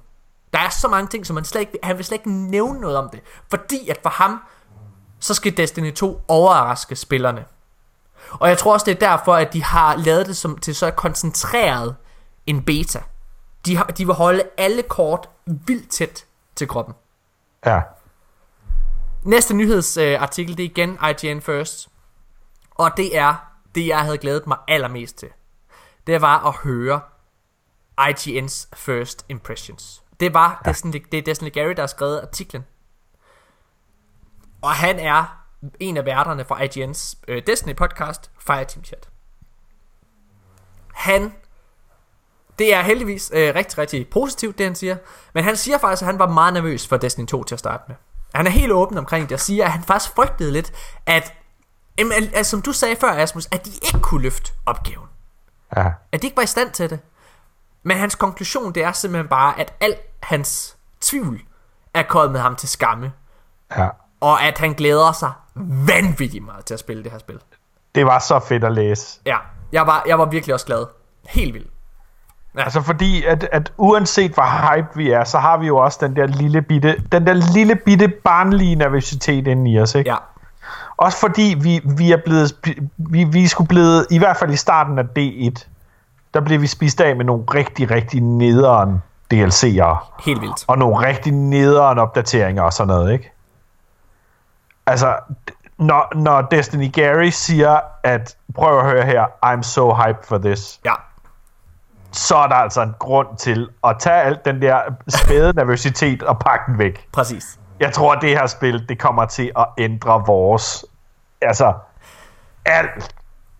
Der 0.53 0.59
er 0.59 0.69
så 0.69 0.89
mange 0.89 1.09
ting, 1.09 1.27
som 1.27 1.37
han 1.37 1.45
slet 1.45 1.61
ikke, 1.61 1.79
han 1.83 1.97
vil 1.97 2.05
slet 2.05 2.19
ikke 2.19 2.31
nævne 2.31 2.81
noget 2.81 2.97
om 2.97 3.09
det. 3.11 3.21
Fordi 3.51 3.89
at 3.89 3.99
for 4.03 4.11
ham, 4.11 4.43
så 5.21 5.35
skal 5.35 5.57
Destiny 5.57 5.95
2 5.95 6.21
overraske 6.29 6.97
spillerne. 6.97 7.45
Og 8.31 8.49
jeg 8.49 8.59
tror 8.59 8.73
også, 8.73 8.85
det 8.85 8.95
er 9.03 9.09
derfor, 9.09 9.35
at 9.35 9.53
de 9.53 9.65
har 9.65 9.97
lavet 9.97 10.27
det 10.27 10.37
som, 10.37 10.59
til 10.59 10.75
så 10.75 10.91
koncentreret 10.91 11.97
en 12.47 12.65
beta. 12.65 13.03
De, 13.67 13.77
har, 13.77 13.85
de 13.85 14.07
vil 14.07 14.15
holde 14.15 14.43
alle 14.59 14.83
kort 14.83 15.29
vildt 15.47 15.91
tæt 15.91 16.25
til 16.57 16.69
kroppen. 16.69 16.95
Ja. 17.67 17.81
Næste 19.23 19.55
nyhedsartikel, 19.55 20.53
øh, 20.53 20.57
det 20.57 20.65
er 20.65 20.71
igen 20.71 20.99
IGN 21.23 21.41
First. 21.41 21.92
Og 22.75 22.91
det 22.97 23.17
er 23.17 23.35
det, 23.75 23.87
jeg 23.87 24.01
havde 24.01 24.19
glædet 24.19 24.47
mig 24.47 24.59
allermest 24.69 25.17
til. 25.17 25.29
Det 26.07 26.21
var 26.21 26.47
at 26.47 26.55
høre 26.55 27.01
IGN's 28.01 28.69
First 28.75 29.27
Impressions. 29.29 30.03
Det 30.21 30.35
var 30.35 30.63
ja. 30.65 30.71
Destiny, 30.71 31.05
det 31.13 31.19
er 31.19 31.23
Destiny 31.23 31.53
Gary, 31.53 31.73
der 31.73 31.83
har 31.83 31.87
skrevet 31.87 32.21
artiklen. 32.21 32.65
Og 34.63 34.71
han 34.71 34.99
er 34.99 35.45
en 35.81 35.97
af 35.97 36.05
værterne 36.05 36.45
for 36.45 36.55
IGN's 36.55 37.23
øh, 37.29 37.43
Destiny 37.47 37.77
podcast, 37.77 38.31
Fireteam 38.39 38.85
Chat. 38.85 39.09
Han 40.95 41.33
det 42.59 42.75
er 42.75 42.83
heldigvis 42.83 43.31
øh, 43.35 43.55
rigtig, 43.55 43.79
rigtig 43.79 44.09
positivt, 44.09 44.59
det 44.59 44.67
han 44.67 44.75
siger. 44.75 44.97
Men 45.35 45.45
han 45.45 45.57
siger 45.57 45.79
faktisk, 45.79 46.03
at 46.03 46.07
han 46.07 46.19
var 46.19 46.29
meget 46.29 46.55
nervøs 46.55 46.89
for 46.89 46.97
Destiny 46.97 47.27
2 47.27 47.45
til 47.45 47.55
at 47.55 47.59
starte 47.59 47.85
med. 47.89 47.97
Han 48.35 48.47
er 48.47 48.51
helt 48.51 48.73
åben 48.73 48.99
omkring 48.99 49.29
det 49.29 49.35
og 49.35 49.41
siger, 49.41 49.65
at 49.65 49.73
han 49.73 49.83
faktisk 49.83 50.15
frygtede 50.15 50.53
lidt, 50.53 50.73
at, 51.07 51.35
jamen, 52.03 52.13
al- 52.13 52.37
altså, 52.37 52.51
som 52.51 52.63
du 52.63 52.73
sagde 52.73 52.97
før, 52.97 53.11
Asmus, 53.11 53.49
at 53.53 53.67
de 53.67 53.71
ikke 53.83 54.01
kunne 54.01 54.23
løfte 54.23 54.53
opgaven. 54.67 55.09
Ja. 55.77 55.87
At 56.13 56.23
de 56.23 56.27
ikke 56.27 56.37
var 56.37 56.43
i 56.43 56.47
stand 56.47 56.71
til 56.71 56.91
det. 56.91 57.01
Men 57.83 57.97
hans 57.97 58.15
konklusion, 58.15 58.73
det 58.73 58.85
er 58.85 58.93
simpelthen 58.93 59.29
bare, 59.29 59.61
at 59.61 59.75
al 59.81 59.95
hans 60.23 60.77
tvivl 61.01 61.41
er 61.95 62.03
kommet 62.03 62.41
ham 62.41 62.57
til 62.57 62.69
skamme. 62.69 63.13
Ja. 63.77 63.89
Og 64.21 64.43
at 64.43 64.59
han 64.59 64.73
glæder 64.73 65.13
sig 65.13 65.33
vanvittigt 65.87 66.45
meget 66.45 66.65
til 66.65 66.75
at 66.75 66.81
spille 66.81 67.05
det 67.05 67.13
her 67.13 67.19
spil. 67.19 67.41
Det 67.95 68.07
var 68.07 68.19
så 68.19 68.39
fedt 68.39 68.65
at 68.65 68.73
læse. 68.73 69.21
Ja, 69.27 69.37
jeg 69.73 69.87
var, 69.87 70.03
jeg 70.07 70.19
var 70.19 70.25
virkelig 70.25 70.55
også 70.55 70.67
glad. 70.67 70.87
Helt 71.29 71.55
vildt. 71.55 71.71
Altså 72.57 72.83
fordi, 72.83 73.25
at, 73.25 73.49
at 73.53 73.73
uanset 73.77 74.33
hvor 74.33 74.75
hype 74.75 74.89
vi 74.95 75.11
er, 75.11 75.25
så 75.25 75.39
har 75.39 75.57
vi 75.59 75.67
jo 75.67 75.77
også 75.77 75.99
den 76.01 76.17
der 76.17 76.27
lille 76.27 76.63
bitte, 76.63 77.03
den 77.13 77.27
der 77.27 77.33
lille 77.33 77.77
bitte 77.77 78.09
barnlige 78.09 78.75
nervøsitet 78.75 79.47
inde 79.47 79.71
i 79.71 79.81
os, 79.81 79.95
ikke? 79.95 80.11
Ja, 80.11 80.17
Også 80.97 81.19
fordi 81.19 81.57
vi, 81.61 81.81
vi 81.97 82.13
er 82.13 82.17
blevet, 82.25 82.53
vi, 82.97 83.25
vi 83.25 83.47
skulle 83.47 83.69
blevet, 83.69 84.07
i 84.11 84.19
hvert 84.19 84.37
fald 84.37 84.51
i 84.51 84.57
starten 84.57 84.99
af 84.99 85.05
D1, 85.19 85.67
der 86.35 86.41
blev 86.41 86.61
vi 86.61 86.67
spist 86.67 87.01
af 87.01 87.17
med 87.17 87.25
nogle 87.25 87.45
rigtig, 87.55 87.91
rigtig 87.91 88.21
nederen 88.21 89.03
DLC'ere. 89.35 89.97
helt 90.25 90.41
vildt. 90.41 90.65
Og 90.67 90.79
nogle 90.79 91.07
rigtig 91.07 91.33
nederen 91.33 91.99
opdateringer 91.99 92.63
og 92.63 92.73
sådan 92.73 92.89
noget, 92.89 93.13
ikke? 93.13 93.33
Altså, 94.87 95.17
når, 95.79 96.13
når 96.15 96.41
Destiny 96.43 96.93
Gary 96.93 97.29
siger, 97.31 97.81
at 98.03 98.37
prøv 98.55 98.79
at 98.79 98.85
høre 98.85 99.05
her, 99.05 99.25
I'm 99.47 99.63
so 99.63 99.95
hyped 99.95 100.25
for 100.25 100.39
this, 100.39 100.81
Ja, 100.85 100.93
så 102.13 102.37
er 102.37 102.47
der 102.47 102.55
altså 102.55 102.83
en 102.83 102.95
grund 102.99 103.29
til 103.39 103.69
at 103.85 103.97
tage 103.99 104.23
alt 104.23 104.45
den 104.45 104.63
der 104.63 104.81
spæde 105.09 105.53
nervøsitet 105.61 106.23
og 106.23 106.39
pakke 106.39 106.65
den 106.67 106.79
væk. 106.79 107.09
præcis. 107.13 107.59
Jeg 107.83 107.93
tror, 107.93 108.13
at 108.13 108.19
det 108.23 108.31
her 108.31 108.47
spil, 108.47 108.89
det 108.89 108.99
kommer 108.99 109.25
til 109.27 109.53
at 109.59 109.67
ændre 109.79 110.23
vores, 110.27 110.85
altså, 111.41 111.73
alt, 112.65 113.15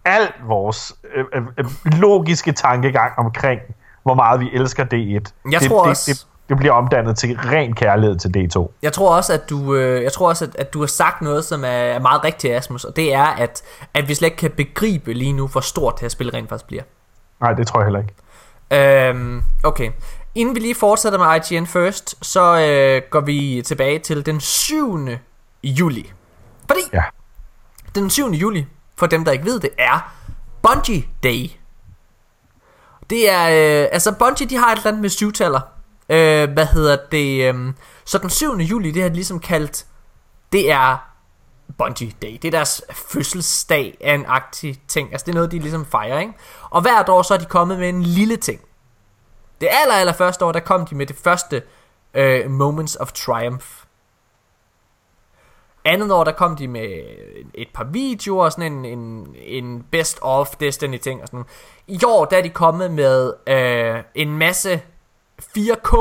alt 0.05 0.35
vores 0.47 0.93
øh, 1.15 1.25
øh, 1.35 1.43
øh, 1.59 1.65
logiske 1.85 2.53
tankegang 2.53 3.13
omkring, 3.19 3.61
hvor 4.03 4.15
meget 4.15 4.41
vi 4.41 4.51
elsker 4.53 4.85
D1. 4.85 5.33
Jeg 5.53 5.61
det, 5.61 5.69
tror 5.69 5.83
det, 5.83 5.91
også- 5.91 6.11
det, 6.13 6.27
det 6.49 6.57
bliver 6.57 6.73
omdannet 6.73 7.19
til 7.19 7.39
ren 7.39 7.75
kærlighed 7.75 8.17
til 8.19 8.29
D2. 8.57 8.69
Jeg 8.83 8.93
tror 8.93 9.17
også, 9.17 9.33
at 9.33 9.51
du, 9.51 9.75
øh, 9.75 10.03
jeg 10.03 10.13
tror 10.13 10.29
også, 10.29 10.45
at, 10.45 10.57
at 10.57 10.73
du 10.75 10.81
har 10.81 10.87
sagt 10.87 11.23
noget, 11.23 11.45
som 11.45 11.65
er, 11.65 11.69
er 11.69 11.99
meget 11.99 12.25
rigtigt, 12.25 12.55
Asmus, 12.55 12.85
og 12.85 12.97
det 12.97 13.15
er, 13.15 13.25
at, 13.25 13.63
at 13.95 14.09
vi 14.09 14.15
slet 14.15 14.27
ikke 14.27 14.37
kan 14.37 14.51
begribe 14.51 15.13
lige 15.13 15.33
nu, 15.33 15.47
hvor 15.47 15.61
stort 15.61 15.95
det 15.95 16.01
her 16.01 16.09
spil 16.09 16.31
rent 16.31 16.49
faktisk 16.49 16.67
bliver. 16.67 16.83
Nej, 17.41 17.53
det 17.53 17.67
tror 17.67 17.81
jeg 17.81 17.87
heller 17.87 18.01
ikke. 18.01 18.15
Øhm, 19.09 19.43
okay. 19.65 19.91
Inden 20.35 20.55
vi 20.55 20.61
lige 20.61 20.75
fortsætter 20.75 21.19
med 21.19 21.51
IGN 21.51 21.67
First, 21.67 22.15
så 22.27 22.41
øh, 22.61 23.03
går 23.11 23.21
vi 23.21 23.63
tilbage 23.67 23.99
til 23.99 24.27
den 24.27 24.41
7. 24.41 25.09
juli. 25.65 26.13
Fordi 26.67 26.81
Ja. 26.93 27.03
den 27.95 28.11
7. 28.11 28.31
juli, 28.31 28.67
for 28.97 29.07
dem 29.07 29.25
der 29.25 29.33
ikke 29.33 29.45
ved 29.45 29.61
det, 29.61 29.71
er 29.79 30.13
Bungie 30.63 31.05
Day. 31.23 31.51
Det 33.11 33.31
er, 33.31 33.43
øh, 33.83 33.89
altså 33.93 34.13
Bungie 34.13 34.47
de 34.47 34.57
har 34.57 34.73
et 34.73 34.77
eller 34.77 34.89
andet 34.89 35.03
med 35.03 35.11
syvtaller. 35.11 35.61
Øh, 36.09 36.51
hvad 36.53 36.67
hedder 36.67 36.97
det? 37.13 37.55
Øh, 37.55 37.73
så 38.05 38.19
den 38.19 38.31
7. 38.31 38.57
juli, 38.57 38.91
det 38.91 39.03
har 39.03 39.09
de 39.09 39.15
ligesom 39.15 39.41
kaldt, 39.41 39.87
det 40.53 40.71
er 40.71 40.97
Bungie 41.79 42.13
Day. 42.23 42.33
Det 42.43 42.45
er 42.45 42.51
deres 42.51 42.83
fødselsdag 42.93 43.97
af 44.01 44.15
en 44.15 44.25
aktiv 44.29 44.75
ting. 44.89 45.09
Altså 45.13 45.25
det 45.25 45.33
er 45.33 45.35
noget, 45.35 45.53
de 45.53 45.59
ligesom 45.59 45.87
fejrer, 45.87 46.21
ikke? 46.21 46.33
Og 46.71 46.81
hvert 46.83 47.09
år 47.09 47.23
så 47.23 47.35
er 47.35 47.39
de 47.39 47.45
kommet 47.45 47.79
med 47.79 47.89
en 47.89 48.03
lille 48.03 48.37
ting. 48.37 48.61
Det 49.63 49.69
aller, 49.73 49.95
aller 49.95 50.13
første 50.13 50.45
år, 50.45 50.53
der 50.53 50.61
kom 50.61 50.87
de 50.87 50.95
med 50.95 51.07
det 51.07 51.17
første 51.17 51.63
øh, 52.15 52.51
Moments 52.51 52.97
of 52.97 53.13
Triumph. 53.13 53.67
Andet 55.85 56.13
år, 56.13 56.25
der 56.25 56.33
kom 56.33 56.57
de 56.57 56.69
med 56.69 57.03
et 57.55 57.69
par 57.75 57.85
videoer, 57.85 58.45
og 58.45 58.53
sådan 58.53 58.73
en, 58.73 58.85
en, 58.85 59.35
en 59.37 59.87
best 59.91 60.19
of 60.23 60.57
Destiny 60.57 60.99
ting 60.99 61.23
og 61.23 61.29
sådan. 61.29 61.45
I 61.87 62.01
år, 62.07 62.25
der 62.25 62.39
er 62.39 62.43
de 62.43 62.51
kommet 62.51 62.91
med 62.91 63.33
øh, 63.47 64.03
en 64.15 64.39
masse 64.39 64.83
4K 65.43 65.97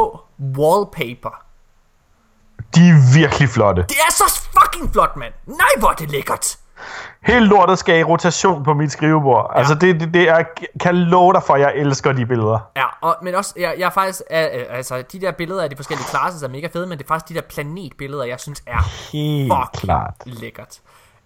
wallpaper. 0.57 1.45
De 2.75 2.79
er 2.79 3.19
virkelig 3.19 3.49
flotte. 3.49 3.81
Det 3.81 3.97
er 4.07 4.11
så 4.11 4.41
fucking 4.59 4.93
flot, 4.93 5.15
mand. 5.17 5.33
Nej, 5.45 5.69
hvor 5.79 5.89
er 5.89 5.95
det 5.95 6.11
lækkert. 6.11 6.57
Helt 7.21 7.47
lortet 7.47 7.79
skal 7.79 7.99
i 7.99 8.03
rotation 8.03 8.63
på 8.63 8.73
mit 8.73 8.91
skrivebord. 8.91 9.51
Ja. 9.53 9.57
Altså, 9.59 9.75
det, 9.75 9.99
det, 9.99 10.13
det 10.13 10.29
er, 10.29 10.43
kan 10.79 10.95
love 10.95 11.33
dig 11.33 11.43
for, 11.43 11.55
jeg 11.55 11.73
elsker 11.75 12.11
de 12.11 12.25
billeder. 12.25 12.59
Ja, 12.75 12.85
og, 13.01 13.15
men 13.21 13.35
også, 13.35 13.53
jeg, 13.59 13.75
jeg 13.77 13.85
er 13.85 13.89
faktisk, 13.89 14.21
øh, 14.31 14.37
altså, 14.69 15.03
de 15.11 15.21
der 15.21 15.31
billeder 15.31 15.63
af 15.63 15.69
de 15.69 15.75
forskellige 15.75 16.07
klasser 16.07 16.47
er 16.47 16.51
mega 16.51 16.67
fede, 16.73 16.87
men 16.87 16.97
det 16.97 17.03
er 17.03 17.07
faktisk 17.07 17.29
de 17.29 17.33
der 17.33 17.41
planetbilleder, 17.41 18.23
jeg 18.23 18.39
synes 18.39 18.63
er 18.67 19.11
Helt 19.11 19.53
klart. 19.73 20.13
lækkert. 20.25 20.79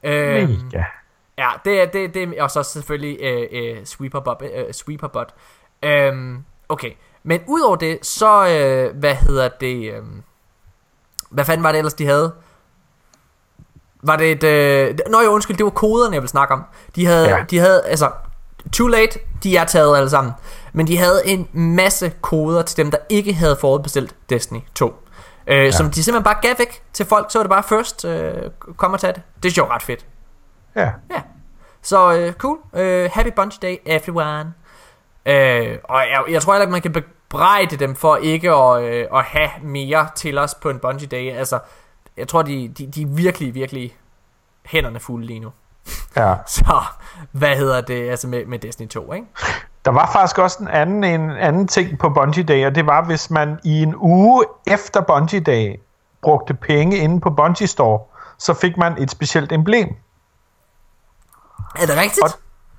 Øhm, 0.04 0.50
Mega. 0.50 0.84
Ja, 1.38 1.50
det 1.66 1.82
er, 1.82 1.86
det, 1.86 2.14
det 2.14 2.42
og 2.42 2.52
så 2.52 2.64
selvfølgelig 2.64 3.18
øh, 3.22 3.48
øh, 3.52 3.86
Sweeperbot. 3.86 4.42
Øh, 4.56 4.74
Sweeperbot. 4.74 5.34
Øhm, 5.84 6.44
okay, 6.70 6.92
men 7.24 7.42
udover 7.48 7.76
det, 7.76 8.06
så, 8.06 8.48
øh, 8.48 9.00
hvad 9.00 9.16
hedder 9.16 9.50
det, 9.60 9.94
øh, 9.94 10.04
hvad 11.30 11.46
fanden 11.46 11.64
var 11.64 11.72
det 11.72 11.78
ellers, 11.78 11.94
de 11.94 12.06
havde? 12.06 12.34
Var 14.06 14.16
det 14.16 14.32
et... 14.32 14.44
Øh, 14.44 14.98
nå 15.10 15.22
jo, 15.22 15.30
undskyld, 15.30 15.58
det 15.58 15.64
var 15.64 15.70
koderne, 15.70 16.14
jeg 16.14 16.22
vil 16.22 16.30
snakke 16.30 16.54
om. 16.54 16.64
De 16.96 17.06
havde, 17.06 17.30
ja. 17.30 17.38
de 17.50 17.60
havde 17.60 17.84
altså... 17.86 18.12
Too 18.74 18.88
late, 18.88 19.20
de 19.44 19.58
er 19.58 19.66
taget 19.66 19.98
alle 19.98 20.10
sammen. 20.10 20.34
Men 20.74 20.88
de 20.88 20.98
havde 20.98 21.22
en 21.26 21.48
masse 21.54 22.14
koder 22.22 22.62
til 22.62 22.78
dem, 22.78 22.92
der 22.92 22.98
ikke 23.10 23.34
havde 23.34 23.58
forudbestilt 23.62 24.16
Destiny 24.30 24.60
2. 24.76 24.94
Øh, 25.48 25.66
ja. 25.66 25.72
Som 25.72 25.92
de 25.92 26.04
simpelthen 26.04 26.24
bare 26.24 26.38
gav 26.42 26.56
væk 26.58 26.84
til 26.94 27.06
folk, 27.06 27.32
så 27.32 27.40
var 27.40 27.44
det 27.44 27.50
bare 27.50 27.64
først 27.64 28.06
øh, 28.06 28.34
kom 28.78 28.94
og 28.94 29.00
tage 29.00 29.14
det. 29.14 29.22
Det 29.44 29.58
er 29.58 29.64
jo 29.64 29.70
ret 29.70 29.84
fedt. 29.84 30.06
Ja. 30.76 30.90
Ja. 31.12 31.22
Så 31.82 32.14
øh, 32.14 32.34
cool. 32.34 32.58
Øh, 32.74 33.10
happy 33.14 33.30
Bunch 33.36 33.62
Day, 33.62 33.76
everyone. 33.86 34.54
Øh, 35.26 35.78
og 35.84 36.00
jeg, 36.00 36.24
jeg 36.30 36.42
tror 36.42 36.54
heller 36.54 36.64
ikke, 36.64 36.72
man 36.72 36.82
kan 36.82 36.92
bebrejde 36.92 37.78
dem 37.78 37.96
for 37.96 38.16
ikke 38.16 38.52
at, 38.52 38.84
øh, 38.84 39.08
at 39.14 39.24
have 39.24 39.50
mere 39.64 40.08
til 40.16 40.38
os 40.38 40.56
på 40.56 40.70
en 40.70 40.80
Bungie 40.80 41.08
Day. 41.08 41.32
Altså, 41.38 41.60
jeg 42.18 42.28
tror, 42.28 42.42
de, 42.42 42.68
de, 42.68 42.88
de 42.88 43.02
er 43.02 43.08
virkelig, 43.08 43.54
virkelig 43.54 43.98
hænderne 44.66 45.00
fulde 45.00 45.26
lige 45.26 45.40
nu. 45.40 45.52
Ja. 46.16 46.36
Så, 46.48 46.82
hvad 47.32 47.56
hedder 47.56 47.82
det, 47.82 48.10
altså 48.10 48.28
med, 48.28 48.46
med 48.46 48.60
Destiny 48.60 48.88
2, 48.88 49.14
ikke? 49.14 49.28
Der 49.86 49.92
var 49.92 50.12
faktisk 50.12 50.38
også 50.38 50.58
en 50.62 50.68
anden, 50.68 51.04
en 51.04 51.30
anden 51.30 51.68
ting 51.68 52.00
på 52.00 52.10
Bungie 52.10 52.44
Day, 52.44 52.66
og 52.66 52.76
det 52.76 52.86
var, 52.86 53.06
hvis 53.06 53.30
man 53.30 53.60
i 53.64 53.82
en 53.82 53.96
uge 53.96 54.46
efter 54.68 55.02
Bungie 55.02 55.40
Day 55.40 55.80
brugte 56.22 56.54
penge 56.54 56.98
inde 56.98 57.22
på 57.22 57.30
Bungie 57.30 57.68
Store, 57.68 58.00
så 58.38 58.54
fik 58.54 58.78
man 58.78 59.02
et 59.02 59.12
specielt 59.12 59.52
emblem. 59.52 59.88
Er 61.76 61.86
det 61.86 61.98
rigtigt? 61.98 62.24
Og, 62.24 62.30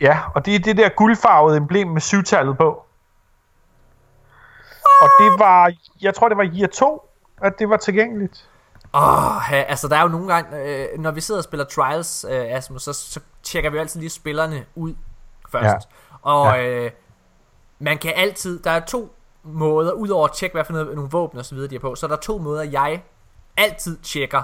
ja, 0.00 0.20
og 0.34 0.46
det 0.46 0.54
er 0.54 0.58
det 0.58 0.76
der 0.76 0.88
guldfarvede 0.88 1.56
emblem 1.56 1.88
med 1.88 2.00
syvtallet 2.00 2.58
på. 2.58 2.82
Og 5.02 5.08
det 5.18 5.38
var, 5.38 5.72
jeg 6.00 6.14
tror 6.14 6.28
det 6.28 6.38
var 6.38 6.50
year 6.54 6.68
2, 6.68 7.10
at 7.42 7.58
det 7.58 7.68
var 7.68 7.76
tilgængeligt. 7.76 8.48
Åh, 8.96 9.52
altså 9.52 9.88
der 9.88 9.96
er 9.96 10.02
jo 10.02 10.08
nogle 10.08 10.34
gange, 10.34 10.62
øh, 10.62 10.98
når 10.98 11.10
vi 11.10 11.20
sidder 11.20 11.40
og 11.40 11.44
spiller 11.44 11.64
Trials, 11.64 12.26
øh, 12.28 12.44
Asmus, 12.56 12.82
så, 12.82 12.92
så 12.92 13.20
tjekker 13.42 13.70
vi 13.70 13.78
altid 13.78 14.00
lige 14.00 14.10
spillerne 14.10 14.64
ud 14.74 14.94
først. 15.48 15.64
Ja. 15.64 16.16
Og 16.22 16.46
ja. 16.46 16.66
Øh, 16.66 16.90
man 17.78 17.98
kan 17.98 18.12
altid, 18.16 18.62
der 18.62 18.70
er 18.70 18.80
to 18.80 19.14
måder, 19.42 19.92
udover 19.92 20.28
at 20.28 20.34
tjekke, 20.34 20.54
hvad 20.54 20.64
for 20.64 20.72
noget, 20.72 20.94
nogle 20.94 21.10
våben 21.10 21.38
og 21.38 21.44
så 21.44 21.54
videre 21.54 21.70
de 21.70 21.74
er 21.74 21.80
på, 21.80 21.94
så 21.94 22.06
er 22.06 22.08
der 22.08 22.16
to 22.16 22.38
måder, 22.38 22.62
jeg 22.62 23.02
altid 23.56 23.98
tjekker, 24.02 24.42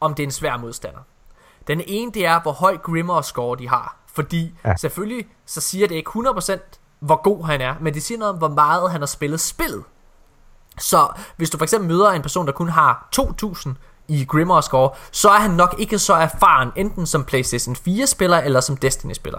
om 0.00 0.14
det 0.14 0.22
er 0.22 0.26
en 0.26 0.32
svær 0.32 0.56
modstander. 0.56 1.00
Den 1.66 1.82
ene, 1.86 2.12
det 2.12 2.26
er, 2.26 2.40
hvor 2.40 2.52
høj 2.52 2.76
Grimmer 2.76 3.20
score 3.20 3.58
de 3.58 3.68
har. 3.68 3.96
Fordi 4.06 4.54
ja. 4.64 4.76
selvfølgelig, 4.76 5.28
så 5.46 5.60
siger 5.60 5.88
det 5.88 5.94
ikke 5.94 6.10
100% 6.10 6.58
hvor 7.04 7.22
god 7.22 7.44
han 7.44 7.60
er, 7.60 7.74
men 7.80 7.94
det 7.94 8.02
siger 8.02 8.18
noget 8.18 8.32
om, 8.32 8.38
hvor 8.38 8.48
meget 8.48 8.90
han 8.90 9.00
har 9.00 9.06
spillet 9.06 9.40
spillet. 9.40 9.84
Så 10.78 11.08
hvis 11.36 11.50
du 11.50 11.58
for 11.58 11.64
eksempel 11.64 11.88
møder 11.88 12.10
en 12.10 12.22
person, 12.22 12.46
der 12.46 12.52
kun 12.52 12.68
har 12.68 13.08
2000 13.12 13.76
i 14.08 14.24
Grimmer 14.24 14.60
score, 14.60 14.90
så 15.10 15.28
er 15.28 15.38
han 15.38 15.50
nok 15.50 15.74
ikke 15.78 15.98
så 15.98 16.14
erfaren, 16.14 16.72
enten 16.76 17.06
som 17.06 17.24
PlayStation 17.24 17.76
4-spiller 17.88 18.38
eller 18.38 18.60
som 18.60 18.76
Destiny-spiller. 18.76 19.38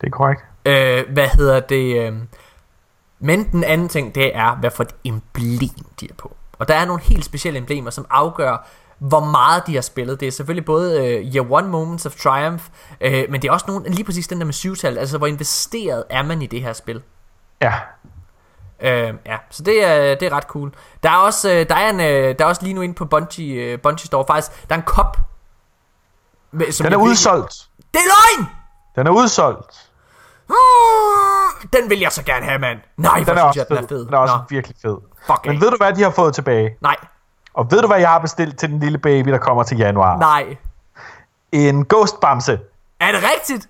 Det 0.00 0.06
er 0.06 0.10
korrekt. 0.10 0.44
Øh, 0.64 1.04
hvad 1.12 1.28
hedder 1.28 1.60
det? 1.60 2.06
Øh, 2.06 2.12
men 3.18 3.52
den 3.52 3.64
anden 3.64 3.88
ting, 3.88 4.14
det 4.14 4.36
er, 4.36 4.56
hvad 4.56 4.70
for 4.70 4.82
et 4.82 4.94
emblem 5.04 5.84
de 6.00 6.06
er 6.10 6.14
på. 6.18 6.36
Og 6.58 6.68
der 6.68 6.74
er 6.74 6.84
nogle 6.84 7.02
helt 7.02 7.24
specielle 7.24 7.58
emblemer, 7.58 7.90
som 7.90 8.06
afgør, 8.10 8.66
hvor 8.98 9.20
meget 9.20 9.66
de 9.66 9.74
har 9.74 9.82
spillet. 9.82 10.20
Det 10.20 10.28
er 10.28 10.32
selvfølgelig 10.32 10.64
både 10.64 11.00
uh, 11.00 11.34
Year 11.34 11.52
One 11.52 11.68
Moments 11.68 12.06
of 12.06 12.14
Triumph, 12.14 12.64
uh, 13.04 13.10
men 13.30 13.42
det 13.42 13.44
er 13.44 13.52
også 13.52 13.64
nogle, 13.68 13.90
lige 13.90 14.04
præcis 14.04 14.28
den 14.28 14.38
der 14.38 14.44
med 14.44 14.52
syvtal, 14.52 14.98
altså 14.98 15.18
hvor 15.18 15.26
investeret 15.26 16.04
er 16.10 16.22
man 16.22 16.42
i 16.42 16.46
det 16.46 16.62
her 16.62 16.72
spil. 16.72 17.02
Ja. 17.62 17.74
Uh, 18.82 18.88
ja, 19.26 19.36
så 19.50 19.62
det 19.62 19.84
er, 19.84 20.14
det 20.14 20.22
er 20.22 20.32
ret 20.32 20.44
cool. 20.44 20.72
Der 21.02 21.10
er 21.10 21.16
også, 21.16 21.48
uh, 21.48 21.54
der 21.54 21.74
er 21.74 21.90
en, 21.90 21.96
uh, 21.96 22.36
der 22.38 22.44
er 22.44 22.44
også 22.44 22.62
lige 22.62 22.74
nu 22.74 22.80
inde 22.80 22.94
på 22.94 23.04
Bungie, 23.04 23.74
uh, 23.74 23.80
Bungie 23.80 24.06
Store 24.06 24.24
faktisk, 24.26 24.68
der 24.68 24.74
er 24.74 24.78
en 24.78 24.84
kop. 24.86 25.16
Med, 26.50 26.72
som 26.72 26.84
den 26.84 26.92
er 26.92 26.96
udsolgt. 26.96 27.68
Det 27.94 28.00
er 28.00 28.36
løgn! 28.38 28.48
Den 28.96 29.06
er 29.06 29.10
udsolgt. 29.10 29.90
Uh, 30.48 30.56
den 31.72 31.90
vil 31.90 31.98
jeg 32.00 32.12
så 32.12 32.22
gerne 32.22 32.46
have, 32.46 32.58
mand. 32.58 32.78
Nej, 32.96 33.18
den 33.26 33.38
er 33.38 33.42
også 33.42 33.60
jeg, 33.60 33.68
den 33.68 33.84
er 33.84 33.88
fed. 33.88 34.06
Den 34.06 34.14
er 34.14 34.18
også 34.18 34.34
Nå. 34.34 34.42
virkelig 34.48 34.76
fed. 34.82 34.96
Fuck 35.26 35.46
Men 35.46 35.60
ved 35.60 35.70
du, 35.70 35.76
hvad 35.76 35.92
de 35.92 36.02
har 36.02 36.10
fået 36.10 36.34
tilbage? 36.34 36.76
Nej. 36.80 36.96
Og 37.54 37.70
ved 37.70 37.80
du, 37.80 37.86
hvad 37.86 37.98
jeg 37.98 38.08
har 38.08 38.18
bestilt 38.18 38.58
til 38.58 38.68
den 38.68 38.80
lille 38.80 38.98
baby, 38.98 39.28
der 39.28 39.38
kommer 39.38 39.62
til 39.62 39.78
januar? 39.78 40.16
Nej. 40.16 40.56
En 41.52 41.84
ghostbamse. 41.84 42.60
Er 43.00 43.12
det 43.12 43.20
rigtigt? 43.34 43.68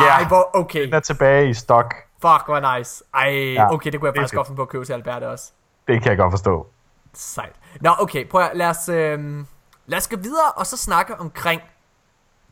Ja, 0.00 0.06
Ej, 0.06 0.24
hvor 0.24 0.50
okay. 0.54 0.86
Den 0.86 0.94
er 0.94 1.00
tilbage 1.00 1.50
i 1.50 1.54
stok. 1.54 1.94
Fuck, 2.22 2.44
hvor 2.46 2.76
nice. 2.76 3.04
Ej, 3.14 3.52
ja, 3.52 3.72
okay, 3.72 3.92
det 3.92 4.00
kunne 4.00 4.08
jeg 4.08 4.16
faktisk 4.16 4.34
godt 4.34 4.46
finde 4.46 4.56
på 4.56 4.62
at 4.62 4.68
købe 4.68 4.84
til 4.84 4.92
Albert 4.92 5.22
også. 5.22 5.52
Det 5.88 6.02
kan 6.02 6.10
jeg 6.10 6.18
godt 6.18 6.32
forstå. 6.32 6.66
Sejt. 7.14 7.56
Nå, 7.80 7.90
okay, 7.98 8.28
prøv 8.28 8.42
at, 8.42 8.56
lad 8.56 8.68
os, 8.68 8.88
øh, 8.88 9.44
lad 9.86 9.98
os 9.98 10.08
gå 10.08 10.16
videre 10.16 10.50
og 10.56 10.66
så 10.66 10.76
snakke 10.76 11.20
omkring 11.20 11.62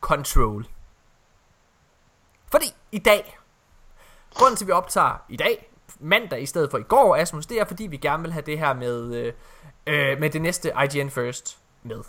Control. 0.01 0.66
Fordi 2.51 2.66
i 2.93 2.99
dag, 2.99 3.39
grunden 4.35 4.57
til 4.57 4.64
at 4.64 4.66
vi 4.66 4.73
optager 4.73 5.23
i 5.29 5.37
dag, 5.37 5.71
mandag 6.01 6.43
i 6.43 6.47
stedet 6.47 6.71
for 6.71 6.79
i 6.79 6.83
går, 6.83 7.16
Asmus, 7.16 7.47
det 7.47 7.61
er 7.61 7.64
fordi 7.64 7.87
vi 7.87 7.97
gerne 7.97 8.23
vil 8.23 8.33
have 8.33 8.43
det 8.43 8.59
her 8.59 8.75
med, 8.75 9.14
øh, 9.14 9.33
øh, 9.87 10.21
med 10.21 10.31
det 10.31 10.43
næste 10.43 10.73
IGN 10.85 11.11
First 11.11 11.59
med. 11.83 12.01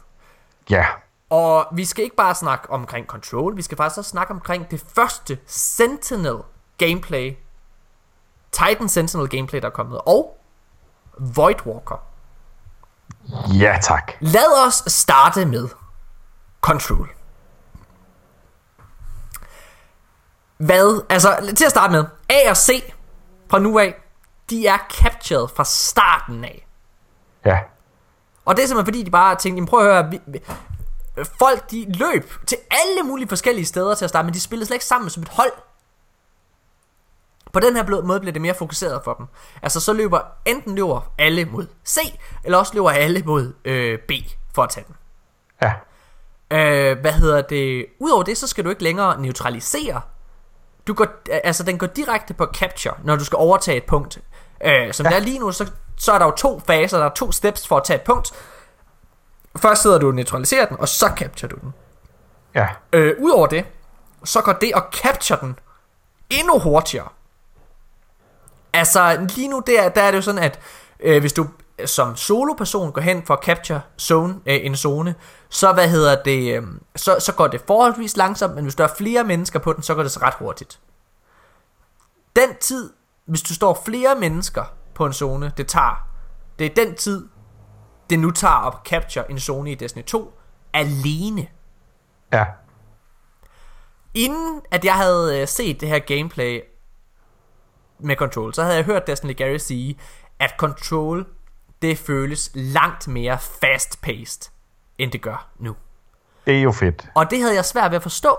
Ja. 0.69 0.85
Og 1.29 1.67
vi 1.71 1.85
skal 1.85 2.03
ikke 2.03 2.15
bare 2.15 2.35
snakke 2.35 2.69
omkring 2.69 3.07
Control, 3.07 3.57
vi 3.57 3.61
skal 3.61 3.77
faktisk 3.77 3.97
også 3.97 4.09
snakke 4.09 4.33
omkring 4.33 4.71
det 4.71 4.85
første 4.95 5.39
Sentinel 5.45 6.37
gameplay, 6.77 7.35
Titan 8.51 8.89
Sentinel 8.89 9.29
gameplay, 9.29 9.61
der 9.61 9.67
er 9.67 9.71
kommet, 9.71 10.01
og 10.05 10.37
Void 11.19 11.65
Walker. 11.65 12.03
Ja, 13.59 13.77
tak. 13.81 14.11
Lad 14.19 14.67
os 14.67 14.83
starte 14.87 15.45
med 15.45 15.69
Control. 16.61 17.09
Hvad, 20.57 21.05
altså 21.09 21.53
til 21.57 21.65
at 21.65 21.71
starte 21.71 21.91
med, 21.91 22.05
A 22.29 22.49
og 22.49 22.57
C 22.57 22.93
fra 23.49 23.59
nu 23.59 23.79
af, 23.79 23.95
de 24.49 24.67
er 24.67 24.77
captured 24.89 25.47
fra 25.55 25.63
starten 25.63 26.43
af. 26.43 26.67
Ja. 27.45 27.59
Og 28.45 28.57
det 28.57 28.63
er 28.63 28.67
simpelthen 28.67 28.93
fordi, 28.93 29.03
de 29.03 29.11
bare 29.11 29.35
tænkte, 29.35 29.65
prøv 29.65 29.79
at 29.79 29.85
høre, 29.85 30.11
vi, 30.11 30.21
vi, 30.27 30.41
folk 31.39 31.71
de 31.71 31.85
løb 31.93 32.33
til 32.47 32.57
alle 32.71 33.03
mulige 33.03 33.27
forskellige 33.27 33.65
steder 33.65 33.95
til 33.95 34.05
at 34.05 34.09
starte, 34.09 34.25
men 34.25 34.33
de 34.33 34.39
spillede 34.39 34.65
slet 34.65 34.75
ikke 34.75 34.85
sammen 34.85 35.09
som 35.09 35.23
et 35.23 35.29
hold. 35.29 35.51
På 37.53 37.59
den 37.59 37.75
her 37.75 38.01
måde 38.03 38.19
bliver 38.19 38.33
det 38.33 38.41
mere 38.41 38.53
fokuseret 38.53 39.01
for 39.03 39.13
dem. 39.13 39.25
Altså 39.61 39.79
så 39.79 39.93
løber, 39.93 40.19
enten 40.45 40.75
løber 40.75 41.11
alle 41.17 41.45
mod 41.45 41.67
C, 41.87 41.99
eller 42.43 42.57
også 42.57 42.73
løber 42.73 42.89
alle 42.89 43.23
mod 43.25 43.53
øh, 43.65 43.99
B 43.99 44.11
for 44.55 44.63
at 44.63 44.69
tage 44.69 44.85
den. 44.87 44.95
Ja. 45.61 45.73
Øh, 46.51 46.99
hvad 46.99 47.11
hedder 47.11 47.41
det? 47.41 47.85
Udover 47.99 48.23
det, 48.23 48.37
så 48.37 48.47
skal 48.47 48.65
du 48.65 48.69
ikke 48.69 48.83
længere 48.83 49.21
neutralisere. 49.21 50.01
Du 50.87 50.93
går, 50.93 51.07
altså 51.43 51.63
den 51.63 51.77
går 51.77 51.87
direkte 51.87 52.33
på 52.33 52.45
capture, 52.45 52.95
når 53.03 53.15
du 53.15 53.25
skal 53.25 53.35
overtage 53.35 53.77
et 53.77 53.83
punkt. 53.83 54.19
Øh, 54.65 54.93
som 54.93 55.05
ja. 55.05 55.09
det 55.09 55.17
er 55.17 55.21
lige 55.21 55.39
nu, 55.39 55.51
så 55.51 55.71
så 55.99 56.11
er 56.11 56.19
der 56.19 56.25
jo 56.25 56.31
to 56.31 56.61
faser, 56.67 56.97
der 56.97 57.05
er 57.05 57.09
to 57.09 57.31
steps 57.31 57.67
for 57.67 57.77
at 57.77 57.83
tage 57.83 57.99
et 57.99 58.05
punkt. 58.05 58.31
Først 59.57 59.81
sidder 59.81 59.99
du 59.99 60.07
og 60.07 60.15
neutraliserer 60.15 60.65
den, 60.65 60.79
og 60.79 60.87
så 60.87 61.11
capture 61.17 61.49
du 61.49 61.55
den. 61.61 61.73
Ja. 62.55 62.67
Øh, 62.93 63.15
Udover 63.19 63.47
det, 63.47 63.65
så 64.23 64.41
går 64.41 64.53
det 64.53 64.71
at 64.75 64.83
capture 64.91 65.39
den 65.41 65.59
endnu 66.29 66.59
hurtigere. 66.59 67.07
Altså 68.73 69.27
lige 69.35 69.47
nu 69.47 69.63
der, 69.67 69.89
der 69.89 70.01
er 70.01 70.11
det 70.11 70.17
jo 70.17 70.21
sådan, 70.21 70.43
at 70.43 70.59
øh, 70.99 71.19
hvis 71.19 71.33
du 71.33 71.47
som 71.85 72.15
solo-person 72.15 72.91
går 72.91 73.01
hen 73.01 73.25
for 73.25 73.33
at 73.33 73.43
capture 73.43 73.81
zone, 73.99 74.39
øh, 74.45 74.59
en 74.65 74.75
zone, 74.75 75.15
så 75.49 75.73
hvad 75.73 75.89
hedder 75.89 76.23
det, 76.23 76.55
øh, 76.55 76.63
så, 76.95 77.15
så 77.19 77.33
går 77.33 77.47
det 77.47 77.61
forholdsvis 77.67 78.17
langsomt, 78.17 78.55
men 78.55 78.63
hvis 78.63 78.75
der 78.75 78.83
er 78.83 78.93
flere 78.97 79.23
mennesker 79.23 79.59
på 79.59 79.73
den, 79.73 79.83
så 79.83 79.95
går 79.95 80.03
det 80.03 80.11
så 80.11 80.19
ret 80.21 80.33
hurtigt. 80.33 80.79
Den 82.35 82.49
tid, 82.59 82.93
hvis 83.25 83.41
du 83.41 83.53
står 83.53 83.81
flere 83.85 84.15
mennesker 84.19 84.63
på 84.95 85.05
en 85.05 85.13
zone, 85.13 85.51
det 85.57 85.67
tager. 85.67 86.07
Det 86.59 86.65
er 86.65 86.85
den 86.85 86.95
tid, 86.95 87.27
det 88.09 88.19
nu 88.19 88.31
tager 88.31 88.67
at 88.67 88.73
capture 88.85 89.31
en 89.31 89.39
zone 89.39 89.71
i 89.71 89.75
Destiny 89.75 90.03
2 90.03 90.33
alene. 90.73 91.47
Ja. 92.33 92.45
Inden 94.13 94.61
at 94.71 94.85
jeg 94.85 94.95
havde 94.95 95.41
øh, 95.41 95.47
set 95.47 95.81
det 95.81 95.89
her 95.89 95.99
gameplay 95.99 96.61
med 97.99 98.15
Control, 98.15 98.53
så 98.53 98.63
havde 98.63 98.75
jeg 98.75 98.85
hørt 98.85 99.07
Destiny 99.07 99.37
Gary 99.37 99.57
sige, 99.57 99.99
at 100.39 100.53
Control, 100.57 101.25
det 101.81 101.97
føles 101.97 102.51
langt 102.53 103.07
mere 103.07 103.37
fast-paced, 103.39 104.51
end 104.97 105.11
det 105.11 105.21
gør 105.21 105.47
nu. 105.59 105.75
Det 106.45 106.57
er 106.57 106.61
jo 106.61 106.71
fedt. 106.71 107.07
Og 107.15 107.31
det 107.31 107.41
havde 107.41 107.55
jeg 107.55 107.65
svært 107.65 107.91
ved 107.91 107.95
at 107.95 108.03
forstå. 108.03 108.37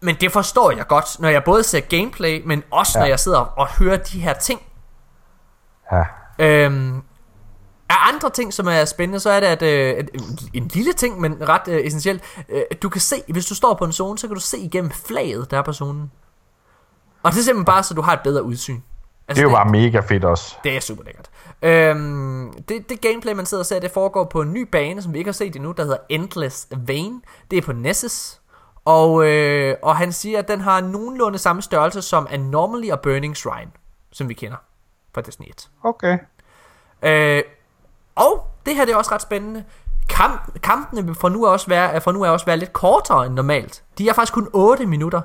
Men 0.00 0.16
det 0.20 0.32
forstår 0.32 0.70
jeg 0.70 0.86
godt, 0.86 1.20
når 1.20 1.28
jeg 1.28 1.44
både 1.44 1.62
ser 1.62 1.80
gameplay, 1.80 2.42
men 2.44 2.62
også 2.70 2.98
ja. 2.98 3.00
når 3.00 3.08
jeg 3.08 3.20
sidder 3.20 3.38
og 3.38 3.68
hører 3.68 3.96
de 3.96 4.20
her 4.20 4.32
ting. 4.32 4.62
Ja. 5.92 6.04
Øhm, 6.38 7.02
af 7.88 8.08
andre 8.14 8.30
ting, 8.30 8.52
som 8.52 8.66
er 8.66 8.84
spændende, 8.84 9.20
så 9.20 9.30
er 9.30 9.40
det, 9.40 9.46
at 9.46 9.62
øh, 9.62 10.04
en 10.54 10.68
lille 10.68 10.92
ting, 10.92 11.20
men 11.20 11.48
ret 11.48 11.68
øh, 11.68 11.86
essentielt, 11.86 12.22
øh, 12.48 12.62
du 12.82 12.88
kan 12.88 13.00
se, 13.00 13.16
hvis 13.28 13.46
du 13.46 13.54
står 13.54 13.74
på 13.74 13.84
en 13.84 13.92
zone, 13.92 14.18
så 14.18 14.26
kan 14.26 14.34
du 14.34 14.40
se 14.40 14.58
igennem 14.58 14.90
flaget, 14.90 15.50
der 15.50 15.58
er 15.58 15.62
på 15.62 15.72
zonen. 15.72 16.12
Og 17.26 17.32
det 17.32 17.38
er 17.38 17.42
simpelthen 17.42 17.64
bare, 17.64 17.82
så 17.82 17.94
du 17.94 18.02
har 18.02 18.12
et 18.12 18.20
bedre 18.24 18.42
udsyn. 18.42 18.80
Altså, 19.28 19.42
det 19.42 19.46
er 19.46 19.50
jo 19.50 19.56
bare 19.56 19.70
mega 19.70 20.00
fedt 20.00 20.24
også. 20.24 20.56
Det 20.64 20.76
er 20.76 20.80
super 20.80 21.04
lækkert. 21.04 21.30
Øhm, 21.62 22.52
det, 22.68 22.88
det 22.88 23.00
gameplay, 23.00 23.32
man 23.32 23.46
sidder 23.46 23.62
og 23.62 23.66
ser, 23.66 23.80
det 23.80 23.90
foregår 23.90 24.24
på 24.24 24.42
en 24.42 24.52
ny 24.52 24.62
bane, 24.62 25.02
som 25.02 25.12
vi 25.12 25.18
ikke 25.18 25.28
har 25.28 25.32
set 25.32 25.56
endnu, 25.56 25.72
der 25.72 25.82
hedder 25.82 25.98
Endless 26.08 26.68
Vein. 26.76 27.22
Det 27.50 27.56
er 27.56 27.62
på 27.62 27.72
Nessus. 27.72 28.40
Og, 28.84 29.26
øh, 29.26 29.76
og 29.82 29.96
han 29.96 30.12
siger, 30.12 30.38
at 30.38 30.48
den 30.48 30.60
har 30.60 30.80
nogenlunde 30.80 31.38
samme 31.38 31.62
størrelse 31.62 32.02
som 32.02 32.26
Anomaly 32.30 32.90
og 32.90 33.00
Burning 33.00 33.36
Shrine, 33.36 33.70
som 34.12 34.28
vi 34.28 34.34
kender 34.34 34.56
fra 35.14 35.20
Destiny 35.20 35.46
1. 35.48 35.68
Okay. 35.84 36.18
Øh, 37.02 37.42
og 38.14 38.46
det 38.66 38.76
her 38.76 38.84
det 38.84 38.92
er 38.92 38.96
også 38.96 39.14
ret 39.14 39.22
spændende. 39.22 39.64
Kamp, 40.08 40.60
kampene 40.62 41.14
får 41.14 41.28
nu, 41.28 41.46
også 41.46 41.66
være, 41.66 42.00
får 42.00 42.12
nu 42.12 42.22
er 42.22 42.28
også 42.28 42.46
være 42.46 42.56
lidt 42.56 42.72
kortere 42.72 43.26
end 43.26 43.34
normalt. 43.34 43.82
De 43.98 44.08
er 44.08 44.12
faktisk 44.12 44.32
kun 44.32 44.48
8 44.52 44.86
minutter. 44.86 45.20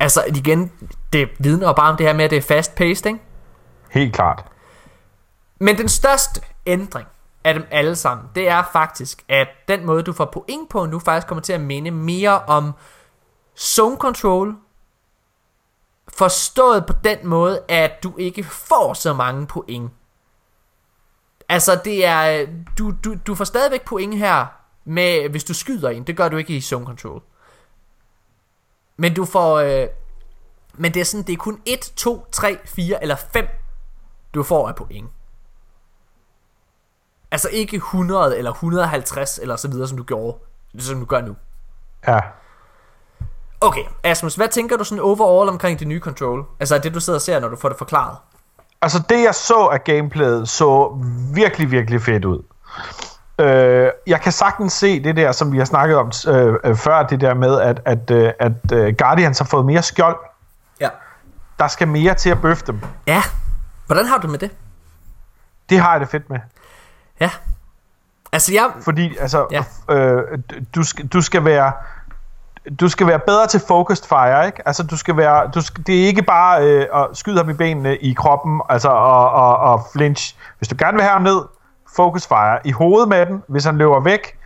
Altså 0.00 0.24
igen, 0.28 0.72
det 1.12 1.28
vidner 1.38 1.72
bare 1.72 1.90
om 1.90 1.96
det 1.96 2.06
her 2.06 2.12
med, 2.12 2.24
at 2.24 2.30
det 2.30 2.36
er 2.36 2.42
fast 2.42 2.74
paced, 2.74 3.06
ikke? 3.06 3.20
Helt 3.90 4.14
klart. 4.14 4.44
Men 5.60 5.78
den 5.78 5.88
største 5.88 6.40
ændring 6.66 7.08
af 7.44 7.54
dem 7.54 7.66
alle 7.70 7.96
sammen, 7.96 8.26
det 8.34 8.48
er 8.48 8.62
faktisk, 8.72 9.24
at 9.28 9.48
den 9.68 9.86
måde, 9.86 10.02
du 10.02 10.12
får 10.12 10.24
point 10.24 10.68
på 10.70 10.86
nu, 10.86 10.98
faktisk 10.98 11.26
kommer 11.26 11.42
til 11.42 11.52
at 11.52 11.60
minde 11.60 11.90
mere 11.90 12.40
om 12.40 12.72
zone 13.58 13.96
control, 13.96 14.56
forstået 16.08 16.86
på 16.86 16.92
den 17.04 17.18
måde, 17.26 17.62
at 17.68 18.02
du 18.02 18.12
ikke 18.18 18.44
får 18.44 18.94
så 18.94 19.12
mange 19.12 19.46
point. 19.46 19.90
Altså, 21.48 21.80
det 21.84 22.06
er, 22.06 22.46
du, 22.78 22.94
du, 23.04 23.16
du 23.26 23.34
får 23.34 23.44
stadigvæk 23.44 23.84
point 23.84 24.18
her, 24.18 24.46
med, 24.88 25.28
hvis 25.28 25.44
du 25.44 25.54
skyder 25.54 25.90
en. 25.90 26.02
Det 26.02 26.16
gør 26.16 26.28
du 26.28 26.36
ikke 26.36 26.56
i 26.56 26.60
zone 26.60 26.86
control. 26.86 27.22
Men 28.98 29.14
du 29.14 29.24
får, 29.24 29.58
øh, 29.58 29.88
men 30.74 30.94
det 30.94 31.00
er 31.00 31.04
sådan, 31.04 31.26
det 31.26 31.32
er 31.32 31.36
kun 31.36 31.60
1, 31.66 31.92
2, 31.96 32.26
3, 32.32 32.58
4 32.64 33.02
eller 33.02 33.16
5, 33.16 33.46
du 34.34 34.42
får 34.42 34.68
af 34.68 34.74
point. 34.74 35.10
Altså 37.30 37.48
ikke 37.48 37.76
100 37.76 38.38
eller 38.38 38.50
150 38.50 39.38
eller 39.38 39.56
så 39.56 39.68
videre, 39.68 39.88
som 39.88 39.98
du 39.98 40.04
gjorde, 40.04 40.38
som 40.78 41.00
du 41.00 41.04
gør 41.06 41.20
nu. 41.20 41.36
Ja. 42.06 42.20
Okay, 43.60 43.84
Asmus, 44.04 44.34
hvad 44.34 44.48
tænker 44.48 44.76
du 44.76 44.84
sådan 44.84 45.04
overall 45.04 45.48
omkring 45.48 45.78
det 45.78 45.88
nye 45.88 46.00
control? 46.00 46.44
Altså 46.60 46.78
det 46.78 46.94
du 46.94 47.00
sidder 47.00 47.16
og 47.16 47.22
ser, 47.22 47.40
når 47.40 47.48
du 47.48 47.56
får 47.56 47.68
det 47.68 47.78
forklaret. 47.78 48.16
Altså 48.82 49.02
det 49.08 49.22
jeg 49.22 49.34
så 49.34 49.68
af 49.72 49.84
gameplayet 49.84 50.48
så 50.48 50.98
virkelig, 51.34 51.70
virkelig 51.70 52.02
fedt 52.02 52.24
ud. 52.24 52.42
Øh, 53.38 53.90
jeg 54.06 54.20
kan 54.20 54.32
sagtens 54.32 54.72
se 54.72 55.04
det 55.04 55.16
der, 55.16 55.32
som 55.32 55.52
vi 55.52 55.58
har 55.58 55.64
snakket 55.64 55.96
om 55.96 56.12
øh, 56.28 56.54
øh, 56.64 56.76
før, 56.76 57.02
det 57.02 57.20
der 57.20 57.34
med, 57.34 57.60
at, 57.60 57.80
at, 57.84 58.10
øh, 58.10 58.32
at 58.38 58.72
øh, 58.72 58.94
Guardians 58.98 59.38
har 59.38 59.44
fået 59.44 59.66
mere 59.66 59.82
skjold. 59.82 60.16
Ja. 60.80 60.88
Der 61.58 61.68
skal 61.68 61.88
mere 61.88 62.14
til 62.14 62.30
at 62.30 62.40
bøffe 62.40 62.66
dem. 62.66 62.80
Ja. 63.06 63.22
Hvordan 63.86 64.06
har 64.06 64.18
du 64.18 64.28
med 64.28 64.38
det? 64.38 64.50
Det 65.68 65.80
har 65.80 65.92
jeg 65.92 66.00
det 66.00 66.08
fedt 66.08 66.30
med. 66.30 66.38
Ja. 67.20 67.30
Altså 68.32 68.52
jeg... 68.52 68.70
Fordi, 68.80 69.16
altså, 69.16 69.46
ja. 69.50 69.94
øh, 69.94 70.38
du, 70.74 70.82
skal, 70.82 71.06
du 71.06 71.22
skal 71.22 71.44
være 71.44 71.72
du 72.80 72.88
skal 72.88 73.06
være 73.06 73.18
bedre 73.18 73.46
til 73.46 73.60
focused 73.68 74.06
fire, 74.08 74.46
ikke? 74.46 74.68
Altså, 74.68 74.82
du 74.82 74.96
skal 74.96 75.16
være, 75.16 75.50
du 75.54 75.60
skal, 75.60 75.86
det 75.86 76.02
er 76.02 76.06
ikke 76.06 76.22
bare 76.22 76.64
øh, 76.64 76.86
at 76.94 77.06
skyde 77.12 77.36
ham 77.36 77.50
i 77.50 77.52
benene, 77.52 77.96
i 77.96 78.12
kroppen, 78.12 78.62
altså, 78.68 78.88
og, 78.88 79.30
og, 79.30 79.56
og 79.56 79.86
flinch. 79.92 80.36
Hvis 80.58 80.68
du 80.68 80.76
gerne 80.78 80.94
vil 80.94 81.02
have 81.02 81.12
ham 81.12 81.22
ned, 81.22 81.40
focus 82.00 82.26
fire. 82.26 82.58
I 82.64 82.72
hovedet 82.72 83.08
med 83.08 83.26
den, 83.26 83.42
hvis 83.48 83.64
han 83.64 83.76
løber 83.78 84.00
væk, 84.00 84.38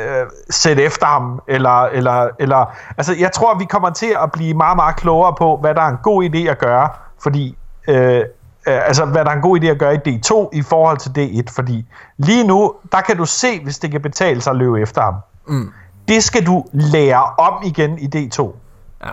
øh, 0.00 0.26
sæt 0.50 0.78
efter 0.78 1.06
ham, 1.06 1.42
eller, 1.48 1.82
eller, 1.98 2.28
eller, 2.38 2.74
altså, 2.98 3.14
jeg 3.18 3.32
tror, 3.32 3.58
vi 3.58 3.64
kommer 3.64 3.90
til 3.90 4.16
at 4.22 4.32
blive 4.32 4.54
meget, 4.54 4.76
meget 4.76 4.96
klogere 4.96 5.34
på, 5.38 5.56
hvad 5.56 5.74
der 5.74 5.82
er 5.82 5.88
en 5.88 6.02
god 6.02 6.24
idé 6.24 6.38
at 6.38 6.58
gøre, 6.58 6.88
fordi, 7.22 7.58
øh, 7.88 8.16
øh, 8.16 8.22
altså, 8.66 9.04
hvad 9.04 9.24
der 9.24 9.30
er 9.30 9.34
en 9.34 9.42
god 9.42 9.60
idé 9.60 9.66
at 9.66 9.78
gøre 9.78 9.94
i 9.94 9.98
D2 10.08 10.48
i 10.52 10.62
forhold 10.62 10.98
til 10.98 11.10
D1, 11.18 11.54
fordi 11.54 11.86
lige 12.16 12.44
nu, 12.46 12.74
der 12.92 13.00
kan 13.00 13.16
du 13.16 13.24
se, 13.24 13.60
hvis 13.64 13.78
det 13.78 13.90
kan 13.90 14.02
betale 14.02 14.40
sig 14.40 14.50
at 14.50 14.56
løbe 14.56 14.80
efter 14.80 15.02
ham. 15.02 15.14
Mm. 15.46 15.72
Det 16.08 16.24
skal 16.24 16.46
du 16.46 16.64
lære 16.72 17.24
om 17.38 17.62
igen 17.64 17.98
i 17.98 18.08
D2. 18.16 18.56
Ja. 19.04 19.12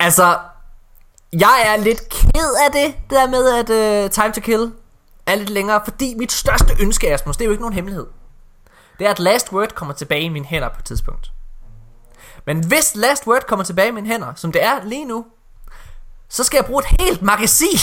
Altså, 0.00 0.36
jeg 1.32 1.56
er 1.66 1.76
lidt 1.76 2.08
ked 2.08 2.54
af 2.66 2.72
det, 2.72 2.94
det 3.10 3.18
der 3.18 3.28
med, 3.28 3.48
at 3.48 3.70
uh, 4.04 4.10
Time 4.10 4.32
to 4.32 4.40
Kill 4.40 4.72
er 5.30 5.34
lidt 5.34 5.50
længere, 5.50 5.80
fordi 5.84 6.14
mit 6.18 6.32
største 6.32 6.74
ønske, 6.80 7.12
Asmus, 7.12 7.36
det 7.36 7.44
er 7.44 7.46
jo 7.46 7.50
ikke 7.50 7.62
nogen 7.62 7.74
hemmelighed. 7.74 8.06
Det 8.98 9.06
er, 9.06 9.10
at 9.10 9.18
Last 9.18 9.52
Word 9.52 9.74
kommer 9.74 9.94
tilbage 9.94 10.22
i 10.22 10.28
mine 10.28 10.44
hænder 10.44 10.68
på 10.68 10.76
et 10.78 10.84
tidspunkt. 10.84 11.32
Men 12.46 12.64
hvis 12.66 12.92
Last 12.94 13.26
Word 13.26 13.46
kommer 13.46 13.64
tilbage 13.64 13.88
i 13.88 13.92
mine 13.92 14.06
hænder, 14.06 14.32
som 14.36 14.52
det 14.52 14.64
er 14.64 14.84
lige 14.84 15.04
nu, 15.04 15.26
så 16.28 16.44
skal 16.44 16.56
jeg 16.58 16.64
bruge 16.64 16.82
et 16.82 17.00
helt 17.00 17.22
magasin 17.22 17.78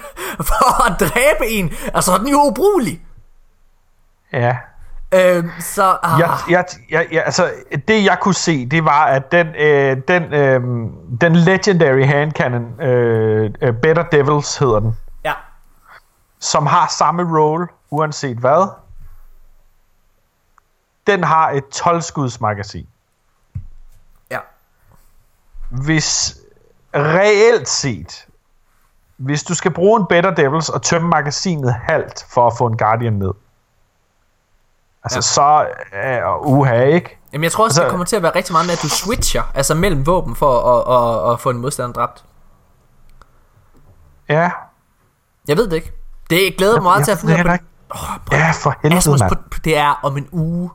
for 0.48 0.86
at 0.86 1.00
dræbe 1.00 1.46
en. 1.50 1.72
Altså, 1.94 2.18
den 2.18 2.26
er 2.26 2.30
jo 2.30 2.46
ubrugelig. 2.46 3.00
Ja. 4.32 4.56
Øhm, 5.14 5.50
så... 5.60 5.98
Ah. 6.02 6.20
Jeg, 6.20 6.38
jeg, 6.50 6.64
jeg, 6.90 7.06
jeg, 7.12 7.22
altså, 7.24 7.50
det 7.88 8.04
jeg 8.04 8.16
kunne 8.20 8.34
se, 8.34 8.66
det 8.66 8.84
var, 8.84 9.04
at 9.04 9.32
den, 9.32 9.46
øh, 9.46 9.96
den, 10.08 10.34
øh, 10.34 10.60
den 11.20 11.36
legendary 11.36 12.04
hand 12.04 12.32
cannon, 12.32 12.80
øh, 12.80 13.50
øh, 13.62 13.72
Better 13.82 14.02
Devils 14.02 14.56
hedder 14.56 14.80
den. 14.80 14.96
Som 16.42 16.66
har 16.66 16.88
samme 16.98 17.38
role, 17.40 17.66
uanset 17.90 18.36
hvad, 18.38 18.68
den 21.06 21.24
har 21.24 21.50
et 21.50 21.64
12-skuds 21.74 22.40
magasin. 22.40 22.88
Ja. 24.30 24.38
Hvis 25.70 26.36
reelt 26.94 27.68
set, 27.68 28.26
hvis 29.16 29.42
du 29.42 29.54
skal 29.54 29.70
bruge 29.74 30.00
en 30.00 30.06
Better 30.08 30.34
Devils 30.34 30.68
og 30.68 30.82
tømme 30.82 31.08
magasinet 31.08 31.74
halvt 31.74 32.26
for 32.30 32.46
at 32.46 32.52
få 32.58 32.66
en 32.66 32.76
Guardian 32.76 33.12
ned, 33.12 33.32
altså 35.04 35.16
Ja. 35.16 35.20
så 35.20 35.68
uh, 36.42 36.52
uha, 36.58 36.82
ikke? 36.82 37.18
Jamen, 37.32 37.42
jeg 37.44 37.52
tror 37.52 37.64
også, 37.64 37.70
Altså- 37.80 37.82
det 37.82 37.90
kommer 37.90 38.06
til 38.06 38.16
at 38.16 38.22
være 38.22 38.34
rigtig 38.34 38.52
meget 38.52 38.66
med, 38.66 38.72
at 38.72 38.82
du 38.82 38.88
switcher, 38.88 39.42
altså 39.54 39.74
mellem 39.74 40.06
våben, 40.06 40.36
for 40.36 40.60
at, 40.60 40.94
at, 40.94 41.26
at, 41.28 41.32
at 41.32 41.40
få 41.40 41.50
en 41.50 41.58
modstander 41.58 41.92
dræbt. 41.92 42.24
Ja, 44.28 44.50
Jeg 45.48 45.56
ved 45.56 45.70
det 45.70 45.76
ikke. 45.76 45.92
Det 46.32 46.56
glæder 46.56 46.74
mig 46.74 46.82
meget 46.82 46.98
jeg 46.98 47.04
til 47.04 47.12
at 47.12 47.18
finde 47.18 47.34
ud 47.34 47.38
af. 47.38 47.58
Oh, 47.90 47.98
ja 48.32 48.50
for 48.50 48.74
helvede, 48.82 48.98
Asmus, 48.98 49.20
mand. 49.20 49.30
på, 49.30 49.58
det 49.64 49.76
er 49.76 50.00
om 50.02 50.16
en 50.16 50.28
uge. 50.32 50.70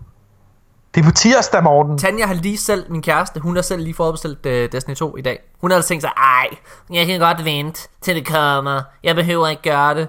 Det 0.95 1.01
er 1.01 1.05
på 1.05 1.11
tirsdag, 1.11 1.63
Morten. 1.63 1.97
Tanja 1.97 2.25
har 2.25 2.33
lige 2.33 2.57
selv, 2.57 2.91
min 2.91 3.01
kæreste, 3.01 3.39
hun 3.39 3.55
har 3.55 3.61
selv 3.61 3.81
lige 3.81 3.93
forudbestilt 3.93 4.45
uh, 4.45 4.51
Destiny 4.51 4.95
2 4.95 5.17
i 5.17 5.21
dag. 5.21 5.39
Hun 5.61 5.71
har 5.71 5.81
tænkt 5.81 6.03
sig, 6.03 6.11
ej, 6.17 6.47
jeg 6.93 7.05
kan 7.05 7.19
godt 7.19 7.45
vente 7.45 7.87
til 8.01 8.15
det 8.15 8.27
kommer. 8.27 8.81
Jeg 9.03 9.15
behøver 9.15 9.47
ikke 9.47 9.61
gøre 9.61 9.95
det. 9.95 10.07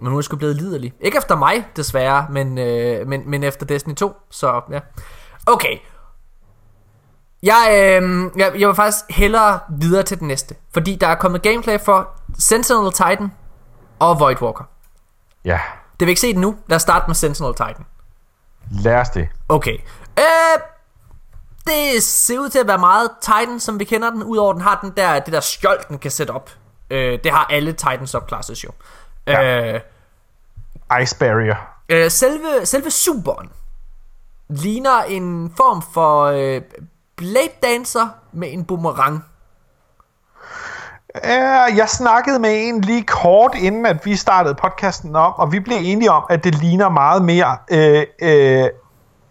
Men 0.00 0.08
hun 0.08 0.18
er 0.18 0.22
sgu 0.22 0.36
blevet 0.36 0.56
liderlig. 0.56 0.92
Ikke 1.00 1.18
efter 1.18 1.36
mig, 1.36 1.66
desværre, 1.76 2.26
men, 2.30 2.58
øh, 2.58 3.08
men, 3.08 3.30
men 3.30 3.42
efter 3.42 3.66
Destiny 3.66 3.94
2. 3.94 4.12
Så 4.30 4.60
ja. 4.70 4.80
Okay. 5.46 5.78
Jeg, 7.42 7.66
øh, 7.70 8.30
jeg, 8.36 8.52
jeg 8.58 8.68
vil 8.68 8.74
faktisk 8.76 9.04
hellere 9.10 9.58
videre 9.78 10.02
til 10.02 10.20
den 10.20 10.28
næste. 10.28 10.54
Fordi 10.72 10.96
der 11.00 11.06
er 11.06 11.14
kommet 11.14 11.42
gameplay 11.42 11.78
for 11.80 12.08
Sentinel 12.38 12.92
Titan 12.92 13.30
og 13.98 14.20
Void 14.20 14.42
Walker. 14.42 14.64
Ja, 15.44 15.60
Det 16.00 16.06
vil 16.06 16.08
ikke 16.08 16.20
se 16.20 16.26
det 16.32 16.36
nu. 16.40 16.56
Lad 16.66 16.76
os 16.76 16.82
starte 16.82 17.04
med 17.06 17.14
Sentinel 17.14 17.54
Titan. 17.54 17.86
lad 18.70 18.94
os 19.00 19.08
det. 19.10 19.28
Okay. 19.48 19.78
Øh, 20.18 20.60
det 21.66 22.02
ser 22.02 22.38
ud 22.38 22.48
til 22.48 22.58
at 22.58 22.66
være 22.68 22.78
meget 22.78 23.10
Titan, 23.20 23.60
som 23.60 23.78
vi 23.78 23.84
kender 23.84 24.10
den. 24.10 24.22
Udover 24.22 24.52
den 24.52 24.62
har 24.62 24.78
den 24.82 24.92
der, 24.96 25.18
det 25.20 25.32
der 25.32 25.40
skjold, 25.40 25.80
den 25.88 25.98
kan 25.98 26.10
sætte 26.10 26.30
op. 26.30 26.50
Øh, 26.90 27.18
det 27.24 27.32
har 27.32 27.44
alle 27.50 27.72
Titan 27.72 28.06
subclasses 28.06 28.64
jo. 28.64 28.70
Ja. 29.26 29.72
Øh, 29.74 29.80
Ice 31.02 31.18
Barrier. 31.18 31.56
øh, 31.88 32.10
selve, 32.10 32.66
selve 32.66 32.90
superen 32.90 33.48
ligner 34.48 35.02
en 35.02 35.52
form 35.56 35.82
for 35.92 36.24
øh, 36.24 36.62
Blade 37.16 37.50
Dancer 37.62 38.08
med 38.32 38.52
en 38.52 38.64
boomerang. 38.64 39.24
Ja, 41.24 41.62
jeg 41.76 41.88
snakkede 41.88 42.38
med 42.38 42.68
en 42.68 42.80
lige 42.80 43.02
kort 43.02 43.54
inden, 43.54 43.86
at 43.86 44.06
vi 44.06 44.16
startede 44.16 44.54
podcasten 44.54 45.16
om, 45.16 45.32
og 45.36 45.52
vi 45.52 45.60
blev 45.60 45.76
enige 45.80 46.10
om, 46.10 46.24
at 46.30 46.44
det 46.44 46.54
ligner 46.54 46.88
meget 46.88 47.24
mere 47.24 47.56
øh, 47.70 48.04
øh, 48.22 48.68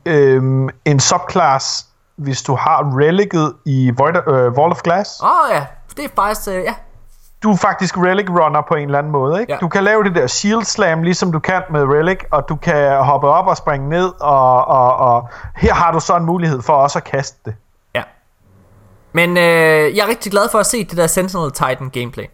øh, 0.05 0.69
en 0.85 0.99
subclass, 0.99 1.85
hvis 2.15 2.41
du 2.41 2.55
har 2.55 2.97
Relicet 2.99 3.53
i 3.65 3.91
Void, 3.97 4.15
øh, 4.15 4.51
Wall 4.51 4.71
of 4.71 4.81
Glass. 4.81 5.21
Åh 5.23 5.29
oh, 5.29 5.51
ja, 5.51 5.65
det 5.97 6.05
er 6.05 6.09
faktisk, 6.15 6.47
øh, 6.47 6.63
ja. 6.63 6.73
du 7.43 7.51
er 7.51 7.57
faktisk 7.57 7.97
relic 7.97 8.29
runner 8.29 8.61
på 8.67 8.75
en 8.75 8.85
eller 8.85 8.97
anden 8.97 9.11
måde. 9.11 9.41
Ikke? 9.41 9.53
Ja. 9.53 9.57
Du 9.61 9.67
kan 9.67 9.83
lave 9.83 10.03
det 10.03 10.15
der 10.15 10.27
shield 10.27 10.63
slam, 10.63 11.03
ligesom 11.03 11.31
du 11.31 11.39
kan 11.39 11.61
med 11.69 11.83
relic, 11.83 12.19
og 12.31 12.49
du 12.49 12.55
kan 12.55 12.97
hoppe 12.97 13.27
op 13.27 13.47
og 13.47 13.57
springe 13.57 13.89
ned, 13.89 14.11
og, 14.21 14.65
og, 14.65 14.97
og 14.97 15.29
her 15.55 15.73
har 15.73 15.91
du 15.91 15.99
så 15.99 16.15
en 16.15 16.25
mulighed 16.25 16.61
for 16.61 16.73
også 16.73 16.99
at 16.99 17.03
kaste 17.03 17.37
det. 17.45 17.55
Men 19.15 19.37
øh, 19.37 19.95
jeg 19.95 20.03
er 20.03 20.07
rigtig 20.07 20.31
glad 20.31 20.49
for 20.49 20.59
at 20.59 20.65
se 20.65 20.83
det 20.83 20.97
der 20.97 21.07
Sentinel 21.07 21.51
Titan 21.51 21.89
gameplay. 21.89 22.25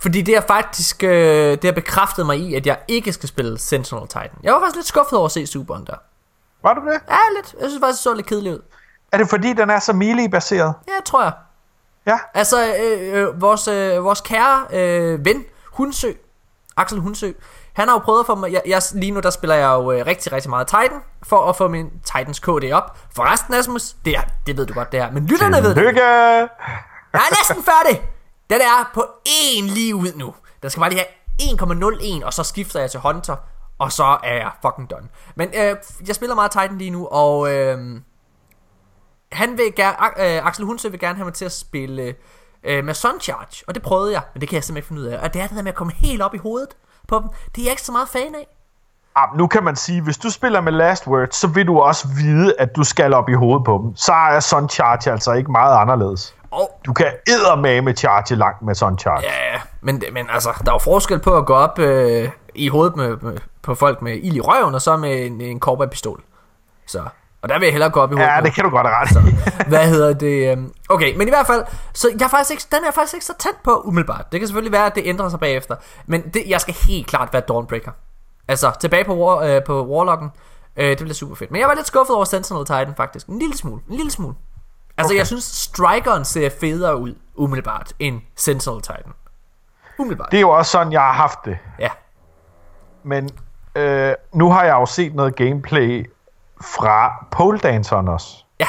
Fordi 0.00 0.22
det 0.22 0.34
har 0.34 0.44
faktisk 0.46 1.04
øh, 1.04 1.50
det 1.50 1.64
har 1.64 1.72
bekræftet 1.72 2.26
mig 2.26 2.38
i, 2.38 2.54
at 2.54 2.66
jeg 2.66 2.78
ikke 2.88 3.12
skal 3.12 3.28
spille 3.28 3.58
Sentinel 3.58 4.08
Titan. 4.08 4.30
Jeg 4.42 4.52
var 4.52 4.60
faktisk 4.60 4.76
lidt 4.76 4.86
skuffet 4.86 5.18
over 5.18 5.26
at 5.26 5.32
se 5.32 5.46
Superen 5.46 5.86
der. 5.86 5.94
Var 6.62 6.74
du 6.74 6.80
det? 6.80 7.00
Ja, 7.08 7.18
lidt. 7.36 7.54
Jeg 7.60 7.70
synes 7.70 7.80
faktisk, 7.82 7.98
det 7.98 8.02
så 8.02 8.14
lidt 8.14 8.26
kedeligt 8.26 8.54
ud. 8.54 8.60
Er 9.12 9.18
det 9.18 9.28
fordi, 9.30 9.52
den 9.52 9.70
er 9.70 9.78
så 9.78 9.92
melee-baseret? 9.92 10.74
Ja, 10.88 10.92
tror 11.04 11.22
jeg. 11.22 11.32
Ja. 12.06 12.18
Altså, 12.34 12.74
øh, 12.76 13.14
øh, 13.14 13.40
vores, 13.40 13.68
øh, 13.68 14.04
vores 14.04 14.20
kære 14.20 14.66
øh, 14.72 15.24
ven, 15.24 15.44
Hunsø, 15.64 16.12
Axel 16.76 16.98
Hunsø, 16.98 17.32
han 17.72 17.88
har 17.88 17.94
jo 17.94 17.98
prøvet 17.98 18.20
at 18.20 18.26
få 18.26 18.34
mig, 18.34 18.52
jeg, 18.52 18.62
jeg, 18.66 18.82
lige 18.94 19.12
nu 19.12 19.20
der 19.20 19.30
spiller 19.30 19.56
jeg 19.56 19.66
jo 19.68 19.92
øh, 19.92 20.06
rigtig, 20.06 20.32
rigtig 20.32 20.50
meget 20.50 20.66
Titan, 20.66 21.00
for 21.22 21.48
at 21.48 21.56
få 21.56 21.68
min 21.68 21.90
Titans 22.04 22.38
KD 22.38 22.72
op. 22.72 22.98
Forresten, 23.14 23.54
Asmus, 23.54 23.92
det, 24.04 24.16
er, 24.16 24.22
det 24.46 24.56
ved 24.56 24.66
du 24.66 24.74
godt, 24.74 24.92
det 24.92 25.02
her, 25.02 25.10
men 25.10 25.26
lytterne 25.26 25.56
ved 25.56 25.74
det. 25.74 25.76
Lykke! 25.76 26.02
Jeg 27.12 27.20
er 27.20 27.38
næsten 27.40 27.64
færdig. 27.64 28.02
Den 28.50 28.60
er 28.60 28.90
på 28.94 29.06
én 29.28 29.62
lige 29.62 29.94
ud 29.94 30.12
nu. 30.16 30.34
Den 30.62 30.70
skal 30.70 30.80
bare 30.80 30.90
lige 30.90 31.04
have 31.40 32.20
1,01, 32.20 32.26
og 32.26 32.32
så 32.32 32.42
skifter 32.42 32.80
jeg 32.80 32.90
til 32.90 33.00
Hunter, 33.00 33.36
og 33.78 33.92
så 33.92 34.18
er 34.22 34.34
jeg 34.34 34.50
fucking 34.62 34.90
done. 34.90 35.08
Men 35.34 35.48
øh, 35.48 35.76
jeg 36.06 36.14
spiller 36.14 36.34
meget 36.34 36.50
Titan 36.50 36.78
lige 36.78 36.90
nu, 36.90 37.06
og 37.06 37.52
øh, 37.52 38.00
han 39.32 39.58
vil 39.58 39.74
gerne, 39.74 39.96
øh, 39.98 40.46
Axel 40.46 40.64
Hunsø 40.64 40.88
vil 40.88 41.00
gerne 41.00 41.16
have 41.16 41.24
mig 41.24 41.34
til 41.34 41.44
at 41.44 41.52
spille 41.52 42.14
øh, 42.64 42.84
med 42.84 42.94
Suncharge, 42.94 43.64
og 43.68 43.74
det 43.74 43.82
prøvede 43.82 44.12
jeg, 44.12 44.22
men 44.34 44.40
det 44.40 44.48
kan 44.48 44.56
jeg 44.56 44.64
simpelthen 44.64 44.76
ikke 44.76 44.88
finde 44.88 45.02
ud 45.02 45.06
af. 45.06 45.24
Og 45.24 45.34
det 45.34 45.42
er 45.42 45.46
det 45.46 45.56
der 45.56 45.62
med 45.62 45.72
at 45.72 45.76
komme 45.76 45.92
helt 45.92 46.22
op 46.22 46.34
i 46.34 46.38
hovedet 46.38 46.76
på 47.10 47.18
dem, 47.18 47.28
det 47.54 47.60
er 47.60 47.64
jeg 47.64 47.70
ikke 47.70 47.82
så 47.82 47.92
meget 47.92 48.08
fan 48.08 48.34
af. 48.34 48.46
Ah, 49.14 49.38
nu 49.38 49.46
kan 49.46 49.64
man 49.64 49.76
sige, 49.76 50.02
hvis 50.02 50.18
du 50.18 50.30
spiller 50.30 50.60
med 50.60 50.72
Last 50.72 51.06
Word, 51.06 51.28
så 51.30 51.46
vil 51.46 51.66
du 51.66 51.80
også 51.80 52.08
vide, 52.08 52.54
at 52.58 52.76
du 52.76 52.84
skal 52.84 53.14
op 53.14 53.28
i 53.28 53.32
hovedet 53.32 53.64
på 53.64 53.80
dem. 53.84 53.96
Så 53.96 54.12
er 54.12 54.40
Sun 54.40 54.68
Charge 54.68 55.12
altså 55.12 55.32
ikke 55.32 55.52
meget 55.52 55.76
anderledes. 55.76 56.34
Og 56.50 56.80
Du 56.86 56.92
kan 56.92 57.06
eddermame 57.26 57.92
charge 57.92 58.36
langt 58.36 58.62
med 58.62 58.74
Sun 58.74 58.98
Charge. 58.98 59.22
Ja, 59.22 59.60
men, 59.80 60.02
men 60.12 60.26
altså, 60.30 60.52
der 60.64 60.70
er 60.70 60.74
jo 60.74 60.78
forskel 60.78 61.18
på 61.18 61.36
at 61.36 61.46
gå 61.46 61.54
op 61.54 61.78
øh, 61.78 62.28
i 62.54 62.68
hovedet 62.68 62.96
med, 62.96 63.16
med, 63.16 63.38
på 63.62 63.74
folk 63.74 64.02
med 64.02 64.16
ild 64.22 64.36
i 64.36 64.40
røven, 64.40 64.74
og 64.74 64.80
så 64.80 64.96
med 64.96 65.26
en, 65.26 65.40
en 65.40 65.60
pistol. 65.90 66.22
Så, 66.86 67.02
og 67.42 67.48
der 67.48 67.58
vil 67.58 67.66
jeg 67.66 67.72
hellere 67.72 67.90
gå 67.90 68.00
op 68.00 68.12
i 68.12 68.14
hovedet 68.14 68.32
Ja, 68.32 68.40
det 68.40 68.54
kan 68.54 68.64
du 68.64 68.70
godt 68.70 68.86
have 68.86 68.96
ret 69.00 69.32
i. 69.64 69.68
Hvad 69.68 69.88
hedder 69.88 70.12
det? 70.12 70.52
øhm, 70.52 70.72
Okay, 70.88 71.16
men 71.16 71.28
i 71.28 71.30
hvert 71.30 71.46
fald, 71.46 71.64
så 71.92 72.08
jeg 72.18 72.24
er 72.24 72.28
faktisk 72.28 72.50
ikke, 72.50 72.64
den 72.72 72.84
er 72.88 72.90
faktisk 72.90 73.14
ikke 73.14 73.26
så 73.26 73.32
tæt 73.38 73.56
på 73.64 73.80
umiddelbart. 73.80 74.32
Det 74.32 74.40
kan 74.40 74.46
selvfølgelig 74.46 74.72
være, 74.72 74.86
at 74.86 74.94
det 74.94 75.02
ændrer 75.06 75.28
sig 75.28 75.40
bagefter. 75.40 75.76
Men 76.06 76.22
det, 76.22 76.42
jeg 76.46 76.60
skal 76.60 76.74
helt 76.88 77.06
klart 77.06 77.32
være 77.32 77.42
Dawnbreaker. 77.48 77.90
Altså, 78.48 78.72
tilbage 78.80 79.04
på, 79.04 79.14
war, 79.16 79.36
øh, 79.42 79.64
på 79.64 79.86
Warlocken. 79.86 80.30
Øh, 80.76 80.88
det 80.88 80.98
bliver 80.98 81.14
super 81.14 81.34
fedt. 81.34 81.50
Men 81.50 81.60
jeg 81.60 81.68
var 81.68 81.74
lidt 81.74 81.86
skuffet 81.86 82.16
over 82.16 82.24
Sentinel 82.24 82.66
Titan 82.66 82.94
faktisk. 82.96 83.26
En 83.26 83.38
lille 83.38 83.56
smule. 83.56 83.80
En 83.90 83.96
lille 83.96 84.10
smule. 84.10 84.34
Altså. 84.98 85.12
Okay. 85.12 85.18
jeg 85.18 85.26
synes, 85.26 85.44
Strikeren 85.44 86.24
ser 86.24 86.50
federe 86.60 86.96
ud, 86.96 87.14
umiddelbart, 87.34 87.92
end 87.98 88.20
Sentinel 88.36 88.82
Titan. 88.82 89.12
Umiddelbart. 89.98 90.30
Det 90.30 90.36
er 90.36 90.40
jo 90.40 90.50
også 90.50 90.70
sådan, 90.70 90.92
jeg 90.92 91.00
har 91.00 91.12
haft 91.12 91.38
det. 91.44 91.58
Ja. 91.78 91.88
Men 93.02 93.30
øh, 93.74 94.14
nu 94.32 94.50
har 94.50 94.64
jeg 94.64 94.72
jo 94.72 94.86
set 94.86 95.14
noget 95.14 95.36
gameplay 95.36 96.10
fra 96.60 97.26
Pole 97.30 97.58
Danceren 97.58 98.08
også. 98.08 98.44
Ja. 98.60 98.66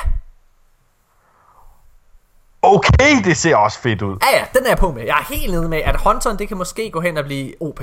Okay, 2.61 3.23
det 3.23 3.37
ser 3.37 3.55
også 3.55 3.79
fedt 3.79 4.01
ud. 4.01 4.17
Ja, 4.31 4.37
ja, 4.39 4.45
den 4.53 4.63
er 4.65 4.69
jeg 4.69 4.77
på 4.77 4.91
med. 4.91 5.03
Jeg 5.05 5.17
er 5.19 5.23
helt 5.33 5.51
nede 5.53 5.69
med, 5.69 5.77
at 5.77 6.01
Hunteren, 6.01 6.39
det 6.39 6.47
kan 6.47 6.57
måske 6.57 6.91
gå 6.91 7.01
hen 7.01 7.17
og 7.17 7.23
blive 7.25 7.53
OP. 7.61 7.79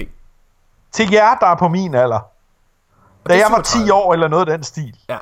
Til 0.93 1.10
jer, 1.10 1.35
der 1.35 1.47
er 1.47 1.55
på 1.55 1.68
min 1.68 1.94
alder. 1.94 2.20
Da 3.28 3.35
er 3.35 3.39
jeg 3.39 3.47
var 3.51 3.60
10 3.62 3.70
37. 3.70 3.93
år 3.93 4.12
eller 4.12 4.28
noget 4.28 4.48
af 4.48 4.56
den 4.56 4.64
stil, 4.64 4.97
Ja. 5.09 5.18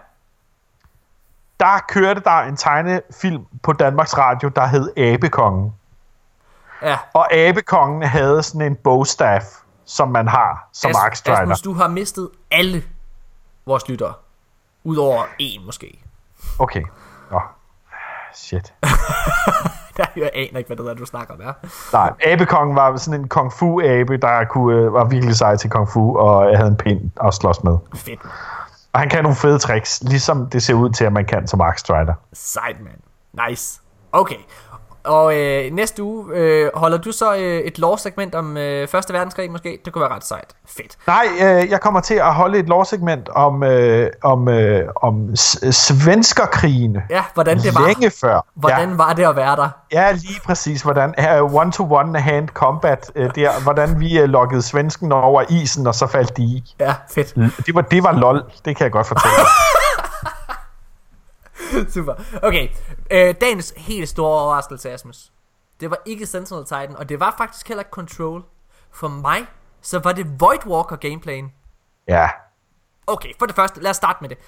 der 1.60 1.78
kørte 1.88 2.20
der 2.20 2.30
en 2.40 2.56
tegnefilm 2.56 3.44
på 3.62 3.72
Danmarks 3.72 4.18
Radio, 4.18 4.48
der 4.48 4.66
hed 4.66 4.92
Abekongen. 4.96 5.74
Ja. 6.82 6.98
Og 7.14 7.32
Abekongen 7.34 8.02
havde 8.02 8.42
sådan 8.42 8.60
en 8.60 8.76
bogstaff, 8.84 9.44
som 9.84 10.08
man 10.08 10.28
har 10.28 10.68
som 10.72 10.90
As- 10.90 11.06
Axe 11.06 11.18
Strider. 11.18 11.38
Asmus, 11.38 11.60
du 11.60 11.72
har 11.72 11.88
mistet 11.88 12.30
alle 12.50 12.84
vores 13.66 13.88
lyttere. 13.88 14.14
Udover 14.86 15.24
en 15.38 15.66
måske. 15.66 16.02
Okay. 16.58 16.82
Nå. 17.30 17.40
Shit. 18.34 18.74
Jeg 20.16 20.30
aner 20.34 20.58
ikke, 20.58 20.66
hvad 20.66 20.76
det 20.76 20.90
er, 20.90 20.94
du 20.94 21.06
snakker 21.06 21.34
om, 21.34 21.40
ja. 21.40 21.52
Nej, 21.92 22.12
Abekongen 22.24 22.76
var 22.76 22.96
sådan 22.96 23.20
en 23.20 23.28
kung 23.28 23.52
fu 23.52 23.80
abe, 23.80 24.16
der 24.16 24.44
kunne, 24.44 24.76
øh, 24.76 24.92
var 24.92 25.04
virkelig 25.04 25.36
sej 25.36 25.56
til 25.56 25.70
kung 25.70 25.88
fu, 25.88 26.18
og 26.18 26.56
havde 26.56 26.68
en 26.68 26.76
pind 26.76 27.10
at 27.24 27.34
slås 27.34 27.64
med. 27.64 27.78
Fedt. 27.94 28.20
Og 28.92 29.00
han 29.00 29.08
kan 29.08 29.22
nogle 29.22 29.36
fede 29.36 29.58
tricks, 29.58 30.02
ligesom 30.02 30.50
det 30.50 30.62
ser 30.62 30.74
ud 30.74 30.90
til, 30.90 31.04
at 31.04 31.12
man 31.12 31.24
kan 31.24 31.46
som 31.46 31.60
Axe 31.60 31.80
Strider. 31.80 32.14
Sejt, 32.32 32.76
mand. 32.80 33.48
Nice. 33.48 33.80
Okay. 34.12 34.38
Og 35.06 35.36
øh, 35.36 35.72
næste 35.72 36.02
uge 36.02 36.34
øh, 36.34 36.70
holder 36.74 36.98
du 36.98 37.12
så 37.12 37.34
øh, 37.36 37.58
et 37.60 37.78
lore-segment 37.78 38.34
om 38.34 38.56
øh, 38.56 38.88
Første 38.88 39.12
Verdenskrig 39.12 39.50
måske? 39.50 39.78
Det 39.84 39.92
kunne 39.92 40.02
være 40.02 40.14
ret 40.14 40.24
sejt. 40.26 40.54
Fedt. 40.76 40.96
Nej, 41.06 41.26
øh, 41.40 41.70
jeg 41.70 41.80
kommer 41.80 42.00
til 42.00 42.14
at 42.14 42.34
holde 42.34 42.58
et 42.58 42.66
lovsegment 42.68 43.28
om, 43.28 43.62
øh, 43.62 44.10
om, 44.22 44.48
øh, 44.48 44.88
om 45.02 45.36
svenskerkrigene. 45.70 47.02
Ja, 47.10 47.24
hvordan 47.34 47.58
det 47.58 47.74
var. 47.74 47.86
Længe 47.86 48.10
før. 48.20 48.46
Hvordan 48.54 48.90
Ja, 48.90 48.96
var 48.96 49.12
det 49.12 49.24
at 49.24 49.36
være 49.36 49.56
der? 49.56 49.68
ja 49.92 50.12
lige 50.12 50.40
præcis. 50.44 50.82
Hvordan 50.82 51.14
uh, 51.42 51.54
one-to-one 51.54 52.20
hand 52.20 52.48
combat 52.48 53.10
uh, 53.16 53.26
der. 53.34 53.62
Hvordan 53.62 54.00
vi 54.00 54.22
uh, 54.22 54.28
lokkede 54.28 54.62
svensken 54.62 55.12
over 55.12 55.42
isen, 55.48 55.86
og 55.86 55.94
så 55.94 56.06
faldt 56.06 56.36
de 56.36 56.42
i. 56.42 56.74
Ja, 56.80 56.94
fedt. 57.14 57.34
Det 57.66 57.74
var, 57.74 57.80
det 57.80 58.02
var 58.02 58.12
lol. 58.12 58.42
Det 58.64 58.76
kan 58.76 58.84
jeg 58.84 58.92
godt 58.92 59.06
fortælle. 59.06 59.36
Super. 61.94 62.14
Okay. 62.42 62.68
Øh, 63.10 63.34
dagens 63.40 63.74
helt 63.76 64.08
store 64.08 64.40
overraskelse, 64.42 64.90
Asmus. 64.90 65.32
Det 65.80 65.90
var 65.90 65.98
ikke 66.06 66.26
Sentinel 66.26 66.64
Titan, 66.64 66.96
og 66.96 67.08
det 67.08 67.20
var 67.20 67.34
faktisk 67.38 67.68
heller 67.68 67.80
ikke 67.82 67.90
Control. 67.90 68.44
For 68.90 69.08
mig, 69.08 69.46
så 69.80 69.98
var 69.98 70.12
det 70.12 70.40
Void 70.40 70.66
Walker 70.66 70.96
gameplayen. 70.96 71.52
Ja. 72.08 72.28
Okay, 73.06 73.32
for 73.38 73.46
det 73.46 73.54
første, 73.54 73.80
lad 73.82 73.90
os 73.90 73.96
starte 73.96 74.18
med 74.20 74.28
det. 74.28 74.38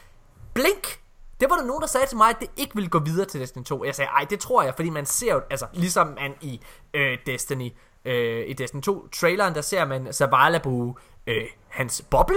Blink! 0.54 1.00
Det 1.40 1.50
var 1.50 1.56
der 1.56 1.64
nogen, 1.64 1.80
der 1.80 1.86
sagde 1.86 2.06
til 2.06 2.16
mig, 2.16 2.30
at 2.30 2.36
det 2.40 2.50
ikke 2.56 2.74
ville 2.74 2.90
gå 2.90 2.98
videre 2.98 3.26
til 3.26 3.40
Destiny 3.40 3.64
2. 3.64 3.84
Jeg 3.84 3.94
sagde, 3.94 4.08
ej, 4.08 4.26
det 4.30 4.40
tror 4.40 4.62
jeg, 4.62 4.74
fordi 4.74 4.90
man 4.90 5.06
ser 5.06 5.34
jo, 5.34 5.42
altså 5.50 5.66
ligesom 5.72 6.06
man 6.06 6.34
i 6.40 6.60
øh, 6.94 7.18
Destiny, 7.26 7.72
øh, 8.04 8.48
i 8.48 8.52
Destiny 8.52 8.82
2 8.82 9.08
traileren, 9.08 9.54
der 9.54 9.60
ser 9.60 9.84
man 9.84 10.12
Zavala 10.12 10.58
bruge 10.58 10.94
øh, 11.26 11.44
hans 11.68 12.04
boble. 12.10 12.36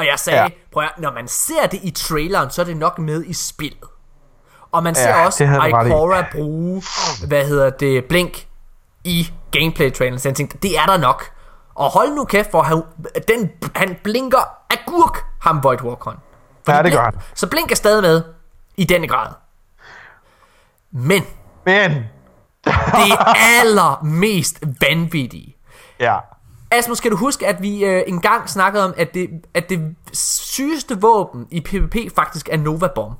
Og 0.00 0.06
jeg 0.06 0.18
sagde, 0.18 0.42
ja. 0.42 0.48
Prøv 0.72 0.82
at, 0.82 0.90
når 0.98 1.12
man 1.12 1.28
ser 1.28 1.66
det 1.66 1.80
i 1.82 1.90
traileren, 1.90 2.50
så 2.50 2.60
er 2.60 2.64
det 2.66 2.76
nok 2.76 2.98
med 2.98 3.24
i 3.24 3.32
spillet. 3.32 3.84
Og 4.72 4.82
man 4.82 4.94
ser 4.94 5.08
Ja, 5.08 5.26
også 5.26 5.44
ret 5.44 5.86
i. 5.86 5.88
Ikora 5.88 6.24
bruge, 6.32 6.82
hvad 7.26 7.46
hedder 7.46 7.70
det, 7.70 8.04
Blink 8.04 8.46
i 9.04 9.32
gameplay-traileren. 9.52 10.18
Så 10.18 10.28
jeg 10.28 10.36
tænkte, 10.36 10.58
det 10.58 10.78
er 10.78 10.86
der 10.86 10.96
nok. 10.96 11.24
Og 11.74 11.90
hold 11.90 12.14
nu 12.14 12.24
kæft, 12.24 12.50
for 12.50 12.62
han, 12.62 12.82
den, 13.28 13.50
han 13.74 13.96
blinker 14.04 14.38
agurk, 14.70 15.24
ham 15.40 15.64
Void. 15.64 15.78
Fordi 15.78 16.18
Ja, 16.68 16.82
det 16.82 16.92
gør 16.92 17.02
han. 17.02 17.14
Så 17.34 17.46
Blink 17.46 17.70
er 17.70 17.76
stadig 17.76 18.02
med 18.02 18.22
i 18.76 18.84
denne 18.84 19.08
grad. 19.08 19.28
Men 20.92 21.22
Men, 21.66 21.90
det 22.64 23.18
allermest 23.60 24.62
vanvittige. 24.80 25.56
ja. 26.00 26.16
Asmus, 26.70 26.98
skal 26.98 27.10
du 27.10 27.16
huske, 27.16 27.46
at 27.46 27.62
vi 27.62 27.84
øh, 27.84 28.02
engang 28.06 28.48
snakkede 28.48 28.84
om, 28.84 28.94
at 28.96 29.14
det, 29.14 29.30
at 29.54 29.68
det 29.68 29.96
sygeste 30.12 31.00
våben 31.00 31.46
i 31.50 31.60
PvP 31.60 32.14
faktisk 32.14 32.48
er 32.52 32.56
Nova 32.56 32.88
Bomb. 32.94 33.18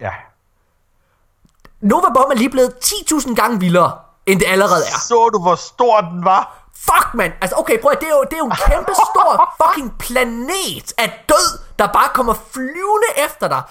Ja. 0.00 0.10
Nova 1.80 2.06
Bomb 2.14 2.30
er 2.30 2.34
lige 2.34 2.50
blevet 2.50 2.74
10.000 2.84 3.34
gange 3.34 3.60
vildere, 3.60 3.98
end 4.26 4.40
det 4.40 4.46
allerede 4.48 4.82
er. 4.94 4.98
Så 4.98 5.30
du, 5.32 5.40
hvor 5.42 5.54
stor 5.54 6.00
den 6.00 6.24
var? 6.24 6.68
Fuck, 6.74 7.14
mand! 7.14 7.32
Altså, 7.40 7.56
okay, 7.56 7.80
prøv 7.80 7.92
at, 7.92 8.00
det 8.00 8.08
er 8.08 8.12
jo, 8.12 8.22
det 8.22 8.32
er 8.32 8.38
jo 8.38 8.44
en 8.44 8.52
kæmpe 8.66 8.92
stor 8.94 9.30
fucking 9.62 9.98
planet 9.98 10.92
af 10.98 11.24
død, 11.28 11.58
der 11.78 11.86
bare 11.86 12.08
kommer 12.14 12.34
flyvende 12.34 13.08
efter 13.24 13.48
dig. 13.48 13.62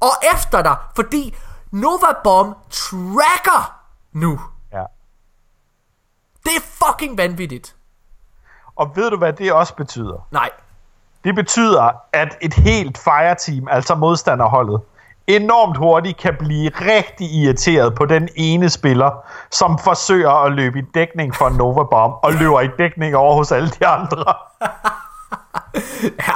Og 0.00 0.10
efter 0.34 0.62
dig, 0.62 0.76
fordi 0.96 1.36
Nova 1.70 2.12
Bomb 2.24 2.56
tracker 2.70 3.80
nu. 4.12 4.40
Ja. 4.72 4.84
Det 6.44 6.52
er 6.56 6.60
fucking 6.84 7.18
vanvittigt. 7.18 7.75
Og 8.76 8.92
ved 8.96 9.10
du, 9.10 9.16
hvad 9.16 9.32
det 9.32 9.52
også 9.52 9.74
betyder? 9.74 10.26
Nej. 10.30 10.50
Det 11.24 11.34
betyder, 11.34 11.90
at 12.12 12.36
et 12.40 12.54
helt 12.54 12.98
fireteam, 12.98 13.68
altså 13.70 13.94
modstanderholdet, 13.94 14.80
enormt 15.26 15.76
hurtigt 15.76 16.18
kan 16.18 16.36
blive 16.38 16.70
rigtig 16.80 17.34
irriteret 17.34 17.94
på 17.94 18.04
den 18.06 18.28
ene 18.36 18.70
spiller, 18.70 19.24
som 19.50 19.78
forsøger 19.78 20.30
at 20.44 20.52
løbe 20.52 20.78
i 20.78 20.82
dækning 20.94 21.34
for 21.34 21.46
en 21.46 21.56
Nova 21.56 21.82
Bomb, 21.82 22.14
og 22.22 22.32
løber 22.32 22.60
i 22.60 22.68
dækning 22.78 23.16
over 23.16 23.34
hos 23.34 23.52
alle 23.52 23.68
de 23.70 23.86
andre. 23.86 24.24
Ja, 26.04 26.32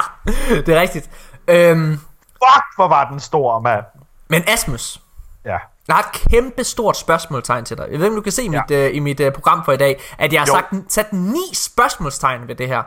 det 0.56 0.68
er 0.68 0.80
rigtigt. 0.80 1.10
Øhm, 1.48 1.92
Fuck, 2.22 2.64
hvor 2.76 2.88
var 2.88 3.08
den 3.10 3.20
stor, 3.20 3.58
mand. 3.60 3.84
men 4.28 4.42
Asmus, 4.48 5.00
Ja. 5.44 5.58
Jeg 5.90 5.96
har 5.96 6.02
et 6.02 6.30
kæmpe 6.30 6.64
stort 6.64 6.96
spørgsmålstegn 6.96 7.64
til 7.64 7.76
dig. 7.76 7.86
Jeg 7.90 7.98
ved 7.98 8.06
ikke, 8.06 8.08
om 8.08 8.14
du 8.14 8.22
kan 8.22 8.32
se 8.32 8.42
ja. 8.42 8.62
mit, 8.68 8.90
uh, 8.90 8.96
i 8.96 8.98
mit 8.98 9.20
uh, 9.20 9.32
program 9.32 9.64
for 9.64 9.72
i 9.72 9.76
dag, 9.76 10.00
at 10.18 10.32
jeg 10.32 10.40
har 10.40 10.46
sagt, 10.46 10.92
sat 10.92 11.12
ni 11.12 11.54
spørgsmålstegn 11.54 12.48
ved 12.48 12.54
det 12.54 12.68
her. 12.68 12.82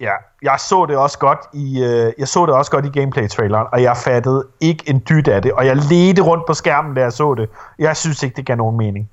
Ja, 0.00 0.12
jeg 0.42 0.60
så 0.60 0.86
det 0.86 0.96
også 0.96 1.18
godt 1.18 1.38
i 1.52 1.82
uh, 1.82 2.12
jeg 2.18 2.28
så 2.28 2.46
det 2.46 2.54
også 2.54 2.70
godt 2.70 2.86
i 2.86 2.88
gameplay 2.88 3.28
traileren, 3.28 3.66
og 3.72 3.82
jeg 3.82 3.96
fattede 3.96 4.46
ikke 4.60 4.84
en 4.86 5.02
dyt 5.08 5.28
af 5.28 5.42
det, 5.42 5.52
og 5.52 5.66
jeg 5.66 5.76
ledte 5.76 6.22
rundt 6.22 6.46
på 6.46 6.54
skærmen 6.54 6.94
da 6.94 7.00
jeg 7.00 7.12
så 7.12 7.34
det. 7.34 7.48
Jeg 7.78 7.96
synes 7.96 8.22
ikke 8.22 8.36
det 8.36 8.46
gav 8.46 8.56
nogen 8.56 8.76
mening. 8.76 9.10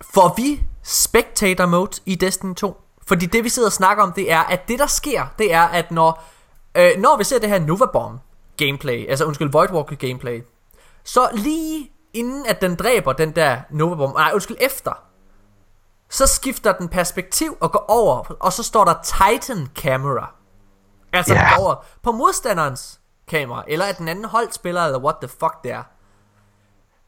Får 0.00 0.34
vi 0.36 0.62
spectator 0.82 1.66
mode 1.66 2.00
i 2.06 2.14
Destiny 2.14 2.54
2? 2.54 2.80
Fordi 3.06 3.26
det 3.26 3.44
vi 3.44 3.48
sidder 3.48 3.68
og 3.68 3.72
snakker 3.72 4.02
om, 4.02 4.12
det 4.12 4.32
er 4.32 4.40
at 4.40 4.68
det 4.68 4.78
der 4.78 4.86
sker, 4.86 5.22
det 5.38 5.54
er 5.54 5.62
at 5.62 5.90
når 5.90 6.24
øh, 6.74 6.90
når 6.98 7.16
vi 7.18 7.24
ser 7.24 7.38
det 7.38 7.48
her 7.48 7.58
Nova 7.58 7.86
Bomb 7.92 8.20
gameplay, 8.56 9.08
altså 9.08 9.24
undskyld 9.24 9.52
Void 9.52 9.70
Walker 9.70 9.96
gameplay, 9.96 10.42
så 11.04 11.28
lige 11.34 11.90
inden 12.18 12.46
at 12.46 12.60
den 12.60 12.74
dræber 12.74 13.12
den 13.12 13.36
der 13.36 13.60
Nova 13.70 13.94
Bomb, 13.94 14.14
nej 14.14 14.30
undskyld 14.34 14.56
efter, 14.60 14.92
så 16.10 16.26
skifter 16.26 16.72
den 16.72 16.88
perspektiv 16.88 17.56
og 17.60 17.72
går 17.72 17.84
over, 17.88 18.36
og 18.40 18.52
så 18.52 18.62
står 18.62 18.84
der 18.84 18.94
Titan 19.02 19.68
Camera. 19.74 20.34
Altså 21.12 21.34
yeah. 21.34 21.50
den 21.50 21.64
over 21.64 21.84
på 22.02 22.12
modstanderens 22.12 23.00
kamera, 23.28 23.64
eller 23.68 23.84
at 23.84 23.98
den 23.98 24.08
anden 24.08 24.24
holdspiller, 24.24 24.84
eller 24.84 24.98
what 24.98 25.16
the 25.22 25.28
fuck 25.28 25.62
det 25.64 25.70
er. 25.70 25.82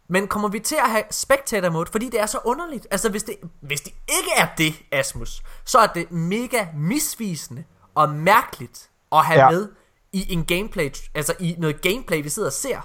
Men 0.09 0.29
kommer 0.29 0.49
vi 0.49 0.61
til 0.61 0.77
at 0.77 0.91
have 0.91 1.05
spectator 1.11 1.71
mode, 1.71 1.87
fordi 1.93 2.09
det 2.09 2.21
er 2.21 2.27
så 2.27 2.39
underligt? 2.45 2.87
Altså 2.91 3.09
hvis 3.09 3.23
det, 3.23 3.37
hvis 3.61 3.81
det 3.81 3.93
ikke 4.19 4.31
er 4.37 4.47
det, 4.59 4.75
Asmus, 4.93 5.43
så 5.65 5.79
er 5.79 5.87
det 5.87 6.11
mega 6.11 6.67
misvisende 6.75 7.65
og 7.95 8.09
mærkeligt 8.09 8.91
at 9.13 9.25
have 9.25 9.41
ja. 9.41 9.51
med 9.51 9.69
i 10.13 10.33
en 10.33 10.45
gameplay, 10.45 10.91
altså 11.15 11.35
i 11.41 11.57
noget 11.59 11.81
gameplay, 11.81 12.23
vi 12.23 12.29
sidder 12.29 12.49
og 12.49 12.53
ser. 12.53 12.81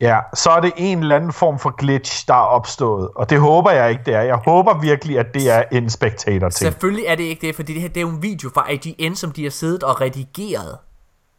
Ja, 0.00 0.20
så 0.34 0.50
er 0.50 0.60
det 0.60 0.72
en 0.76 0.98
eller 0.98 1.16
anden 1.16 1.32
form 1.32 1.58
for 1.58 1.70
glitch, 1.70 2.26
der 2.28 2.34
er 2.34 2.46
opstået. 2.46 3.08
Og 3.14 3.30
det 3.30 3.40
håber 3.40 3.70
jeg 3.70 3.90
ikke, 3.90 4.02
det 4.06 4.14
er. 4.14 4.20
Jeg 4.20 4.36
håber 4.36 4.80
virkelig, 4.80 5.18
at 5.18 5.34
det 5.34 5.50
er 5.50 5.62
en 5.72 5.90
spectator 5.90 6.48
ting. 6.48 6.52
Selvfølgelig 6.52 7.04
er 7.06 7.14
det 7.14 7.24
ikke 7.24 7.46
det, 7.46 7.56
fordi 7.56 7.72
det 7.72 7.82
her 7.82 7.88
det 7.88 7.96
er 7.96 8.00
jo 8.00 8.08
en 8.08 8.22
video 8.22 8.50
fra 8.54 8.70
IGN, 8.70 9.14
som 9.14 9.32
de 9.32 9.42
har 9.42 9.50
siddet 9.50 9.82
og 9.82 10.00
redigeret. 10.00 10.78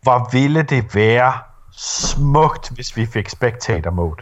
Hvor 0.02 0.30
ville 0.32 0.62
det 0.62 0.96
være 0.96 1.34
smukt, 1.78 2.70
hvis 2.70 2.98
vi 2.98 3.06
fik 3.06 3.30
spectator 3.30 3.92
mode. 3.92 4.22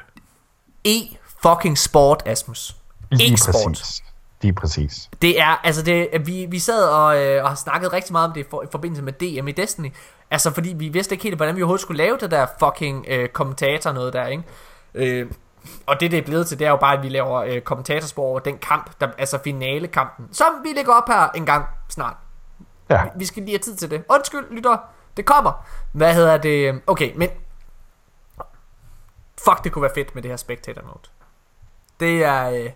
E 0.85 1.17
fucking 1.41 1.77
sport, 1.77 2.23
Asmus. 2.25 2.75
Lige 3.11 3.33
E-sport. 3.33 3.53
præcis. 3.53 4.03
Lige 4.41 4.53
præcis. 4.53 5.09
Det 5.21 5.39
er, 5.39 5.61
altså 5.63 5.81
det, 5.81 6.07
vi, 6.25 6.45
vi 6.49 6.59
sad 6.59 6.83
og, 6.89 7.23
øh, 7.23 7.43
og 7.43 7.49
har 7.49 7.55
snakket 7.55 7.93
rigtig 7.93 8.11
meget 8.11 8.27
om 8.27 8.33
det 8.33 8.45
for, 8.49 8.63
i 8.63 8.65
forbindelse 8.71 9.03
med 9.03 9.13
DM 9.13 9.47
i 9.47 9.51
Destiny. 9.51 9.89
Altså 10.35 10.51
fordi 10.51 10.73
vi 10.73 10.87
vidste 10.87 11.15
ikke 11.15 11.23
helt, 11.23 11.35
hvordan 11.35 11.55
vi 11.55 11.61
overhovedet 11.61 11.81
skulle 11.81 11.97
lave 11.97 12.17
det 12.17 12.31
der 12.31 12.47
fucking 12.59 13.05
øh, 13.07 13.29
kommentator 13.29 13.91
noget 13.91 14.13
der, 14.13 14.27
ikke? 14.27 14.43
Øh, 14.93 15.31
og 15.85 15.99
det 15.99 16.11
det 16.11 16.19
er 16.19 16.23
blevet 16.25 16.47
til, 16.47 16.59
det 16.59 16.67
er 16.67 16.69
jo 16.69 16.75
bare, 16.75 16.97
at 16.97 17.03
vi 17.03 17.09
laver 17.09 17.35
øh, 17.39 17.61
kommentatorspor 17.61 18.23
over 18.23 18.39
den 18.39 18.57
kamp, 18.57 18.91
der, 19.01 19.07
altså 19.17 19.39
finale-kampen, 19.43 20.27
som 20.31 20.47
vi 20.63 20.69
lægger 20.75 20.93
op 20.93 21.07
her 21.07 21.29
en 21.29 21.45
gang 21.45 21.65
snart. 21.89 22.15
Ja. 22.89 23.03
Vi, 23.03 23.09
vi 23.15 23.25
skal 23.25 23.43
lige 23.43 23.53
have 23.53 23.59
tid 23.59 23.75
til 23.75 23.91
det. 23.91 24.03
Undskyld, 24.09 24.51
lytter, 24.51 24.77
det 25.17 25.25
kommer. 25.25 25.65
Hvad 25.91 26.13
hedder 26.13 26.37
det? 26.37 26.81
Okay, 26.87 27.11
men 27.15 27.29
fuck, 29.43 29.63
det 29.63 29.71
kunne 29.71 29.81
være 29.81 29.95
fedt 29.95 30.15
med 30.15 30.23
det 30.23 30.31
her 30.31 30.37
spectator 30.37 30.81
mode. 30.81 31.09
Det 31.99 32.23
er, 32.23 32.49
øh, 32.49 32.69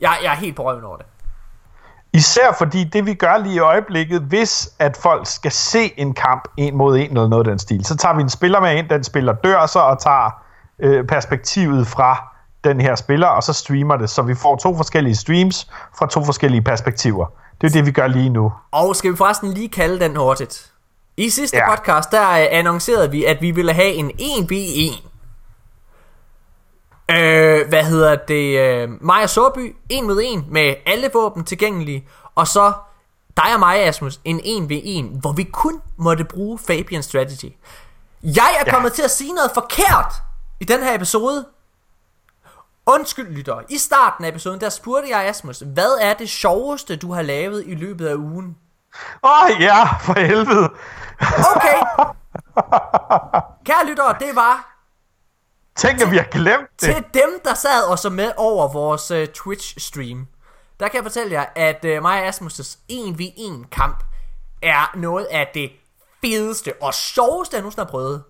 jeg, 0.00 0.18
jeg 0.22 0.32
er 0.32 0.36
helt 0.36 0.56
på 0.56 0.64
røven 0.64 0.84
over 0.84 0.96
det. 0.96 1.06
Især 2.14 2.54
fordi 2.58 2.84
det 2.84 3.06
vi 3.06 3.14
gør 3.14 3.38
lige 3.38 3.54
i 3.54 3.58
øjeblikket, 3.58 4.22
hvis 4.22 4.70
at 4.78 4.96
folk 4.96 5.26
skal 5.26 5.52
se 5.52 6.00
en 6.00 6.14
kamp 6.14 6.48
en 6.56 6.76
mod 6.76 6.96
en 6.96 7.08
eller 7.08 7.28
noget 7.28 7.46
af 7.46 7.50
den 7.50 7.58
stil, 7.58 7.84
så 7.84 7.96
tager 7.96 8.14
vi 8.14 8.22
en 8.22 8.28
spiller 8.28 8.60
med 8.60 8.76
ind, 8.76 8.88
den 8.88 9.04
spiller 9.04 9.32
dør 9.32 9.66
så 9.66 9.78
og 9.78 9.98
tager 9.98 10.42
øh, 10.78 11.06
perspektivet 11.06 11.86
fra 11.86 12.32
den 12.64 12.80
her 12.80 12.94
spiller, 12.94 13.26
og 13.26 13.42
så 13.42 13.52
streamer 13.52 13.96
det, 13.96 14.10
så 14.10 14.22
vi 14.22 14.34
får 14.34 14.56
to 14.56 14.76
forskellige 14.76 15.16
streams 15.16 15.70
fra 15.98 16.06
to 16.06 16.24
forskellige 16.24 16.62
perspektiver. 16.62 17.26
Det 17.60 17.66
er 17.66 17.72
det, 17.72 17.86
vi 17.86 17.90
gør 17.90 18.06
lige 18.06 18.28
nu. 18.28 18.52
Og 18.70 18.96
skal 18.96 19.12
vi 19.12 19.16
forresten 19.16 19.52
lige 19.52 19.68
kalde 19.68 20.00
den 20.00 20.16
hurtigt? 20.16 20.72
I 21.16 21.30
sidste 21.30 21.56
ja. 21.56 21.76
podcast, 21.76 22.10
der 22.10 22.30
øh, 22.30 22.46
annoncerede 22.50 23.10
vi, 23.10 23.24
at 23.24 23.36
vi 23.40 23.50
ville 23.50 23.72
have 23.72 23.92
en 23.92 24.10
1v1 24.10 25.11
Øh, 27.10 27.68
hvad 27.68 27.84
hedder 27.84 28.16
det? 28.16 28.58
Øh, 28.58 28.88
mig 29.02 29.22
og 29.22 29.30
Såby, 29.30 29.76
en 29.88 30.06
mod 30.06 30.20
en 30.24 30.46
med 30.48 30.74
alle 30.86 31.10
våben 31.12 31.44
tilgængelige. 31.44 32.08
Og 32.34 32.48
så 32.48 32.72
dig 33.36 33.54
og 33.54 33.60
mig, 33.60 33.84
Asmus, 33.84 34.20
en 34.24 34.40
1v1, 34.40 35.20
hvor 35.20 35.32
vi 35.32 35.42
kun 35.42 35.82
måtte 35.96 36.24
bruge 36.24 36.58
Fabian 36.58 37.02
Strategy. 37.02 37.52
Jeg 38.22 38.56
er 38.60 38.64
ja. 38.66 38.72
kommet 38.72 38.92
til 38.92 39.02
at 39.02 39.10
sige 39.10 39.32
noget 39.32 39.50
forkert 39.54 40.14
i 40.60 40.64
den 40.64 40.82
her 40.82 40.94
episode. 40.94 41.46
Undskyld, 42.86 43.28
lytter. 43.28 43.60
I 43.68 43.78
starten 43.78 44.24
af 44.24 44.28
episoden, 44.28 44.60
der 44.60 44.68
spurgte 44.68 45.10
jeg 45.10 45.24
Asmus, 45.24 45.62
hvad 45.66 45.98
er 46.00 46.14
det 46.14 46.28
sjoveste, 46.28 46.96
du 46.96 47.12
har 47.12 47.22
lavet 47.22 47.64
i 47.66 47.74
løbet 47.74 48.06
af 48.06 48.14
ugen? 48.14 48.56
Åh 49.22 49.30
oh, 49.44 49.60
ja, 49.60 49.84
for 49.84 50.20
helvede. 50.20 50.70
Okay. 51.56 51.78
Kære 53.64 53.86
lyttere, 53.86 54.14
det 54.20 54.36
var 54.36 54.71
Tænk, 55.76 56.00
at 56.00 56.10
vi 56.10 56.16
har 56.16 56.24
glemt 56.24 56.70
det. 56.80 56.80
Til 56.80 57.04
dem, 57.14 57.40
der 57.44 57.54
sad 57.54 57.82
og 57.82 57.98
så 57.98 58.10
med 58.10 58.32
over 58.36 58.72
vores 58.72 59.10
uh, 59.10 59.22
Twitch-stream, 59.22 60.26
der 60.80 60.88
kan 60.88 60.94
jeg 60.94 61.02
fortælle 61.04 61.32
jer, 61.32 61.44
at 61.56 61.84
uh, 61.84 62.02
mig 62.02 62.22
og 62.22 62.28
Asmus' 62.28 62.76
1v1 62.92 63.68
kamp 63.70 64.04
er 64.62 64.96
noget 64.96 65.24
af 65.24 65.50
det 65.54 65.70
fedeste 66.20 66.72
og 66.82 66.94
sjoveste, 66.94 67.54
jeg 67.54 67.62
nogensinde 67.62 67.84
har 67.84 67.90
prøvet. 67.90 68.22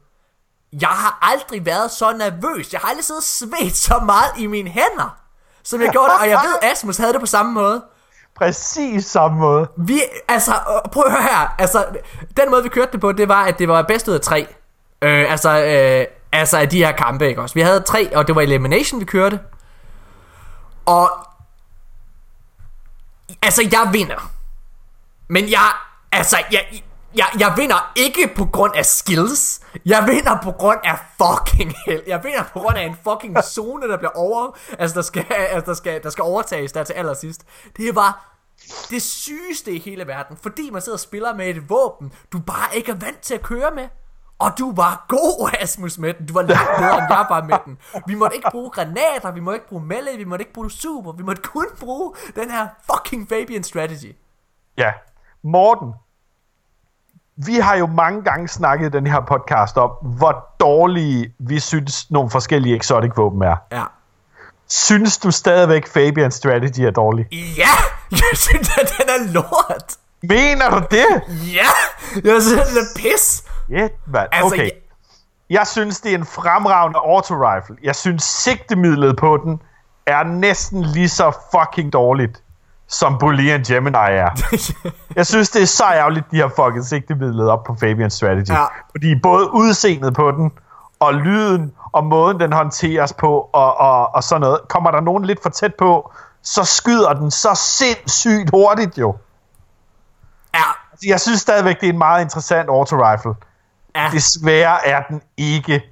Jeg 0.81 0.89
har 0.89 1.19
aldrig 1.23 1.66
været 1.66 1.90
så 1.90 2.12
nervøs. 2.12 2.73
Jeg 2.73 2.81
har 2.81 2.89
aldrig 2.89 3.05
siddet 3.05 3.24
svedt 3.24 3.77
så 3.77 3.98
meget 3.98 4.31
i 4.39 4.47
mine 4.47 4.70
hænder, 4.70 5.16
som 5.62 5.81
jeg 5.81 5.90
gjorde 5.90 6.10
det. 6.12 6.20
Og 6.20 6.28
jeg 6.28 6.40
ved, 6.44 6.59
Asmus 6.73 6.97
havde 6.97 7.12
det 7.12 7.20
på 7.20 7.27
samme 7.27 7.52
måde. 7.52 7.82
Præcis 8.36 9.05
samme 9.05 9.39
måde. 9.39 9.69
Vi, 9.77 10.01
altså, 10.28 10.52
prøv 10.93 11.05
at 11.06 11.12
høre 11.12 11.23
her. 11.23 11.55
Altså, 11.59 11.86
den 12.36 12.51
måde, 12.51 12.62
vi 12.62 12.69
kørte 12.69 12.93
det 12.93 13.01
på, 13.01 13.12
det 13.12 13.28
var, 13.28 13.44
at 13.44 13.59
det 13.59 13.69
var 13.69 13.82
bedst 13.82 14.09
ud 14.09 14.14
af 14.14 14.20
tre. 14.20 14.47
Øh, 15.02 15.32
altså, 15.32 15.64
øh, 15.64 16.06
Altså 16.33 16.59
af 16.59 16.69
de 16.69 16.79
her 16.79 16.93
kampe, 16.93 17.29
ikke 17.29 17.43
også? 17.43 17.55
Vi 17.55 17.61
havde 17.61 17.81
tre, 17.81 18.17
og 18.17 18.27
det 18.27 18.35
var 18.35 18.41
Elimination, 18.41 19.01
vi 19.01 19.05
kørte. 19.05 19.41
Og... 20.87 21.11
Altså, 23.43 23.69
jeg 23.73 23.91
vinder. 23.93 24.31
Men 25.29 25.51
jeg... 25.51 25.71
Altså, 26.13 26.37
jeg... 26.53 26.83
Jeg, 27.15 27.27
jeg 27.39 27.55
vinder 27.57 27.93
ikke 27.97 28.33
på 28.37 28.45
grund 28.45 28.73
af 28.77 28.87
skills 28.87 29.61
Jeg 29.87 30.07
vinder 30.09 30.39
på 30.43 30.53
grund 30.53 30.79
af 30.85 30.99
fucking 31.19 31.75
hell 31.87 32.03
Jeg 32.07 32.25
vinder 32.25 32.43
på 32.53 32.59
grund 32.61 32.77
af 32.77 32.83
en 32.83 32.97
fucking 33.05 33.45
zone 33.55 33.89
Der 33.89 33.97
bliver 33.97 34.11
over 34.15 34.59
Altså 34.79 34.95
der 34.95 35.03
skal, 35.03 35.27
altså, 35.31 35.71
der 35.71 35.75
skal, 35.75 36.03
der 36.03 36.11
skal 36.11 36.23
overtages 36.23 36.73
der 36.73 36.85
til 36.85 36.93
allersidst 36.93 37.45
Det 37.77 37.95
var 37.95 38.37
det 38.91 39.03
sygeste 39.03 39.73
i 39.73 39.79
hele 39.79 40.07
verden 40.07 40.37
Fordi 40.43 40.71
man 40.71 40.83
sidder 40.83 40.97
og 40.97 41.01
spiller 41.01 41.35
med 41.35 41.47
et 41.47 41.71
våben 41.71 42.13
Du 42.33 42.39
bare 42.39 42.77
ikke 42.77 42.93
er 42.93 42.97
vant 42.97 43.21
til 43.21 43.35
at 43.35 43.43
køre 43.43 43.71
med 43.75 43.89
og 44.43 44.59
du 44.59 44.73
var 44.77 45.05
god, 45.09 45.51
Asmus, 45.60 45.98
med 45.98 46.14
den. 46.14 46.27
Du 46.27 46.32
var 46.32 46.43
langt 46.43 46.70
bedre, 46.78 46.98
end 46.98 47.06
jeg 47.10 47.27
var 47.31 47.43
med 47.43 47.56
den. 47.64 47.78
Vi 48.06 48.14
måtte 48.14 48.36
ikke 48.36 48.48
bruge 48.51 48.70
granater, 48.70 49.32
vi 49.35 49.40
måtte 49.40 49.56
ikke 49.56 49.69
bruge 49.69 49.85
melee, 49.85 50.16
vi 50.16 50.24
måtte 50.24 50.43
ikke 50.43 50.55
bruge 50.55 50.70
super, 50.70 51.12
vi 51.12 51.23
måtte 51.23 51.43
kun 51.43 51.66
bruge 51.81 52.14
den 52.35 52.51
her 52.51 52.66
fucking 52.90 53.28
Fabian 53.28 53.64
strategy. 53.64 54.16
Ja, 54.78 54.93
Morten, 55.44 55.93
vi 57.36 57.55
har 57.55 57.77
jo 57.77 57.86
mange 57.86 58.23
gange 58.23 58.48
snakket 58.48 58.94
i 58.94 58.98
den 58.98 59.06
her 59.06 59.20
podcast 59.20 59.77
om, 59.77 59.90
hvor 60.02 60.47
dårlige 60.60 61.35
vi 61.39 61.60
synes 61.60 62.10
nogle 62.10 62.31
forskellige 62.31 62.77
exotic 62.77 63.12
våben 63.16 63.43
er. 63.43 63.56
Ja. 63.73 63.85
Synes 64.69 65.19
du 65.19 65.31
stadigvæk 65.31 65.86
Fabian 65.86 66.31
strategy 66.31 66.81
er 66.81 66.90
dårlig? 66.90 67.27
Ja, 67.32 67.74
jeg 68.10 68.35
synes, 68.35 68.70
at 68.81 68.94
den 68.98 69.09
er 69.09 69.32
lort. 69.32 69.97
Mener 70.23 70.70
du 70.70 70.86
det? 70.90 71.23
Ja, 71.55 71.66
jeg 72.24 72.43
synes, 72.43 72.69
den 72.69 72.78
er 72.78 72.89
pis. 72.97 73.44
Shit, 73.73 73.93
mand. 74.07 74.28
Altså, 74.32 74.47
okay. 74.47 74.65
Jeg... 74.65 74.73
jeg 75.51 75.66
synes, 75.66 76.01
det 76.01 76.12
er 76.12 76.19
en 76.19 76.27
fremragende 76.27 76.99
auto-rifle. 76.99 77.77
Jeg 77.82 77.97
synes, 77.97 78.23
sigtemidlet 78.23 79.16
på 79.16 79.40
den 79.44 79.61
er 80.07 80.24
næsten 80.24 80.82
lige 80.82 81.09
så 81.09 81.32
fucking 81.51 81.93
dårligt, 81.93 82.43
som 82.89 83.19
Boolean 83.19 83.62
Gemini 83.62 83.97
er. 83.97 84.31
jeg 85.16 85.27
synes, 85.27 85.51
det 85.51 85.62
er 85.62 85.66
så 85.66 85.85
ærgerligt, 85.85 86.31
de 86.31 86.40
har 86.40 86.49
fucking 86.49 86.85
sigtemidlet 86.85 87.49
op 87.51 87.65
på 87.65 87.74
Fabian 87.81 88.11
Strategy. 88.11 88.51
Ja. 88.51 88.65
Fordi 88.90 89.15
både 89.23 89.55
udseendet 89.55 90.15
på 90.15 90.31
den, 90.31 90.53
og 91.01 91.15
lyden, 91.15 91.73
og 91.93 92.05
måden, 92.05 92.40
den 92.40 92.53
håndteres 92.53 93.12
på, 93.12 93.51
og, 93.53 93.77
og, 93.81 94.15
og 94.15 94.24
sådan 94.24 94.40
noget. 94.40 94.61
Kommer 94.69 94.90
der 94.90 95.01
nogen 95.01 95.24
lidt 95.24 95.43
for 95.43 95.51
tæt 95.51 95.74
på, 95.74 96.12
så 96.43 96.65
skyder 96.65 97.12
den 97.12 97.31
så 97.31 97.55
sindssygt 97.55 98.51
hurtigt 98.51 98.99
jo. 98.99 99.16
Ja. 100.55 100.61
Altså, 100.93 101.07
jeg 101.09 101.20
synes 101.20 101.40
stadigvæk, 101.40 101.81
det 101.81 101.89
er 101.89 101.93
en 101.93 101.99
meget 101.99 102.23
interessant 102.23 102.69
auto-rifle. 102.69 103.35
Ja. 103.97 104.09
Desværre 104.12 104.86
er 104.86 105.02
den 105.02 105.23
ikke 105.36 105.82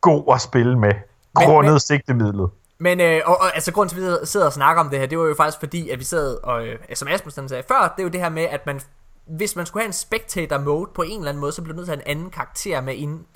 god 0.00 0.24
at 0.34 0.40
spille 0.40 0.78
med, 0.78 0.92
grundet 1.34 1.72
men, 1.72 1.80
sigtemidlet. 1.80 2.50
Men 2.78 3.00
øh, 3.00 3.20
og, 3.24 3.40
og, 3.40 3.54
altså 3.54 3.72
grunden 3.72 3.96
til, 3.96 4.02
at 4.04 4.18
vi 4.20 4.26
sidder 4.26 4.46
og 4.46 4.52
snakker 4.52 4.82
om 4.82 4.90
det 4.90 4.98
her, 4.98 5.06
det 5.06 5.18
var 5.18 5.24
jo 5.24 5.34
faktisk 5.34 5.58
fordi, 5.58 5.90
at 5.90 5.98
vi 5.98 6.04
sad 6.04 6.38
og, 6.42 6.66
øh, 6.66 6.78
som 6.94 7.08
Asmussen 7.08 7.48
sagde 7.48 7.64
før, 7.68 7.94
det 7.96 8.02
er 8.02 8.02
jo 8.02 8.08
det 8.08 8.20
her 8.20 8.28
med, 8.28 8.42
at 8.42 8.66
man, 8.66 8.80
hvis 9.26 9.56
man 9.56 9.66
skulle 9.66 9.82
have 9.82 9.88
en 9.88 9.92
spectator 9.92 10.58
mode 10.58 10.90
på 10.94 11.02
en 11.02 11.18
eller 11.18 11.28
anden 11.28 11.40
måde, 11.40 11.52
så 11.52 11.62
blev 11.62 11.76
nødt 11.76 11.86
til 11.86 11.92
at 11.92 11.98
have 11.98 12.08
en 12.08 12.18
anden 12.18 12.30
karakter 12.30 12.80
med 12.80 12.94
inden. 12.94 13.26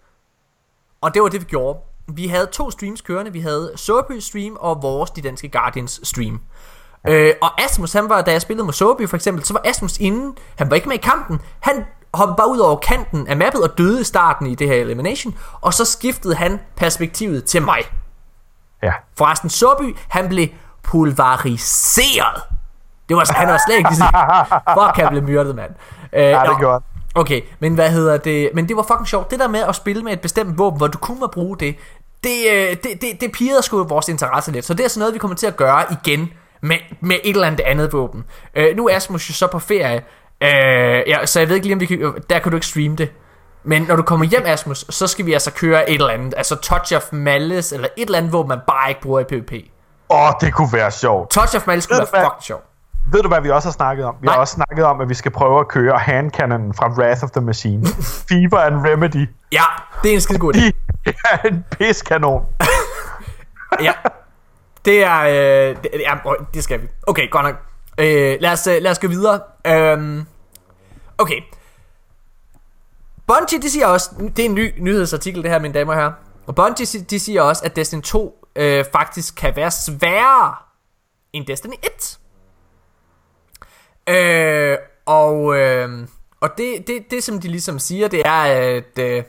Og 1.01 1.15
det 1.15 1.23
var 1.23 1.29
det, 1.29 1.41
vi 1.41 1.47
gjorde. 1.47 1.79
vi 2.09 2.27
havde 2.27 2.47
to 2.47 2.71
streams 2.71 3.01
kørende. 3.01 3.33
Vi 3.33 3.41
havde 3.41 3.73
Soapy 3.77 4.19
stream 4.19 4.57
og 4.61 4.83
vores 4.83 5.11
De 5.11 5.23
Danske 5.23 5.49
Guardians 5.49 6.01
stream. 6.03 6.41
Øh, 7.09 7.35
og 7.43 7.65
Asmus, 7.65 7.93
han 7.93 8.09
var, 8.09 8.23
da 8.23 8.33
jeg 8.33 8.43
spillede 8.43 8.65
med 8.65 8.73
Soapy 8.73 9.09
for 9.09 9.17
eksempel, 9.17 9.45
så 9.45 9.53
var 9.53 9.63
Asmus 9.65 9.99
inden, 9.99 10.39
han 10.59 10.71
var 10.71 10.77
ikke 10.77 10.89
med 10.89 10.97
i 10.97 11.01
kampen, 11.01 11.41
han 11.61 11.85
hoppede 12.17 12.37
bare 12.37 12.51
ud 12.51 12.59
over 12.59 12.77
kanten 12.77 13.27
af 13.29 13.37
mappet 13.37 13.63
og 13.63 13.79
døde 13.79 14.01
i 14.01 14.05
starten 14.05 14.47
i 14.47 14.55
det 14.55 14.69
her 14.69 14.75
elimination, 14.75 15.39
og 15.61 15.75
så 15.75 15.85
skiftede 15.85 16.35
han 16.35 16.61
perspektivet 16.77 17.45
til 17.45 17.63
mig. 17.63 17.79
Ja. 18.83 18.93
Forresten, 19.19 19.51
Soapy, 19.51 19.97
han 20.09 20.29
blev 20.29 20.49
pulveriseret. 20.83 22.43
Det 23.09 23.17
var, 23.17 23.33
han 23.35 23.49
var 23.49 23.61
slet 23.67 23.77
ikke 23.77 23.91
ligesom, 23.91 24.07
fuck, 24.79 24.97
han 24.97 25.09
blev 25.11 25.23
myrdet, 25.23 25.55
mand. 25.57 25.71
Øh, 26.13 26.23
Ja, 26.23 26.43
det 26.51 26.59
gjorde. 26.59 26.85
Okay, 27.15 27.41
men 27.59 27.75
hvad 27.75 27.91
hedder 27.91 28.17
det? 28.17 28.51
Men 28.55 28.69
det 28.69 28.77
var 28.77 28.83
fucking 28.83 29.09
sjovt. 29.09 29.31
Det 29.31 29.39
der 29.39 29.49
med 29.49 29.61
at 29.61 29.75
spille 29.77 30.03
med 30.03 30.13
et 30.13 30.21
bestemt 30.21 30.59
våben, 30.59 30.77
hvor 30.79 30.87
du 30.87 30.99
kun 30.99 31.21
må 31.21 31.27
bruge 31.27 31.57
det, 31.59 31.77
det, 32.25 32.37
øh, 32.53 32.71
det, 32.71 33.01
det, 33.01 33.21
det 33.21 33.33
pirrede 33.33 33.63
sgu 33.63 33.85
vores 33.85 34.09
interesse 34.09 34.53
lidt. 34.53 34.65
Så 34.65 34.75
det 34.75 34.85
er 34.85 34.89
sådan 34.89 34.99
noget, 35.01 35.15
vi 35.15 35.19
kommer 35.19 35.37
til 35.37 35.47
at 35.47 35.57
gøre 35.57 35.85
igen 35.93 36.31
med, 36.61 36.77
med 37.01 37.17
et 37.25 37.35
eller 37.35 37.47
andet 37.47 37.61
andet 37.61 37.93
våben. 37.93 38.25
Øh, 38.55 38.77
nu 38.77 38.89
er 38.89 38.97
Asmus 38.97 39.29
jo 39.29 39.35
så 39.35 39.47
på 39.47 39.59
ferie, 39.59 40.03
øh, 40.45 41.03
ja, 41.07 41.27
så 41.27 41.41
jeg 41.41 41.49
ved 41.49 41.55
ikke 41.57 41.67
lige, 41.67 41.75
om 41.75 41.81
vi 41.81 41.87
kan, 41.87 42.15
der 42.31 42.39
kan 42.39 42.51
du 42.51 42.57
ikke 42.57 42.67
streame 42.67 42.97
det. 42.97 43.13
Men 43.65 43.83
når 43.83 43.97
du 43.97 44.03
kommer 44.03 44.27
hjem, 44.27 44.43
Asmus, 44.47 44.85
så 44.91 45.07
skal 45.07 45.27
vi 45.27 45.33
altså 45.33 45.53
køre 45.53 45.91
et 45.91 45.95
eller 45.95 46.09
andet. 46.09 46.35
Altså 46.37 46.57
Touch 46.57 46.97
of 46.97 47.13
Malice, 47.13 47.75
eller 47.75 47.89
et 47.97 48.07
eller 48.07 48.19
andet 48.19 48.33
våben, 48.33 48.49
man 48.49 48.61
bare 48.67 48.89
ikke 48.89 49.01
bruger 49.01 49.21
i 49.21 49.25
PvP. 49.25 49.53
Åh, 50.11 50.29
oh, 50.29 50.33
det 50.41 50.55
kunne 50.55 50.73
være 50.73 50.91
sjovt. 50.91 51.31
Touch 51.31 51.57
of 51.57 51.67
Malice 51.67 51.89
du 51.89 51.95
være 51.95 52.07
fucking 52.07 52.43
sjov. 52.43 52.63
Ved 53.13 53.23
du, 53.23 53.29
hvad 53.29 53.41
vi 53.41 53.51
også 53.51 53.69
har 53.69 53.73
snakket 53.73 54.05
om? 54.05 54.15
Vi 54.21 54.25
Nej. 54.25 54.35
har 54.35 54.41
også 54.41 54.55
snakket 54.55 54.85
om, 54.85 55.01
at 55.01 55.09
vi 55.09 55.15
skal 55.15 55.31
prøve 55.31 55.61
at 55.61 55.69
køre 55.69 55.99
handcannon 55.99 56.75
fra 56.75 56.89
Wrath 56.89 57.25
of 57.25 57.31
the 57.31 57.41
Machine. 57.41 57.87
Fever 58.29 58.59
and 58.59 58.87
Remedy. 58.87 59.29
Ja, 59.53 59.65
det 60.03 60.11
er 60.11 60.15
en 60.15 60.21
skide 60.21 60.39
god 60.39 60.55
idé. 60.55 60.61
De 61.07 61.13
er 61.31 61.49
en 61.49 61.65
piskanon. 61.71 62.43
Ja. 63.83 63.93
Det 64.85 65.05
er, 65.05 65.21
øh, 65.21 65.77
det, 65.83 65.91
ja, 66.01 66.15
det 66.55 66.65
skal 66.65 66.83
vi. 66.83 66.89
Okay, 67.07 67.31
godt 67.31 67.45
nok. 67.45 67.55
Øh, 67.99 68.37
lad, 68.41 68.53
os, 68.53 68.67
øh, 68.67 68.83
lad 68.83 68.91
os 68.91 68.99
gå 68.99 69.09
videre. 69.09 69.41
Øhm, 69.67 70.27
okay. 71.19 71.41
Bungie, 73.27 73.63
de 73.63 73.71
siger 73.71 73.87
også, 73.87 74.11
det 74.37 74.39
er 74.39 74.49
en 74.49 74.55
ny 74.55 74.75
nyhedsartikel 74.79 75.43
det 75.43 75.51
her, 75.51 75.59
mine 75.59 75.75
damer 75.75 75.93
og 75.93 75.99
herrer. 75.99 76.13
Og 76.47 76.55
Bungie, 76.55 77.01
de 77.01 77.21
siger 77.21 77.43
også, 77.43 77.65
at 77.65 77.77
Destiny 77.77 78.03
2 78.03 78.49
øh, 78.57 78.85
faktisk 78.93 79.35
kan 79.35 79.57
være 79.57 79.71
sværere 79.71 80.55
end 81.33 81.47
Destiny 81.47 81.75
1. 81.83 82.19
Øh, 84.09 84.79
og 85.07 85.57
øh, 85.57 86.09
og 86.45 86.59
det, 86.59 86.87
det, 86.87 87.11
det, 87.11 87.25
som 87.25 87.41
de 87.41 87.49
ligesom 87.49 87.79
siger, 87.79 88.09
det 88.09 88.23
er, 88.25 88.43
at... 88.77 88.99
Øh, 88.99 89.25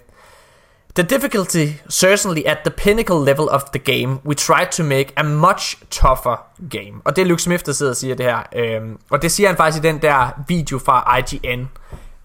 The 0.96 1.04
difficulty 1.04 1.74
certainly 1.90 2.44
at 2.46 2.58
the 2.64 2.72
pinnacle 2.72 3.20
level 3.20 3.50
of 3.50 3.64
the 3.72 3.80
game. 3.80 4.20
We 4.26 4.36
tried 4.36 4.72
to 4.72 4.84
make 4.84 5.14
a 5.18 5.24
much 5.24 5.78
tougher 5.90 6.38
game. 6.70 7.02
Og 7.06 7.16
det 7.16 7.22
er 7.22 7.26
Luke 7.26 7.42
Smith, 7.42 7.66
der 7.66 7.72
sidder 7.72 7.92
og 7.92 7.96
siger 7.96 8.16
det 8.16 8.26
her. 8.26 8.44
Øhm, 8.56 9.00
og 9.10 9.22
det 9.22 9.32
siger 9.32 9.50
han 9.50 9.58
faktisk 9.58 9.84
i 9.84 9.88
den 9.88 10.02
der 10.02 10.30
video 10.48 10.80
fra 10.80 11.18
IGN. 11.18 11.70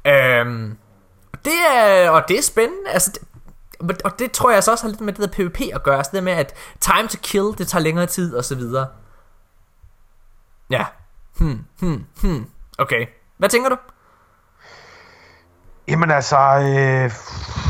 Øhm, 0.07 0.79
det 1.45 1.53
er, 1.71 2.11
og 2.11 2.25
det 2.29 2.39
er 2.39 2.43
spændende. 2.43 2.91
Altså, 2.91 3.11
det, 3.81 4.03
og 4.03 4.19
det 4.19 4.33
tror 4.33 4.51
jeg 4.51 4.65
så 4.65 4.71
også 4.71 4.85
har 4.85 4.89
lidt 4.89 5.01
med 5.01 5.13
det 5.13 5.21
der 5.21 5.49
PvP 5.49 5.61
at 5.75 5.83
gøre. 5.83 5.97
Altså 5.97 6.13
det 6.15 6.25
med, 6.25 6.33
at 6.33 6.55
time 6.81 7.09
to 7.09 7.19
kill, 7.23 7.55
det 7.59 7.69
tager 7.69 7.83
længere 7.83 8.07
tid, 8.07 8.35
og 8.35 8.45
så 8.45 8.55
videre. 8.55 8.87
Ja. 10.71 10.85
Hmm, 11.39 11.65
hmm, 11.81 12.05
hmm. 12.23 12.47
Okay. 12.79 13.07
Hvad 13.39 13.49
tænker 13.49 13.69
du? 13.69 13.77
Jamen 15.89 16.11
altså... 16.11 16.37
Øh... 16.37 17.70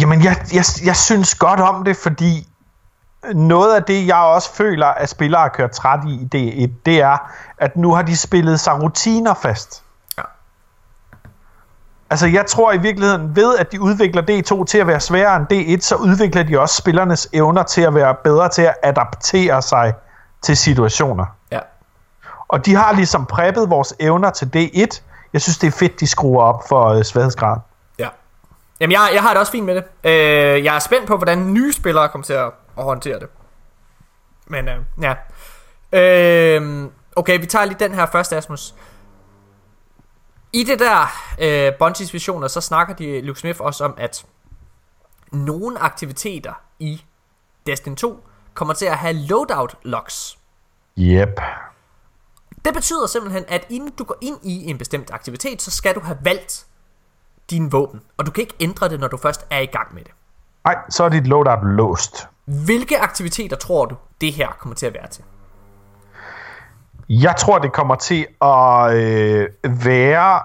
Jamen, 0.00 0.24
jeg, 0.24 0.36
jeg, 0.52 0.64
jeg 0.84 0.96
synes 0.96 1.34
godt 1.34 1.60
om 1.60 1.84
det, 1.84 1.96
fordi 1.96 2.46
noget 3.34 3.74
af 3.74 3.82
det, 3.82 4.06
jeg 4.06 4.16
også 4.16 4.54
føler, 4.54 4.86
at 4.86 5.08
spillere 5.08 5.50
kørt 5.50 5.70
træt 5.70 6.00
i 6.06 6.28
i 6.32 6.66
D1, 6.66 6.70
det 6.86 7.00
er, 7.00 7.30
at 7.58 7.76
nu 7.76 7.94
har 7.94 8.02
de 8.02 8.16
spillet 8.16 8.60
sig 8.60 8.82
rutiner 8.82 9.34
fast. 9.34 9.82
Ja. 10.18 10.22
Altså, 12.10 12.26
jeg 12.26 12.46
tror 12.46 12.72
i 12.72 12.78
virkeligheden, 12.78 13.36
ved 13.36 13.56
at 13.56 13.72
de 13.72 13.80
udvikler 13.80 14.22
D2 14.22 14.64
til 14.64 14.78
at 14.78 14.86
være 14.86 15.00
sværere 15.00 15.36
end 15.36 15.52
D1, 15.52 15.80
så 15.80 15.94
udvikler 15.96 16.42
de 16.42 16.60
også 16.60 16.76
spillernes 16.76 17.28
evner 17.32 17.62
til 17.62 17.82
at 17.82 17.94
være 17.94 18.14
bedre 18.24 18.48
til 18.48 18.62
at 18.62 18.74
adaptere 18.82 19.62
sig 19.62 19.94
til 20.42 20.56
situationer. 20.56 21.26
Ja. 21.52 21.58
Og 22.48 22.66
de 22.66 22.74
har 22.74 22.92
ligesom 22.92 23.26
preppet 23.26 23.70
vores 23.70 23.94
evner 24.00 24.30
til 24.30 24.46
D1. 24.56 25.00
Jeg 25.32 25.40
synes, 25.40 25.58
det 25.58 25.66
er 25.66 25.72
fedt, 25.72 26.00
de 26.00 26.06
skruer 26.06 26.44
op 26.44 26.68
for 26.68 26.88
øh, 26.88 27.04
sværhedsgrad. 27.04 27.56
Ja. 28.80 28.84
Jamen, 28.84 28.92
jeg, 28.92 29.10
jeg 29.14 29.22
har 29.22 29.30
det 29.30 29.38
også 29.38 29.52
fint 29.52 29.66
med 29.66 29.74
det. 29.74 29.84
Øh, 30.04 30.64
jeg 30.64 30.74
er 30.74 30.78
spændt 30.78 31.06
på, 31.06 31.16
hvordan 31.16 31.52
nye 31.52 31.72
spillere 31.72 32.08
kommer 32.08 32.24
til 32.24 32.32
at, 32.32 32.52
at 32.78 32.84
håndtere 32.84 33.20
det. 33.20 33.28
Men 34.46 34.68
øh, 34.68 34.76
ja. 35.02 35.14
Øh, 35.92 36.90
okay, 37.16 37.40
vi 37.40 37.46
tager 37.46 37.64
lige 37.64 37.78
den 37.78 37.94
her 37.94 38.06
først, 38.06 38.32
Asmus. 38.32 38.74
I 40.52 40.64
det 40.64 40.78
der 40.78 41.12
øh, 41.40 41.72
Bungies 41.78 42.14
visioner, 42.14 42.48
så 42.48 42.60
snakker 42.60 42.94
de 42.94 43.20
Luke 43.20 43.40
Smith 43.40 43.60
også 43.60 43.84
om, 43.84 43.94
at 43.98 44.26
nogle 45.32 45.78
aktiviteter 45.78 46.52
i 46.78 47.04
Destiny 47.66 47.96
2 47.96 48.24
kommer 48.54 48.74
til 48.74 48.86
at 48.86 48.96
have 48.96 49.12
loadout 49.12 49.76
locks. 49.82 50.38
Yep. 50.98 51.40
Det 52.64 52.74
betyder 52.74 53.06
simpelthen, 53.06 53.44
at 53.48 53.66
inden 53.70 53.90
du 53.90 54.04
går 54.04 54.16
ind 54.20 54.38
i 54.42 54.70
en 54.70 54.78
bestemt 54.78 55.10
aktivitet, 55.10 55.62
så 55.62 55.70
skal 55.70 55.94
du 55.94 56.00
have 56.00 56.18
valgt 56.22 56.66
din 57.50 57.72
våben. 57.72 58.00
Og 58.16 58.26
du 58.26 58.30
kan 58.30 58.42
ikke 58.42 58.54
ændre 58.60 58.88
det, 58.88 59.00
når 59.00 59.08
du 59.08 59.16
først 59.16 59.46
er 59.50 59.58
i 59.58 59.66
gang 59.66 59.94
med 59.94 60.04
det. 60.04 60.12
Nej, 60.64 60.76
så 60.88 61.04
er 61.04 61.08
dit 61.08 61.26
loadout 61.26 61.64
låst. 61.64 62.28
Hvilke 62.44 63.00
aktiviteter 63.00 63.56
tror 63.56 63.86
du, 63.86 63.96
det 64.20 64.32
her 64.32 64.48
kommer 64.58 64.74
til 64.74 64.86
at 64.86 64.94
være 64.94 65.08
til? 65.08 65.24
Jeg 67.08 67.36
tror, 67.36 67.58
det 67.58 67.72
kommer 67.72 67.94
til 67.94 68.26
at 68.42 68.94
øh, 68.94 69.48
være... 69.84 70.40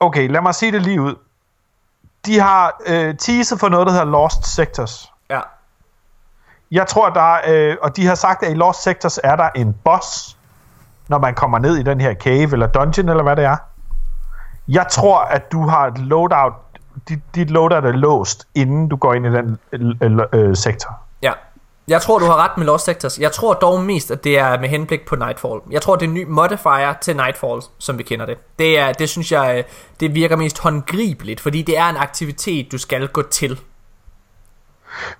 Okay, 0.00 0.30
lad 0.30 0.40
mig 0.40 0.54
sige 0.54 0.72
det 0.72 0.82
lige 0.82 1.02
ud. 1.02 1.14
De 2.26 2.40
har 2.40 2.80
øh, 2.86 3.16
teaset 3.16 3.60
for 3.60 3.68
noget, 3.68 3.86
der 3.86 3.92
hedder 3.92 4.06
Lost 4.06 4.46
Sectors. 4.46 5.12
Ja. 5.30 5.40
Jeg 6.70 6.86
tror, 6.86 7.10
der 7.10 7.36
er, 7.36 7.70
øh, 7.70 7.76
og 7.82 7.96
de 7.96 8.06
har 8.06 8.14
sagt, 8.14 8.42
at 8.42 8.50
i 8.50 8.54
Lost 8.54 8.82
Sectors 8.82 9.18
er 9.24 9.36
der 9.36 9.48
en 9.54 9.74
boss, 9.84 10.36
når 11.08 11.18
man 11.18 11.34
kommer 11.34 11.58
ned 11.58 11.76
i 11.76 11.82
den 11.82 12.00
her 12.00 12.14
cave 12.14 12.52
eller 12.52 12.66
dungeon, 12.66 13.08
eller 13.08 13.22
hvad 13.22 13.36
det 13.36 13.44
er. 13.44 13.56
Jeg 14.68 14.86
tror, 14.90 15.18
at 15.18 15.52
du 15.52 15.68
har 15.68 15.86
et 15.86 15.98
loadout, 15.98 16.52
dit, 17.08 17.18
dit 17.34 17.50
loadout 17.50 17.84
er 17.84 17.92
låst, 17.92 18.48
inden 18.54 18.88
du 18.88 18.96
går 18.96 19.14
ind 19.14 19.26
i 19.26 19.30
den 19.30 19.58
øh, 20.02 20.26
øh, 20.32 20.56
sektor. 20.56 20.98
Ja. 21.22 21.32
Jeg 21.88 22.02
tror, 22.02 22.18
du 22.18 22.24
har 22.24 22.44
ret 22.44 22.58
med 22.58 22.66
Lost 22.66 22.84
Sectors. 22.84 23.18
Jeg 23.18 23.32
tror 23.32 23.54
dog 23.54 23.80
mest, 23.80 24.10
at 24.10 24.24
det 24.24 24.38
er 24.38 24.60
med 24.60 24.68
henblik 24.68 25.06
på 25.06 25.16
Nightfall. 25.16 25.60
Jeg 25.70 25.82
tror, 25.82 25.96
det 25.96 26.02
er 26.02 26.08
en 26.08 26.14
ny 26.14 26.24
modifier 26.28 26.94
til 27.00 27.16
Nightfall, 27.16 27.62
som 27.78 27.98
vi 27.98 28.02
kender 28.02 28.26
det. 28.26 28.38
Det, 28.58 28.78
er, 28.78 28.92
det 28.92 29.08
synes 29.08 29.32
jeg, 29.32 29.64
det 30.00 30.14
virker 30.14 30.36
mest 30.36 30.58
håndgribeligt, 30.58 31.40
fordi 31.40 31.62
det 31.62 31.78
er 31.78 31.88
en 31.88 31.96
aktivitet, 31.96 32.72
du 32.72 32.78
skal 32.78 33.08
gå 33.08 33.22
til. 33.22 33.60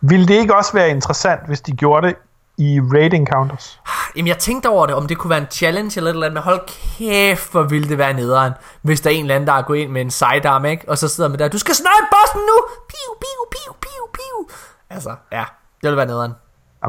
Vil 0.01 0.29
det 0.29 0.35
ikke 0.35 0.57
også 0.57 0.73
være 0.73 0.91
interessant, 0.91 1.47
hvis 1.47 1.61
de 1.61 1.73
gjorde 1.73 2.07
det 2.07 2.16
i 2.59 2.80
raid 2.80 3.12
encounters? 3.12 3.80
Jamen, 4.16 4.28
jeg 4.28 4.39
tænkte 4.39 4.68
over 4.68 4.86
det, 4.86 4.94
om 4.94 5.06
det 5.06 5.18
kunne 5.18 5.30
være 5.30 5.39
en 5.39 5.51
challenge 5.51 5.93
eller 5.97 6.10
et 6.10 6.14
eller 6.14 6.26
andet, 6.26 6.35
men 6.35 6.43
hold 6.43 6.60
kæft, 6.66 7.52
hvor 7.52 7.62
ville 7.62 7.89
det 7.89 7.98
være 7.98 8.12
nederen, 8.12 8.52
hvis 8.82 9.01
der 9.01 9.10
er 9.10 9.14
en 9.14 9.20
eller 9.20 9.35
anden, 9.35 9.47
der 9.47 9.52
er 9.52 9.62
gået 9.62 9.78
ind 9.78 9.90
med 9.90 10.01
en 10.01 10.10
sidearm, 10.10 10.64
ikke? 10.64 10.89
Og 10.89 10.98
så 10.98 11.09
sidder 11.09 11.30
man 11.30 11.39
der, 11.39 11.48
du 11.48 11.59
skal 11.59 11.74
snipe 11.74 12.09
bossen 12.12 12.40
nu! 12.40 12.56
Piu, 12.89 13.10
piu, 13.20 13.43
piu, 13.51 13.72
piu, 13.80 14.06
piu. 14.12 14.56
Altså, 14.90 15.14
ja, 15.32 15.44
det 15.82 15.82
ville 15.82 15.97
være 15.97 16.06
nederen. 16.06 16.32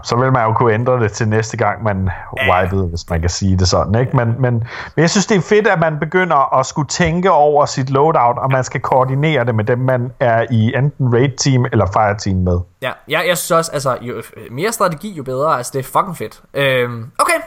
Så 0.03 0.15
vil 0.15 0.31
man 0.31 0.45
jo 0.45 0.53
kunne 0.53 0.73
ændre 0.73 0.99
det 0.99 1.11
til 1.11 1.27
næste 1.27 1.57
gang, 1.57 1.83
man 1.83 2.09
wipede, 2.51 2.87
hvis 2.87 3.09
man 3.09 3.21
kan 3.21 3.29
sige 3.29 3.57
det 3.57 3.67
sådan. 3.67 3.95
Ikke? 3.95 4.15
Men, 4.15 4.27
men, 4.27 4.53
men 4.53 4.63
jeg 4.97 5.09
synes, 5.09 5.25
det 5.25 5.37
er 5.37 5.41
fedt, 5.41 5.67
at 5.67 5.79
man 5.79 5.99
begynder 5.99 6.59
at 6.59 6.65
skulle 6.65 6.87
tænke 6.87 7.31
over 7.31 7.65
sit 7.65 7.89
loadout, 7.89 8.37
og 8.37 8.51
man 8.51 8.63
skal 8.63 8.81
koordinere 8.81 9.45
det 9.45 9.55
med 9.55 9.63
dem, 9.63 9.79
man 9.79 10.11
er 10.19 10.45
i 10.51 10.73
enten 10.75 11.13
raid-team 11.13 11.65
eller 11.71 11.85
fire-team 11.85 12.37
med. 12.37 12.59
Ja, 12.81 12.91
jeg, 13.07 13.23
jeg 13.27 13.37
synes 13.37 13.51
også, 13.51 13.71
altså, 13.71 13.97
jo 14.01 14.15
øh, 14.15 14.23
mere 14.51 14.71
strategi, 14.71 15.11
jo 15.11 15.23
bedre. 15.23 15.57
Altså, 15.57 15.71
det 15.73 15.79
er 15.79 15.83
fucking 15.83 16.17
fedt. 16.17 16.41
Øhm, 16.53 17.11
okay, 17.19 17.39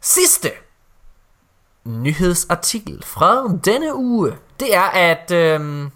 sidste 0.00 0.48
nyhedsartikel 1.84 3.02
fra 3.04 3.58
denne 3.64 3.94
uge, 3.94 4.32
det 4.60 4.76
er, 4.76 4.90
at 4.94 5.30
øhm, 5.30 5.90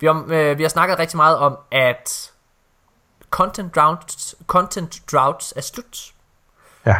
vi, 0.00 0.06
har, 0.06 0.24
øh, 0.28 0.58
vi 0.58 0.62
har 0.62 0.68
snakket 0.68 0.98
rigtig 0.98 1.16
meget 1.16 1.38
om, 1.38 1.56
at 1.72 2.31
content 3.32 3.74
droughts, 3.74 4.34
content 4.46 5.00
droughts 5.12 5.52
er 5.56 5.60
slut. 5.60 6.12
Ja. 6.86 6.96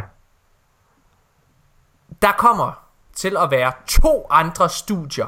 Der 2.22 2.32
kommer 2.38 2.82
til 3.16 3.36
at 3.36 3.50
være 3.50 3.72
to 3.88 4.26
andre 4.30 4.68
studier, 4.68 5.26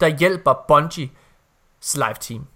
der 0.00 0.06
hjælper 0.06 0.52
Bungie's 0.54 1.94
live 1.98 2.14
team. 2.20 2.46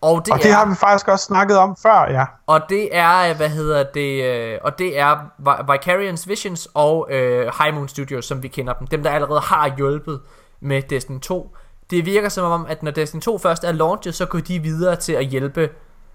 Og 0.00 0.24
det, 0.26 0.32
Og 0.34 0.38
det 0.38 0.50
er, 0.50 0.54
har 0.54 0.66
vi 0.66 0.74
faktisk 0.74 1.08
også 1.08 1.24
snakket 1.24 1.58
om 1.58 1.76
før, 1.82 2.10
ja. 2.10 2.24
og 2.46 2.60
det 2.68 2.96
er, 2.96 3.34
hvad 3.34 3.48
hedder 3.48 3.82
det, 3.94 4.24
øh, 4.24 4.58
og 4.62 4.78
det 4.78 4.98
er 4.98 5.16
Vi- 5.38 5.72
Vicarious 5.72 6.28
Visions 6.28 6.68
og 6.74 7.06
øh, 7.10 7.52
High 7.60 7.74
Moon 7.74 7.88
Studios, 7.88 8.24
som 8.24 8.42
vi 8.42 8.48
kender 8.48 8.72
dem. 8.72 8.86
Dem, 8.86 9.02
der 9.02 9.10
allerede 9.10 9.40
har 9.40 9.76
hjulpet 9.76 10.20
med 10.60 10.82
Destiny 10.82 11.20
2. 11.20 11.56
Det 11.90 12.06
virker 12.06 12.28
som 12.28 12.52
om, 12.52 12.66
at 12.66 12.82
når 12.82 12.90
Destiny 12.90 13.20
2 13.20 13.38
først 13.38 13.64
er 13.64 13.72
launchet, 13.72 14.14
så 14.14 14.26
går 14.26 14.38
de 14.40 14.58
videre 14.58 14.96
til 14.96 15.12
at 15.12 15.24
hjælpe, 15.26 15.70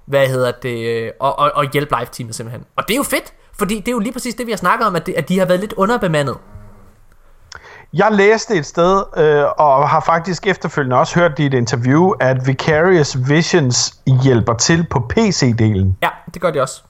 hvad 0.07 0.27
hedder 0.27 0.51
det, 0.51 0.88
øh, 0.88 1.11
og, 1.19 1.39
og, 1.39 1.51
og 1.55 1.65
hjælpe 1.71 1.95
live-teamet 1.99 2.35
simpelthen. 2.35 2.65
Og 2.75 2.84
det 2.88 2.93
er 2.93 2.97
jo 2.97 3.03
fedt, 3.03 3.34
fordi 3.57 3.75
det 3.75 3.88
er 3.88 3.91
jo 3.91 3.99
lige 3.99 4.13
præcis 4.13 4.35
det, 4.35 4.45
vi 4.45 4.51
har 4.51 4.57
snakket 4.57 4.88
om, 4.88 4.95
at, 4.95 5.05
det, 5.05 5.13
at 5.13 5.29
de 5.29 5.39
har 5.39 5.45
været 5.45 5.59
lidt 5.59 5.73
underbemandet. 5.73 6.38
Jeg 7.93 8.07
læste 8.11 8.55
et 8.55 8.65
sted, 8.65 9.03
øh, 9.17 9.45
og 9.57 9.89
har 9.89 9.99
faktisk 9.99 10.47
efterfølgende 10.47 10.97
også 10.97 11.19
hørt 11.19 11.39
i 11.39 11.45
et 11.45 11.53
interview, 11.53 12.11
at 12.19 12.47
Vicarious 12.47 13.17
Visions 13.29 13.99
hjælper 14.23 14.53
til 14.53 14.88
på 14.89 14.99
PC-delen. 15.13 15.97
Ja, 16.01 16.09
det 16.34 16.41
gør 16.41 16.51
de 16.51 16.61
også. 16.61 16.81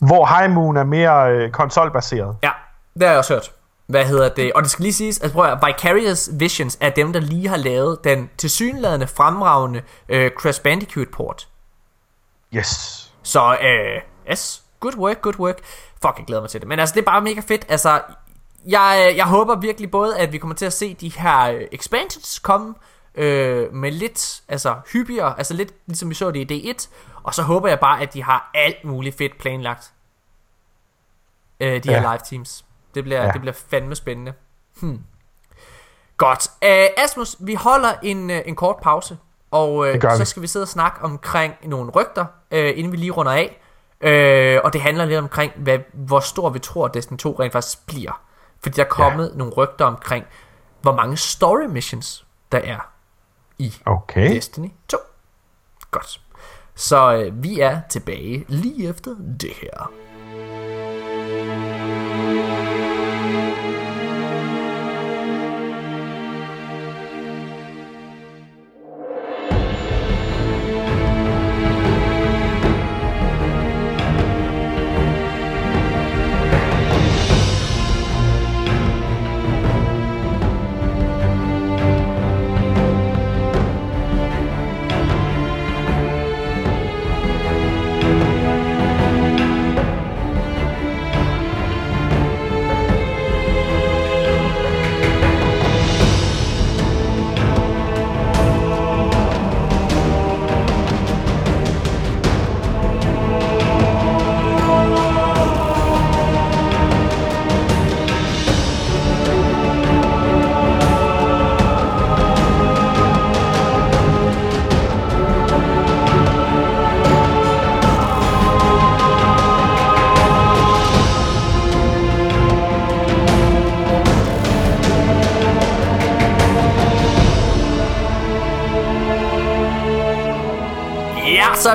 Hvor 0.00 0.38
High 0.38 0.50
Moon 0.50 0.76
er 0.76 0.84
mere 0.84 1.32
øh, 1.32 1.50
konsolbaseret. 1.50 2.36
Ja, 2.42 2.50
det 2.94 3.02
har 3.02 3.08
jeg 3.08 3.18
også 3.18 3.34
hørt. 3.34 3.50
Hvad 3.86 4.04
hedder 4.04 4.28
det? 4.28 4.52
Og 4.52 4.62
det 4.62 4.70
skal 4.70 4.82
lige 4.82 4.92
siges, 4.92 5.20
at 5.20 5.32
prøv 5.32 5.44
at, 5.44 5.58
Vicarious 5.66 6.30
Visions 6.32 6.78
er 6.80 6.90
dem, 6.90 7.12
der 7.12 7.20
lige 7.20 7.48
har 7.48 7.56
lavet 7.56 7.98
den 8.04 8.30
tilsyneladende 8.38 9.06
fremragende 9.06 9.82
øh, 10.08 10.30
Crash 10.30 10.62
Bandicoot 10.62 11.08
port. 11.12 11.48
Yes. 12.54 13.12
Så, 13.22 13.58
øh, 13.62 14.02
yes, 14.30 14.64
good 14.80 14.96
work, 14.96 15.20
good 15.22 15.38
work. 15.38 15.58
Fuck, 16.02 16.18
jeg 16.18 16.26
glæder 16.26 16.42
mig 16.42 16.50
til 16.50 16.60
det. 16.60 16.68
Men 16.68 16.78
altså, 16.78 16.94
det 16.94 17.00
er 17.00 17.04
bare 17.04 17.20
mega 17.20 17.40
fedt. 17.40 17.66
Altså, 17.68 18.02
jeg, 18.66 19.14
jeg 19.16 19.26
håber 19.26 19.56
virkelig 19.56 19.90
både, 19.90 20.18
at 20.18 20.32
vi 20.32 20.38
kommer 20.38 20.54
til 20.54 20.66
at 20.66 20.72
se 20.72 20.94
de 20.94 21.08
her 21.08 21.52
øh, 21.52 21.62
expansions 21.72 22.38
komme 22.38 22.74
øh, 23.14 23.74
med 23.74 23.90
lidt, 23.90 24.42
altså 24.48 24.76
hyppigere, 24.92 25.38
altså 25.38 25.54
lidt 25.54 25.72
ligesom 25.86 26.08
vi 26.08 26.14
så 26.14 26.30
det 26.30 26.50
i 26.50 26.72
D1, 26.72 26.88
og 27.22 27.34
så 27.34 27.42
håber 27.42 27.68
jeg 27.68 27.80
bare, 27.80 28.00
at 28.02 28.14
de 28.14 28.22
har 28.22 28.50
alt 28.54 28.84
muligt 28.84 29.16
fedt 29.16 29.38
planlagt. 29.38 29.92
Øh, 31.60 31.84
de 31.84 31.92
ja. 31.92 32.00
her 32.00 32.12
live 32.12 32.20
teams. 32.30 32.64
Det 32.94 33.04
bliver, 33.04 33.24
ja. 33.24 33.32
det 33.32 33.40
bliver 33.40 33.54
fandme 33.70 33.94
spændende. 33.94 34.32
Hmm. 34.80 35.00
Godt. 36.16 36.50
Uh, 36.62 37.04
Asmus, 37.04 37.36
vi 37.40 37.54
holder 37.54 37.94
en, 38.02 38.30
uh, 38.30 38.36
en 38.46 38.56
kort 38.56 38.76
pause, 38.82 39.18
og 39.50 39.74
uh, 39.74 39.86
så 40.16 40.24
skal 40.24 40.42
vi 40.42 40.46
sidde 40.46 40.64
og 40.64 40.68
snakke 40.68 41.02
omkring 41.02 41.54
nogle 41.62 41.90
rygter, 41.90 42.26
uh, 42.50 42.58
inden 42.58 42.92
vi 42.92 42.96
lige 42.96 43.10
runder 43.10 43.32
af. 43.32 43.60
Uh, 44.04 44.64
og 44.64 44.72
det 44.72 44.80
handler 44.80 45.04
lidt 45.04 45.18
omkring, 45.18 45.52
hvad, 45.56 45.78
hvor 45.92 46.20
stor 46.20 46.50
vi 46.50 46.58
tror, 46.58 46.86
at 46.86 46.94
Destiny 46.94 47.18
2 47.18 47.36
rent 47.40 47.52
faktisk 47.52 47.86
bliver. 47.86 48.22
Fordi 48.62 48.76
der 48.76 48.84
er 48.84 48.88
kommet 48.88 49.30
ja. 49.32 49.38
nogle 49.38 49.52
rygter 49.52 49.84
omkring, 49.84 50.24
hvor 50.82 50.92
mange 50.92 51.16
story 51.16 51.64
missions 51.64 52.26
der 52.52 52.58
er 52.58 52.90
i 53.58 53.74
okay. 53.86 54.34
Destiny 54.34 54.68
2. 54.88 54.98
Godt. 55.90 56.20
Så 56.74 57.14
øh, 57.14 57.42
vi 57.42 57.60
er 57.60 57.80
tilbage 57.90 58.44
lige 58.48 58.88
efter 58.88 59.16
det 59.40 59.52
her. 59.62 59.90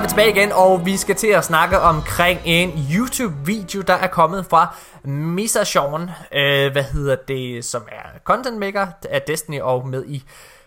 Vi 0.06 0.10
tilbage 0.10 0.30
igen, 0.30 0.52
og 0.52 0.86
vi 0.86 0.98
skal 0.98 1.15
til 1.15 1.27
at 1.27 1.45
snakke 1.45 1.80
omkring 1.80 2.40
en 2.45 2.69
YouTube-video, 2.94 3.82
der 3.82 3.94
er 3.94 4.07
kommet 4.07 4.45
fra 4.45 4.76
Misa 5.03 5.64
Sean, 5.64 6.02
øh, 6.34 6.72
hvad 6.72 6.84
hedder 6.84 7.15
det, 7.27 7.65
som 7.65 7.84
er 7.91 8.19
content 8.23 8.57
maker 8.57 8.88
af 9.10 9.22
Destiny 9.22 9.61
og 9.61 9.88
med 9.88 10.06
i 10.07 10.23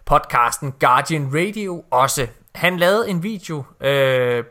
podcasten 0.07 0.73
Guardian 0.81 1.31
Radio 1.35 1.85
også. 1.91 2.27
Han 2.55 2.77
lavede 2.77 3.09
en 3.09 3.23
video, 3.23 3.65
øh, 3.81 4.45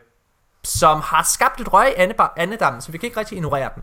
som 0.64 1.00
har 1.00 1.22
skabt 1.22 1.60
et 1.60 1.72
røg 1.72 1.88
i 1.88 2.00
andedammen, 2.36 2.82
så 2.82 2.92
vi 2.92 2.98
kan 2.98 3.06
ikke 3.06 3.20
rigtig 3.20 3.36
ignorere 3.36 3.70
den. 3.74 3.82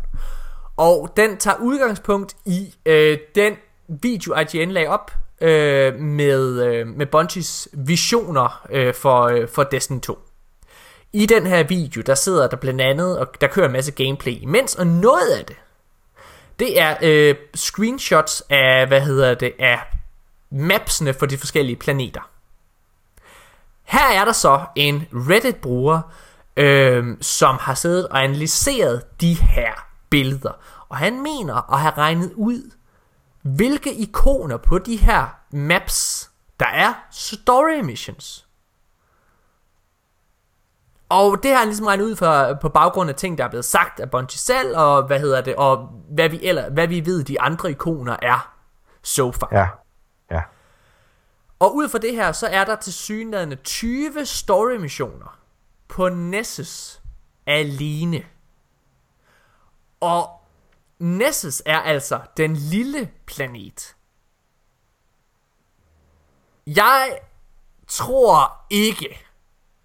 Og 0.78 1.14
den 1.18 1.38
tager 1.38 1.58
udgangspunkt 1.58 2.36
i 2.46 2.76
øh, 2.86 3.18
den 3.36 3.54
video, 3.88 4.36
IGN 4.36 4.72
lagde 4.72 4.88
op 4.88 5.12
øh, 5.42 6.00
med, 6.00 6.64
øh, 6.64 6.88
med 6.88 7.06
Bungies 7.06 7.68
visioner 7.74 8.66
øh, 8.70 8.94
for, 8.94 9.22
øh, 9.24 9.48
for 9.48 9.64
Destiny 9.64 10.00
2. 10.00 10.25
I 11.16 11.26
den 11.26 11.48
her 11.48 11.64
video, 11.64 12.02
der 12.02 12.16
sidder 12.16 12.48
der 12.48 12.58
blandt 12.58 12.82
andet, 12.82 13.20
og 13.20 13.42
der 13.42 13.48
kører 13.48 13.66
en 13.66 13.72
masse 13.72 13.92
gameplay 13.92 14.42
imens, 14.42 14.76
og 14.76 14.88
noget 14.88 15.30
af 15.30 15.46
det, 15.46 15.56
det 16.60 16.80
er 16.80 16.98
øh, 17.02 17.36
screenshots 17.54 18.44
af, 18.50 18.88
hvad 18.88 19.02
hedder 19.02 19.34
det, 19.34 19.54
af 19.60 19.80
mapsene 20.50 21.14
for 21.14 21.26
de 21.26 21.38
forskellige 21.38 21.76
planeter. 21.76 22.30
Her 23.84 24.22
er 24.22 24.26
der 24.26 24.32
så 24.32 24.66
en 24.76 25.08
Reddit-bruger, 25.14 26.02
øh, 26.58 27.18
som 27.22 27.58
har 27.62 27.74
siddet 27.74 28.08
og 28.08 28.24
analyseret 28.24 29.22
de 29.22 29.34
her 29.34 29.72
billeder. 30.10 30.52
Og 30.90 30.98
han 30.98 31.24
mener 31.24 31.74
at 31.74 31.80
have 31.80 31.94
regnet 31.98 32.32
ud, 32.36 32.72
hvilke 33.42 33.94
ikoner 33.94 34.58
på 34.58 34.78
de 34.78 34.96
her 34.96 35.36
maps, 35.52 36.30
der 36.60 36.68
er 36.68 36.94
story 37.12 37.80
missions. 37.84 38.45
Og 41.16 41.44
det 41.44 41.52
har 41.52 41.58
han 41.58 41.68
ligesom 41.68 41.86
regnet 41.86 42.06
ud 42.06 42.16
for, 42.16 42.54
på 42.62 42.70
baggrund 42.70 43.10
af 43.10 43.16
ting, 43.16 43.38
der 43.38 43.44
er 43.44 43.50
blevet 43.50 43.66
sagt 43.66 44.00
af 44.00 44.12
Bungie 44.12 44.38
selv, 44.38 44.78
og 44.78 45.08
hvad 45.08 45.20
hedder 45.20 45.42
det, 45.42 45.56
og 45.56 45.78
hvad 46.10 46.30
vi, 46.30 46.40
eller, 46.44 46.70
hvad 46.70 46.88
vi 46.88 47.06
ved, 47.06 47.24
de 47.24 47.42
andre 47.42 47.72
ikoner 47.72 48.18
er 48.22 48.56
so 49.04 49.32
far. 49.32 49.50
Ja, 49.52 49.68
ja. 50.32 50.42
Og 51.60 51.76
ud 51.76 51.90
fra 51.90 51.98
det 51.98 52.16
her, 52.16 52.32
så 52.32 52.48
er 52.48 52.66
der 52.66 52.76
til 52.76 52.94
synligheden 52.94 53.58
20 53.58 54.26
story 54.26 54.76
missioner 54.76 55.40
på 55.88 56.10
Nessus 56.10 57.02
alene. 57.46 58.26
Og 60.00 60.30
Nessus 61.00 61.64
er 61.66 61.80
altså 61.80 62.20
den 62.38 62.56
lille 62.56 63.12
planet. 63.26 63.96
Jeg 66.68 67.20
tror 67.88 68.66
ikke, 68.70 69.28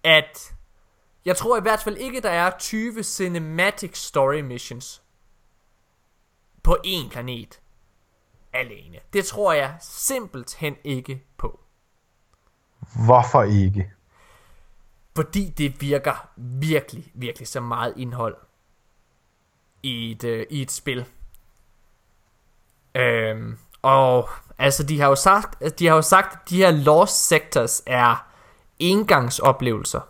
at 0.03 0.53
jeg 1.25 1.37
tror 1.37 1.57
i 1.57 1.61
hvert 1.61 1.79
fald 1.79 1.97
ikke, 1.97 2.21
der 2.21 2.29
er 2.29 2.51
20 2.59 3.03
cinematic 3.03 3.97
story 3.97 4.39
missions 4.39 5.01
på 6.63 6.77
én 6.85 7.09
planet 7.09 7.61
alene. 8.53 8.99
Det 9.13 9.25
tror 9.25 9.53
jeg 9.53 9.75
simpelthen 9.81 10.75
ikke 10.83 11.23
på. 11.37 11.59
Hvorfor 13.05 13.43
ikke? 13.43 13.91
Fordi 15.15 15.49
det 15.49 15.81
virker 15.81 16.29
virkelig, 16.37 17.11
virkelig 17.13 17.47
så 17.47 17.59
meget 17.59 17.93
indhold 17.97 18.35
i 19.83 20.11
et, 20.11 20.23
uh, 20.23 20.43
i 20.49 20.61
et 20.61 20.71
spil. 20.71 21.05
Øhm, 22.95 23.57
og 23.81 24.29
altså 24.57 24.83
de 24.83 24.99
har 24.99 25.07
jo 25.07 25.15
sagt, 25.15 25.79
de 25.79 25.87
har 25.87 25.95
jo 25.95 26.01
sagt, 26.01 26.33
at 26.33 26.49
de 26.49 26.57
her 26.57 26.71
lost 26.71 27.27
sectors 27.27 27.81
er 27.85 28.27
engangsoplevelser. 28.79 30.01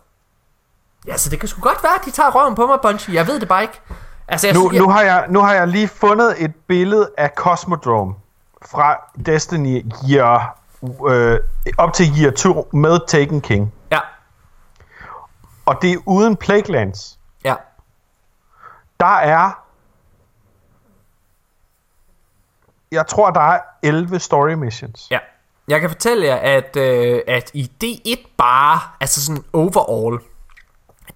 Ja, 1.06 1.16
så 1.16 1.30
det 1.30 1.40
kan 1.40 1.48
sgu 1.48 1.60
godt 1.60 1.82
være, 1.82 1.94
at 1.94 2.04
de 2.04 2.10
tager 2.10 2.30
røven 2.30 2.54
på 2.54 2.66
mig, 2.66 2.78
Bungie. 2.82 3.14
Jeg 3.14 3.26
ved 3.26 3.40
det 3.40 3.48
bare 3.48 3.62
ikke. 3.62 3.80
Altså, 4.28 4.46
jeg, 4.46 4.54
nu, 4.54 4.70
jeg... 4.72 4.80
Nu, 4.80 4.88
har 4.88 5.02
jeg, 5.02 5.26
nu 5.28 5.40
har 5.40 5.54
jeg 5.54 5.68
lige 5.68 5.88
fundet 5.88 6.44
et 6.44 6.54
billede 6.68 7.10
af 7.18 7.30
Cosmodrome 7.36 8.14
fra 8.62 8.96
Destiny 9.26 9.84
Year, 10.10 10.58
øh, 11.08 11.40
op 11.78 11.92
til 11.92 12.06
Year 12.20 12.30
2 12.30 12.68
med 12.72 13.06
Taken 13.08 13.40
King. 13.40 13.74
Ja. 13.90 13.98
Og 15.66 15.82
det 15.82 15.92
er 15.92 15.98
uden 16.06 16.36
Plaguelands. 16.36 17.18
Ja. 17.44 17.54
Der 19.00 19.16
er... 19.16 19.62
Jeg 22.92 23.06
tror, 23.06 23.30
der 23.30 23.40
er 23.40 23.60
11 23.82 24.18
story 24.18 24.52
missions. 24.52 25.06
Ja. 25.10 25.18
Jeg 25.68 25.80
kan 25.80 25.90
fortælle 25.90 26.26
jer, 26.26 26.36
at, 26.36 26.76
øh, 26.76 27.20
at 27.28 27.50
i 27.54 27.70
D1 27.84 28.34
bare, 28.36 28.80
altså 29.00 29.26
sådan 29.26 29.44
overall, 29.52 30.20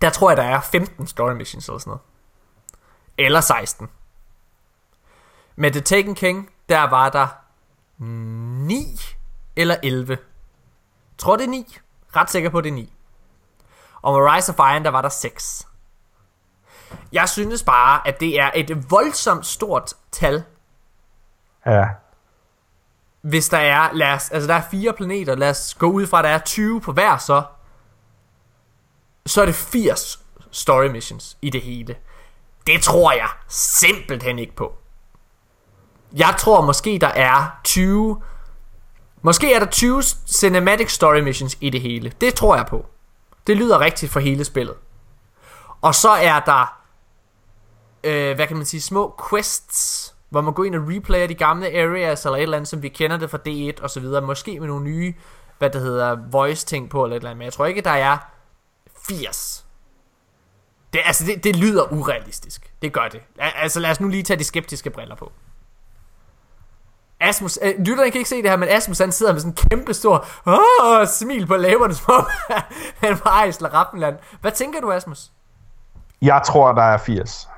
der 0.00 0.10
tror 0.10 0.30
jeg, 0.30 0.36
der 0.36 0.42
er 0.42 0.60
15 0.60 1.06
story 1.06 1.32
missions 1.32 1.68
eller 1.68 1.78
sådan 1.78 1.90
noget. 1.90 2.02
Eller 3.18 3.40
16. 3.40 3.88
Med 5.56 5.70
The 5.70 5.80
Taken 5.80 6.14
King, 6.14 6.50
der 6.68 6.82
var 6.82 7.08
der 7.08 7.26
9 7.98 9.00
eller 9.56 9.76
11. 9.82 10.08
Jeg 10.10 10.18
tror 11.18 11.36
det 11.36 11.44
er 11.44 11.48
9. 11.50 11.78
Ret 12.16 12.30
sikker 12.30 12.50
på 12.50 12.60
det 12.60 12.68
er 12.68 12.74
9. 12.74 12.92
Og 14.02 14.12
med 14.20 14.30
Rise 14.32 14.52
of 14.52 14.58
Iron, 14.58 14.84
der 14.84 14.90
var 14.90 15.02
der 15.02 15.08
6. 15.08 15.68
Jeg 17.12 17.28
synes 17.28 17.62
bare, 17.62 18.08
at 18.08 18.20
det 18.20 18.40
er 18.40 18.50
et 18.54 18.90
voldsomt 18.90 19.46
stort 19.46 19.94
tal, 20.12 20.44
Ja. 21.66 21.88
hvis 23.20 23.48
der 23.48 23.58
er, 23.58 23.92
lad 23.92 24.12
os, 24.12 24.30
altså 24.30 24.48
der 24.48 24.54
er 24.54 24.62
fire 24.70 24.92
planeter, 24.92 25.34
lad 25.34 25.50
os 25.50 25.74
gå 25.74 25.86
ud 25.86 26.06
fra, 26.06 26.18
at 26.18 26.24
der 26.24 26.30
er 26.30 26.38
20 26.38 26.80
på 26.80 26.92
hver 26.92 27.16
så, 27.18 27.42
så 29.27 29.43
er 29.43 29.47
det 29.47 29.55
80 29.55 30.20
story 30.51 30.86
missions 30.86 31.36
i 31.43 31.51
det 31.51 31.61
hele. 31.61 31.97
Det 32.66 32.82
tror 32.82 33.12
jeg 33.12 33.28
simpelthen 33.48 34.39
ikke 34.39 34.57
på. 34.57 34.74
Jeg 36.12 36.35
tror 36.39 36.61
måske, 36.61 36.98
der 37.01 37.09
er 37.09 37.61
20, 37.65 38.23
måske 39.23 39.55
er 39.55 39.59
der 39.59 39.66
20 39.66 40.03
cinematic 40.27 40.90
story 40.90 41.20
missions 41.20 41.59
i 41.61 41.70
det 41.70 41.81
hele. 41.81 42.12
Det 42.20 42.35
tror 42.35 42.57
jeg 42.57 42.66
på. 42.66 42.86
Det 43.47 43.57
lyder 43.57 43.81
rigtigt 43.81 44.12
for 44.12 44.20
hele 44.20 44.44
spillet. 44.44 44.77
Og 45.81 45.94
så 45.94 46.11
er 46.11 46.40
der, 46.40 46.81
øh, 48.05 48.35
hvad 48.35 48.47
kan 48.47 48.57
man 48.57 48.66
sige, 48.66 48.81
små 48.81 49.20
quests, 49.31 50.15
hvor 50.28 50.40
man 50.40 50.55
går 50.55 50.65
ind 50.65 50.74
og 50.74 50.89
replayer 50.89 51.27
de 51.27 51.35
gamle 51.35 51.66
areas, 51.66 52.24
eller 52.24 52.36
et 52.36 52.43
eller 52.43 52.57
andet, 52.57 52.69
som 52.69 52.82
vi 52.82 52.89
kender 52.89 53.16
det 53.16 53.31
fra 53.31 53.39
D1 53.48 53.82
og 53.82 53.90
så 53.90 54.01
videre. 54.01 54.23
Måske 54.23 54.61
med 54.61 54.69
nogle 54.69 54.85
nye, 54.85 55.15
hvad 55.59 55.70
det 55.70 55.81
hedder, 55.81 56.16
voice 56.31 56.66
ting 56.66 56.90
på, 56.90 57.05
eller 57.05 57.16
et 57.16 57.20
eller 57.20 57.31
andet. 57.31 57.39
Men 57.39 57.44
jeg 57.44 57.53
tror 57.53 57.66
ikke, 57.66 57.81
der 57.81 57.90
er 57.90 58.19
80. 59.08 59.66
Det, 60.92 61.00
altså, 61.04 61.24
det, 61.26 61.44
det 61.44 61.56
lyder 61.56 61.92
urealistisk. 61.92 62.72
Det 62.82 62.92
gør 62.92 63.08
det. 63.08 63.20
Al- 63.38 63.52
Altså, 63.56 63.80
lad 63.80 63.90
os 63.90 64.00
nu 64.00 64.08
lige 64.08 64.22
tage 64.22 64.38
de 64.38 64.44
skeptiske 64.44 64.90
briller 64.90 65.14
på. 65.14 65.32
Asmus, 67.20 67.58
øh, 67.62 67.74
lytterne 67.78 68.10
kan 68.10 68.18
ikke 68.18 68.30
se 68.30 68.42
det 68.42 68.50
her, 68.50 68.56
men 68.56 68.68
Asmus 68.68 68.98
han 68.98 69.12
sidder 69.12 69.32
med 69.32 69.40
sådan 69.40 69.52
en 69.52 69.68
kæmpe 69.70 69.94
stor 69.94 70.26
åh, 70.46 71.06
smil 71.06 71.46
på 71.46 71.56
læberne, 71.56 71.94
som 71.94 72.14
om 72.14 72.26
han 73.04 73.20
var 73.24 73.44
i 73.44 73.52
Slaraffenland. 73.52 74.16
Hvad 74.40 74.52
tænker 74.52 74.80
du, 74.80 74.92
Asmus? 74.92 75.30
Jeg 76.22 76.42
tror, 76.46 76.72
der 76.72 76.82
er 76.82 76.98
80. 76.98 77.48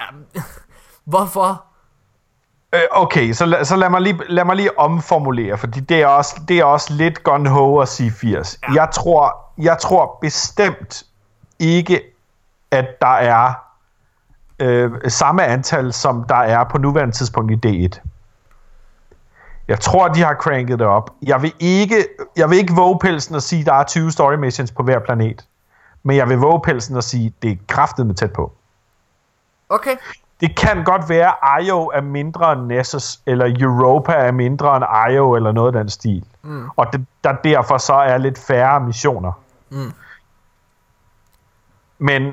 Hvorfor? 1.04 1.64
Øh, 2.76 2.82
okay, 2.90 3.32
så, 3.32 3.46
la, 3.46 3.64
så 3.64 3.76
lad, 3.76 3.90
mig 3.90 4.00
lige, 4.00 4.20
lad 4.28 4.44
mig 4.44 4.56
lige 4.56 4.78
omformulere, 4.78 5.58
fordi 5.58 5.80
det 5.80 6.02
er 6.02 6.06
også, 6.06 6.40
det 6.48 6.58
er 6.58 6.64
også 6.64 6.92
lidt 6.92 7.22
gun 7.22 7.46
ho 7.46 7.78
at 7.78 7.88
sige 7.88 8.10
80. 8.10 8.58
Ja. 8.62 8.72
Jeg, 8.74 8.88
tror, 8.94 9.36
jeg 9.58 9.78
tror 9.78 10.18
bestemt 10.20 11.04
ikke, 11.58 12.02
at 12.70 12.86
der 13.00 13.14
er 13.14 13.54
øh, 14.58 14.90
samme 15.08 15.44
antal, 15.44 15.92
som 15.92 16.24
der 16.24 16.36
er 16.36 16.64
på 16.64 16.78
nuværende 16.78 17.14
tidspunkt 17.14 17.66
i 17.66 17.86
D1. 17.86 18.00
Jeg 19.68 19.80
tror, 19.80 20.08
de 20.08 20.22
har 20.22 20.34
cranket 20.34 20.78
det 20.78 20.86
op. 20.86 21.10
Jeg 21.22 21.42
vil 21.42 21.52
ikke, 21.58 22.06
jeg 22.36 22.50
vil 22.50 22.58
ikke 22.58 22.74
våge 22.74 22.98
pelsen 22.98 23.34
og 23.34 23.42
sige, 23.42 23.60
at 23.60 23.66
der 23.66 23.74
er 23.74 23.84
20 23.84 24.10
story 24.10 24.34
missions 24.34 24.72
på 24.72 24.82
hver 24.82 24.98
planet. 24.98 25.46
Men 26.02 26.16
jeg 26.16 26.28
vil 26.28 26.38
våge 26.38 26.60
pelsen 26.60 26.96
og 26.96 27.04
sige, 27.04 27.26
at 27.26 27.42
det 27.42 27.50
er 27.50 27.56
kraftet 27.68 28.06
med 28.06 28.14
tæt 28.14 28.32
på. 28.32 28.52
Okay. 29.68 29.96
Det 30.40 30.56
kan 30.56 30.84
godt 30.84 31.08
være, 31.08 31.58
at 31.58 31.64
Io 31.64 31.90
er 31.94 32.00
mindre 32.00 32.52
end 32.52 32.60
Nessus, 32.60 33.20
eller 33.26 33.56
Europa 33.60 34.12
er 34.12 34.32
mindre 34.32 34.76
end 34.76 34.84
Io, 35.12 35.34
eller 35.34 35.52
noget 35.52 35.76
af 35.76 35.80
den 35.82 35.90
stil. 35.90 36.24
Mm. 36.42 36.68
Og 36.76 36.92
det, 36.92 37.06
der 37.24 37.32
derfor 37.32 37.78
så 37.78 37.94
er 37.94 38.18
lidt 38.18 38.38
færre 38.38 38.80
missioner. 38.80 39.32
Mm. 39.70 39.92
Men 41.98 42.32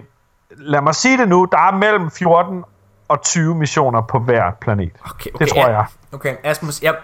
lad 0.49 0.81
mig 0.81 0.95
sige 0.95 1.17
det 1.17 1.29
nu, 1.29 1.47
der 1.51 1.57
er 1.57 1.71
mellem 1.71 2.11
14 2.11 2.63
og 3.07 3.21
20 3.21 3.55
missioner 3.55 4.01
på 4.01 4.19
hver 4.19 4.51
planet. 4.61 4.91
Okay, 5.05 5.31
okay, 5.33 5.45
det 5.45 5.53
tror 5.53 5.69
ja. 5.69 5.71
jeg. 5.71 5.85
Okay, 6.11 6.35
Asmus, 6.43 6.81
jeg... 6.81 6.95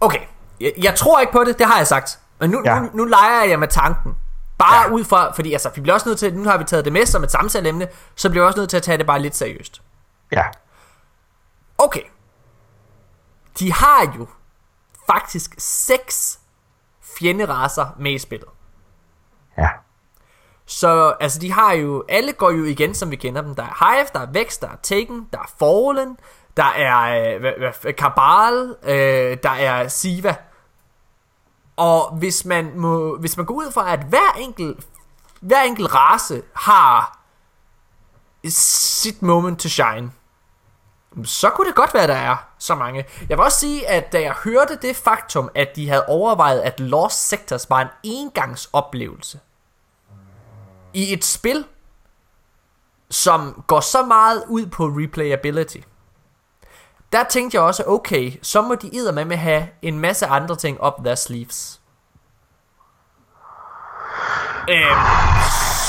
Okay, 0.00 0.20
jeg, 0.60 0.72
jeg 0.82 0.94
tror 0.94 1.20
ikke 1.20 1.32
på 1.32 1.44
det, 1.44 1.58
det 1.58 1.66
har 1.66 1.76
jeg 1.76 1.86
sagt. 1.86 2.18
Men 2.40 2.50
nu, 2.50 2.62
ja. 2.64 2.74
Ja. 2.74 2.80
nu, 2.80 2.88
nu 2.94 3.04
leger 3.04 3.44
jeg 3.48 3.58
med 3.58 3.68
tanken. 3.68 4.16
Bare 4.58 4.74
ja. 4.74 4.88
Ja. 4.88 4.94
ud 4.94 5.04
fra, 5.04 5.32
fordi 5.32 5.52
altså, 5.52 5.70
vi 5.74 5.80
bliver 5.80 5.94
også 5.94 6.08
nødt 6.08 6.18
til, 6.18 6.34
nu 6.34 6.48
har 6.50 6.58
vi 6.58 6.64
taget 6.64 6.84
det 6.84 6.92
med 6.92 7.06
som 7.06 7.22
et 7.22 7.30
samtaleemne, 7.30 7.88
så 8.14 8.30
bliver 8.30 8.44
vi 8.44 8.46
også 8.46 8.58
nødt 8.58 8.70
til 8.70 8.76
at 8.76 8.82
tage 8.82 8.98
det 8.98 9.06
bare 9.06 9.22
lidt 9.22 9.36
seriøst. 9.36 9.82
Ja. 10.32 10.44
Okay. 11.78 12.02
De 13.58 13.72
har 13.72 14.12
jo 14.18 14.26
faktisk 15.06 15.54
seks 15.58 16.40
fjenderaser 17.18 17.86
med 17.98 18.12
i 18.12 18.18
spillet. 18.18 18.48
Ja. 19.58 19.68
Så 20.66 21.14
altså, 21.20 21.38
de 21.38 21.52
har 21.52 21.72
jo, 21.72 22.04
alle 22.08 22.32
går 22.32 22.50
jo 22.50 22.64
igen, 22.64 22.94
som 22.94 23.10
vi 23.10 23.16
kender 23.16 23.42
dem. 23.42 23.54
Der 23.54 23.62
er 23.62 23.94
Hive, 23.94 24.06
der 24.12 24.20
er 24.20 24.32
Vex, 24.32 24.58
der 24.58 24.68
er 24.68 24.76
Taken, 24.82 25.28
der 25.32 25.38
er 25.38 25.50
Fallen, 25.58 26.18
der 26.56 26.64
er 26.64 27.38
øh, 27.84 27.94
Kabal, 27.94 28.76
øh, 28.82 29.36
der 29.42 29.50
er 29.50 29.88
Siva. 29.88 30.36
Og 31.76 32.16
hvis 32.16 32.44
man, 32.44 32.72
må, 32.78 33.16
hvis 33.16 33.36
man 33.36 33.46
går 33.46 33.54
ud 33.54 33.72
fra, 33.72 33.92
at 33.92 34.00
hver 34.00 34.32
enkelt, 34.38 34.86
hver 35.40 35.62
enkelt 35.62 35.94
race 35.94 36.42
har 36.54 37.18
sit 38.48 39.22
moment 39.22 39.60
to 39.60 39.68
shine, 39.68 40.12
så 41.24 41.50
kunne 41.50 41.66
det 41.66 41.74
godt 41.74 41.94
være, 41.94 42.06
der 42.06 42.14
er 42.14 42.36
så 42.58 42.74
mange. 42.74 43.04
Jeg 43.28 43.38
vil 43.38 43.44
også 43.44 43.58
sige, 43.58 43.88
at 43.88 44.12
da 44.12 44.20
jeg 44.20 44.32
hørte 44.32 44.78
det 44.82 44.96
faktum, 44.96 45.50
at 45.54 45.68
de 45.76 45.88
havde 45.88 46.06
overvejet, 46.06 46.60
at 46.60 46.80
Lost 46.80 47.28
Sectors 47.28 47.70
var 47.70 47.80
en 47.80 47.88
engangsoplevelse, 48.02 49.40
i 50.92 51.12
et 51.12 51.24
spil, 51.24 51.64
som 53.10 53.64
går 53.66 53.80
så 53.80 54.02
meget 54.02 54.44
ud 54.48 54.66
på 54.66 54.84
replayability, 54.84 55.78
der 57.12 57.24
tænkte 57.24 57.56
jeg 57.56 57.62
også, 57.62 57.84
okay, 57.86 58.32
så 58.42 58.62
må 58.62 58.74
de 58.74 59.12
med 59.12 59.24
med 59.24 59.36
have 59.36 59.68
en 59.82 59.98
masse 59.98 60.26
andre 60.26 60.56
ting 60.56 60.84
up 60.86 60.94
their 61.04 61.14
sleeves. 61.14 61.80
Øhm, 64.68 65.00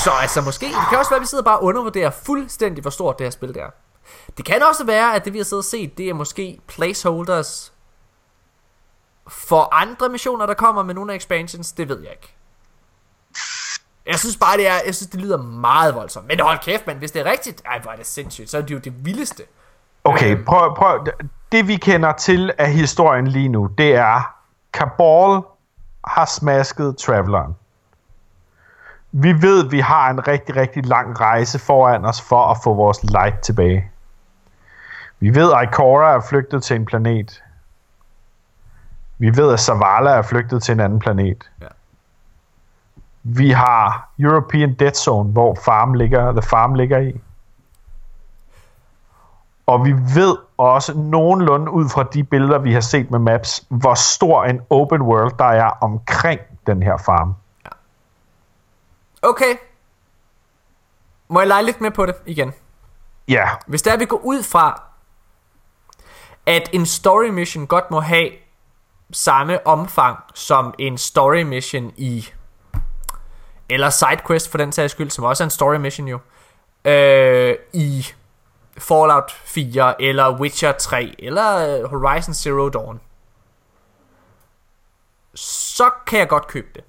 så 0.04 0.10
altså 0.10 0.40
måske, 0.40 0.66
det 0.66 0.88
kan 0.88 0.98
også 0.98 1.10
være, 1.10 1.16
at 1.16 1.22
vi 1.22 1.26
sidder 1.26 1.44
bare 1.44 1.58
og 1.58 1.64
undervurderer 1.64 2.10
fuldstændig, 2.10 2.82
hvor 2.82 2.90
stort 2.90 3.18
det 3.18 3.24
her 3.24 3.30
spil 3.30 3.48
det 3.48 3.62
er. 3.62 3.70
Det 4.36 4.44
kan 4.44 4.62
også 4.62 4.84
være, 4.84 5.14
at 5.14 5.24
det 5.24 5.32
vi 5.32 5.38
har 5.38 5.44
siddet 5.44 5.60
og 5.60 5.64
set, 5.64 5.98
det 5.98 6.08
er 6.08 6.14
måske 6.14 6.60
placeholders 6.66 7.72
for 9.28 9.74
andre 9.74 10.08
missioner, 10.08 10.46
der 10.46 10.54
kommer 10.54 10.82
med 10.82 10.94
nogle 10.94 11.12
af 11.12 11.16
expansions, 11.16 11.72
det 11.72 11.88
ved 11.88 12.00
jeg 12.00 12.10
ikke. 12.10 12.34
Jeg 14.06 14.18
synes 14.18 14.36
bare, 14.36 14.56
det 14.56 14.68
er, 14.68 14.74
jeg 14.86 14.94
synes, 14.94 15.10
det 15.10 15.20
lyder 15.20 15.36
meget 15.42 15.94
voldsomt. 15.94 16.26
Men 16.26 16.40
hold 16.40 16.58
kæft, 16.58 16.86
mand, 16.86 16.98
hvis 16.98 17.10
det 17.10 17.26
er 17.26 17.30
rigtigt, 17.30 17.62
ej, 17.66 17.78
hvor 17.78 17.92
er 17.92 17.96
det 17.96 18.06
sindssygt, 18.06 18.50
så 18.50 18.58
er 18.58 18.62
det 18.62 18.70
jo 18.70 18.78
det 18.78 19.06
vildeste. 19.06 19.42
Okay, 20.04 20.44
prøv, 20.44 20.76
prøv. 20.76 21.06
Det 21.52 21.68
vi 21.68 21.76
kender 21.76 22.12
til 22.12 22.52
af 22.58 22.72
historien 22.72 23.26
lige 23.26 23.48
nu, 23.48 23.66
det 23.78 23.94
er, 23.94 24.34
Cabal 24.72 25.42
har 26.06 26.24
smasket 26.24 26.96
Traveleren. 26.96 27.56
Vi 29.12 29.42
ved, 29.42 29.70
vi 29.70 29.80
har 29.80 30.10
en 30.10 30.28
rigtig, 30.28 30.56
rigtig 30.56 30.86
lang 30.86 31.20
rejse 31.20 31.58
foran 31.58 32.04
os 32.04 32.20
for 32.20 32.46
at 32.46 32.56
få 32.64 32.74
vores 32.74 33.02
light 33.02 33.40
tilbage. 33.40 33.90
Vi 35.24 35.34
ved, 35.34 35.52
at 35.52 35.62
Ikora 35.62 36.14
er 36.14 36.20
flygtet 36.20 36.62
til 36.62 36.76
en 36.76 36.84
planet. 36.84 37.42
Vi 39.18 39.36
ved, 39.36 39.52
at 39.52 39.60
Zavala 39.60 40.10
er 40.10 40.22
flygtet 40.22 40.62
til 40.62 40.72
en 40.72 40.80
anden 40.80 40.98
planet. 40.98 41.50
Ja. 41.60 41.66
Vi 43.22 43.50
har 43.50 44.10
European 44.18 44.74
Dead 44.74 44.94
Zone, 44.94 45.30
hvor 45.30 45.54
farm 45.54 45.94
ligger, 45.94 46.32
The 46.32 46.42
Farm 46.42 46.74
ligger 46.74 46.98
i. 46.98 47.20
Og 49.66 49.84
vi 49.84 49.92
ved 49.92 50.36
også 50.56 50.98
nogenlunde 50.98 51.70
ud 51.70 51.88
fra 51.88 52.02
de 52.02 52.24
billeder, 52.24 52.58
vi 52.58 52.72
har 52.72 52.80
set 52.80 53.10
med 53.10 53.18
maps, 53.18 53.64
hvor 53.68 53.94
stor 53.94 54.44
en 54.44 54.60
open 54.70 55.02
world 55.02 55.32
der 55.38 55.44
er 55.44 55.70
omkring 55.80 56.40
den 56.66 56.82
her 56.82 56.96
farm. 56.96 57.34
Okay. 59.22 59.56
Må 61.28 61.40
jeg 61.40 61.48
lege 61.48 61.64
lidt 61.64 61.80
med 61.80 61.90
på 61.90 62.06
det 62.06 62.14
igen? 62.26 62.52
Ja, 63.28 63.48
Hvis 63.66 63.82
der 63.82 63.96
vi 63.96 64.04
går 64.04 64.20
ud 64.24 64.42
fra, 64.42 64.82
at 66.46 66.70
en 66.72 66.86
story 66.86 67.28
mission 67.28 67.66
godt 67.66 67.90
må 67.90 68.00
have 68.00 68.30
samme 69.12 69.66
omfang 69.66 70.18
som 70.34 70.74
en 70.78 70.98
story 70.98 71.42
mission 71.42 71.92
i 71.96 72.28
eller 73.68 73.90
sidequest 73.90 74.50
for 74.50 74.58
den 74.58 74.72
sags 74.72 74.92
skyld, 74.92 75.10
som 75.10 75.24
også 75.24 75.42
er 75.42 75.46
en 75.46 75.50
story 75.50 75.76
mission 75.76 76.08
jo, 76.08 76.18
øh, 76.84 77.56
i 77.72 78.06
Fallout 78.78 79.32
4, 79.44 80.02
eller 80.02 80.40
Witcher 80.40 80.72
3, 80.72 81.14
eller 81.18 81.78
øh, 81.78 81.90
Horizon 81.90 82.34
Zero 82.34 82.68
Dawn, 82.68 83.00
så 85.34 85.90
kan 86.06 86.18
jeg 86.18 86.28
godt 86.28 86.46
købe 86.46 86.68
det. 86.74 86.84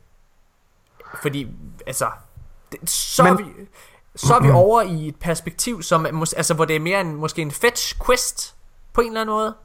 Fordi, 1.22 1.48
altså, 1.88 2.11
det, 2.72 2.90
så, 2.90 3.23
Men... 3.23 3.34
er 3.34 3.38
vi, 3.38 3.44
så 4.15 4.36
er 4.36 4.40
vi 4.40 4.49
over 4.49 4.82
i 4.82 5.07
et 5.07 5.15
perspektiv, 5.15 5.84
som 5.84 6.06
altså, 6.06 6.53
hvor 6.53 6.65
det 6.65 6.76
er 6.76 6.80
mere 6.80 7.02
en, 7.02 7.15
måske 7.15 7.41
en 7.41 7.52
fetch 7.52 7.95
quest, 8.06 8.55
på 8.95 9.01
en 9.01 9.07
eller 9.07 9.22
anden 9.22 9.35
måde. 9.35 9.55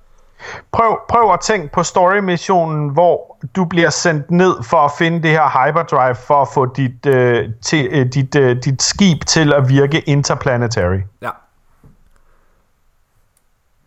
Prøv, 0.72 0.98
prøv 1.08 1.32
at 1.32 1.40
tænke 1.40 1.72
på 1.72 1.82
story-missionen, 1.82 2.88
hvor 2.88 3.36
du 3.56 3.64
bliver 3.64 3.90
sendt 3.90 4.30
ned 4.30 4.62
for 4.62 4.76
at 4.76 4.90
finde 4.98 5.22
det 5.22 5.30
her 5.30 5.66
hyperdrive, 5.66 6.14
for 6.14 6.42
at 6.42 6.48
få 6.54 6.66
dit, 6.66 7.06
øh, 7.06 7.48
til, 7.62 7.88
øh, 7.90 8.06
dit, 8.06 8.34
øh, 8.36 8.56
dit 8.64 8.82
skib 8.82 9.24
til 9.26 9.52
at 9.52 9.68
virke 9.68 10.00
interplanetary. 10.00 11.00
Ja. 11.22 11.30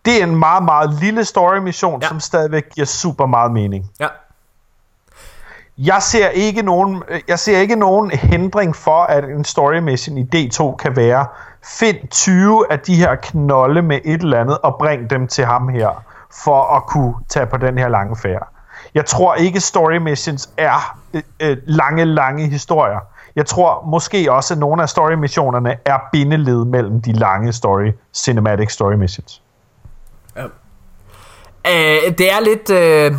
Det 0.06 0.20
er 0.20 0.24
en 0.24 0.36
meget, 0.36 0.64
meget 0.64 0.94
lille 0.94 1.26
story-mission, 1.26 2.02
Ja. 2.02 2.08
som 2.08 2.20
stadigvæk 2.20 2.70
giver 2.76 2.86
super 2.86 3.26
meget 3.26 3.52
mening. 3.52 3.92
Ja. 4.00 4.08
Jeg 5.78 6.02
ser 6.02 6.30
ikke 6.30 6.62
nogen, 6.62 7.04
øh, 7.10 7.22
jeg 7.28 7.40
ser 7.40 7.58
ikke 7.58 7.76
nogen 7.76 8.12
hindring 8.12 8.76
for, 8.76 9.04
at 9.04 9.24
en 9.24 9.46
story 9.46 9.78
mission 9.78 10.18
i 10.18 10.24
D2 10.36 10.76
kan 10.76 10.96
være, 10.96 11.26
find 11.80 12.08
20 12.08 12.72
af 12.72 12.80
de 12.80 12.96
her 12.96 13.16
knolde 13.16 13.82
med 13.82 14.00
et 14.06 14.22
eller 14.22 14.40
andet, 14.40 14.58
og 14.58 14.76
bring 14.80 15.10
dem 15.10 15.28
til 15.28 15.46
ham 15.46 15.70
her, 15.70 16.04
for 16.44 16.76
at 16.76 16.86
kunne 16.86 17.14
tage 17.30 17.46
på 17.46 17.58
den 17.58 17.78
her 17.78 17.88
lange 17.88 18.16
færd. 18.16 18.48
Jeg 18.94 19.06
tror 19.06 19.36
ikke, 19.36 19.60
story 19.60 19.98
missions 19.98 20.50
er 20.58 20.98
øh, 21.14 21.22
øh, 21.40 21.58
lange, 21.66 22.06
lange 22.06 22.50
historier. 22.50 23.00
Jeg 23.36 23.46
tror 23.46 23.86
måske 23.86 24.32
også, 24.32 24.54
at 24.54 24.60
nogle 24.60 24.82
af 24.82 24.90
story 24.90 25.14
missionerne 25.14 25.78
er 25.86 25.98
bindeled 26.12 26.66
mellem 26.66 27.02
de 27.02 27.12
lange 27.12 27.54
story, 27.54 27.92
cinematic 28.14 28.72
story 28.72 28.94
missions. 28.94 29.42
Øh, 31.68 32.18
det 32.18 32.32
er 32.32 32.40
lidt... 32.40 32.70
Øh, 32.70 33.14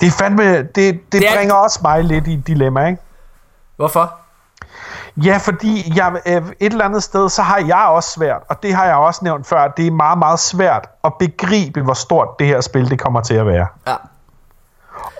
det 0.00 0.12
fandme, 0.12 0.56
det, 0.58 0.66
det, 0.74 0.74
Det 0.76 1.12
det 1.12 1.28
er- 1.30 1.36
bringer 1.36 1.54
også 1.54 1.78
mig 1.82 2.04
lidt 2.04 2.26
i 2.26 2.34
et 2.34 2.46
dilemma, 2.46 2.86
ikke? 2.86 3.02
hvorfor? 3.76 4.14
Ja, 5.24 5.36
fordi 5.36 5.92
jeg, 5.96 6.20
øh, 6.26 6.36
et 6.60 6.72
eller 6.72 6.84
andet 6.84 7.02
sted, 7.02 7.28
så 7.28 7.42
har 7.42 7.58
jeg 7.58 7.86
også 7.88 8.10
svært, 8.10 8.42
og 8.48 8.62
det 8.62 8.74
har 8.74 8.84
jeg 8.86 8.96
også 8.96 9.20
nævnt 9.24 9.46
før, 9.46 9.68
det 9.68 9.86
er 9.86 9.90
meget, 9.90 10.18
meget 10.18 10.38
svært 10.40 10.88
at 11.04 11.12
begribe, 11.18 11.82
hvor 11.82 11.94
stort 11.94 12.28
det 12.38 12.46
her 12.46 12.60
spil 12.60 12.90
det 12.90 13.00
kommer 13.00 13.20
til 13.20 13.34
at 13.34 13.46
være. 13.46 13.66
Ja. 13.86 13.96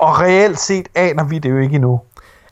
Og 0.01 0.21
reelt 0.21 0.59
set 0.59 0.89
aner 0.95 1.25
vi 1.25 1.39
det 1.39 1.51
jo 1.51 1.59
ikke 1.59 1.75
endnu. 1.75 2.01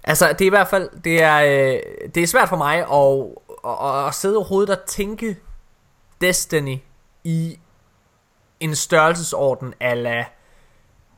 Altså, 0.04 0.28
det 0.32 0.40
er 0.40 0.46
i 0.46 0.48
hvert 0.48 0.68
fald, 0.68 0.88
det 1.04 1.22
er, 1.22 1.36
øh, 1.36 1.78
det 2.14 2.22
er 2.22 2.26
svært 2.26 2.48
for 2.48 2.56
mig 2.56 2.76
at, 2.78 3.26
at, 4.00 4.06
at 4.08 4.14
sidde 4.14 4.36
overhovedet 4.36 4.70
og 4.78 4.86
tænke 4.86 5.36
Destiny 6.20 6.78
i 7.24 7.58
en 8.60 8.74
størrelsesorden 8.74 9.74
ala 9.80 10.24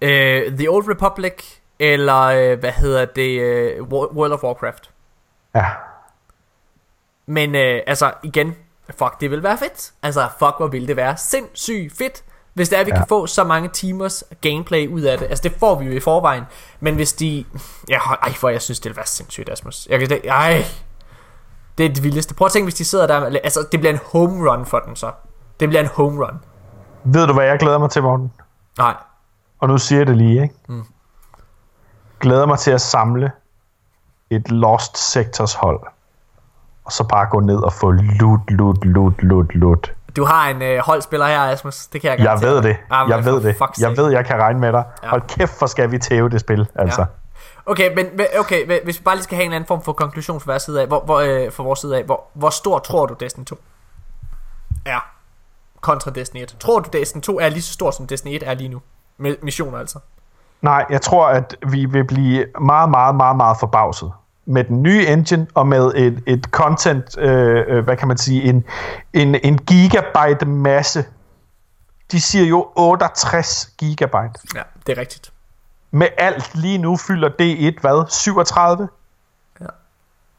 øh, 0.00 0.58
The 0.58 0.70
Old 0.70 0.88
Republic, 0.88 1.44
eller 1.78 2.20
øh, 2.22 2.58
hvad 2.58 2.72
hedder 2.72 3.04
det, 3.04 3.40
øh, 3.40 3.76
Wo- 3.78 4.14
World 4.14 4.32
of 4.32 4.42
Warcraft. 4.42 4.90
Ja. 5.54 5.66
Men 7.26 7.54
øh, 7.54 7.80
altså, 7.86 8.12
igen, 8.22 8.54
fuck, 8.90 9.20
det 9.20 9.30
vil 9.30 9.42
være 9.42 9.58
fedt. 9.58 9.92
Altså, 10.02 10.28
fuck, 10.38 10.54
hvor 10.58 10.66
ville 10.66 10.88
det 10.88 10.96
være 10.96 11.16
sindssygt 11.16 11.96
fedt, 11.98 12.24
hvis 12.54 12.68
det 12.68 12.76
er, 12.76 12.80
at 12.80 12.86
vi 12.86 12.90
ja. 12.90 12.96
Kan 12.96 13.06
få 13.08 13.26
så 13.26 13.44
mange 13.44 13.68
timers 13.68 14.24
gameplay 14.40 14.88
ud 14.88 15.00
af 15.00 15.18
det. 15.18 15.26
Altså, 15.26 15.42
det 15.42 15.52
får 15.52 15.74
vi 15.74 15.84
jo 15.84 15.92
i 15.92 16.00
forvejen. 16.00 16.44
Men 16.80 16.94
hvis 16.94 17.12
de... 17.12 17.44
Ja, 17.88 17.98
ej, 17.98 18.32
for 18.32 18.48
jeg 18.48 18.62
synes, 18.62 18.80
det 18.80 18.90
vil 18.90 18.96
være 18.96 19.06
sindssygt, 19.06 19.48
Asmus. 19.48 19.86
Jeg 19.90 19.98
kan 20.00 20.08
det... 20.08 20.20
Ej. 20.24 20.64
Det 21.78 21.86
er 21.86 21.94
det 21.94 22.02
vildeste. 22.02 22.34
Prøv 22.34 22.46
at 22.46 22.52
tænke, 22.52 22.64
hvis 22.64 22.74
de 22.74 22.84
sidder 22.84 23.06
der... 23.06 23.38
Altså, 23.44 23.66
det 23.72 23.80
bliver 23.80 23.92
en 23.92 24.00
home 24.04 24.50
run 24.50 24.66
for 24.66 24.78
den 24.78 24.96
så. 24.96 25.10
Det 25.60 25.68
bliver 25.68 25.82
en 25.82 25.88
home 25.94 26.26
run. 26.26 26.38
Ved 27.04 27.26
du, 27.26 27.32
hvad 27.32 27.44
jeg 27.44 27.58
glæder 27.58 27.78
mig 27.78 27.90
til, 27.90 28.02
Morten? 28.02 28.32
Nej. 28.78 28.94
Og 29.58 29.68
nu 29.68 29.78
siger 29.78 29.98
jeg 29.98 30.06
det 30.06 30.16
lige, 30.16 30.42
ikke? 30.42 30.54
Mm. 30.68 30.84
Glæder 32.20 32.46
mig 32.46 32.58
til 32.58 32.70
at 32.70 32.80
samle 32.80 33.32
et 34.30 34.50
Lost 34.50 34.98
Sectors 34.98 35.54
hold. 35.54 35.80
Og 36.84 36.92
så 36.92 37.04
bare 37.04 37.26
gå 37.26 37.40
ned 37.40 37.56
og 37.58 37.72
få 37.72 37.90
loot, 37.90 38.40
loot, 38.50 38.84
loot, 38.84 39.22
loot, 39.22 39.54
loot. 39.54 39.92
Du 40.16 40.24
har 40.24 40.48
en 40.48 40.62
øh, 40.62 40.78
holdspiller 40.78 41.26
her, 41.26 41.40
Asmus. 41.40 41.86
Det 41.86 42.00
kan 42.00 42.10
jeg 42.10 42.18
Jeg 42.18 42.26
garantere 42.26 42.50
ved 42.50 42.62
dig. 42.62 42.64
det. 42.64 42.76
Ah, 42.90 43.06
men 43.08 43.16
Jeg 43.16 43.24
for 43.24 43.30
ved 43.30 43.40
det. 43.42 43.80
Jeg 43.80 43.96
ved, 43.96 44.10
jeg 44.12 44.26
kan 44.26 44.36
regne 44.36 44.60
med 44.60 44.72
dig. 44.72 44.84
Ja. 45.02 45.08
Hold 45.08 45.22
kæft, 45.28 45.58
hvor 45.58 45.66
skal 45.66 45.90
vi 45.90 45.98
tæve 45.98 46.28
det 46.28 46.40
spil, 46.40 46.68
altså. 46.74 47.00
Ja. 47.00 47.06
Okay, 47.66 47.94
men 47.94 48.06
okay, 48.38 48.82
hvis 48.84 48.98
vi 48.98 49.02
bare 49.02 49.14
lige 49.14 49.22
skal 49.24 49.36
have 49.36 49.44
en 49.44 49.50
eller 49.50 49.56
anden 49.56 49.68
form 49.68 49.82
for 49.82 49.92
konklusion 49.92 50.40
fra 50.40 50.52
vores 50.52 50.62
side 50.62 50.80
af, 50.80 50.86
hvor, 50.86 51.00
hvor, 51.00 51.18
øh, 51.20 51.52
fra 51.52 51.62
vores 51.62 51.78
side 51.78 51.96
af, 51.98 52.04
hvor, 52.04 52.24
hvor 52.34 52.50
stor 52.50 52.78
tror 52.78 53.06
du 53.06 53.14
Destiny 53.20 53.44
2 53.44 53.56
er 54.86 55.00
kontra 55.80 56.10
Destiny 56.10 56.42
1? 56.42 56.56
Tror 56.60 56.80
du 56.80 56.98
Destiny 56.98 57.22
2 57.22 57.40
er 57.40 57.48
lige 57.48 57.62
så 57.62 57.72
stor 57.72 57.90
som 57.90 58.06
Destiny 58.06 58.34
1 58.34 58.42
er 58.46 58.54
lige 58.54 58.68
nu? 58.68 58.80
Med 59.18 59.36
missioner 59.42 59.78
altså. 59.78 59.98
Nej, 60.62 60.86
jeg 60.90 61.00
tror, 61.02 61.28
at 61.28 61.56
vi 61.68 61.84
vil 61.84 62.04
blive 62.04 62.46
meget, 62.60 62.90
meget, 62.90 63.14
meget, 63.14 63.36
meget 63.36 63.56
forbavset 63.60 64.12
med 64.46 64.64
den 64.64 64.82
nye 64.82 65.06
engine 65.06 65.46
og 65.54 65.66
med 65.66 65.92
et, 65.94 66.22
et 66.26 66.44
content, 66.44 67.18
øh, 67.18 67.64
øh, 67.68 67.84
hvad 67.84 67.96
kan 67.96 68.08
man 68.08 68.18
sige, 68.18 68.42
en, 68.42 68.64
en, 69.12 69.34
en 69.34 69.58
gigabyte 69.58 70.46
masse. 70.46 71.04
De 72.12 72.20
siger 72.20 72.44
jo 72.46 72.72
68 72.76 73.66
gigabyte. 73.78 74.40
Ja, 74.54 74.62
det 74.86 74.98
er 74.98 75.00
rigtigt. 75.00 75.32
Med 75.90 76.08
alt 76.18 76.54
lige 76.54 76.78
nu 76.78 76.96
fylder 76.96 77.28
D1 77.28 77.80
hvad? 77.80 78.10
37? 78.10 78.88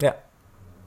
Ja. 0.01 0.09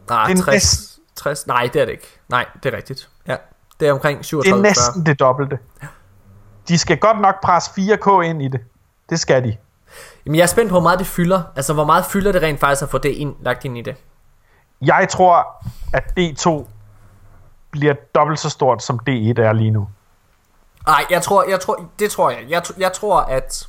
Nej, 0.09 0.27
Det 0.27 0.39
er 0.39 0.43
60, 0.43 0.47
næsten- 0.55 1.03
60, 1.17 1.47
nej 1.47 1.71
det 1.73 1.81
er 1.83 1.85
det 1.85 1.93
ikke. 1.93 2.19
Nej, 2.29 2.47
det 2.63 2.73
er 2.73 2.77
rigtigt. 2.77 3.09
Ja, 3.27 3.37
det 3.81 3.89
er 3.89 3.93
omkring 3.93 4.19
Det 4.19 4.27
37 4.27 4.59
er 4.59 4.63
næsten 4.63 5.07
det 5.07 5.21
dobbelte. 5.21 5.59
De 6.71 6.79
skal 6.79 6.99
godt 6.99 7.21
nok 7.21 7.43
presse 7.43 7.71
4K 7.71 8.21
ind 8.21 8.43
i 8.43 8.49
det. 8.49 8.61
Det 9.09 9.21
skal 9.21 9.45
de. 9.45 9.57
Jamen 10.27 10.37
jeg 10.37 10.43
er 10.43 10.47
spændt 10.47 10.69
på, 10.69 10.75
hvor 10.75 10.81
meget 10.81 10.99
det 10.99 11.07
fylder. 11.07 11.43
Altså, 11.57 11.73
hvor 11.73 11.85
meget 11.85 12.05
fylder 12.05 12.33
det 12.33 12.43
rent 12.43 12.61
faktisk 12.61 12.83
at 12.83 12.89
få 12.89 12.99
det 12.99 13.09
ind, 13.09 13.35
lagt 13.41 13.65
ind 13.65 13.79
i 13.79 13.83
det? 13.83 13.97
Jeg 14.81 15.09
tror, 15.11 15.65
at 15.93 16.05
D2 16.19 16.67
bliver 17.71 17.95
dobbelt 18.15 18.39
så 18.39 18.51
stort, 18.51 18.83
som 18.83 19.01
D1 19.09 19.41
er 19.41 19.53
lige 19.53 19.71
nu. 19.71 19.89
Nej, 20.87 21.05
jeg 21.11 21.23
tror, 21.23 21.51
jeg 21.51 21.61
tror, 21.61 21.85
det 21.99 22.11
tror 22.11 22.31
jeg. 22.31 22.45
Jeg, 22.49 22.63
jeg 22.79 22.93
tror, 22.93 23.21
at... 23.21 23.69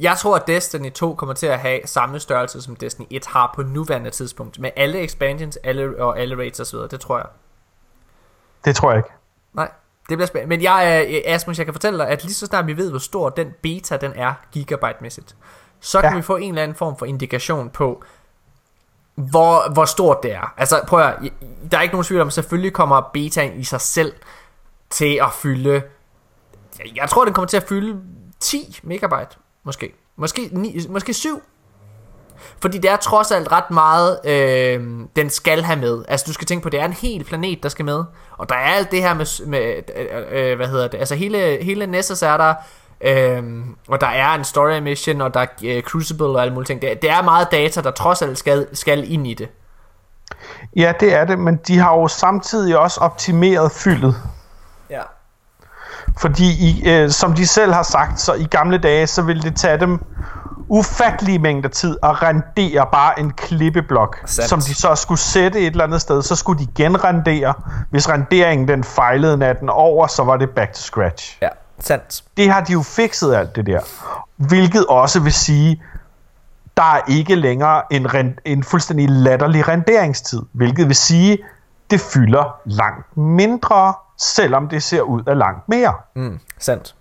Jeg 0.00 0.16
tror, 0.16 0.36
at 0.36 0.46
Destiny 0.46 0.92
2 0.92 1.14
kommer 1.14 1.34
til 1.34 1.46
at 1.46 1.58
have 1.58 1.80
samme 1.84 2.20
størrelse, 2.20 2.62
som 2.62 2.76
Destiny 2.76 3.06
1 3.10 3.26
har 3.26 3.52
på 3.54 3.62
nuværende 3.62 4.10
tidspunkt. 4.10 4.58
Med 4.58 4.70
alle 4.76 5.00
expansions 5.00 5.56
alle, 5.56 6.02
og 6.02 6.18
alle 6.18 6.36
raids 6.36 6.60
osv. 6.60 6.78
Det 6.78 7.00
tror 7.00 7.16
jeg. 7.18 7.26
Det 8.64 8.76
tror 8.76 8.90
jeg 8.90 8.98
ikke. 8.98 9.10
Nej, 9.52 9.70
det 10.10 10.18
bliver 10.18 10.26
spændende. 10.26 10.48
Men 10.56 10.62
jeg, 10.62 11.06
øh, 11.10 11.20
Asmus, 11.34 11.58
jeg 11.58 11.66
kan 11.66 11.74
fortælle 11.74 11.98
dig, 11.98 12.08
at 12.08 12.24
lige 12.24 12.34
så 12.34 12.46
snart 12.46 12.66
vi 12.66 12.76
ved, 12.76 12.90
hvor 12.90 12.98
stor 12.98 13.28
den 13.28 13.48
beta 13.62 13.96
den 13.96 14.12
er, 14.16 14.34
gigabyte-mæssigt, 14.52 15.34
så 15.80 16.00
kan 16.00 16.10
Ja. 16.10 16.16
vi 16.16 16.22
få 16.22 16.36
en 16.36 16.48
eller 16.48 16.62
anden 16.62 16.74
form 16.76 16.96
for 16.98 17.06
indikation 17.06 17.70
på, 17.70 18.02
hvor, 19.14 19.72
hvor 19.72 19.84
stort 19.84 20.22
det 20.22 20.32
er. 20.32 20.54
Altså, 20.56 20.80
prøv 20.88 21.00
at, 21.00 21.06
høre, 21.20 21.30
der 21.70 21.78
er 21.78 21.82
ikke 21.82 21.94
nogen 21.94 22.04
tvivl 22.04 22.20
om, 22.20 22.30
selvfølgelig 22.30 22.72
kommer 22.72 23.10
betaen 23.12 23.60
i 23.60 23.64
sig 23.64 23.80
selv 23.80 24.12
til 24.90 25.18
at 25.22 25.32
fylde, 25.32 25.82
jeg- 26.78 26.96
jeg 26.96 27.08
tror, 27.08 27.24
den 27.24 27.34
kommer 27.34 27.46
til 27.48 27.56
at 27.56 27.62
fylde 27.68 28.00
10 28.40 28.80
megabyte, 28.82 29.36
måske. 29.64 29.94
Måske, 30.16 30.48
9, 30.52 30.78
måske 30.88 31.14
7. 31.14 31.42
Fordi 32.60 32.78
det 32.78 32.90
er 32.90 32.96
trods 32.96 33.30
alt 33.30 33.52
ret 33.52 33.70
meget, 33.70 34.18
øh, 34.24 35.06
den 35.16 35.30
skal 35.30 35.62
have 35.62 35.78
med. 35.78 36.04
Altså 36.08 36.24
du 36.26 36.32
skal 36.32 36.46
tænke 36.46 36.62
på, 36.62 36.68
det 36.68 36.80
er 36.80 36.84
en 36.84 36.92
hel 36.92 37.24
planet, 37.24 37.62
der 37.62 37.68
skal 37.68 37.84
med. 37.84 38.04
Og 38.38 38.48
der 38.48 38.54
er 38.54 38.74
alt 38.74 38.90
det 38.90 39.02
her 39.02 39.14
med, 39.14 39.46
med 39.46 39.82
øh, 39.96 40.50
øh, 40.50 40.56
hvad 40.56 40.66
hedder 40.66 40.88
det, 40.88 40.98
altså 40.98 41.14
hele, 41.14 41.58
hele 41.62 41.86
Nessus 41.86 42.22
er 42.22 42.36
der. 42.36 42.54
Øh, 43.00 43.42
og 43.88 44.00
der 44.00 44.06
er 44.06 44.34
en 44.34 44.44
story 44.44 44.78
mission, 44.78 45.20
og 45.20 45.34
der 45.34 45.40
er 45.40 45.46
øh, 45.64 45.82
Crucible 45.82 46.26
og 46.26 46.42
alle 46.42 46.54
mulige 46.54 46.66
ting. 46.66 46.82
Det, 46.82 47.02
det 47.02 47.10
er 47.10 47.22
meget 47.22 47.48
data, 47.52 47.80
der 47.80 47.90
trods 47.90 48.22
alt 48.22 48.38
skal, 48.38 48.66
skal 48.72 49.12
ind 49.12 49.26
i 49.26 49.34
det. 49.34 49.48
Ja, 50.76 50.92
det 51.00 51.14
er 51.14 51.24
det, 51.24 51.38
men 51.38 51.56
de 51.66 51.78
har 51.78 51.94
jo 51.94 52.08
samtidig 52.08 52.78
også 52.78 53.00
optimeret 53.00 53.72
fyldet. 53.72 54.16
Ja. 54.90 55.02
Fordi, 56.18 56.44
i, 56.44 56.88
øh, 56.90 57.10
som 57.10 57.34
de 57.34 57.46
selv 57.46 57.72
har 57.72 57.82
sagt, 57.82 58.20
så 58.20 58.34
i 58.34 58.44
gamle 58.44 58.78
dage, 58.78 59.06
så 59.06 59.22
ville 59.22 59.42
det 59.42 59.56
tage 59.56 59.80
dem 59.80 59.98
ufattelige 60.68 61.38
mængder 61.38 61.68
tid 61.68 61.96
at 62.02 62.22
rendere 62.22 62.86
bare 62.92 63.20
en 63.20 63.30
klippeblok, 63.30 64.16
Sandt. 64.26 64.48
som 64.48 64.60
de 64.60 64.74
så 64.74 64.94
skulle 64.94 65.18
sætte 65.18 65.60
et 65.60 65.66
eller 65.66 65.84
andet 65.84 66.00
sted. 66.00 66.22
Så 66.22 66.36
skulle 66.36 66.64
de 66.64 66.68
genrendere. 66.76 67.54
Hvis 67.90 68.08
renderingen 68.08 68.68
den 68.68 68.84
fejlede 68.84 69.36
natten 69.36 69.68
over, 69.68 70.06
så 70.06 70.24
var 70.24 70.36
det 70.36 70.50
back 70.50 70.72
to 70.72 70.80
scratch. 70.80 71.38
Ja, 71.42 71.48
sandt. 71.78 72.22
Det 72.36 72.50
har 72.50 72.60
de 72.60 72.72
jo 72.72 72.82
fikset 72.82 73.34
alt 73.34 73.56
det 73.56 73.66
der. 73.66 73.80
Hvilket 74.36 74.86
også 74.86 75.20
vil 75.20 75.32
sige, 75.32 75.82
der 76.76 76.82
er 76.82 77.00
ikke 77.08 77.34
længere 77.34 77.82
en, 77.90 78.14
ren- 78.14 78.38
en 78.44 78.64
fuldstændig 78.64 79.08
latterlig 79.10 79.68
renderingstid. 79.68 80.40
Hvilket 80.52 80.86
vil 80.88 80.96
sige, 80.96 81.38
det 81.90 82.00
fylder 82.00 82.56
langt 82.64 83.16
mindre, 83.16 83.94
selvom 84.18 84.68
det 84.68 84.82
ser 84.82 85.00
ud 85.00 85.22
af 85.26 85.38
langt 85.38 85.68
mere. 85.68 85.94
Mm, 86.16 86.38
sandt. 86.58 86.94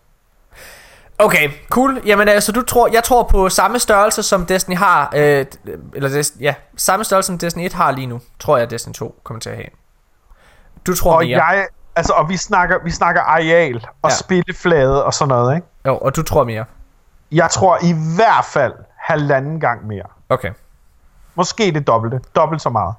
Okay, 1.20 1.50
cool. 1.70 2.02
Jamen 2.06 2.28
altså, 2.28 2.52
du 2.52 2.62
tror, 2.62 2.90
jeg 2.94 3.04
tror 3.04 3.24
på 3.24 3.50
samme 3.50 3.80
størrelse 3.80 4.24
som 4.24 4.46
Destiny 4.46 4.76
har, 4.78 5.12
øh, 5.16 5.46
eller 5.94 6.10
Des, 6.10 6.34
ja, 6.40 6.54
samme 6.78 7.06
størrelse 7.06 7.28
som 7.28 7.38
Destiny 7.38 7.66
1 7.66 7.74
har 7.74 7.92
lige 7.92 8.08
nu, 8.08 8.22
tror 8.40 8.58
jeg, 8.58 8.70
Destiny 8.70 8.94
2 8.94 9.16
kommer 9.24 9.40
til 9.42 9.50
at 9.50 9.56
have. 9.56 9.68
Du 10.88 10.96
tror 10.96 11.14
Og 11.14 11.24
mere. 11.24 11.44
jeg, 11.46 11.68
altså, 11.96 12.14
og 12.14 12.30
vi 12.30 12.38
snakker, 12.38 12.78
vi 12.84 12.92
snakker 12.92 13.22
areal 13.22 13.88
og 14.02 14.10
Ja. 14.10 14.16
spilleflade 14.16 15.06
og 15.06 15.14
sådan 15.14 15.30
noget, 15.30 15.56
ikke? 15.56 15.68
Jo, 15.86 15.98
og 15.98 16.16
du 16.16 16.24
tror 16.24 16.44
mere. 16.44 16.66
Jeg 17.32 17.50
tror 17.50 17.78
i 17.84 17.96
hvert 18.16 18.46
fald 18.46 18.74
halvanden 18.98 19.60
gang 19.60 19.88
mere. 19.88 20.06
Okay. 20.30 20.52
Måske 21.36 21.72
det 21.74 21.88
dobbelte. 21.88 22.20
Dobbelt 22.36 22.62
så 22.62 22.70
meget. 22.70 22.94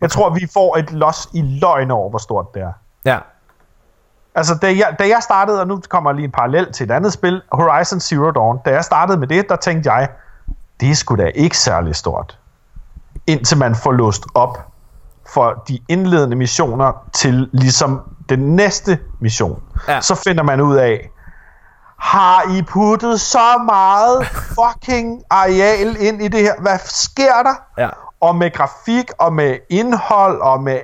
Jeg 0.00 0.10
tror, 0.10 0.30
vi 0.30 0.48
får 0.54 0.76
et 0.76 0.90
los 0.92 1.28
i 1.34 1.42
løgn 1.42 1.90
over, 1.90 2.10
hvor 2.10 2.18
stort 2.18 2.54
det 2.54 2.62
er. 2.62 2.72
Ja. 3.04 3.18
Altså, 4.36 4.54
da 4.54 4.66
jeg, 4.66 4.96
da 4.98 5.08
jeg 5.08 5.18
startede, 5.20 5.60
og 5.60 5.66
nu 5.66 5.80
kommer 5.88 6.12
lige 6.12 6.24
en 6.24 6.32
parallel 6.32 6.72
til 6.72 6.84
et 6.84 6.90
andet 6.90 7.12
spil, 7.12 7.42
Horizon 7.52 8.00
Zero 8.00 8.30
Dawn. 8.30 8.58
Da 8.64 8.70
jeg 8.70 8.84
startede 8.84 9.18
med 9.18 9.28
det, 9.28 9.48
der 9.48 9.56
tænkte 9.56 9.92
jeg, 9.92 10.08
det 10.80 10.90
er 10.90 10.94
sgu 10.94 11.16
da 11.16 11.30
ikke 11.34 11.58
særlig 11.58 11.96
stort. 11.96 12.38
Indtil 13.26 13.58
man 13.58 13.74
får 13.74 13.92
låst 13.92 14.24
op 14.34 14.58
for 15.28 15.62
de 15.68 15.78
indledende 15.88 16.36
missioner 16.36 16.92
til 17.12 17.48
ligesom 17.52 18.00
den 18.28 18.56
næste 18.56 18.98
mission. 19.20 19.62
Ja. 19.88 20.00
Så 20.00 20.14
finder 20.14 20.42
man 20.42 20.60
ud 20.60 20.76
af, 20.76 21.10
har 21.98 22.56
I 22.58 22.62
puttet 22.62 23.20
så 23.20 23.62
meget 23.66 24.26
fucking 24.58 25.22
areal 25.30 25.96
ind 26.00 26.22
i 26.22 26.28
det 26.28 26.40
her? 26.40 26.54
Hvad 26.60 26.78
sker 26.84 27.42
der? 27.42 27.82
Ja. 27.82 27.88
Og 28.20 28.36
med 28.36 28.52
grafik, 28.52 29.10
og 29.18 29.32
med 29.32 29.56
indhold, 29.70 30.40
og 30.40 30.62
med 30.62 30.80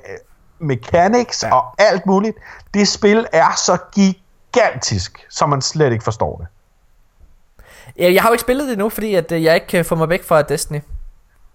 mechanics, 0.63 1.43
Ja. 1.43 1.55
og 1.55 1.65
alt 1.79 2.07
muligt. 2.07 2.37
Det 2.75 2.89
spil 2.89 3.27
er 3.33 3.53
så 3.57 3.77
gigantisk, 3.95 5.27
så 5.31 5.47
man 5.47 5.63
slet 5.63 5.93
ikke 5.93 6.05
forstår 6.05 6.37
det. 6.37 6.47
Ja, 7.99 8.13
Jeg 8.13 8.23
har 8.23 8.29
jo 8.29 8.33
ikke 8.33 8.41
spillet 8.41 8.69
det 8.69 8.79
nu, 8.79 8.89
fordi 8.89 9.15
at 9.15 9.33
øh, 9.33 9.45
jeg 9.45 9.55
ikke 9.55 9.67
kan 9.67 9.85
få 9.85 9.95
mig 9.95 10.09
væk 10.09 10.25
fra 10.25 10.43
Destiny. 10.43 10.81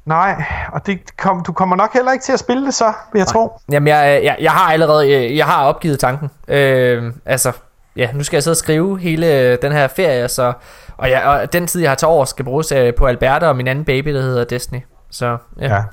Nej, 0.05 0.43
og 0.73 0.85
det 0.85 1.17
kom, 1.17 1.43
du 1.43 1.51
kommer 1.53 1.75
nok 1.75 1.93
heller 1.93 2.11
ikke 2.11 2.23
til 2.25 2.33
at 2.33 2.39
spille 2.39 2.65
det 2.65 2.73
så, 2.73 2.93
vil 3.13 3.19
jeg 3.19 3.27
tro. 3.27 3.59
Jamen, 3.71 3.87
jeg, 3.87 4.21
jeg, 4.23 4.37
jeg 4.39 4.51
har 4.51 4.73
allerede 4.73 5.11
øh, 5.13 5.37
jeg 5.37 5.45
har 5.45 5.63
opgivet 5.65 5.99
tanken. 5.99 6.31
Øh, 6.47 7.13
altså, 7.25 7.51
ja, 7.95 8.11
nu 8.11 8.23
skal 8.23 8.35
jeg 8.37 8.43
sidde 8.43 8.53
og 8.53 8.57
skrive 8.57 8.99
hele 8.99 9.33
øh, 9.39 9.57
den 9.61 9.71
her 9.71 9.87
ferie, 9.87 10.27
så, 10.27 10.53
og, 10.97 11.09
jeg, 11.09 11.23
og 11.23 11.53
den 11.53 11.67
tid, 11.67 11.81
jeg 11.81 11.89
har 11.91 11.95
til 11.95 12.07
over, 12.07 12.25
skal 12.25 12.45
bruges 12.45 12.71
øh, 12.71 12.93
på 12.95 13.05
Alberta 13.05 13.47
og 13.47 13.55
min 13.55 13.67
anden 13.67 13.85
baby, 13.85 14.13
der 14.13 14.21
hedder 14.21 14.43
Destiny. 14.43 14.79
Så 15.09 15.37
ja. 15.59 15.75
Ja. 15.75 15.83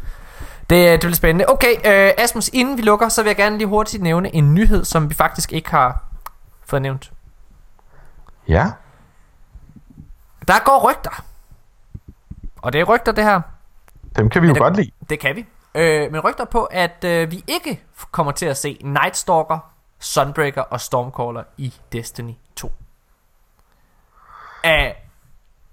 Det, 0.71 0.93
det 0.93 1.01
bliver 1.01 1.15
spændende. 1.15 1.45
Okay, 1.49 1.75
øh, 1.75 2.13
Asmus, 2.19 2.49
inden 2.53 2.77
vi 2.77 2.83
lukker, 2.83 3.09
så 3.09 3.23
vil 3.23 3.29
jeg 3.29 3.37
gerne 3.37 3.59
lige 3.59 3.69
hurtigt 3.69 4.03
nævne 4.03 4.35
en 4.35 4.55
nyhed, 4.55 4.85
som 4.85 5.11
vi 5.11 5.15
faktisk 5.15 5.53
ikke 5.53 5.71
har 5.71 6.05
fået 6.67 6.83
nævnt. 6.83 7.13
Ja. 8.49 8.71
Der 10.49 10.65
går 10.65 10.91
rygter. 10.91 11.25
Og 12.63 12.73
det 12.73 12.81
er 12.81 12.85
rygter, 12.85 13.13
det 13.13 13.25
her. 13.25 13.41
Dem 14.17 14.31
kan 14.31 14.43
vi 14.43 14.47
jo 14.47 14.53
det- 14.55 14.63
godt 14.63 14.77
lide. 14.77 14.91
Det 15.11 15.21
kan 15.21 15.37
vi. 15.37 15.47
Øh, 15.75 16.13
men 16.13 16.21
rygter 16.21 16.45
på, 16.45 16.65
at 16.65 17.05
øh, 17.05 17.31
vi 17.31 17.45
ikke 17.47 17.83
kommer 18.11 18.33
til 18.33 18.47
at 18.47 18.57
se 18.57 18.79
Night 18.85 19.17
Stalker, 19.17 19.59
Sunbreaker 19.99 20.63
og 20.63 20.81
Stormcaller 20.81 21.43
i 21.57 21.75
Destiny 21.93 22.33
2. 22.57 22.73
Af, 24.65 25.09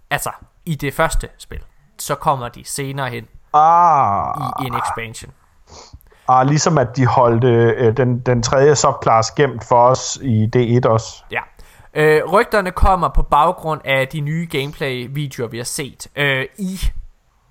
altså, 0.10 0.32
i 0.66 0.76
det 0.76 0.94
første 0.94 1.30
spil. 1.38 1.60
Så 2.00 2.16
kommer 2.16 2.50
de 2.50 2.66
senere 2.66 3.10
hen 3.10 3.28
Ah, 3.54 4.64
i 4.64 4.68
en 4.68 4.76
expansion. 4.76 5.32
ah 6.28 6.48
ligesom 6.48 6.78
at 6.78 6.98
de 6.98 7.06
holdt 7.06 7.44
øh, 7.44 7.98
den, 7.98 8.20
den 8.20 8.44
tredje 8.44 8.76
subclass 8.76 9.32
gemt 9.32 9.64
for 9.64 9.84
os 9.84 10.20
i 10.22 10.50
D1 10.56 10.90
også. 10.90 11.24
Ja. 11.32 11.42
Øh, 11.94 12.22
rygterne 12.32 12.72
kommer 12.72 13.10
på 13.10 13.22
baggrund 13.22 13.82
af 13.86 14.08
de 14.08 14.20
nye 14.20 14.48
gameplay-videoer, 14.52 15.48
vi 15.48 15.58
har 15.58 15.64
set 15.64 16.08
øh, 16.16 16.46
i 16.58 16.80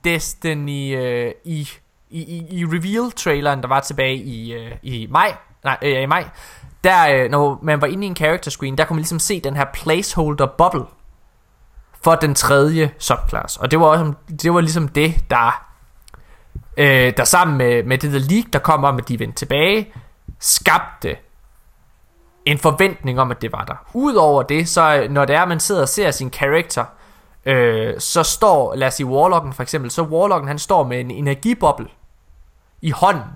Destiny, 0.05 0.97
øh, 0.97 1.32
i, 1.44 1.68
i, 2.10 2.22
i, 2.22 2.59
i 2.59 2.64
reveal-traileren, 2.64 3.62
der 3.62 3.68
var 3.68 3.81
tilbage 3.81 4.16
i, 4.16 4.52
øh, 4.52 4.72
i 4.82 5.06
maj. 5.10 5.36
Nej, 5.64 5.78
øh, 5.82 6.02
i 6.02 6.06
maj. 6.06 6.24
Der, 6.85 7.14
øh, 7.14 7.31
når 7.31 7.59
man 7.62 7.81
var 7.81 7.86
inde 7.86 8.06
i 8.06 8.10
en 8.10 8.16
character 8.16 8.51
screen, 8.51 8.78
der 8.78 8.85
kunne 8.85 8.94
man 8.94 9.01
ligesom 9.01 9.18
se 9.18 9.40
den 9.40 9.56
her 9.56 9.66
placeholder 9.74 10.47
bubble 10.47 10.85
for 12.05 12.14
den 12.14 12.35
tredje 12.35 12.90
subclass. 12.98 13.56
Og 13.56 13.70
det 13.70 13.81
var, 13.81 13.86
også, 13.86 14.12
det 14.43 14.55
var 14.55 14.60
ligesom 14.60 14.89
det, 14.89 15.31
der, 15.31 15.70
øh, 16.81 17.12
der 17.16 17.24
sammen 17.24 17.59
med, 17.59 17.82
med 17.82 17.98
det 17.98 18.12
der 18.12 18.19
leak, 18.19 18.44
der 18.52 18.59
kom 18.59 18.85
om, 18.85 18.97
at 18.97 19.09
de 19.09 19.19
vendte 19.19 19.39
tilbage, 19.39 19.93
skabte 20.39 21.16
en 22.44 22.59
forventning 22.59 23.20
om, 23.20 23.31
at 23.31 23.43
det 23.43 23.52
var 23.52 23.65
der. 23.65 23.74
Udover 23.94 24.43
det, 24.43 24.69
så 24.69 25.07
når 25.11 25.24
det 25.24 25.36
er, 25.36 25.43
at 25.43 25.48
man 25.48 25.61
sidder 25.61 25.82
og 25.82 25.89
ser 25.89 26.11
sin 26.11 26.31
karakter, 26.31 26.85
øh, 27.47 27.94
så 28.01 28.23
står, 28.23 28.74
lad 28.74 28.89
os 28.89 28.94
sige 28.94 29.07
Warlocken 29.07 29.52
for 29.52 29.62
eksempel, 29.62 29.90
så 29.90 30.02
Warlocken 30.02 30.48
han 30.48 30.59
står 30.59 30.85
med 30.85 31.01
en 31.01 31.11
energiboble 31.11 31.89
i 32.82 32.90
hånden. 32.90 33.31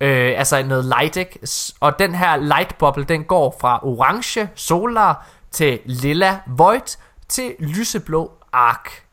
Øh, 0.00 0.38
altså 0.38 0.62
noget 0.62 0.84
light, 0.84 1.16
ikke? 1.16 1.38
Og 1.80 1.98
den 1.98 2.14
her 2.14 2.36
light 2.36 2.78
bubble, 2.78 3.04
den 3.04 3.24
går 3.24 3.56
fra 3.60 3.80
orange 3.86 4.48
solar 4.54 5.26
til 5.50 5.80
lilla 5.84 6.38
void 6.46 6.98
til 7.28 7.54
lyseblå 7.58 8.32
ark. 8.52 9.04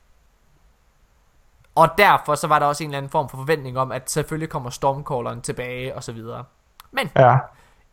Og 1.79 1.89
derfor 1.97 2.35
så 2.35 2.47
var 2.47 2.59
der 2.59 2.65
også 2.65 2.83
en 2.83 2.89
eller 2.89 2.97
anden 2.97 3.09
form 3.09 3.29
for 3.29 3.37
forventning 3.37 3.77
om, 3.79 3.91
at 3.91 4.11
selvfølgelig 4.11 4.49
kommer 4.49 4.69
Stormcalleren 4.69 5.41
tilbage 5.41 5.95
og 5.95 6.03
så 6.03 6.11
videre. 6.11 6.43
Men 6.91 7.09
Ja. 7.15 7.37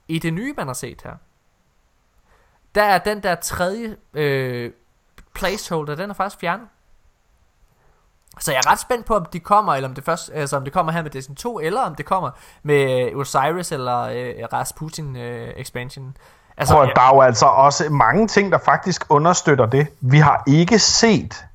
i 0.09 0.19
det 0.19 0.33
nye, 0.35 0.55
man 0.57 0.67
har 0.67 0.75
set 0.75 1.03
her, 1.03 1.13
der 2.75 2.83
er 2.83 2.99
den 2.99 3.23
der 3.23 3.35
tredje 3.35 3.97
øh, 4.15 4.73
placeholder, 5.35 5.95
den 5.95 6.11
er 6.11 6.15
faktisk 6.15 6.41
fjernet. 6.41 6.67
Så 8.39 8.53
jeg 8.53 8.59
er 8.67 8.71
ret 8.71 8.81
spændt 8.81 9.07
på, 9.07 9.17
om 9.17 9.25
de 9.25 9.41
kommer, 9.41 9.75
eller 9.75 9.89
om 9.89 9.95
det 9.95 10.05
først, 10.05 10.31
altså 10.35 10.57
om 10.57 10.65
det 10.65 10.73
kommer 10.73 10.93
her 10.93 11.03
med 11.03 11.11
Destiny 11.11 11.37
2, 11.37 11.61
eller 11.61 11.81
om 11.81 11.95
det 11.95 12.07
kommer 12.07 12.31
med 12.63 13.11
øh, 13.11 13.19
Osiris 13.19 13.73
eller 13.73 14.01
øh, 14.01 14.35
Rasputin 14.53 15.17
øh, 15.17 15.49
expansion. 15.57 16.17
Altså, 16.57 16.75
Prøv, 16.75 16.87
der 16.95 17.03
er 17.03 17.15
jo 17.15 17.21
altså 17.21 17.47
også 17.47 17.91
mange 17.91 18.27
ting, 18.29 18.53
der 18.53 18.59
faktisk 18.59 19.07
understøtter 19.09 19.67
det. 19.67 19.87
Vi 20.01 20.19
har 20.19 20.43
ikke 20.47 20.79
set 20.79 21.46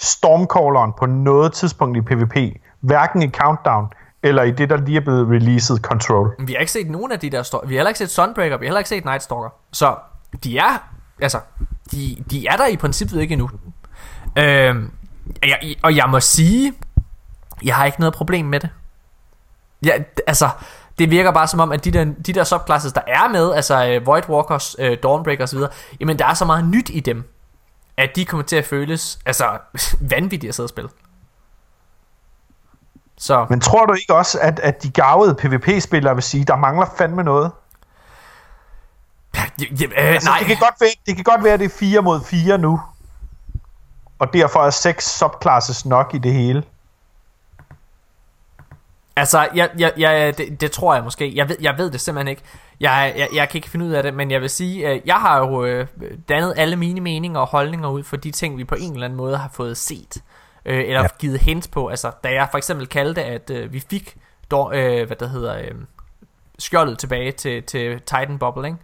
Stormcalleren 0.00 0.92
på 0.98 1.06
noget 1.06 1.52
tidspunkt 1.52 1.96
i 1.96 2.00
PvP. 2.00 2.36
Hverken 2.80 3.22
i 3.22 3.30
Countdown, 3.30 3.86
eller 4.22 4.42
i 4.42 4.50
det, 4.50 4.70
der 4.70 4.76
lige 4.76 4.96
er 4.96 5.00
blevet 5.00 5.28
releaset 5.28 5.80
Control. 5.80 6.34
vi 6.38 6.52
har 6.52 6.60
ikke 6.60 6.72
set 6.72 6.90
nogen 6.90 7.12
af 7.12 7.18
de 7.20 7.30
der 7.30 7.42
stor- 7.42 7.64
Vi 7.66 7.74
har 7.74 7.78
heller 7.78 7.88
ikke 7.88 7.98
set 7.98 8.10
Sunbreaker, 8.10 8.56
vi 8.56 8.66
har 8.66 8.68
heller 8.68 8.78
ikke 8.78 8.88
set 8.88 9.04
Nightstalker. 9.04 9.48
Så 9.72 9.94
de 10.44 10.58
er, 10.58 10.88
altså, 11.22 11.38
de, 11.92 12.16
de 12.30 12.46
er 12.46 12.56
der 12.56 12.66
i 12.66 12.76
princippet 12.76 13.20
ikke 13.20 13.32
endnu. 13.32 13.50
Øhm, 14.38 14.90
jeg, 15.42 15.58
og 15.82 15.96
jeg 15.96 16.04
må 16.10 16.20
sige, 16.20 16.72
jeg 17.64 17.74
har 17.74 17.84
ikke 17.84 18.00
noget 18.00 18.14
problem 18.14 18.46
med 18.46 18.60
det. 18.60 18.68
Ja, 19.84 19.92
altså, 20.26 20.48
det 20.98 21.10
virker 21.10 21.30
bare 21.32 21.46
som 21.46 21.60
om, 21.60 21.72
at 21.72 21.84
de 21.84 21.90
der, 21.90 22.04
de 22.04 22.32
der 22.32 22.44
subclasses, 22.44 22.92
der 22.92 23.00
er 23.06 23.28
med, 23.32 23.52
altså 23.54 23.96
uh, 24.00 24.06
Void 24.06 24.28
Walkers, 24.28 24.76
uh, 24.78 24.86
Dawnbreaker 25.02 25.44
osv., 25.44 25.58
jamen 26.00 26.18
der 26.18 26.26
er 26.26 26.34
så 26.34 26.44
meget 26.44 26.64
nyt 26.64 26.90
i 26.90 27.00
dem, 27.00 27.24
at 27.98 28.16
de 28.16 28.24
kommer 28.24 28.44
til 28.44 28.56
at 28.56 28.64
føles, 28.64 29.18
altså, 29.26 29.58
vanvittige 30.14 30.48
at 30.48 30.54
sidde 30.54 30.66
og 30.66 30.70
spille. 30.70 30.90
Så, 33.16 33.46
Men 33.50 33.60
tror 33.60 33.86
du 33.86 33.92
ikke 33.92 34.14
også, 34.14 34.38
at, 34.40 34.60
at 34.60 34.82
de 34.82 34.90
gavede 34.90 35.34
PvP-spillere 35.34 36.14
vil 36.14 36.22
sige, 36.22 36.44
der 36.44 36.56
mangler 36.56 36.86
fandme 36.98 37.22
noget? 37.22 37.52
ja, 39.34 39.42
ja, 39.60 39.86
øh, 39.86 39.92
Altså, 39.96 40.30
nej. 40.30 40.38
Det, 40.38 40.46
kan 40.46 40.56
godt 40.56 40.74
være, 40.80 40.90
det 41.06 41.14
kan 41.14 41.24
godt 41.24 41.44
være, 41.44 41.52
at 41.52 41.60
det 41.60 41.66
er 41.66 41.78
4 41.78 42.02
mod 42.02 42.20
4 42.24 42.58
nu. 42.58 42.80
Og 44.18 44.32
derfor 44.32 44.60
er 44.60 44.70
6 44.70 45.18
subclasses 45.18 45.86
nok 45.86 46.14
i 46.14 46.18
det 46.18 46.32
hele. 46.32 46.62
Altså, 49.18 49.48
jeg, 49.54 49.70
jeg, 49.78 49.92
jeg, 49.96 50.38
det, 50.38 50.60
det 50.60 50.72
tror 50.72 50.94
jeg 50.94 51.04
måske. 51.04 51.32
Jeg 51.36 51.48
ved, 51.48 51.56
jeg 51.60 51.74
ved 51.78 51.90
det 51.90 52.00
simpelthen 52.00 52.28
ikke. 52.28 52.42
Jeg, 52.80 53.14
jeg, 53.16 53.28
jeg 53.34 53.48
kan 53.48 53.58
ikke 53.58 53.70
finde 53.70 53.86
ud 53.86 53.90
af 53.90 54.02
det, 54.02 54.14
men 54.14 54.30
jeg 54.30 54.40
vil 54.40 54.50
sige, 54.50 54.88
at 54.88 55.02
jeg 55.06 55.14
har 55.14 55.38
jo 55.38 55.64
øh, 55.64 55.86
dannet 56.28 56.54
alle 56.56 56.76
mine 56.76 57.00
meninger 57.00 57.40
og 57.40 57.46
holdninger 57.46 57.88
ud 57.88 58.02
for 58.02 58.16
de 58.16 58.30
ting, 58.30 58.58
vi 58.58 58.64
på 58.64 58.74
en 58.78 58.92
eller 58.92 59.04
anden 59.04 59.16
måde 59.16 59.36
har 59.36 59.50
fået 59.52 59.76
set. 59.76 60.22
Øh, 60.66 60.78
eller 60.78 61.00
Ja. 61.00 61.06
givet 61.18 61.40
hint 61.40 61.70
på. 61.70 61.88
Altså, 61.88 62.10
da 62.24 62.32
jeg 62.32 62.48
for 62.50 62.58
eksempel 62.58 62.86
kaldte, 62.86 63.24
at 63.24 63.50
øh, 63.50 63.72
vi 63.72 63.80
fik 63.90 64.16
dog, 64.50 64.76
øh, 64.76 65.06
hvad 65.06 65.16
der 65.16 65.28
hedder, 65.28 65.58
øh, 65.58 65.70
skjoldet 66.58 66.98
tilbage 66.98 67.32
til, 67.32 67.62
til 67.62 68.00
Titan 68.00 68.38
Bubble, 68.38 68.68
ikke? 68.68 68.78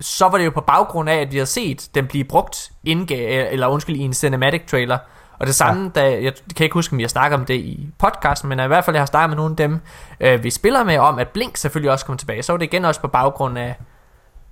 så 0.00 0.28
var 0.28 0.38
det 0.38 0.44
jo 0.44 0.50
på 0.50 0.60
baggrund 0.60 1.10
af, 1.10 1.16
at 1.16 1.32
vi 1.32 1.36
havde 1.36 1.46
set 1.46 1.88
den 1.94 2.06
blive 2.06 2.24
brugt 2.24 2.56
indga- 2.88 3.14
eller 3.52 3.66
undskyld, 3.66 3.96
i 3.96 4.00
en 4.00 4.14
cinematic 4.14 4.62
trailer. 4.66 4.98
Og 5.40 5.46
det 5.46 5.54
samme, 5.54 5.92
ja. 5.96 6.00
da, 6.00 6.22
jeg 6.22 6.32
kan 6.56 6.64
ikke 6.64 6.74
huske, 6.74 6.92
om 6.92 6.98
vi 6.98 7.02
har 7.02 7.08
snakket 7.08 7.38
om 7.38 7.44
det 7.44 7.54
i 7.54 7.88
podcasten, 7.98 8.48
men 8.48 8.60
i 8.60 8.66
hvert 8.66 8.84
fald, 8.84 8.96
jeg 8.96 9.00
har 9.00 9.06
snakket 9.06 9.30
med 9.30 9.36
nogle 9.36 9.52
af 9.52 9.56
dem, 9.56 9.80
øh, 10.20 10.42
vi 10.42 10.50
spiller 10.50 10.84
med, 10.84 10.98
om 10.98 11.18
at 11.18 11.28
Blink 11.28 11.56
selvfølgelig 11.56 11.92
også 11.92 12.06
kommer 12.06 12.18
tilbage. 12.18 12.42
Så 12.42 12.52
var 12.52 12.56
det 12.56 12.66
igen 12.66 12.84
også 12.84 13.00
på 13.00 13.08
baggrund 13.08 13.58
af, 13.58 13.76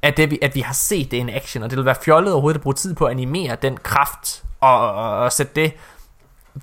at, 0.02 0.16
det, 0.16 0.30
vi, 0.30 0.38
at 0.42 0.54
vi 0.54 0.60
har 0.60 0.74
set 0.74 1.10
det 1.10 1.16
in 1.16 1.30
action, 1.30 1.62
og 1.62 1.70
det 1.70 1.76
vil 1.76 1.84
være 1.84 1.94
fjollet 2.04 2.32
overhovedet 2.32 2.58
at 2.58 2.62
bruge 2.62 2.74
tid 2.74 2.94
på 2.94 3.04
at 3.04 3.10
animere 3.10 3.56
den 3.62 3.76
kraft, 3.76 4.44
og, 4.60 4.94
og, 4.94 5.18
og 5.18 5.32
sætte 5.32 5.52
det, 5.54 5.72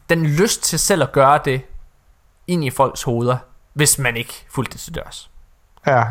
den 0.09 0.25
lyst 0.25 0.63
til 0.63 0.79
selv 0.79 1.03
at 1.03 1.11
gøre 1.11 1.39
det, 1.45 1.61
ind 2.47 2.65
i 2.65 2.69
folks 2.69 3.03
hoveder, 3.03 3.37
hvis 3.73 3.99
man 3.99 4.17
ikke 4.17 4.45
fulgte 4.49 4.73
det 4.73 4.79
til 4.79 4.95
dørs. 4.95 5.31
Ja. 5.87 6.03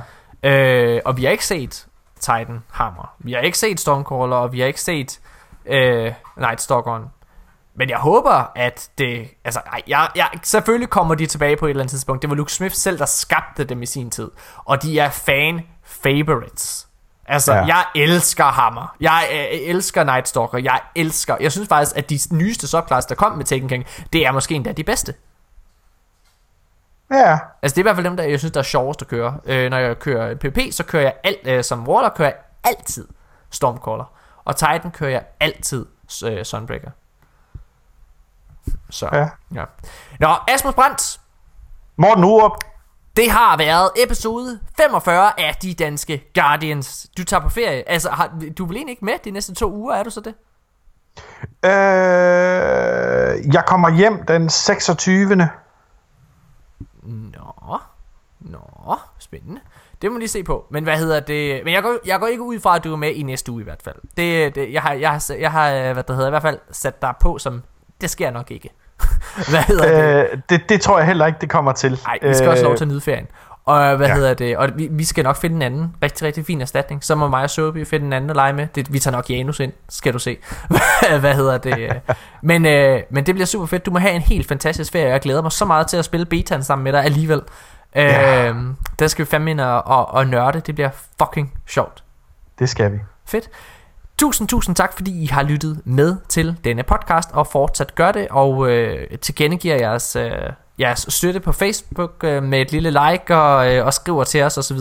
Øh, 0.42 1.00
og 1.04 1.16
vi 1.16 1.24
har 1.24 1.30
ikke 1.30 1.46
set 1.46 1.86
Titan 2.20 2.62
Hammer. 2.70 3.14
Vi 3.18 3.32
har 3.32 3.40
ikke 3.40 3.58
set 3.58 3.80
Stormcaller, 3.80 4.36
og 4.36 4.52
vi 4.52 4.60
har 4.60 4.66
ikke 4.66 4.80
set 4.80 5.20
øh, 5.66 6.12
Nightstalkeren. 6.36 7.04
Men 7.76 7.90
jeg 7.90 7.98
håber, 7.98 8.52
at 8.56 8.90
det... 8.98 9.28
Altså, 9.44 9.60
ej, 9.72 9.82
jeg, 9.86 10.08
jeg, 10.16 10.28
selvfølgelig 10.42 10.88
kommer 10.90 11.14
de 11.14 11.26
tilbage 11.26 11.56
på 11.56 11.66
et 11.66 11.70
eller 11.70 11.82
andet 11.82 11.90
tidspunkt. 11.90 12.22
Det 12.22 12.30
var 12.30 12.36
Luke 12.36 12.52
Smith 12.52 12.74
selv, 12.74 12.98
der 12.98 13.06
skabte 13.06 13.64
dem 13.64 13.82
i 13.82 13.86
sin 13.86 14.10
tid. 14.10 14.30
Og 14.64 14.82
de 14.82 14.98
er 14.98 15.10
fan 15.10 15.60
favorites. 15.82 16.88
Altså, 17.26 17.52
Ja. 17.54 17.64
jeg 17.66 17.84
elsker 17.94 18.44
Hammer. 18.44 18.96
Jeg 19.00 19.28
øh, 19.32 19.58
elsker 19.68 20.04
Nightstalker. 20.04 20.58
Jeg 20.58 20.80
elsker... 20.94 21.36
Jeg 21.40 21.52
synes 21.52 21.68
faktisk, 21.68 21.96
at 21.96 22.10
de 22.10 22.18
nyeste 22.32 22.68
subclass, 22.68 23.06
der 23.06 23.14
kom 23.14 23.32
med 23.36 23.44
Taken 23.44 23.68
King, 23.68 23.84
det 24.12 24.26
er 24.26 24.32
måske 24.32 24.54
endda 24.54 24.72
de 24.72 24.84
bedste. 24.84 25.14
Ja, 27.10 27.38
Altså 27.62 27.74
det 27.74 27.78
er 27.78 27.82
i 27.82 27.82
hvert 27.82 27.96
fald 27.96 28.06
dem, 28.06 28.16
der 28.16 28.24
jeg 28.24 28.38
synes, 28.38 28.52
der 28.52 28.60
er 28.60 28.64
sjovest 28.64 29.02
at 29.02 29.08
køre. 29.08 29.38
Øh, 29.46 29.70
når 29.70 29.78
jeg 29.78 29.98
kører 29.98 30.34
PvP, 30.34 30.58
så 30.72 30.84
kører 30.84 31.02
jeg 31.02 31.14
alt, 31.24 31.38
øh, 31.46 31.64
som 31.64 31.88
Waller 31.88 32.10
kører 32.10 32.28
jeg 32.28 32.36
altid 32.64 33.08
Stormcaller. 33.50 34.12
Og 34.44 34.56
Titan 34.56 34.90
kører 34.90 35.10
jeg 35.10 35.24
altid 35.40 35.86
øh, 36.26 36.44
Sunbreaker. 36.44 36.90
Så, 38.90 39.08
Ja. 39.12 39.28
ja. 39.54 39.64
Nå, 40.20 40.28
Asmus 40.48 40.74
Brandt, 40.74 41.20
Morten 41.96 42.24
Urup. 42.24 42.52
det 43.16 43.30
har 43.30 43.56
været 43.56 43.90
episode 44.04 44.60
45 44.76 45.40
af 45.40 45.54
De 45.62 45.74
Danske 45.74 46.30
Guardians. 46.34 47.06
Du 47.18 47.24
tager 47.24 47.40
på 47.40 47.48
ferie. 47.48 47.88
Altså, 47.88 48.10
har, 48.10 48.30
du 48.58 48.64
er 48.64 48.68
vel 48.68 48.76
egentlig 48.76 48.92
ikke 48.92 49.04
med 49.04 49.14
de 49.24 49.30
næste 49.30 49.54
to 49.54 49.72
uger, 49.72 49.94
er 49.94 50.02
du 50.02 50.10
så 50.10 50.20
det? 50.20 50.34
Øh, 51.64 53.54
jeg 53.54 53.64
kommer 53.66 53.90
hjem 53.90 54.26
den 54.26 54.50
26. 54.50 55.36
Nå, 57.02 57.78
nå, 58.40 58.96
spændende. 59.18 59.60
Det 60.02 60.12
må 60.12 60.18
lige 60.18 60.28
se 60.28 60.42
på. 60.44 60.66
Men 60.70 60.84
hvad 60.84 60.98
hedder 60.98 61.20
det? 61.20 61.64
Men 61.64 61.74
jeg 61.74 61.82
går, 61.82 61.96
jeg 62.06 62.20
går 62.20 62.26
ikke 62.26 62.42
ud 62.42 62.60
fra, 62.60 62.76
at 62.76 62.84
du 62.84 62.92
er 62.92 62.96
med 62.96 63.10
i 63.10 63.22
næste 63.22 63.52
uge 63.52 63.60
i 63.60 63.64
hvert 63.64 63.82
fald. 63.82 63.96
Det, 64.16 64.54
det 64.54 64.72
jeg, 64.72 64.82
har, 64.82 64.92
jeg, 64.92 65.10
har, 65.10 65.34
jeg 65.38 65.52
har, 65.52 65.92
hvad 65.92 66.02
der 66.02 66.14
hedder, 66.14 66.26
i 66.28 66.30
hvert 66.30 66.42
fald 66.42 66.58
sat 66.70 67.02
dig 67.02 67.14
på 67.20 67.38
som, 67.38 67.62
det 68.00 68.10
sker 68.10 68.30
nok 68.30 68.50
ikke. 68.50 68.70
hvad 69.50 69.62
hedder 69.62 70.22
det? 70.22 70.32
Øh, 70.32 70.38
det, 70.48 70.68
det 70.68 70.80
tror 70.80 70.98
jeg 70.98 71.06
heller 71.06 71.26
ikke, 71.26 71.38
det 71.40 71.50
kommer 71.50 71.72
til. 71.72 72.00
Nej, 72.06 72.18
vi 72.22 72.34
skal 72.34 72.48
også 72.48 72.62
Øh, 72.62 72.68
lov 72.68 72.76
til 72.76 72.84
at 72.84 72.88
nyde 72.88 73.00
ferien. 73.00 73.26
Og 73.64 73.96
hvad 73.96 74.06
ja. 74.06 74.14
hedder 74.14 74.34
det? 74.34 74.56
Og 74.56 74.68
vi, 74.76 74.88
vi 74.90 75.04
skal 75.04 75.24
nok 75.24 75.36
finde 75.36 75.56
en 75.56 75.62
anden 75.62 75.96
rigtig, 76.02 76.26
rigtig 76.26 76.46
fin 76.46 76.60
erstatning. 76.60 77.04
Så 77.04 77.14
må 77.14 77.28
mig 77.28 77.42
og 77.42 77.50
Sobi 77.50 77.84
finde 77.84 78.06
en 78.06 78.12
anden 78.12 78.30
at 78.30 78.36
lege 78.36 78.52
med. 78.52 78.66
Det, 78.74 78.92
vi 78.92 78.98
tager 78.98 79.16
nok 79.16 79.30
Janus 79.30 79.60
ind, 79.60 79.72
skal 79.88 80.12
du 80.12 80.18
se. 80.18 80.36
hvad 81.20 81.34
hedder 81.34 81.58
det? 81.58 82.00
Men, 82.42 82.66
øh, 82.66 83.02
men 83.10 83.26
det 83.26 83.34
bliver 83.34 83.46
super 83.46 83.66
fedt. 83.66 83.86
Du 83.86 83.90
må 83.90 83.98
have 83.98 84.14
en 84.14 84.20
helt 84.20 84.48
fantastisk 84.48 84.92
ferie. 84.92 85.08
Jeg 85.08 85.20
glæder 85.20 85.42
mig 85.42 85.52
så 85.52 85.64
meget 85.64 85.86
til 85.86 85.96
at 85.96 86.04
spille 86.04 86.26
betaen 86.26 86.62
sammen 86.62 86.84
med 86.84 86.92
dig 86.92 87.04
alligevel. 87.04 87.42
Ja. 87.94 88.48
Øh, 88.48 88.56
der 88.98 89.06
skal 89.06 89.24
vi 89.24 89.30
fandme 89.30 89.50
ind 89.50 89.60
og, 89.60 89.86
og, 89.86 90.10
og 90.10 90.26
nørde. 90.26 90.60
Det 90.60 90.74
bliver 90.74 90.90
fucking 91.22 91.52
sjovt. 91.66 92.04
Det 92.58 92.68
skal 92.68 92.92
vi. 92.92 92.98
Fedt. 93.26 93.50
Tusind, 94.18 94.48
tusind 94.48 94.76
tak, 94.76 94.92
fordi 94.96 95.22
I 95.22 95.26
har 95.26 95.42
lyttet 95.42 95.80
med 95.84 96.16
til 96.28 96.56
denne 96.64 96.82
podcast, 96.82 97.30
og 97.32 97.46
fortsat 97.46 97.94
gør 97.94 98.12
det, 98.12 98.28
og 98.30 98.70
øh, 98.70 99.18
tilkendegiver 99.18 99.76
jeres, 99.76 100.16
øh, 100.16 100.30
jeres 100.78 101.06
støtte 101.08 101.40
på 101.40 101.52
Facebook 101.52 102.24
øh, 102.24 102.42
med 102.42 102.60
et 102.60 102.72
lille 102.72 102.90
like, 102.90 103.36
og, 103.36 103.72
øh, 103.74 103.86
og 103.86 103.94
skriver 103.94 104.24
til 104.24 104.42
os 104.42 104.58
osv. 104.58 104.78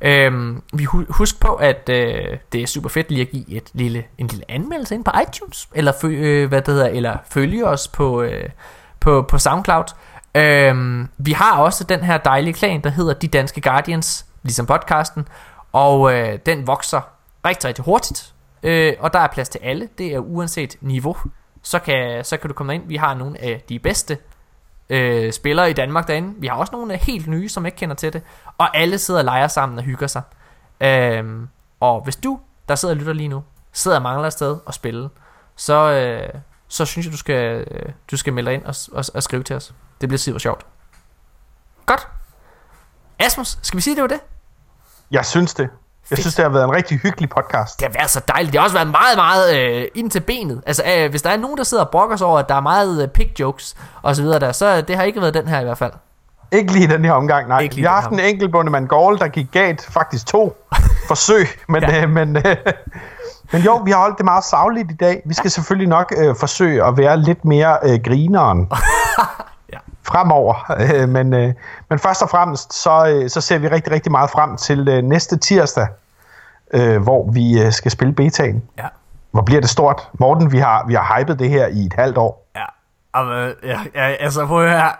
Øhm, 0.00 0.62
vi 0.72 0.84
hu- 0.84 1.06
husk 1.08 1.40
på, 1.40 1.54
at 1.54 1.88
øh, 1.88 2.36
det 2.52 2.62
er 2.62 2.66
super 2.66 2.88
fedt 2.88 3.10
lige 3.10 3.20
at 3.20 3.30
give 3.30 3.50
et 3.50 3.70
lille, 3.72 4.04
en 4.18 4.26
lille 4.26 4.44
anmeldelse 4.50 4.94
ind 4.94 5.04
på 5.04 5.10
iTunes, 5.28 5.68
eller, 5.74 5.92
fø- 5.92 6.06
øh, 6.06 6.48
hvad 6.48 6.60
det 6.62 6.74
hedder, 6.74 6.86
eller 6.88 7.16
følge 7.30 7.66
os 7.66 7.88
på, 7.88 8.22
øh, 8.22 8.48
på, 9.00 9.22
på 9.28 9.38
SoundCloud. 9.38 9.84
Øhm, 10.34 11.08
vi 11.18 11.32
har 11.32 11.58
også 11.58 11.84
den 11.84 12.00
her 12.00 12.18
dejlige 12.18 12.54
klan, 12.54 12.80
der 12.80 12.90
hedder 12.90 13.14
De 13.14 13.28
Danske 13.28 13.60
Guardians, 13.60 14.26
ligesom 14.42 14.66
podcasten, 14.66 15.28
og 15.72 16.12
øh, 16.14 16.38
den 16.46 16.66
vokser 16.66 17.00
rigtig, 17.46 17.68
rigtig 17.68 17.84
hurtigt. 17.84 18.32
Øh, 18.62 18.94
og 18.98 19.12
der 19.12 19.18
er 19.18 19.26
plads 19.26 19.48
til 19.48 19.58
alle. 19.62 19.88
Det 19.98 20.14
er 20.14 20.18
uanset 20.18 20.76
niveau. 20.80 21.16
Så 21.62 21.78
kan, 21.78 22.24
så 22.24 22.36
kan 22.36 22.48
du 22.48 22.54
komme 22.54 22.74
ind. 22.74 22.88
Vi 22.88 22.96
har 22.96 23.14
nogle 23.14 23.40
af 23.40 23.64
de 23.68 23.78
bedste 23.78 24.18
øh, 24.88 25.32
spillere 25.32 25.70
i 25.70 25.72
Danmark 25.72 26.08
derinde. 26.08 26.34
Vi 26.38 26.46
har 26.46 26.54
også 26.54 26.72
nogle 26.72 26.92
af 26.92 26.98
helt 26.98 27.26
nye, 27.26 27.48
som 27.48 27.66
ikke 27.66 27.76
kender 27.76 27.96
til 27.96 28.12
det. 28.12 28.22
Og 28.58 28.76
alle 28.76 28.98
sidder 28.98 29.20
og 29.20 29.24
leger 29.24 29.48
sammen 29.48 29.78
og 29.78 29.84
hygger 29.84 30.06
sig. 30.06 30.22
Øh, 30.80 31.24
og 31.80 32.00
hvis 32.04 32.16
du, 32.16 32.40
der 32.68 32.74
sidder 32.74 32.94
og 32.94 32.98
lytter 32.98 33.12
lige 33.12 33.28
nu, 33.28 33.44
sidder 33.72 33.96
og 33.96 34.02
mangler 34.02 34.26
et 34.26 34.32
sted 34.32 34.58
at 34.68 34.74
spille, 34.74 35.08
så, 35.56 35.90
øh, 35.90 36.40
så 36.68 36.84
synes 36.84 37.06
jeg, 37.06 37.12
du 37.12 37.18
skal, 37.18 37.66
øh, 37.70 37.92
du 38.10 38.16
skal 38.16 38.32
melde 38.32 38.50
dig 38.50 38.54
ind 38.54 38.64
og, 38.64 38.74
og, 38.92 39.04
og 39.14 39.22
skrive 39.22 39.42
til 39.42 39.56
os. 39.56 39.74
Det 40.00 40.08
bliver 40.08 40.18
super 40.18 40.38
sjovt. 40.38 40.66
Godt. 41.86 42.08
Asmus, 43.18 43.58
skal 43.62 43.76
vi 43.76 43.82
sige, 43.82 43.94
det 43.96 44.02
var 44.02 44.08
det? 44.08 44.20
Jeg 45.10 45.26
synes 45.26 45.54
det. 45.54 45.70
Jeg 46.10 46.18
synes, 46.18 46.34
det 46.34 46.42
har 46.42 46.50
været 46.50 46.64
en 46.64 46.72
rigtig 46.72 46.98
hyggelig 46.98 47.28
podcast. 47.30 47.80
Det 47.80 47.86
har 47.88 47.92
været 47.98 48.10
så 48.10 48.20
dejligt. 48.28 48.52
Det 48.52 48.60
har 48.60 48.64
også 48.64 48.76
været 48.76 48.88
meget, 48.90 49.16
meget 49.16 49.56
øh, 49.58 49.84
ind 49.94 50.10
til 50.10 50.20
benet. 50.20 50.62
Altså, 50.66 50.82
øh, 50.98 51.10
hvis 51.10 51.22
der 51.22 51.30
er 51.30 51.36
nogen, 51.36 51.56
der 51.58 51.64
sidder 51.64 51.84
og 51.84 51.90
brokker 51.90 52.16
sig 52.16 52.26
over, 52.26 52.38
at 52.38 52.48
der 52.48 52.54
er 52.54 52.60
meget 52.60 53.02
øh, 53.02 53.08
pig 53.08 53.40
jokes 53.40 53.76
og 54.02 54.16
så 54.16 54.22
videre 54.22 54.40
der, 54.40 54.52
så 54.52 54.76
øh, 54.76 54.88
det 54.88 54.96
har 54.96 55.02
ikke 55.02 55.20
været 55.20 55.34
den 55.34 55.48
her 55.48 55.60
i 55.60 55.64
hvert 55.64 55.78
fald. 55.78 55.92
Ikke 56.52 56.72
lige 56.72 56.88
den 56.88 57.04
her 57.04 57.12
omgang, 57.12 57.48
nej. 57.48 57.60
Ikke 57.60 57.74
lige 57.74 57.82
Vi 57.82 57.86
har 57.86 58.00
haft 58.00 58.12
en 58.12 58.20
enkelt 58.20 58.52
bundemand 58.52 58.88
Gaul, 58.88 59.18
der 59.18 59.28
gik 59.28 59.46
galt 59.52 59.88
faktisk 59.90 60.26
to 60.26 60.56
forsøg, 61.08 61.46
men, 61.68 61.82
Ja. 61.82 62.02
øh, 62.02 62.10
men, 62.10 62.36
øh, 62.36 62.56
men 63.52 63.62
jo, 63.62 63.76
vi 63.76 63.90
har 63.90 63.98
holdt 63.98 64.16
det 64.18 64.24
meget 64.24 64.44
savligt 64.44 64.90
i 64.90 64.94
dag. 64.94 65.22
Vi 65.26 65.34
skal 65.34 65.50
selvfølgelig 65.50 65.88
nok 65.88 66.12
øh, 66.16 66.34
forsøge 66.36 66.84
at 66.84 66.96
være 66.96 67.16
lidt 67.20 67.44
mere 67.44 67.76
øh, 67.82 67.98
grineren. 68.04 68.70
fremover. 70.08 70.54
Øh, 70.94 71.08
men, 71.08 71.34
øh, 71.34 71.54
men 71.90 71.98
først 71.98 72.22
og 72.22 72.30
fremmest, 72.30 72.74
så, 72.74 73.06
øh, 73.08 73.30
så 73.30 73.40
ser 73.40 73.58
vi 73.58 73.68
rigtig, 73.68 73.92
rigtig 73.92 74.12
meget 74.12 74.30
frem 74.30 74.56
til 74.56 74.88
øh, 74.88 75.02
næste 75.02 75.36
tirsdag, 75.36 75.88
øh, 76.74 77.02
hvor 77.02 77.30
vi 77.30 77.62
øh, 77.62 77.72
skal 77.72 77.90
spille 77.90 78.14
betaen. 78.14 78.62
Ja. 78.78 78.86
Hvor 79.30 79.42
bliver 79.42 79.60
det 79.60 79.70
stort? 79.70 80.08
Morten, 80.12 80.52
vi 80.52 80.58
har, 80.58 80.86
vi 80.86 80.94
har 80.94 81.18
hypet 81.18 81.38
det 81.38 81.50
her 81.50 81.66
i 81.66 81.86
et 81.86 81.92
halvt 81.92 82.18
år. 82.18 82.46
Ja. 82.56 82.64
Jamen, 83.16 83.54
ja, 83.62 83.80
ja, 83.94 84.00
altså, 84.00 84.46
prøv 84.46 84.64
at 84.64 84.70
høre 84.70 84.92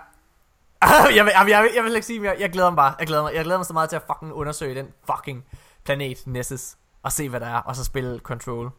jeg, 1.17 1.25
vil, 1.25 1.33
jeg, 1.37 1.47
vil, 1.47 1.71
jeg, 1.77 1.85
vil, 1.85 1.95
ikke 1.95 2.07
sige 2.07 2.21
mere. 2.21 2.35
Jeg 2.39 2.51
glæder 2.51 2.71
mig 2.71 2.77
bare. 2.77 2.95
Jeg 2.99 3.07
glæder 3.07 3.23
mig, 3.23 3.35
jeg 3.35 3.45
glæder 3.45 3.59
mig 3.59 3.67
så 3.67 3.73
meget 3.73 3.89
til 3.89 3.97
at 3.97 4.03
fucking 4.07 4.33
undersøge 4.33 4.75
den 4.75 4.87
fucking 5.07 5.45
planet 5.85 6.19
Nessus. 6.27 6.77
Og 7.03 7.13
se, 7.13 7.29
hvad 7.29 7.41
der 7.41 7.47
er. 7.47 7.61
Og 7.61 7.77
så 7.77 7.85
spille 7.85 8.19
Control. 8.19 8.71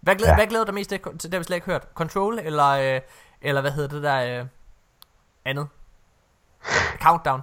Hvad 0.00 0.16
glæder, 0.16 0.32
ja. 0.32 0.36
Hvad 0.36 0.46
glæder 0.46 0.64
du 0.64 0.66
dig 0.66 0.74
mest 0.74 0.90
til? 0.90 0.98
til? 0.98 1.22
Det 1.22 1.34
har 1.34 1.38
vi 1.38 1.44
slet 1.44 1.56
ikke 1.56 1.66
hørt. 1.66 1.86
Control 1.94 2.38
eller, 2.42 2.68
øh, 2.68 3.00
eller 3.42 3.60
hvad 3.60 3.70
hedder 3.70 3.88
det 3.88 4.02
der 4.02 4.40
øh, 4.40 4.46
andet? 5.50 5.68
Countdown. 7.02 7.42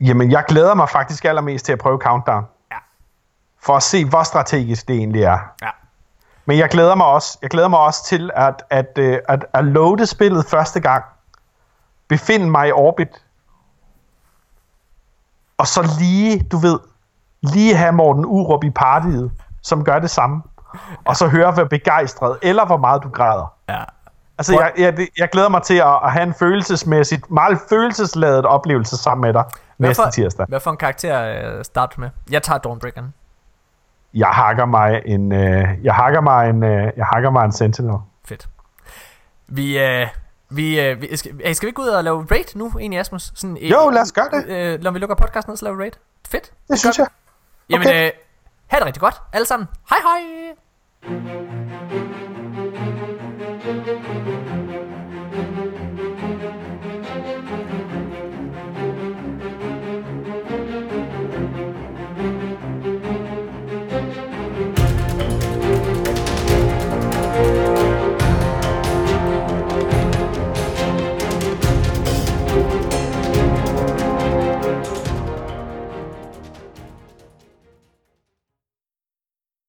Jamen, 0.00 0.30
jeg 0.30 0.44
glæder 0.48 0.74
mig 0.74 0.88
faktisk 0.88 1.24
allermest 1.24 1.64
til 1.64 1.72
at 1.72 1.78
prøve 1.78 1.98
Countdown. 1.98 2.44
Ja. 2.70 2.76
For 3.62 3.76
at 3.76 3.82
se, 3.82 4.04
hvor 4.04 4.22
strategisk 4.22 4.88
det 4.88 4.96
egentlig 4.96 5.22
er. 5.22 5.38
Ja. 5.62 5.70
Men 6.46 6.58
jeg 6.58 6.68
glæder 6.68 6.94
mig 6.94 7.06
også, 7.06 7.38
jeg 7.42 7.50
glæder 7.50 7.68
mig 7.68 7.78
også 7.78 8.04
til 8.04 8.30
at, 8.34 8.62
at, 8.70 8.98
øh, 8.98 9.18
at, 9.28 9.44
at 9.52 9.64
loade 9.64 10.06
spillet 10.06 10.46
første 10.46 10.80
gang. 10.80 11.04
Befinde 12.08 12.50
mig 12.50 12.68
i 12.68 12.72
orbit. 12.72 13.24
Og 15.58 15.66
så 15.66 15.96
lige, 15.98 16.48
du 16.52 16.56
ved, 16.56 16.78
lige 17.42 17.76
have 17.76 17.92
Morten 17.92 18.24
Urup 18.24 18.64
i 18.64 18.70
partiet, 18.70 19.32
som 19.62 19.84
gør 19.84 19.98
det 19.98 20.10
samme. 20.10 20.42
Og 21.04 21.16
så 21.16 21.28
høre, 21.28 21.52
hvor 21.52 21.64
begejstret, 21.64 22.38
eller 22.42 22.66
hvor 22.66 22.76
meget 22.76 23.02
du 23.02 23.08
græder. 23.08 23.54
Ja. 23.68 23.84
Altså, 24.38 24.52
jeg, 24.60 24.72
jeg, 24.78 24.96
det- 24.96 25.08
jeg 25.18 25.28
glæder 25.30 25.48
mig 25.48 25.62
til 25.62 25.74
at, 25.74 25.98
at 26.04 26.12
have 26.12 26.22
en 26.22 26.34
følelsesmæssigt, 26.34 27.30
meget 27.30 27.58
følelsesladet 27.68 28.44
oplevelse 28.46 28.96
sammen 28.96 29.22
med 29.26 29.32
dig 29.34 29.44
næste 29.78 30.02
for, 30.02 30.10
tirsdag. 30.10 30.46
Hvad 30.48 30.60
for 30.60 30.70
en 30.70 30.76
karakter 30.76 31.22
øh, 31.58 31.64
starter 31.64 31.94
du 31.94 32.00
med? 32.00 32.10
Jeg 32.30 32.42
tager 32.42 32.58
Dawnbreakeren. 32.58 33.14
Jeg 34.14 34.28
hakker 34.28 34.64
mig 34.64 35.02
en, 35.06 35.32
øh, 35.32 35.68
jeg 35.82 35.94
hakker 35.94 36.20
mig 36.20 36.50
en, 36.50 36.62
øh, 36.64 36.92
jeg 36.96 37.06
hakker 37.06 37.30
mig 37.30 37.44
en 37.44 37.52
Sentinel. 37.52 37.94
Fedt. 38.24 38.48
Vi, 39.46 39.78
øh, 39.78 40.06
vi, 40.50 40.80
øh, 40.80 41.00
vi 41.02 41.16
skal, 41.16 41.54
skal 41.56 41.66
vi 41.66 41.68
ikke 41.68 41.76
gå 41.76 41.82
ud 41.82 41.88
og 41.88 42.04
lave 42.04 42.26
raid 42.30 42.44
nu, 42.56 42.72
egentlig, 42.80 43.00
Asmus? 43.00 43.32
Sådan, 43.34 43.56
øh, 43.60 43.70
Jo, 43.70 43.90
lad 43.90 44.02
os 44.02 44.12
gøre 44.12 44.28
det. 44.32 44.46
Øh, 44.48 44.82
når 44.82 44.90
vi 44.90 44.98
lukker 44.98 45.16
podcasten 45.16 45.50
ned, 45.50 45.56
så 45.56 45.64
laver 45.64 45.76
vi 45.76 45.82
raid. 45.82 45.92
Fedt. 46.28 46.52
Det 46.70 46.78
synes 46.78 46.98
jeg. 46.98 47.06
Jamen, 47.70 47.86
Okay. 47.86 48.06
øh, 48.06 48.10
ha' 48.66 48.78
det 48.78 48.86
rigtig 48.86 49.00
godt, 49.00 49.20
alle 49.32 49.46
sammen. 49.46 49.68
Hej 49.90 49.98
hej! 50.02 51.63